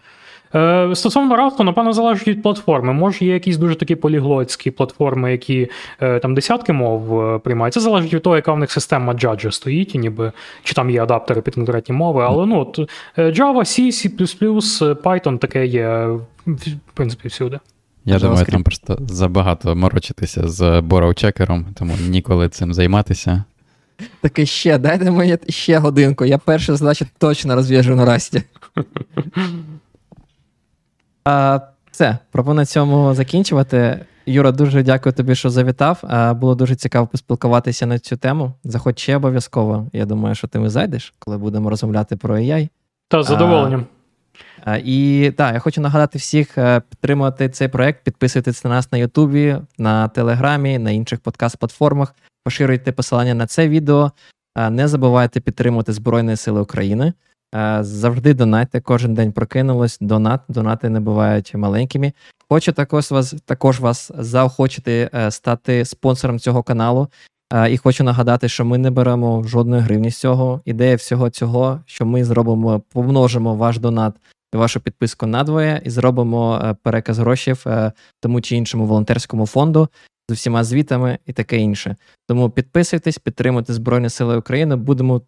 Е, 0.54 0.90
стосовно 0.94 1.36
Rust, 1.36 1.62
напевно, 1.62 1.92
залежить 1.92 2.28
від 2.28 2.42
платформи. 2.42 2.92
Може, 2.92 3.24
є 3.24 3.32
якісь 3.32 3.56
дуже 3.56 3.74
такі 3.74 3.94
поліглотські 3.94 4.70
платформи, 4.70 5.32
які 5.32 5.68
е, 6.00 6.18
там 6.18 6.34
десятки 6.34 6.72
мов 6.72 7.20
е, 7.20 7.38
приймають. 7.38 7.74
Це 7.74 7.80
залежить 7.80 8.14
від 8.14 8.22
того, 8.22 8.36
яка 8.36 8.52
в 8.52 8.58
них 8.58 8.72
система 8.72 9.14
джаджа 9.14 9.50
стоїть, 9.50 9.94
і 9.94 9.98
ніби 9.98 10.32
чи 10.62 10.74
там 10.74 10.90
є 10.90 11.02
адаптери 11.02 11.40
під 11.40 11.54
конкретні 11.54 11.94
мови. 11.94 12.24
Але 12.26 12.46
ну, 12.46 12.60
от, 12.60 12.90
е, 13.16 13.30
Java, 13.30 13.58
C, 13.58 13.86
C, 13.86 14.94
Python 14.94 15.38
таке 15.38 15.66
є 15.66 16.06
в 16.46 16.92
принципі 16.94 17.28
всюди. 17.28 17.58
Я 18.04 18.18
думаю, 18.18 18.36
JavaScript. 18.36 18.50
там 18.50 18.62
просто 18.62 18.98
забагато 19.00 19.76
морочитися 19.76 20.48
з 20.48 20.60
borrow-чекером, 20.80 21.64
тому 21.74 21.94
ніколи 22.08 22.48
цим 22.48 22.74
займатися. 22.74 23.44
Таке 24.20 24.46
ще, 24.46 24.78
дайте 24.78 25.10
мені 25.10 25.38
ще 25.48 25.78
годинку. 25.78 26.24
Я 26.24 26.38
першу 26.38 26.76
задачу 26.76 27.06
точно 27.18 27.54
розв'яжу 27.54 27.96
на 27.96 28.04
расті. 28.04 28.42
А, 31.24 31.60
Все, 31.90 32.18
пропоную 32.30 32.56
на 32.56 32.66
цьому 32.66 33.14
закінчувати. 33.14 34.04
Юра, 34.26 34.52
дуже 34.52 34.82
дякую 34.82 35.12
тобі, 35.12 35.34
що 35.34 35.50
завітав. 35.50 35.98
А, 36.02 36.34
Було 36.34 36.54
дуже 36.54 36.74
цікаво 36.74 37.06
поспілкуватися 37.06 37.86
на 37.86 37.98
цю 37.98 38.16
тему. 38.16 38.52
Заходь 38.64 38.98
ще 38.98 39.16
обов'язково. 39.16 39.86
Я 39.92 40.04
думаю, 40.04 40.34
що 40.34 40.48
ти 40.48 40.58
ми 40.58 40.70
зайдеш, 40.70 41.14
коли 41.18 41.38
будемо 41.38 41.70
розмовляти 41.70 42.16
про 42.16 42.36
AI. 42.36 42.68
Та 43.08 43.22
з 43.22 43.26
задоволенням. 43.26 43.86
А, 44.64 44.76
І 44.84 45.30
так, 45.36 45.54
я 45.54 45.60
хочу 45.60 45.80
нагадати 45.80 46.18
всіх 46.18 46.58
е, 46.58 46.80
підтримувати 46.80 47.48
цей 47.48 47.68
проект, 47.68 48.04
підписуйтесь 48.04 48.64
на 48.64 48.70
нас 48.70 48.92
на 48.92 48.98
Ютубі, 48.98 49.56
на 49.78 50.08
Телеграмі, 50.08 50.78
на 50.78 50.90
інших 50.90 51.20
подкаст-платформах, 51.20 52.14
поширюйте 52.44 52.92
посилання 52.92 53.34
на 53.34 53.46
це 53.46 53.68
відео. 53.68 54.12
Не 54.70 54.88
забувайте 54.88 55.40
підтримувати 55.40 55.92
Збройні 55.92 56.36
Сили 56.36 56.60
України. 56.60 57.12
А, 57.52 57.82
Завжди 57.82 58.34
донайте, 58.34 58.80
кожен 58.80 59.14
день 59.14 59.32
прокинулось. 59.32 59.98
Донат, 60.00 60.40
донати 60.48 60.88
не 60.88 61.00
бувають 61.00 61.54
маленькими. 61.54 62.12
Хочу 62.48 62.72
також 62.72 63.10
вас 63.10 63.34
також 63.44 63.80
вас 63.80 64.10
заохочити 64.18 65.10
е, 65.14 65.30
стати 65.30 65.84
спонсором 65.84 66.38
цього 66.38 66.62
каналу. 66.62 67.08
Е, 67.52 67.72
І 67.72 67.76
хочу 67.76 68.04
нагадати, 68.04 68.48
що 68.48 68.64
ми 68.64 68.78
не 68.78 68.90
беремо 68.90 69.42
жодної 69.44 69.82
гривні 69.82 70.10
з 70.10 70.16
цього. 70.16 70.60
Ідея 70.64 70.96
всього 70.96 71.30
цього, 71.30 71.80
що 71.86 72.06
ми 72.06 72.24
зробимо, 72.24 72.82
помножимо 72.92 73.54
ваш 73.54 73.78
донат 73.78 74.14
і 74.54 74.56
вашу 74.56 74.80
підписку 74.80 75.26
надвоє 75.26 75.82
і 75.84 75.90
зробимо 75.90 76.60
е, 76.64 76.74
переказ 76.82 77.18
грошей 77.18 77.54
е, 77.66 77.92
тому 78.20 78.40
чи 78.40 78.56
іншому 78.56 78.86
волонтерському 78.86 79.46
фонду 79.46 79.88
з 80.28 80.32
усіма 80.32 80.64
звітами 80.64 81.18
і 81.26 81.32
таке 81.32 81.56
інше. 81.58 81.96
Тому 82.28 82.50
підписуйтесь, 82.50 83.18
підтримуйте 83.18 83.72
Збройні 83.72 84.08
Сили 84.08 84.36
України, 84.36 84.76
будемо 84.76 85.22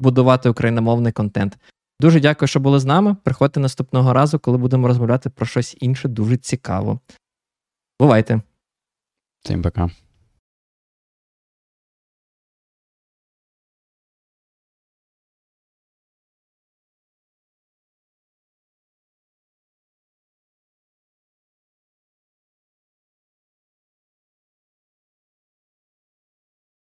будувати 0.00 0.48
україномовний 0.48 1.12
контент. 1.12 1.58
Дуже 2.00 2.20
дякую, 2.20 2.48
що 2.48 2.60
були 2.60 2.80
з 2.80 2.84
нами. 2.84 3.16
Приходьте 3.24 3.60
наступного 3.60 4.12
разу, 4.12 4.38
коли 4.38 4.58
будемо 4.58 4.88
розмовляти 4.88 5.30
про 5.30 5.46
щось 5.46 5.76
інше 5.80 6.08
дуже 6.08 6.36
цікаво. 6.36 7.00
Бувайте! 8.00 8.42
Всім 9.42 9.62
пока. 9.62 9.90